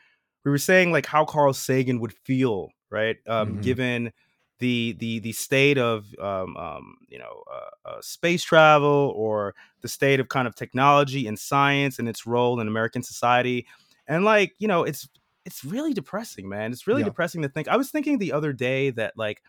we 0.46 0.52
were 0.52 0.58
saying 0.60 0.92
like 0.92 1.06
how 1.08 1.26
carl 1.26 1.54
sagan 1.54 2.00
would 2.00 2.14
feel 2.14 2.70
right 2.92 3.18
um 3.28 3.58
Mhm. 3.58 3.64
given 3.64 4.14
the 4.60 4.96
the 5.00 5.20
the 5.20 5.32
state 5.32 5.78
of 5.78 6.06
um, 6.22 6.56
um 6.58 6.96
you 7.10 7.20
know 7.20 7.44
uh, 7.52 7.90
uh, 7.90 8.02
space 8.02 8.44
travel 8.44 9.14
or 9.16 9.56
the 9.82 9.88
state 9.88 10.20
of 10.20 10.30
kind 10.30 10.48
of 10.48 10.56
technology 10.56 11.28
and 11.28 11.38
science 11.38 12.00
and 12.00 12.08
its 12.08 12.26
role 12.26 12.60
in 12.60 12.68
american 12.68 13.04
society. 13.04 13.66
And 14.08 14.24
like 14.26 14.54
you 14.60 14.68
know 14.68 14.84
it's 14.84 15.08
it's 15.46 15.64
really 15.66 15.94
depressing 15.94 16.48
man. 16.48 16.72
It's 16.72 16.88
really 16.88 17.02
Yeah. 17.02 17.10
depressing 17.10 17.42
to 17.42 17.50
think 17.50 17.68
i 17.68 17.76
was 17.78 17.92
thinking 17.92 18.18
the 18.20 18.32
other 18.34 18.54
day 18.54 18.92
that 18.92 19.14
like 19.18 19.42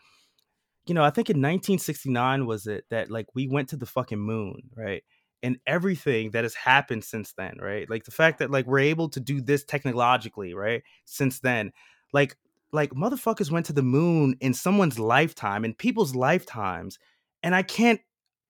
you 0.87 0.93
know 0.93 1.03
i 1.03 1.09
think 1.09 1.29
in 1.29 1.41
1969 1.41 2.45
was 2.45 2.67
it 2.67 2.85
that 2.89 3.09
like 3.11 3.27
we 3.33 3.47
went 3.47 3.69
to 3.69 3.77
the 3.77 3.85
fucking 3.85 4.19
moon 4.19 4.61
right? 4.75 5.03
And 5.43 5.59
everything 5.67 6.31
that 6.31 6.43
has 6.43 6.55
happened 6.55 7.03
since 7.03 7.33
then 7.33 7.57
right? 7.61 7.89
Like 7.89 8.03
the 8.05 8.11
fact 8.11 8.39
that 8.39 8.51
like 8.51 8.65
we're 8.65 8.79
able 8.79 9.09
to 9.09 9.19
do 9.19 9.41
this 9.41 9.63
technologically 9.63 10.53
right 10.53 10.83
since 11.05 11.39
then. 11.39 11.71
Like 12.13 12.37
like 12.75 12.91
motherfuckers 12.91 13.49
went 13.49 13.65
to 13.65 13.73
the 13.73 13.81
moon 13.81 14.35
in 14.41 14.53
someone's 14.53 14.99
lifetime 14.99 15.65
in 15.65 15.73
people's 15.73 16.13
lifetimes 16.15 16.99
and 17.41 17.55
i 17.55 17.63
can't 17.63 18.01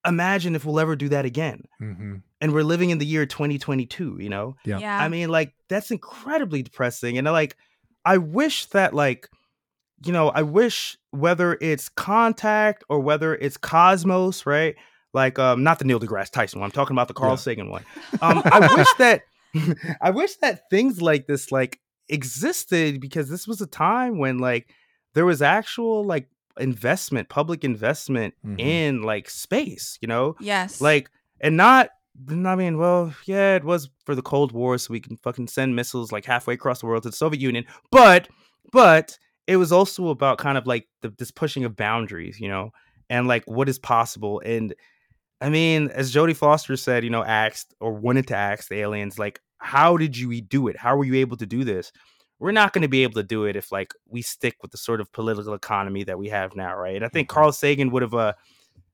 imagine 0.06 0.56
if 0.56 0.66
we'll 0.66 0.80
ever 0.80 0.96
do 0.96 1.10
that 1.10 1.26
again 1.26 1.64
Mhm. 1.82 2.22
and 2.42 2.54
we're 2.54 2.64
living 2.64 2.90
in 2.92 2.98
the 3.00 3.06
year 3.06 3.26
2022 3.26 4.18
you 4.20 4.30
know 4.30 4.56
Yeah. 4.66 4.80
Yeah. 4.80 5.00
I 5.00 5.08
mean, 5.10 5.30
like 5.30 5.54
that's 5.70 5.90
incredibly 5.92 6.62
depressing. 6.62 7.18
And 7.18 7.28
I 7.28 7.32
like, 7.32 7.56
I 8.06 8.18
wish 8.18 8.68
that 8.68 8.94
like, 8.94 9.28
you 10.06 10.14
know, 10.14 10.30
I 10.30 10.44
wish 10.44 10.96
whether 11.10 11.58
it's 11.60 11.90
Contact 11.90 12.84
or 12.88 13.00
whether 13.00 13.34
it's 13.34 13.58
Cosmos, 13.58 14.46
right? 14.46 14.76
Like, 15.14 15.40
um, 15.40 15.64
not 15.64 15.80
the 15.80 15.86
Neil 15.86 16.00
deGrasse 16.00 16.30
Tyson 16.30 16.60
one. 16.60 16.68
I'm 16.68 16.72
talking 16.72 16.94
about 16.96 17.08
the 17.08 17.16
Carl 17.16 17.32
Yeah. 17.32 17.38
Sagan 17.38 17.70
one. 17.72 17.84
Um, 18.22 18.44
I 18.46 18.60
wish 18.76 18.94
that, 19.00 19.22
I 20.02 20.12
wish 20.12 20.36
that 20.44 20.70
things 20.70 21.02
like 21.02 21.26
this 21.26 21.52
like 21.52 21.80
existed 22.10 23.00
because 23.02 23.30
this 23.30 23.48
was 23.48 23.62
a 23.62 23.68
time 23.68 24.18
when 24.18 24.38
like 24.40 24.70
there 25.14 25.26
was 25.26 25.42
actual 25.42 26.04
like 26.04 26.28
investment, 26.60 27.30
public 27.30 27.64
investment 27.64 28.34
Mhm. 28.46 28.60
in 28.60 29.02
like 29.02 29.30
space. 29.30 29.98
You 30.02 30.08
know, 30.08 30.36
yes. 30.40 30.82
like 30.82 31.10
and 31.42 31.58
not 31.58 31.90
I 32.30 32.56
mean, 32.56 32.78
well, 32.78 33.14
yeah, 33.26 33.56
it 33.58 33.66
was 33.66 33.90
for 34.06 34.16
the 34.16 34.22
Cold 34.22 34.54
War, 34.54 34.78
so 34.78 34.94
we 34.94 35.02
can 35.02 35.18
fucking 35.18 35.48
send 35.48 35.76
missiles 35.76 36.14
like 36.14 36.24
halfway 36.24 36.54
across 36.54 36.80
the 36.80 36.86
world 36.86 37.04
to 37.04 37.10
the 37.10 37.16
Soviet 37.16 37.42
Union. 37.42 37.66
But, 37.92 38.30
but 38.72 39.20
it 39.48 39.58
was 39.58 39.74
also 39.74 40.08
about 40.08 40.38
kind 40.38 40.58
of 40.58 40.66
like 40.66 40.88
the, 41.02 41.10
this 41.18 41.32
pushing 41.32 41.66
of 41.66 41.76
boundaries, 41.76 42.40
you 42.40 42.48
know, 42.48 42.72
and 43.10 43.28
like 43.28 43.44
what 43.48 43.68
is 43.68 43.78
possible. 43.80 44.42
And 44.46 44.74
I 45.42 45.50
mean, 45.50 45.90
as 45.90 46.14
Jodie 46.14 46.38
Foster 46.38 46.78
said, 46.78 47.04
you 47.04 47.10
know, 47.10 47.22
asked 47.24 47.74
or 47.82 47.92
wanted 47.92 48.28
to 48.28 48.36
ask 48.38 48.70
the 48.70 48.80
aliens, 48.80 49.20
like, 49.20 49.42
how 49.66 49.98
did 49.98 50.16
you 50.18 50.42
do 50.42 50.68
it? 50.68 50.78
How 50.78 50.96
were 50.96 51.04
you 51.06 51.16
able 51.16 51.38
to 51.38 51.46
do 51.46 51.64
this? 51.64 51.92
We're 52.40 52.52
not 52.52 52.74
going 52.74 52.82
to 52.84 52.88
be 52.88 53.04
able 53.04 53.14
to 53.16 53.24
do 53.24 53.46
it 53.46 53.56
if 53.56 53.72
like 53.72 53.94
we 54.08 54.22
stick 54.22 54.58
with 54.62 54.72
the 54.72 54.78
sort 54.78 55.02
of 55.02 55.12
political 55.12 55.54
economy 55.54 56.04
that 56.04 56.20
we 56.20 56.30
have 56.30 56.56
now, 56.56 56.76
right? 56.76 56.96
And 56.96 57.06
I 57.06 57.08
think 57.10 57.28
Mhm. 57.28 57.34
Carl 57.34 57.52
Sagan 57.52 57.92
would 57.92 58.02
have 58.02 58.14
uh, 58.14 58.34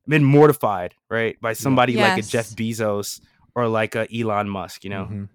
been 0.08 0.24
mortified, 0.24 0.94
right, 1.10 1.40
by 1.42 1.54
somebody 1.54 1.96
like 1.98 2.18
a 2.18 2.22
Jeff 2.22 2.50
Bezos 2.52 3.20
or 3.56 3.68
like 3.68 3.96
a 3.96 4.08
Elon 4.16 4.48
Musk. 4.50 4.84
You 4.84 4.92
know, 4.92 5.06
Mhm. 5.12 5.30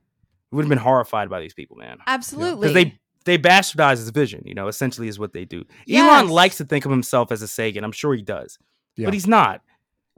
would 0.52 0.64
have 0.64 0.68
been 0.68 0.78
horrified 0.78 1.28
by 1.28 1.40
these 1.40 1.52
people, 1.54 1.76
man, 1.76 1.98
Absolutely. 2.06 2.68
because 2.68 2.74
they 2.74 2.98
they 3.24 3.36
bastardize 3.38 3.96
his 3.96 4.10
vision. 4.10 4.40
You 4.46 4.54
know, 4.54 4.68
essentially 4.68 5.08
is 5.08 5.18
what 5.18 5.32
they 5.32 5.44
do. 5.44 5.64
Yes. 5.84 6.08
Elon 6.08 6.28
likes 6.28 6.56
to 6.58 6.64
think 6.64 6.84
of 6.84 6.92
himself 6.92 7.32
as 7.32 7.42
a 7.42 7.48
Sagan. 7.48 7.82
I'm 7.82 7.90
sure 7.92 8.14
he 8.14 8.22
does, 8.22 8.56
Yeah. 8.96 9.06
but 9.06 9.14
he's 9.14 9.26
not. 9.26 9.62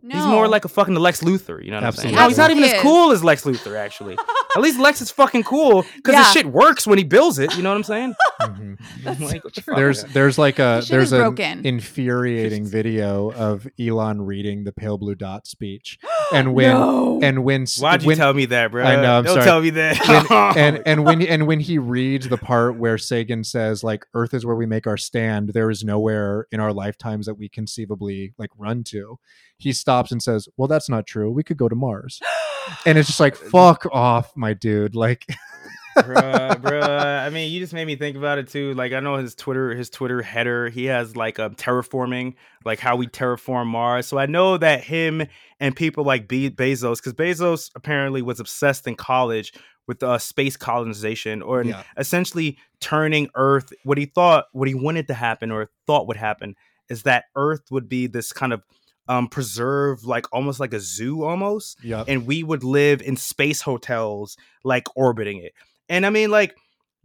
no. 0.03 0.15
He's 0.15 0.27
more 0.27 0.47
like 0.47 0.65
a 0.65 0.69
fucking 0.69 0.95
Lex 0.95 1.23
Luthor. 1.23 1.65
You 1.65 1.71
know 1.73 1.79
what 1.79 1.85
I'm 1.85 1.93
saying? 1.93 2.15
Absolutely. 2.15 2.21
No, 2.23 2.29
he's 2.29 2.39
not 2.39 2.51
even 2.53 2.63
as 2.65 2.81
cool 2.83 3.11
as 3.11 3.25
Lex 3.25 3.43
Luthor, 3.45 3.77
actually. 3.77 4.17
At 4.57 4.63
least 4.63 4.79
Lex 4.81 5.01
is 5.03 5.11
fucking 5.11 5.45
cool 5.45 5.85
because 5.97 6.15
Yeah. 6.15 6.23
the 6.23 6.33
shit 6.33 6.47
works 6.47 6.87
when 6.87 6.97
he 6.99 7.05
builds 7.05 7.39
it. 7.39 7.57
You 7.57 7.63
know 7.63 7.71
what 7.71 7.77
I'm 7.77 7.85
saying? 7.85 8.15
Mhm. 8.41 8.79
That's 9.03 9.21
Like, 9.21 9.43
so 9.43 9.49
true. 9.51 9.75
there's 9.75 10.05
there's 10.05 10.39
like 10.39 10.59
a 10.61 10.81
shit 10.81 10.91
there's 10.91 11.13
an 11.13 11.21
broken. 11.21 11.67
infuriating 11.67 12.65
video 12.67 13.33
of 13.33 13.67
Elon 13.81 14.23
reading 14.23 14.63
the 14.65 14.71
pale 14.73 14.97
blue 14.97 15.17
dot 15.17 15.47
speech 15.49 15.99
and 16.33 16.55
when 16.55 16.71
No. 16.71 17.19
and 17.23 17.43
when 17.45 17.63
s- 17.63 17.81
Why'd 17.81 18.03
you 18.03 18.07
when, 18.09 18.17
tell 18.17 18.33
me 18.33 18.47
that, 18.47 18.71
bro? 18.71 18.85
I 18.85 18.97
know, 19.03 19.19
I'm 19.19 19.25
Don't 19.25 19.35
sorry. 19.35 19.45
tell 19.45 19.61
me 19.61 19.71
that. 19.71 19.99
when, 20.31 20.57
and 20.57 20.83
and 20.87 21.05
when 21.05 21.23
and 21.23 21.47
when 21.49 21.59
he 21.61 21.79
reads 21.79 22.29
the 22.29 22.39
part 22.39 22.77
where 22.79 22.97
Sagan 22.97 23.43
says 23.45 23.83
like 23.83 24.07
Earth 24.15 24.33
is 24.35 24.47
where 24.47 24.57
we 24.57 24.67
make 24.67 24.87
our 24.87 24.97
stand, 24.97 25.51
there 25.51 25.69
is 25.71 25.83
nowhere 25.85 26.47
in 26.53 26.61
our 26.61 26.73
lifetimes 26.73 27.27
that 27.27 27.35
we 27.35 27.49
conceivably 27.49 28.35
like 28.39 28.51
run 28.57 28.85
to. 28.85 29.19
He 29.59 29.73
stops 29.73 30.13
and 30.13 30.23
says, 30.23 30.49
"Well, 30.57 30.69
that's 30.69 30.89
not 30.89 31.05
true. 31.07 31.33
We 31.33 31.43
could 31.43 31.57
go 31.57 31.69
to 31.69 31.75
Mars." 31.75 32.21
And 32.85 32.99
it's 32.99 33.09
just 33.09 33.19
like, 33.19 33.35
"Fuck 33.35 33.87
off, 33.93 34.37
my 34.39 34.55
dude!" 34.55 34.95
Like, 34.95 35.27
bruh, 35.99 36.61
bruh. 36.61 37.25
I 37.27 37.31
mean, 37.31 37.51
you 37.53 37.61
just 37.61 37.73
made 37.73 37.87
me 37.87 37.97
think 37.97 38.17
about 38.17 38.39
it 38.39 38.49
too. 38.49 38.75
Like, 38.75 38.93
I 38.93 39.01
know 39.01 39.17
his 39.17 39.35
Twitter, 39.35 39.75
his 39.75 39.91
Twitter 39.91 40.23
header, 40.23 40.69
he 40.69 40.85
has 40.87 41.17
like 41.17 41.39
um, 41.39 41.55
terraforming, 41.55 42.35
like 42.65 42.79
how 42.79 42.97
we 42.97 43.07
terraform 43.07 43.67
Mars. 43.67 44.07
So 44.07 44.19
I 44.19 44.27
know 44.27 44.57
that 44.57 44.83
him 44.85 45.27
and 45.61 45.75
people 45.75 46.05
like 46.05 46.29
Be- 46.29 46.51
Bezos, 46.51 46.97
because 46.97 47.15
Bezos 47.15 47.71
apparently 47.75 48.23
was 48.23 48.41
obsessed 48.41 48.87
in 48.87 48.95
college 48.95 49.53
with 49.87 50.03
uh, 50.03 50.19
space 50.19 50.57
colonization, 50.57 51.41
or 51.43 51.63
Yeah. 51.65 51.83
essentially 51.97 52.59
turning 52.81 53.29
Earth. 53.35 53.73
What 53.85 53.99
he 53.99 54.05
thought, 54.05 54.45
what 54.53 54.69
he 54.69 54.75
wanted 54.75 55.09
to 55.09 55.15
happen, 55.15 55.51
or 55.51 55.71
thought 55.87 56.07
would 56.09 56.17
happen, 56.19 56.55
is 56.91 57.03
that 57.05 57.25
Earth 57.37 57.63
would 57.71 57.89
be 57.89 58.07
this 58.07 58.33
kind 58.33 58.53
of 58.53 58.63
um 59.09 59.29
preserved, 59.29 60.05
like 60.05 60.27
almost 60.33 60.61
like 60.61 60.75
a 60.75 60.81
zoo, 60.81 61.25
almost 61.25 61.79
yeah, 61.83 62.05
and 62.07 62.27
we 62.27 62.43
would 62.43 62.63
live 62.63 63.03
in 63.03 63.17
space 63.17 63.63
hotels 63.63 64.37
like 64.65 64.85
orbiting 64.97 65.39
it 65.39 65.53
and 65.89 66.05
i 66.07 66.11
mean 66.11 66.31
like 66.31 66.55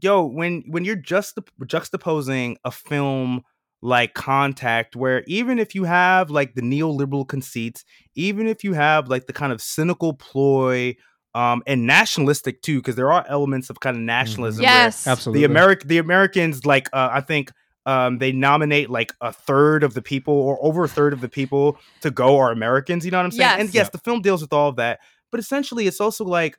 yo 0.02 0.24
when 0.24 0.64
when 0.68 0.84
you're 0.84 0.96
just 0.96 1.38
juxtaposing 1.64 2.56
a 2.66 2.72
film 2.72 3.42
like 3.82 4.14
contact 4.14 4.96
where 4.96 5.24
even 5.28 5.60
if 5.60 5.76
you 5.76 5.84
have 5.84 6.30
like 6.30 6.56
the 6.56 6.62
neoliberal 6.62 7.28
conceits 7.28 7.84
even 8.16 8.48
if 8.48 8.64
you 8.64 8.74
have 8.74 9.10
like 9.10 9.28
the 9.28 9.34
kind 9.34 9.52
of 9.52 9.62
cynical 9.62 10.14
ploy 10.14 10.96
um 11.36 11.62
and 11.68 11.86
nationalistic 11.86 12.62
too 12.62 12.80
because 12.80 12.96
there 12.96 13.12
are 13.12 13.26
elements 13.28 13.70
of 13.70 13.80
kind 13.80 13.98
of 13.98 14.04
nationalism 14.04 14.64
where 14.64 14.72
yes. 14.72 15.08
absolutely. 15.08 15.42
the 15.42 15.46
American 15.46 15.88
the 15.88 15.98
Americans 15.98 16.66
like 16.66 16.88
uh, 16.94 17.10
I 17.12 17.22
think 17.22 17.52
um, 17.86 18.18
they 18.18 18.32
nominate 18.32 18.90
like 18.90 19.14
a 19.22 19.32
third 19.32 19.84
of 19.84 19.94
the 19.94 20.02
people 20.02 20.34
or 20.34 20.58
over 20.62 20.84
a 20.84 20.90
third 20.90 21.14
of 21.14 21.22
the 21.22 21.30
people 21.30 21.78
to 22.02 22.12
go 22.12 22.38
are 22.38 22.52
Americans. 22.52 23.06
You 23.06 23.12
know 23.12 23.18
what 23.18 23.26
I'm 23.26 23.32
saying? 23.32 23.42
Yes. 23.42 23.60
And 23.60 23.74
yes, 23.74 23.90
the 23.90 23.98
film 23.98 24.22
deals 24.22 24.42
with 24.42 24.54
all 24.54 24.70
of 24.70 24.78
that, 24.78 25.00
but 25.32 25.40
essentially 25.40 25.88
it's 25.88 26.02
also 26.02 26.24
like, 26.24 26.58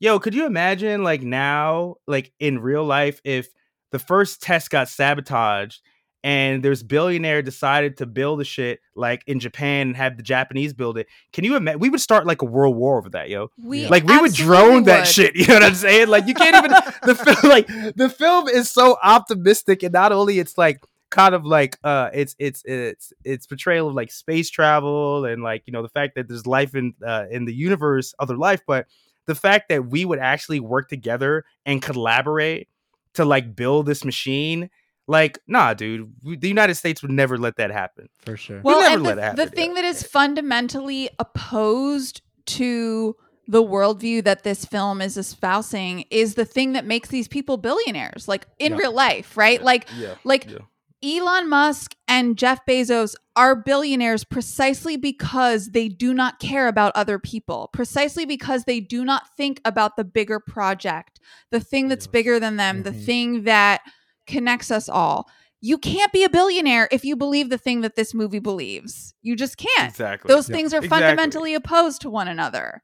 yo, 0.00 0.18
could 0.18 0.34
you 0.34 0.46
imagine 0.46 1.04
like 1.04 1.22
now, 1.22 1.96
like 2.06 2.32
in 2.40 2.58
real 2.58 2.84
life, 2.84 3.20
if 3.24 3.48
the 3.90 3.98
first 3.98 4.42
test 4.42 4.70
got 4.70 4.88
sabotaged 4.88 5.82
and 6.24 6.62
there's 6.62 6.82
billionaire 6.82 7.42
decided 7.42 7.96
to 7.98 8.06
build 8.06 8.40
a 8.40 8.44
shit 8.44 8.80
like 8.94 9.22
in 9.26 9.40
Japan 9.40 9.88
and 9.88 9.96
have 9.96 10.16
the 10.16 10.22
Japanese 10.22 10.72
build 10.72 10.98
it? 10.98 11.06
Can 11.32 11.44
you 11.44 11.56
imagine? 11.56 11.80
We 11.80 11.90
would 11.90 12.00
start 12.00 12.26
like 12.26 12.42
a 12.42 12.44
world 12.44 12.76
war 12.76 12.98
over 12.98 13.10
that, 13.10 13.28
yo 13.28 13.50
We 13.62 13.88
like 13.88 14.04
we 14.04 14.16
would 14.18 14.30
absolutely 14.30 14.56
drone 14.56 14.84
that 14.84 15.06
shit. 15.06 15.34
You 15.42 15.46
know 15.48 15.54
what 15.54 15.62
I'm 15.64 15.74
saying? 15.74 16.08
Like 16.08 16.26
you 16.26 16.34
can't 16.34 16.56
even 16.56 16.70
the 17.02 17.14
film 17.14 17.50
like 17.50 17.66
the 17.66 18.08
film 18.08 18.48
is 18.48 18.70
so 18.70 18.96
optimistic 19.02 19.82
and 19.82 19.92
not 19.92 20.12
only 20.12 20.38
it's 20.38 20.56
like 20.56 20.80
kind 21.10 21.34
of 21.34 21.44
like 21.44 21.76
uh 21.84 22.08
it's 22.14 22.34
it's 22.38 22.62
it's 22.64 23.12
it's 23.22 23.46
portrayal 23.46 23.88
of 23.88 23.94
like 23.94 24.10
space 24.10 24.48
travel 24.48 25.26
and 25.26 25.42
like 25.42 25.62
you 25.66 25.72
know 25.72 25.82
the 25.82 25.88
fact 25.90 26.14
that 26.14 26.26
there's 26.26 26.46
life 26.46 26.74
in 26.74 26.94
uh 27.06 27.26
in 27.30 27.44
the 27.44 27.52
universe 27.52 28.14
other 28.18 28.34
life 28.34 28.62
but 28.66 28.86
the 29.26 29.34
fact 29.34 29.68
that 29.68 29.86
we 29.86 30.06
would 30.06 30.18
actually 30.18 30.58
work 30.58 30.88
together 30.88 31.44
and 31.66 31.82
collaborate 31.82 32.68
to 33.12 33.26
like 33.26 33.54
build 33.54 33.84
this 33.84 34.06
machine 34.06 34.70
like 35.08 35.38
nah 35.46 35.74
dude 35.74 36.12
we- 36.22 36.36
the 36.36 36.48
united 36.48 36.74
states 36.74 37.02
would 37.02 37.10
never 37.10 37.36
let 37.36 37.56
that 37.56 37.70
happen 37.70 38.08
for 38.24 38.36
sure. 38.36 38.58
We 38.58 38.62
Well, 38.72 38.80
never 38.82 38.94
and 38.94 39.02
let 39.02 39.16
the, 39.36 39.42
it 39.44 39.48
the 39.48 39.54
thing 39.54 39.70
yeah. 39.70 39.82
that 39.82 39.84
is 39.84 40.02
fundamentally 40.04 41.10
opposed 41.18 42.22
to 42.46 43.16
the 43.48 43.62
worldview 43.62 44.22
that 44.24 44.44
this 44.44 44.64
film 44.64 45.00
is 45.02 45.16
espousing 45.16 46.04
is 46.10 46.34
the 46.34 46.44
thing 46.44 46.72
that 46.74 46.86
makes 46.86 47.08
these 47.08 47.26
people 47.26 47.56
billionaires, 47.56 48.28
like 48.28 48.46
in 48.58 48.72
Yeah. 48.72 48.78
real 48.78 48.92
life, 48.92 49.36
right? 49.36 49.60
Like, 49.62 49.88
yeah 49.96 50.14
like 50.24 50.48
yeah. 50.48 50.58
Elon 51.04 51.48
Musk 51.48 51.96
and 52.06 52.38
Jeff 52.38 52.64
Bezos 52.64 53.16
are 53.34 53.56
billionaires 53.56 54.22
precisely 54.22 54.96
because 54.96 55.70
they 55.72 55.88
do 55.88 56.14
not 56.14 56.38
care 56.38 56.68
about 56.68 56.92
other 56.94 57.18
people, 57.18 57.68
precisely 57.72 58.24
because 58.24 58.64
they 58.64 58.78
do 58.78 59.04
not 59.04 59.24
think 59.36 59.60
about 59.64 59.96
the 59.96 60.04
bigger 60.04 60.38
project, 60.38 61.18
the 61.50 61.58
thing 61.58 61.88
that's 61.88 62.06
Yes. 62.06 62.12
bigger 62.12 62.38
than 62.38 62.56
them, 62.56 62.84
the 62.84 62.92
Mhm. 62.92 63.04
thing 63.04 63.42
that 63.44 63.80
connects 64.26 64.70
us 64.70 64.88
all. 64.88 65.28
You 65.60 65.78
can't 65.78 66.12
be 66.12 66.24
a 66.24 66.28
billionaire 66.28 66.88
if 66.90 67.04
you 67.04 67.14
believe 67.16 67.48
the 67.48 67.58
thing 67.58 67.82
that 67.82 67.94
this 67.94 68.14
movie 68.14 68.40
believes. 68.40 69.14
You 69.22 69.36
just 69.36 69.56
can't. 69.56 69.90
exactly 69.90 70.28
Those 70.32 70.48
Yeah. 70.48 70.56
things 70.56 70.74
are 70.74 70.78
Exactly. 70.78 70.88
fundamentally 71.00 71.54
opposed 71.54 72.00
to 72.02 72.10
one 72.10 72.26
another. 72.28 72.82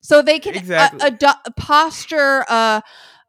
So 0.00 0.22
they 0.22 0.38
can 0.38 0.54
uh, 0.54 0.58
Exactly. 0.58 1.00
ado- 1.06 1.52
posture 1.56 2.44
a, 2.48 2.82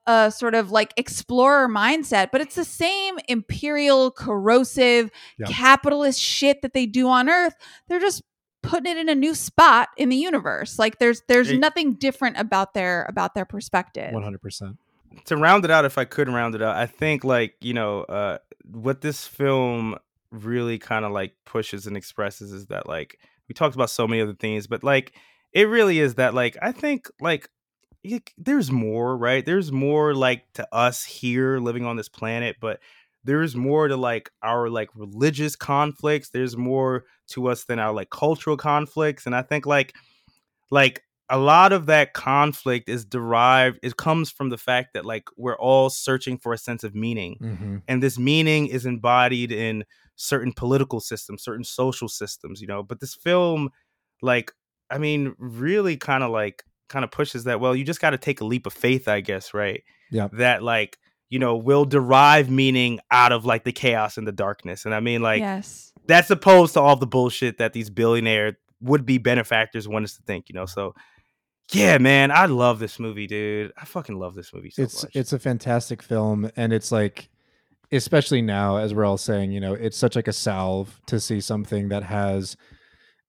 a 0.07 0.31
sort 0.31 0.55
of 0.55 0.71
like 0.71 0.93
explorer 0.97 1.67
mindset, 1.67 2.29
but 2.31 2.41
it's 2.41 2.55
the 2.55 2.65
same 2.65 3.19
imperial, 3.27 4.09
corrosive, 4.11 5.11
Yeah. 5.37 5.47
capitalist 5.47 6.19
shit 6.19 6.61
that 6.61 6.73
they 6.73 6.85
do 6.85 7.07
on 7.07 7.29
Earth. 7.29 7.53
They're 7.87 7.99
just 7.99 8.23
putting 8.63 8.91
it 8.93 8.97
in 8.97 9.09
a 9.09 9.15
new 9.15 9.35
spot 9.35 9.89
in 9.97 10.09
the 10.09 10.15
universe. 10.15 10.77
Like 10.79 10.97
there's 10.99 11.21
there's 11.27 11.49
It- 11.51 11.59
nothing 11.59 11.93
different 11.95 12.37
about 12.39 12.73
their 12.73 13.05
about 13.09 13.33
their 13.35 13.45
perspective. 13.45 14.11
One 14.13 14.23
hundred 14.23 14.41
percent. 14.41 14.77
To 15.25 15.37
round 15.37 15.65
it 15.65 15.71
out, 15.71 15.85
if 15.85 15.97
I 15.97 16.05
could 16.05 16.29
round 16.29 16.55
it 16.55 16.61
out, 16.61 16.75
I 16.75 16.85
think 16.85 17.23
like 17.23 17.55
you 17.61 17.73
know 17.73 18.01
uh, 18.03 18.37
what 18.65 19.01
this 19.01 19.25
film 19.25 19.97
really 20.31 20.77
kind 20.77 21.05
of 21.05 21.11
like 21.11 21.33
pushes 21.45 21.87
and 21.87 21.95
expresses 21.95 22.51
is 22.51 22.67
that 22.67 22.87
like 22.87 23.19
we 23.47 23.53
talked 23.53 23.75
about 23.75 23.89
so 23.89 24.07
many 24.07 24.21
other 24.21 24.35
things, 24.35 24.67
but 24.67 24.83
like 24.83 25.13
it 25.53 25.67
really 25.67 25.99
is 25.99 26.15
that 26.15 26.33
like 26.33 26.57
I 26.61 26.71
think 26.71 27.09
like 27.21 27.49
y- 28.03 28.21
there's 28.37 28.71
more, 28.71 29.17
right? 29.17 29.45
There's 29.45 29.71
more 29.71 30.13
like 30.13 30.51
to 30.53 30.67
us 30.73 31.03
here 31.03 31.59
living 31.59 31.85
on 31.85 31.95
this 31.95 32.09
planet, 32.09 32.57
but 32.59 32.79
there's 33.23 33.55
more 33.55 33.87
to 33.87 33.97
like 33.97 34.29
our 34.41 34.69
like 34.69 34.89
religious 34.95 35.55
conflicts. 35.55 36.29
There's 36.29 36.55
more 36.55 37.05
to 37.29 37.47
us 37.47 37.65
than 37.65 37.79
our 37.79 37.93
like 37.93 38.09
cultural 38.09 38.57
conflicts, 38.57 39.25
and 39.25 39.35
I 39.35 39.41
think 39.41 39.65
like 39.65 39.93
like 40.71 41.03
a 41.29 41.37
lot 41.37 41.73
of 41.73 41.87
that 41.87 42.13
conflict 42.13 42.87
is 42.89 43.03
derived 43.03 43.79
it 43.83 43.97
comes 43.97 44.31
from 44.31 44.49
the 44.49 44.57
fact 44.57 44.93
that 44.93 45.05
like 45.05 45.25
we're 45.37 45.57
all 45.57 45.89
searching 45.89 46.37
for 46.37 46.53
a 46.53 46.57
sense 46.57 46.83
of 46.83 46.95
meaning 46.95 47.37
Mm-hmm. 47.41 47.77
and 47.87 48.01
this 48.01 48.17
meaning 48.17 48.67
is 48.67 48.85
embodied 48.85 49.51
in 49.51 49.83
certain 50.15 50.53
political 50.53 50.99
systems 50.99 51.43
certain 51.43 51.63
social 51.63 52.07
systems 52.07 52.61
you 52.61 52.67
know 52.67 52.81
but 52.83 52.99
this 52.99 53.13
film 53.15 53.69
like 54.21 54.51
i 54.89 54.97
mean 54.97 55.35
really 55.37 55.97
kind 55.97 56.23
of 56.23 56.31
like 56.31 56.63
kind 56.89 57.03
of 57.03 57.11
pushes 57.11 57.43
that 57.43 57.59
well 57.59 57.75
you 57.75 57.83
just 57.83 57.99
got 58.01 58.11
to 58.11 58.17
take 58.17 58.39
a 58.41 58.45
leap 58.45 58.65
of 58.65 58.73
faith 58.73 59.07
i 59.07 59.19
guess 59.21 59.53
right 59.53 59.83
Yeah. 60.11 60.29
that 60.33 60.63
like 60.63 60.97
you 61.29 61.39
know 61.39 61.57
will 61.57 61.83
derive 61.85 62.49
meaning 62.49 62.99
out 63.11 63.31
of 63.33 63.45
like 63.45 63.63
the 63.65 63.73
chaos 63.73 64.17
and 64.17 64.25
the 64.25 64.31
darkness 64.31 64.85
and 64.85 64.95
i 64.95 65.01
mean 65.01 65.21
like 65.21 65.41
yes. 65.41 65.91
that's 66.07 66.29
opposed 66.31 66.73
to 66.75 66.79
all 66.79 66.95
the 66.95 67.05
bullshit 67.05 67.57
that 67.57 67.73
these 67.73 67.89
billionaire 67.89 68.57
would 68.79 69.05
be 69.05 69.17
benefactors 69.17 69.87
want 69.87 70.05
us 70.05 70.15
to 70.15 70.21
think, 70.21 70.49
you 70.49 70.53
know. 70.53 70.67
So 70.67 70.93
yeah, 71.71 71.97
man, 71.97 72.31
I 72.31 72.45
love 72.45 72.79
this 72.79 72.99
movie, 72.99 73.27
dude. 73.27 73.71
I 73.77 73.85
fucking 73.85 74.17
love 74.17 74.35
this 74.35 74.53
movie 74.53 74.69
so 74.69 74.83
it's 74.83 75.03
much. 75.03 75.15
it's 75.15 75.33
a 75.33 75.39
fantastic 75.39 76.01
film 76.01 76.49
and 76.55 76.71
it's 76.73 76.91
like 76.91 77.29
especially 77.91 78.41
now 78.41 78.77
as 78.77 78.93
we're 78.93 79.05
all 79.05 79.17
saying 79.17 79.51
you 79.51 79.59
know 79.61 79.73
it's 79.73 79.95
such 79.97 80.15
like 80.15 80.27
a 80.27 80.33
salve 80.33 80.99
to 81.07 81.19
see 81.21 81.39
something 81.39 81.87
that 81.89 82.03
has 82.03 82.57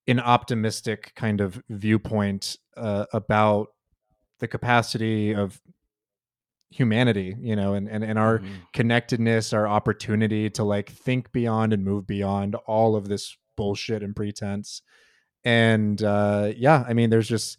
an 0.09 0.19
optimistic 0.19 1.13
kind 1.15 1.41
of 1.41 1.63
viewpoint 1.69 2.57
uh, 2.77 3.05
about 3.13 3.69
the 4.41 4.49
capacity 4.49 5.33
of 5.33 5.61
humanity 6.71 7.35
you 7.41 7.57
know 7.57 7.73
and 7.75 7.89
and, 7.89 8.05
and 8.05 8.19
our 8.19 8.41
Mhm. 8.41 8.49
connectedness 8.75 9.53
our 9.55 9.67
opportunity 9.67 10.51
to 10.51 10.65
like 10.65 10.91
think 10.91 11.33
beyond 11.33 11.73
and 11.73 11.83
move 11.85 12.07
beyond 12.07 12.55
all 12.67 12.95
of 12.95 13.09
this 13.09 13.37
bullshit 13.57 14.03
and 14.03 14.15
pretense 14.15 14.83
and 15.45 16.03
uh 16.03 16.53
yeah 16.57 16.85
i 16.87 16.93
mean 16.93 17.09
there's 17.11 17.29
just 17.29 17.59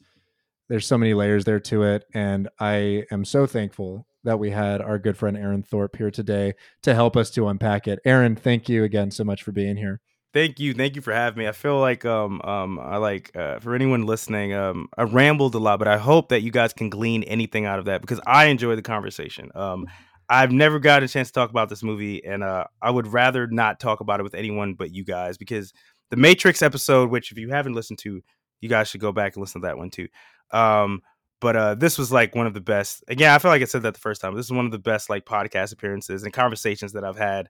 there's 0.70 0.88
so 0.88 0.98
many 0.98 1.14
layers 1.14 1.46
there 1.46 1.60
to 1.60 1.84
it 1.84 2.06
and 2.14 2.48
i 2.60 3.04
am 3.12 3.26
so 3.26 3.46
thankful 3.46 4.08
that 4.24 4.40
we 4.40 4.52
had 4.52 4.82
our 4.82 4.98
good 4.98 5.18
friend 5.18 5.38
aaron 5.38 5.64
thorpe 5.64 5.96
here 5.98 6.12
today 6.12 6.54
to 6.82 6.94
help 6.94 7.18
us 7.18 7.30
to 7.30 7.48
unpack 7.48 7.88
it 7.88 8.00
aaron 8.06 8.36
thank 8.36 8.70
you 8.70 8.84
again 8.84 9.12
so 9.12 9.24
much 9.24 9.44
for 9.44 9.52
being 9.52 9.78
here 9.78 10.02
Thank 10.32 10.60
you, 10.60 10.76
thank 10.76 10.96
you 10.96 11.02
for 11.02 11.12
having 11.12 11.40
me. 11.40 11.48
I 11.48 11.54
feel 11.54 11.80
like 11.80 12.06
um 12.06 12.40
um 12.44 12.78
I 12.80 12.98
like 12.98 13.36
uh, 13.36 13.58
for 13.60 13.74
anyone 13.74 14.06
listening, 14.06 14.54
um 14.54 14.88
I 14.96 15.02
rambled 15.04 15.56
a 15.56 15.58
lot, 15.58 15.80
but 15.80 15.88
I 15.88 15.98
hope 15.98 16.30
that 16.30 16.42
you 16.42 16.52
guys 16.52 16.72
can 16.72 16.92
glean 16.92 17.24
anything 17.24 17.66
out 17.66 17.80
of 17.80 17.86
that 17.86 18.02
because 18.02 18.20
I 18.28 18.46
enjoy 18.46 18.76
the 18.76 18.84
conversation. 18.84 19.50
Um 19.56 19.88
I've 20.30 20.52
never 20.52 20.78
got 20.78 21.02
a 21.02 21.08
chance 21.08 21.30
to 21.30 21.34
talk 21.34 21.50
about 21.50 21.70
this 21.70 21.82
movie, 21.82 22.24
and 22.24 22.44
uh, 22.44 22.66
I 22.80 22.92
would 22.92 23.08
rather 23.08 23.48
not 23.48 23.80
talk 23.80 24.00
about 24.00 24.20
it 24.20 24.24
with 24.24 24.36
anyone 24.36 24.76
but 24.76 24.94
you 24.94 25.04
guys 25.04 25.38
because 25.38 25.74
the 26.12 26.18
Matrix 26.18 26.62
episode, 26.62 27.10
which 27.10 27.32
if 27.32 27.40
you 27.40 27.50
haven't 27.50 27.74
listened 27.74 27.98
to, 28.00 28.22
you 28.62 28.70
guys 28.70 28.88
should 28.88 29.02
go 29.02 29.12
back 29.12 29.36
and 29.36 29.42
listen 29.42 29.62
to 29.62 29.68
that 29.68 29.78
one 29.80 29.90
too. 29.90 30.08
Um, 30.52 31.02
but 31.42 31.56
uh, 31.56 31.76
this 31.76 31.98
was 31.98 32.12
like 32.12 32.36
one 32.36 32.48
of 32.48 32.54
the 32.54 32.62
best. 32.62 33.04
Again, 33.08 33.32
I 33.32 33.38
feel 33.40 33.50
like 33.50 33.62
I 33.62 33.66
said 33.66 33.84
that 33.84 33.94
the 33.94 34.00
first 34.00 34.20
time. 34.20 34.36
This 34.36 34.46
is 34.46 34.52
one 34.52 34.66
of 34.66 34.72
the 34.72 34.80
best 34.80 35.10
like 35.10 35.26
podcast 35.26 35.72
appearances 35.72 36.24
and 36.24 36.34
conversations 36.34 36.94
that 36.94 37.06
I've 37.06 37.18
had 37.18 37.50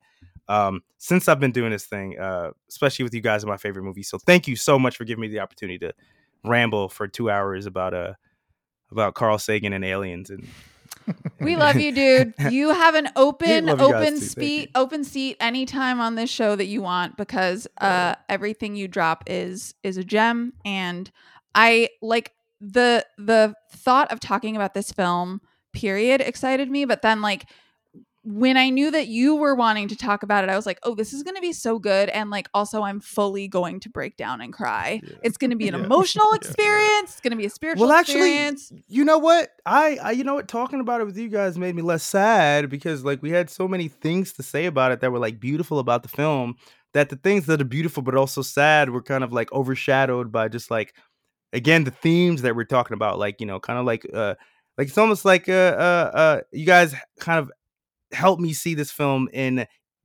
um, 0.50 0.82
since 0.98 1.28
I've 1.28 1.40
been 1.40 1.52
doing 1.52 1.72
this 1.72 1.86
thing, 1.86 2.20
uh, 2.20 2.52
especially 2.68 3.04
with 3.04 3.14
you 3.14 3.22
guys 3.22 3.44
in 3.44 3.50
my 3.50 3.58
favorite 3.58 3.84
movie. 3.84 4.04
So 4.04 4.18
thank 4.18 4.48
you 4.48 4.56
so 4.56 4.80
much 4.80 4.98
for 4.98 5.06
giving 5.06 5.22
me 5.22 5.28
the 5.28 5.40
opportunity 5.40 5.78
to 5.80 5.94
ramble 6.44 6.90
for 6.90 7.08
two 7.08 7.30
hours 7.30 7.66
about 7.66 7.94
uh 7.94 8.14
about 8.92 9.14
Carl 9.14 9.38
Sagan 9.38 9.74
and 9.74 9.86
aliens 9.86 10.30
and 10.30 10.48
We 11.40 11.56
love 11.56 11.76
you, 11.76 11.92
dude. 11.92 12.34
You 12.52 12.70
have 12.70 12.96
an 12.96 13.10
open, 13.16 13.66
love 13.66 13.82
you 13.82 13.92
guys 13.92 14.08
open 14.08 14.20
seat, 14.20 14.72
open 14.74 15.04
seat 15.04 15.38
anytime 15.40 16.00
on 16.00 16.16
this 16.16 16.30
show 16.30 16.56
that 16.56 16.66
you 16.66 16.82
want 16.82 17.16
because 17.16 17.68
uh 17.80 18.16
everything 18.28 18.76
you 18.76 18.88
drop 18.88 19.24
is 19.28 19.76
is 19.84 19.98
a 19.98 20.04
gem. 20.04 20.54
And 20.66 21.12
I 21.54 21.90
like 22.02 22.34
the 22.62 23.06
the 23.18 23.54
thought 23.72 24.12
of 24.12 24.20
talking 24.20 24.56
about 24.56 24.74
this 24.74 24.92
film, 24.92 25.42
period, 25.74 26.22
excited 26.22 26.70
me. 26.70 26.86
But 26.86 27.02
then 27.02 27.22
like 27.22 27.46
when 28.24 28.58
I 28.58 28.70
knew 28.70 28.92
that 28.92 29.08
you 29.08 29.36
were 29.38 29.56
wanting 29.56 29.88
to 29.88 29.96
talk 29.96 30.24
about 30.24 30.44
it, 30.44 30.50
I 30.50 30.56
was 30.58 30.66
like, 30.66 30.78
oh, 30.84 30.94
this 30.94 31.14
is 31.14 31.24
going 31.24 31.36
to 31.36 31.42
be 31.42 31.54
so 31.54 31.80
good. 31.80 32.10
And 32.10 32.30
like, 32.30 32.50
also, 32.54 32.84
I'm 32.84 33.00
fully 33.00 33.48
going 33.48 33.80
to 33.80 33.90
break 33.90 34.18
down 34.18 34.42
and 34.42 34.52
cry. 34.52 35.02
It's 35.24 35.38
going 35.38 35.52
to 35.52 35.56
be 35.56 35.70
an 35.70 35.74
Yeah. 35.78 35.84
emotional 35.86 36.26
Yeah. 36.34 36.36
experience. 36.38 37.12
It's 37.12 37.22
going 37.22 37.32
to 37.32 37.38
be 37.38 37.46
a 37.46 37.50
spiritual 37.50 37.90
experience. 37.90 37.90
Well, 37.90 38.00
actually, 38.00 38.44
experience. 38.68 38.86
you 38.90 39.06
know 39.06 39.18
what? 39.20 39.50
I, 39.66 39.98
I, 40.04 40.12
you 40.12 40.26
know 40.26 40.34
what? 40.36 40.50
Talking 40.50 40.82
about 40.82 41.00
it 41.00 41.06
with 41.06 41.18
you 41.18 41.30
guys 41.30 41.58
made 41.58 41.76
me 41.76 41.82
less 41.82 42.04
sad 42.04 42.70
because 42.70 43.06
like 43.06 43.22
we 43.24 43.30
had 43.32 43.50
so 43.50 43.70
many 43.70 43.88
things 43.88 44.34
to 44.34 44.44
say 44.44 44.66
about 44.66 44.92
it 44.92 45.00
that 45.00 45.12
were 45.14 45.20
like 45.20 45.40
beautiful 45.40 45.80
about 45.80 46.04
the 46.04 46.10
film. 46.10 46.56
That 46.94 47.10
the 47.10 47.16
things 47.16 47.46
that 47.46 47.62
are 47.62 47.66
beautiful 47.66 48.04
but 48.04 48.16
also 48.16 48.42
sad 48.42 48.90
were 48.90 49.02
kind 49.02 49.24
of 49.24 49.32
like 49.32 49.52
overshadowed 49.54 50.32
by 50.32 50.50
just 50.50 50.70
like 50.70 50.94
again 51.54 51.84
the 51.84 51.92
themes 51.92 52.42
that 52.44 52.56
we're 52.56 52.64
talking 52.66 52.94
about. 52.96 53.20
Like 53.20 53.40
you 53.40 53.46
know, 53.46 53.60
kind 53.60 53.80
of 53.80 53.86
like 53.86 54.06
uh, 54.14 54.36
like 54.78 54.88
it's 54.88 54.98
almost 54.98 55.26
like 55.26 55.48
uh, 55.50 55.52
uh, 55.54 56.12
uh, 56.14 56.42
you 56.52 56.66
guys 56.66 56.96
kind 57.20 57.40
of 57.40 57.52
helped 58.12 58.42
me 58.42 58.54
see 58.54 58.74
this 58.76 58.92
film 58.92 59.30
in 59.34 59.60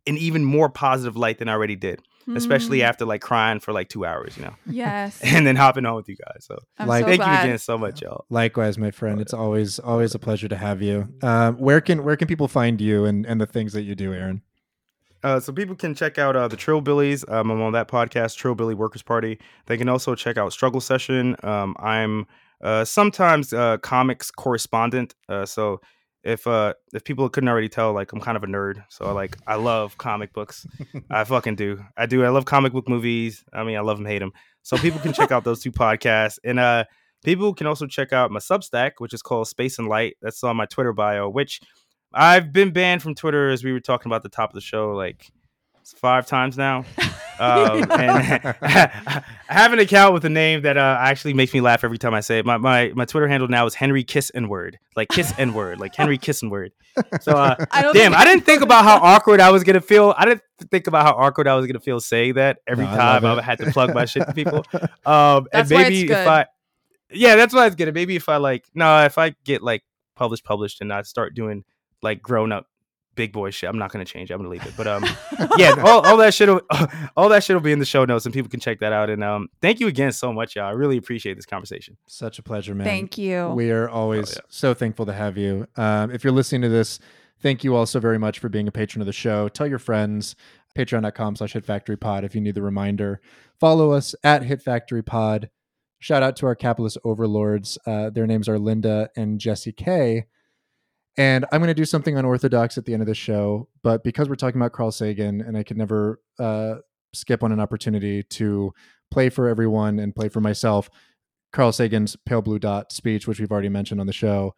an 0.06 0.18
even 0.18 0.44
more 0.44 0.68
positive 0.68 1.16
light 1.16 1.38
than 1.38 1.48
I 1.48 1.52
already 1.52 1.76
did. 1.76 2.00
Especially 2.34 2.78
Mm, 2.78 2.84
after 2.84 3.04
like 3.04 3.20
crying 3.20 3.60
for 3.60 3.74
like 3.74 3.90
two 3.90 4.06
hours, 4.06 4.34
you 4.38 4.44
know, 4.44 4.54
Yes. 4.66 5.20
and 5.22 5.46
then 5.46 5.56
hopping 5.56 5.84
on 5.84 5.94
with 5.94 6.08
you 6.08 6.16
guys. 6.16 6.46
So 6.46 6.56
I'm 6.78 6.88
Like- 6.88 7.02
so 7.02 7.08
thank 7.08 7.20
glad. 7.20 7.42
you 7.42 7.48
again 7.50 7.58
so 7.58 7.76
much, 7.76 8.00
y'all. 8.00 8.24
Likewise, 8.30 8.78
my 8.78 8.90
friend. 8.92 9.20
It's 9.20 9.34
always 9.34 9.78
always 9.78 10.14
a 10.14 10.18
pleasure 10.18 10.48
to 10.48 10.56
have 10.56 10.80
you. 10.80 11.06
Um, 11.22 11.56
where 11.58 11.82
can 11.82 12.02
where 12.02 12.16
can 12.16 12.26
people 12.26 12.48
find 12.48 12.80
you 12.80 13.04
and 13.04 13.26
and 13.26 13.38
the 13.42 13.46
things 13.46 13.74
that 13.74 13.82
you 13.82 13.94
do, 13.94 14.14
Aaron? 14.14 14.40
Uh, 15.24 15.40
so 15.40 15.52
people 15.52 15.74
can 15.74 15.94
check 15.94 16.18
out 16.18 16.36
uh, 16.36 16.46
the 16.46 16.56
Trillbillies. 16.56 17.28
Um, 17.32 17.51
I'm 17.51 17.62
on 17.62 17.72
that 17.72 17.88
podcast, 17.88 18.36
Trillbilly 18.36 18.74
Workers 18.74 19.02
Party. 19.02 19.40
They 19.66 19.78
can 19.78 19.88
also 19.88 20.14
check 20.14 20.36
out 20.36 20.52
Struggle 20.52 20.82
Session. 20.82 21.34
Um, 21.42 21.74
I'm 21.80 22.26
uh, 22.62 22.84
sometimes 22.84 23.55
uh, 23.55 23.78
comics 23.78 24.30
correspondent. 24.30 25.14
Uh, 25.26 25.46
so 25.46 25.80
if 26.24 26.46
uh, 26.46 26.74
if 26.92 27.05
people 27.05 27.28
couldn't 27.30 27.48
already 27.48 27.70
tell, 27.70 27.94
like 27.94 28.12
I'm 28.12 28.20
kind 28.20 28.36
of 28.36 28.44
a 28.44 28.46
nerd. 28.46 28.84
So 28.90 29.06
I 29.06 29.12
like 29.12 29.38
I 29.46 29.55
love 29.55 29.96
comic 29.96 30.34
books. 30.34 30.66
I 31.10 31.24
fucking 31.24 31.56
do. 31.56 31.82
I 31.96 32.05
do. 32.05 32.22
I 32.22 32.28
love 32.28 32.44
comic 32.44 32.74
book 32.74 32.88
movies. 32.88 33.44
I 33.52 33.64
mean, 33.64 33.76
I 33.76 33.80
love 33.80 33.96
them, 33.96 34.06
hate 34.06 34.18
them. 34.18 34.32
So 34.62 34.76
people 34.76 35.01
can 35.01 35.14
check 35.14 35.32
out 35.32 35.44
those 35.44 35.62
two 35.62 35.72
podcasts, 35.72 36.38
and 36.44 36.59
uh, 36.59 36.84
people 37.24 37.55
can 37.55 37.66
also 37.66 37.86
check 37.86 38.12
out 38.12 38.30
my 38.30 38.40
Substack, 38.40 38.92
which 38.98 39.14
is 39.14 39.22
called 39.22 39.48
Space 39.48 39.78
and 39.78 39.88
Light. 39.88 40.16
That's 40.20 40.44
on 40.44 40.56
my 40.56 40.66
Twitter 40.66 40.92
bio, 40.92 41.30
which 41.30 41.60
I've 42.15 42.53
been 42.53 42.70
banned 42.70 43.03
from 43.03 43.15
Twitter 43.15 43.51
as 43.51 43.65
we 43.65 43.73
were 43.73 43.81
talking 43.81 44.11
about 44.11 44.23
the 44.23 44.28
top 44.28 44.51
of 44.51 44.55
the 44.55 44.61
show, 44.61 44.93
like 44.93 45.31
five 45.97 46.27
times 46.27 46.57
now. 46.57 46.85
Um, 47.39 47.82
and 47.91 48.57
I 48.62 49.23
have 49.49 49.73
an 49.73 49.81
account 49.81 50.15
with 50.15 50.24
a 50.24 50.28
name 50.28 50.62
that 50.62 50.77
uh, 50.77 50.99
actually 51.01 51.35
makes 51.35 51.53
me 51.53 51.61
laugh 51.61 51.82
every 51.82 51.99
time 51.99 52.15
I 52.15 52.20
say 52.20 52.39
it. 52.39 52.47
My, 52.47 52.59
my 52.59 52.93
my 52.95 53.05
Twitter 53.05 53.27
handle 53.27 53.49
now 53.49 53.66
is 53.66 53.74
Henry 53.74 54.05
Kiss 54.05 54.31
N 54.35 54.49
Word, 54.49 54.78
like 54.95 55.09
Kiss 55.09 55.35
N 55.36 55.53
Word, 55.53 55.81
like 55.81 55.97
Henry 55.97 56.16
Kiss 56.16 56.45
N 56.45 56.51
Word. 56.51 56.73
So 57.20 57.32
uh, 57.32 57.57
I 57.73 57.93
damn, 57.93 58.15
I 58.15 58.24
didn't 58.24 58.45
think 58.45 58.62
about 58.62 58.85
how 58.85 58.99
awkward 58.99 59.41
I 59.41 59.51
was 59.51 59.65
gonna 59.65 59.81
feel. 59.81 60.15
I 60.16 60.27
didn't 60.27 60.43
think 60.70 60.86
about 60.86 61.07
how 61.07 61.15
awkward 61.15 61.49
I 61.49 61.57
was 61.57 61.66
gonna 61.66 61.81
feel 61.81 62.01
saying 62.01 62.35
that 62.35 62.59
every 62.69 62.85
No, 62.85 62.93
I 62.93 62.97
time 62.97 63.23
love 63.24 63.39
I 63.39 63.43
had 63.43 63.59
to 63.59 63.73
plug 63.73 63.93
my 63.95 64.05
shit 64.05 64.27
to 64.27 64.32
people. 64.32 64.65
Um, 65.05 65.49
That's 65.53 65.70
and 65.70 65.70
why 65.70 65.82
maybe 65.82 66.03
it's 66.03 66.12
if. 66.12 66.28
I, 66.28 66.47
yeah, 67.11 67.36
that's 67.36 67.53
why 67.53 67.66
it's 67.66 67.74
good. 67.74 67.93
Maybe 67.93 68.16
if 68.16 68.28
I 68.28 68.36
like, 68.36 68.65
no, 68.74 69.05
if 69.05 69.19
I 69.19 69.35
get 69.45 69.62
like 69.62 69.82
published, 70.15 70.45
published, 70.45 70.81
and 70.81 70.93
I 70.93 71.03
start 71.03 71.35
doing 71.35 71.65
like 72.05 72.22
grown 72.22 72.52
up 72.52 72.68
big 73.14 73.32
boy 73.32 73.51
shit, 73.51 73.68
I'm 73.68 73.78
not 73.78 73.93
gonna 73.93 74.05
change. 74.05 74.31
it. 74.31 74.35
I'm 74.35 74.40
gonna 74.40 74.51
leave 74.51 74.66
it. 74.66 74.74
But 74.76 74.86
um, 74.86 75.05
yeah, 75.56 75.74
all, 75.78 76.05
all 76.06 76.16
that 76.18 76.35
shit, 76.35 76.48
will, 76.48 76.62
all 77.16 77.28
that 77.28 77.44
shit 77.44 77.55
will 77.55 77.62
be 77.62 77.72
in 77.72 77.78
the 77.78 77.85
show 77.85 78.05
notes, 78.05 78.24
and 78.24 78.35
people 78.35 78.51
can 78.51 78.60
check 78.60 78.81
that 78.81 78.93
out. 78.93 79.10
And 79.10 79.22
um, 79.22 79.48
thank 79.60 79.81
you 79.81 79.89
again 79.89 80.12
so 80.12 80.32
much, 80.32 80.56
y'all. 80.56 80.66
I 80.66 80.70
really 80.70 80.97
appreciate 80.97 81.35
this 81.35 81.47
conversation. 81.47 81.97
Such 82.06 82.39
a 82.39 82.43
pleasure, 82.43 82.74
man. 82.74 82.86
Thank 82.86 83.18
you. 83.18 83.48
We 83.48 83.70
are 83.70 83.89
always 83.89 84.35
yeah. 84.35 84.43
so 84.48 84.74
thankful 84.74 85.06
to 85.06 85.12
have 85.12 85.36
you. 85.36 85.66
Um, 85.76 86.10
if 86.10 86.24
you're 86.24 86.32
listening 86.32 86.62
to 86.62 86.68
this, 86.68 86.98
thank 87.40 87.64
you 87.64 87.74
all 87.74 87.86
so 87.86 88.01
very 88.01 88.18
much 88.18 88.39
for 88.39 88.48
being 88.48 88.68
a 88.68 88.72
patron 88.72 89.02
of 89.02 89.06
the 89.06 89.12
show. 89.12 89.48
Tell 89.48 89.66
your 89.66 89.78
friends, 89.78 90.36
patreon.com 90.76 91.36
slash 91.36 91.52
hit 91.52 91.64
factory 91.64 91.97
pod 91.97 92.24
if 92.24 92.35
you 92.35 92.40
need 92.40 92.55
the 92.55 92.62
reminder. 92.62 93.20
Follow 93.59 93.93
us 93.93 94.14
at 94.24 94.43
hit 94.43 94.62
factory 94.62 95.02
pod. 95.02 95.51
Shout 96.01 96.22
out 96.22 96.36
to 96.36 96.47
our 96.47 96.55
capitalist 96.55 96.98
overlords. 97.02 97.78
Uh, 97.86 98.10
their 98.10 98.26
names 98.26 98.47
are 98.47 98.59
Linda 98.59 99.09
and 99.16 99.40
Jesse 99.40 99.72
K. 99.72 100.26
And 101.16 101.45
I'm 101.53 101.61
going 101.61 101.69
to 101.69 101.74
do 101.74 101.85
something 101.85 102.16
unorthodox 102.16 102.77
at 102.77 102.86
the 102.86 102.93
end 102.93 103.03
of 103.03 103.07
the 103.07 103.15
show, 103.15 103.69
but 103.82 104.03
because 104.03 104.28
we're 104.28 104.35
talking 104.35 104.61
about 104.61 104.73
Carl 104.73 104.91
Sagan, 104.91 105.41
and 105.41 105.57
I 105.57 105.62
could 105.62 105.77
never 105.77 106.20
uh, 106.41 106.77
skip 107.12 107.45
on 107.45 107.53
an 107.53 107.61
opportunity 107.61 108.24
to 108.24 108.73
play 109.11 109.28
for 109.28 109.49
everyone 109.49 110.01
and 110.01 110.15
play 110.15 110.28
for 110.28 110.41
myself, 110.41 110.91
Carl 111.53 111.70
Sagan's 111.70 112.16
Pale 112.27 112.43
Blue 112.43 112.59
Dot 112.59 112.91
speech, 112.91 113.28
which 113.28 113.39
we've 113.39 113.53
already 113.53 113.69
mentioned 113.69 114.01
on 114.01 114.09
the 114.09 114.12
show. 114.12 114.57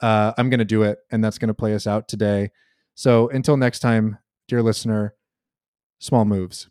Uh, 0.00 0.32
I'm 0.38 0.48
going 0.48 0.60
to 0.60 0.64
do 0.64 0.82
it, 0.82 0.98
and 1.10 1.22
that's 1.22 1.36
going 1.36 1.48
to 1.48 1.54
play 1.54 1.74
us 1.74 1.86
out 1.86 2.08
today. 2.08 2.50
So 2.94 3.28
until 3.28 3.58
next 3.58 3.80
time, 3.80 4.18
dear 4.48 4.62
listener, 4.62 5.14
small 5.98 6.24
moves. 6.24 6.68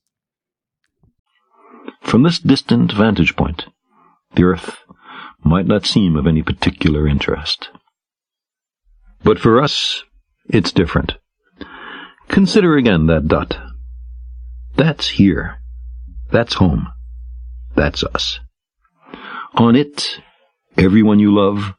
From 2.02 2.24
this 2.24 2.40
distant 2.40 2.92
vantage 2.92 3.36
point, 3.36 3.66
the 4.34 4.44
Earth 4.46 4.78
might 5.44 5.68
not 5.68 5.86
seem 5.86 6.16
of 6.16 6.26
any 6.26 6.42
particular 6.42 7.08
interest. 7.08 7.70
But 9.24 9.40
for 9.40 9.62
us, 9.62 10.04
it's 10.50 10.72
different. 10.72 11.14
Consider 12.28 12.78
again 12.78 13.08
that 13.08 13.28
dot. 13.28 13.58
That's 14.76 15.10
here. 15.10 15.60
That's 16.32 16.56
home. 16.56 16.88
That's 17.76 18.04
us. 18.04 18.40
On 19.56 19.76
it, 19.76 20.20
everyone 20.78 21.20
you 21.20 21.34
love, 21.34 21.74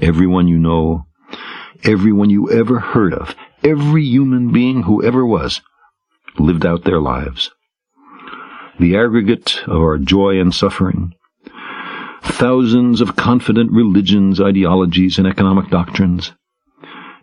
everyone 0.00 0.48
you 0.48 0.58
know, 0.58 1.06
everyone 1.84 2.30
you 2.30 2.50
ever 2.50 2.80
heard 2.80 3.14
of, 3.14 3.34
every 3.62 4.04
human 4.04 4.52
being 4.52 4.82
who 4.82 5.02
ever 5.02 5.24
was, 5.24 5.60
lived 6.38 6.66
out 6.66 6.84
their 6.84 7.00
lives 7.00 7.50
the 8.78 8.96
aggregate 8.96 9.62
of 9.66 9.76
our 9.80 9.98
joy 9.98 10.40
and 10.40 10.54
suffering, 10.54 11.14
thousands 12.22 13.00
of 13.00 13.16
confident 13.16 13.70
religions, 13.70 14.40
ideologies, 14.40 15.18
and 15.18 15.26
economic 15.26 15.70
doctrines, 15.70 16.32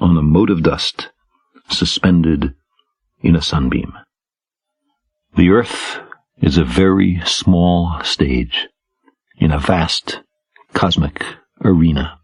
on 0.00 0.16
a 0.16 0.22
mote 0.22 0.50
of 0.50 0.62
dust, 0.62 1.10
suspended 1.68 2.54
in 3.20 3.34
a 3.34 3.42
sunbeam. 3.42 3.92
The 5.34 5.50
earth 5.50 6.00
is 6.40 6.58
a 6.58 6.64
very 6.64 7.20
small 7.24 8.00
stage 8.02 8.68
in 9.38 9.50
a 9.50 9.58
vast 9.58 10.20
cosmic 10.72 11.24
arena. 11.64 12.18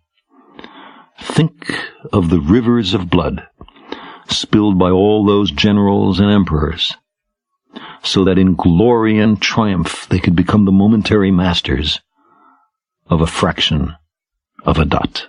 Think 1.20 1.80
of 2.12 2.30
the 2.30 2.40
rivers 2.40 2.94
of 2.94 3.10
blood 3.10 3.46
spilled 4.28 4.78
by 4.78 4.90
all 4.90 5.24
those 5.24 5.50
generals 5.50 6.20
and 6.20 6.30
emperors, 6.30 6.94
so 8.02 8.24
that 8.24 8.38
in 8.38 8.54
glory 8.54 9.18
and 9.18 9.40
triumph 9.40 10.06
they 10.08 10.18
could 10.18 10.36
become 10.36 10.64
the 10.64 10.72
momentary 10.72 11.30
masters 11.30 12.00
of 13.06 13.20
a 13.20 13.26
fraction 13.26 13.94
of 14.64 14.78
a 14.78 14.84
dot. 14.84 15.28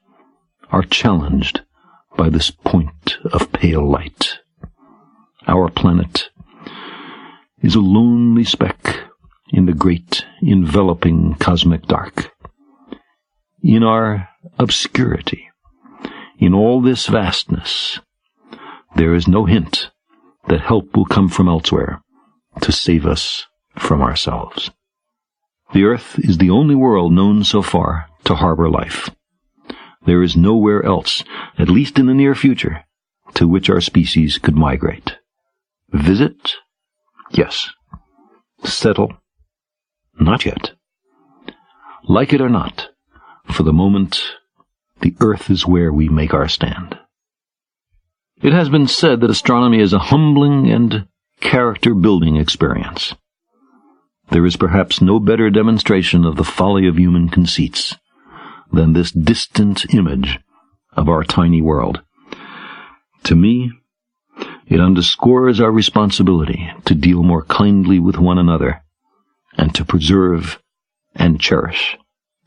are 0.71 0.83
challenged 0.83 1.61
by 2.17 2.29
this 2.29 2.49
point 2.49 3.17
of 3.31 3.51
pale 3.51 3.87
light. 3.87 4.39
Our 5.47 5.69
planet 5.69 6.29
is 7.61 7.75
a 7.75 7.79
lonely 7.79 8.43
speck 8.43 9.01
in 9.49 9.65
the 9.65 9.73
great 9.73 10.25
enveloping 10.41 11.35
cosmic 11.35 11.83
dark. 11.87 12.31
In 13.63 13.83
our 13.83 14.29
obscurity, 14.57 15.49
in 16.39 16.53
all 16.53 16.81
this 16.81 17.07
vastness, 17.07 17.99
there 18.95 19.13
is 19.13 19.27
no 19.27 19.45
hint 19.45 19.91
that 20.47 20.61
help 20.61 20.95
will 20.95 21.05
come 21.05 21.29
from 21.29 21.47
elsewhere 21.47 22.01
to 22.61 22.71
save 22.71 23.05
us 23.05 23.45
from 23.77 24.01
ourselves. 24.01 24.71
The 25.73 25.83
earth 25.83 26.19
is 26.19 26.37
the 26.37 26.49
only 26.49 26.75
world 26.75 27.13
known 27.13 27.43
so 27.43 27.61
far 27.61 28.07
to 28.25 28.35
harbor 28.35 28.69
life. 28.69 29.09
There 30.05 30.23
is 30.23 30.35
nowhere 30.35 30.83
else, 30.83 31.23
at 31.57 31.69
least 31.69 31.99
in 31.99 32.07
the 32.07 32.13
near 32.13 32.33
future, 32.33 32.85
to 33.35 33.47
which 33.47 33.69
our 33.69 33.81
species 33.81 34.37
could 34.37 34.55
migrate. 34.55 35.17
Visit? 35.89 36.55
Yes. 37.29 37.69
Settle? 38.63 39.13
Not 40.19 40.45
yet. 40.45 40.71
Like 42.03 42.33
it 42.33 42.41
or 42.41 42.49
not, 42.49 42.89
for 43.45 43.63
the 43.63 43.73
moment, 43.73 44.23
the 45.01 45.15
earth 45.19 45.49
is 45.49 45.67
where 45.67 45.93
we 45.93 46.09
make 46.09 46.33
our 46.33 46.47
stand. 46.47 46.97
It 48.41 48.53
has 48.53 48.69
been 48.69 48.87
said 48.87 49.21
that 49.21 49.29
astronomy 49.29 49.79
is 49.79 49.93
a 49.93 49.99
humbling 49.99 50.71
and 50.71 51.07
character 51.41 51.93
building 51.93 52.37
experience. 52.37 53.13
There 54.31 54.45
is 54.45 54.57
perhaps 54.57 55.01
no 55.01 55.19
better 55.19 55.49
demonstration 55.49 56.25
of 56.25 56.37
the 56.37 56.43
folly 56.43 56.87
of 56.87 56.97
human 56.97 57.29
conceits 57.29 57.97
than 58.71 58.93
this 58.93 59.11
distant 59.11 59.93
image 59.93 60.39
of 60.93 61.09
our 61.09 61.23
tiny 61.23 61.61
world. 61.61 62.01
To 63.23 63.35
me, 63.35 63.71
it 64.67 64.79
underscores 64.79 65.59
our 65.59 65.71
responsibility 65.71 66.71
to 66.85 66.95
deal 66.95 67.23
more 67.23 67.43
kindly 67.43 67.99
with 67.99 68.17
one 68.17 68.37
another 68.37 68.83
and 69.57 69.75
to 69.75 69.85
preserve 69.85 70.59
and 71.15 71.39
cherish 71.39 71.97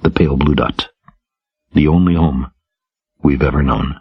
the 0.01 0.11
pale 0.11 0.37
blue 0.37 0.55
dot, 0.55 0.89
the 1.73 1.89
only 1.89 2.15
home 2.15 2.51
we've 3.23 3.43
ever 3.43 3.63
known. 3.63 4.01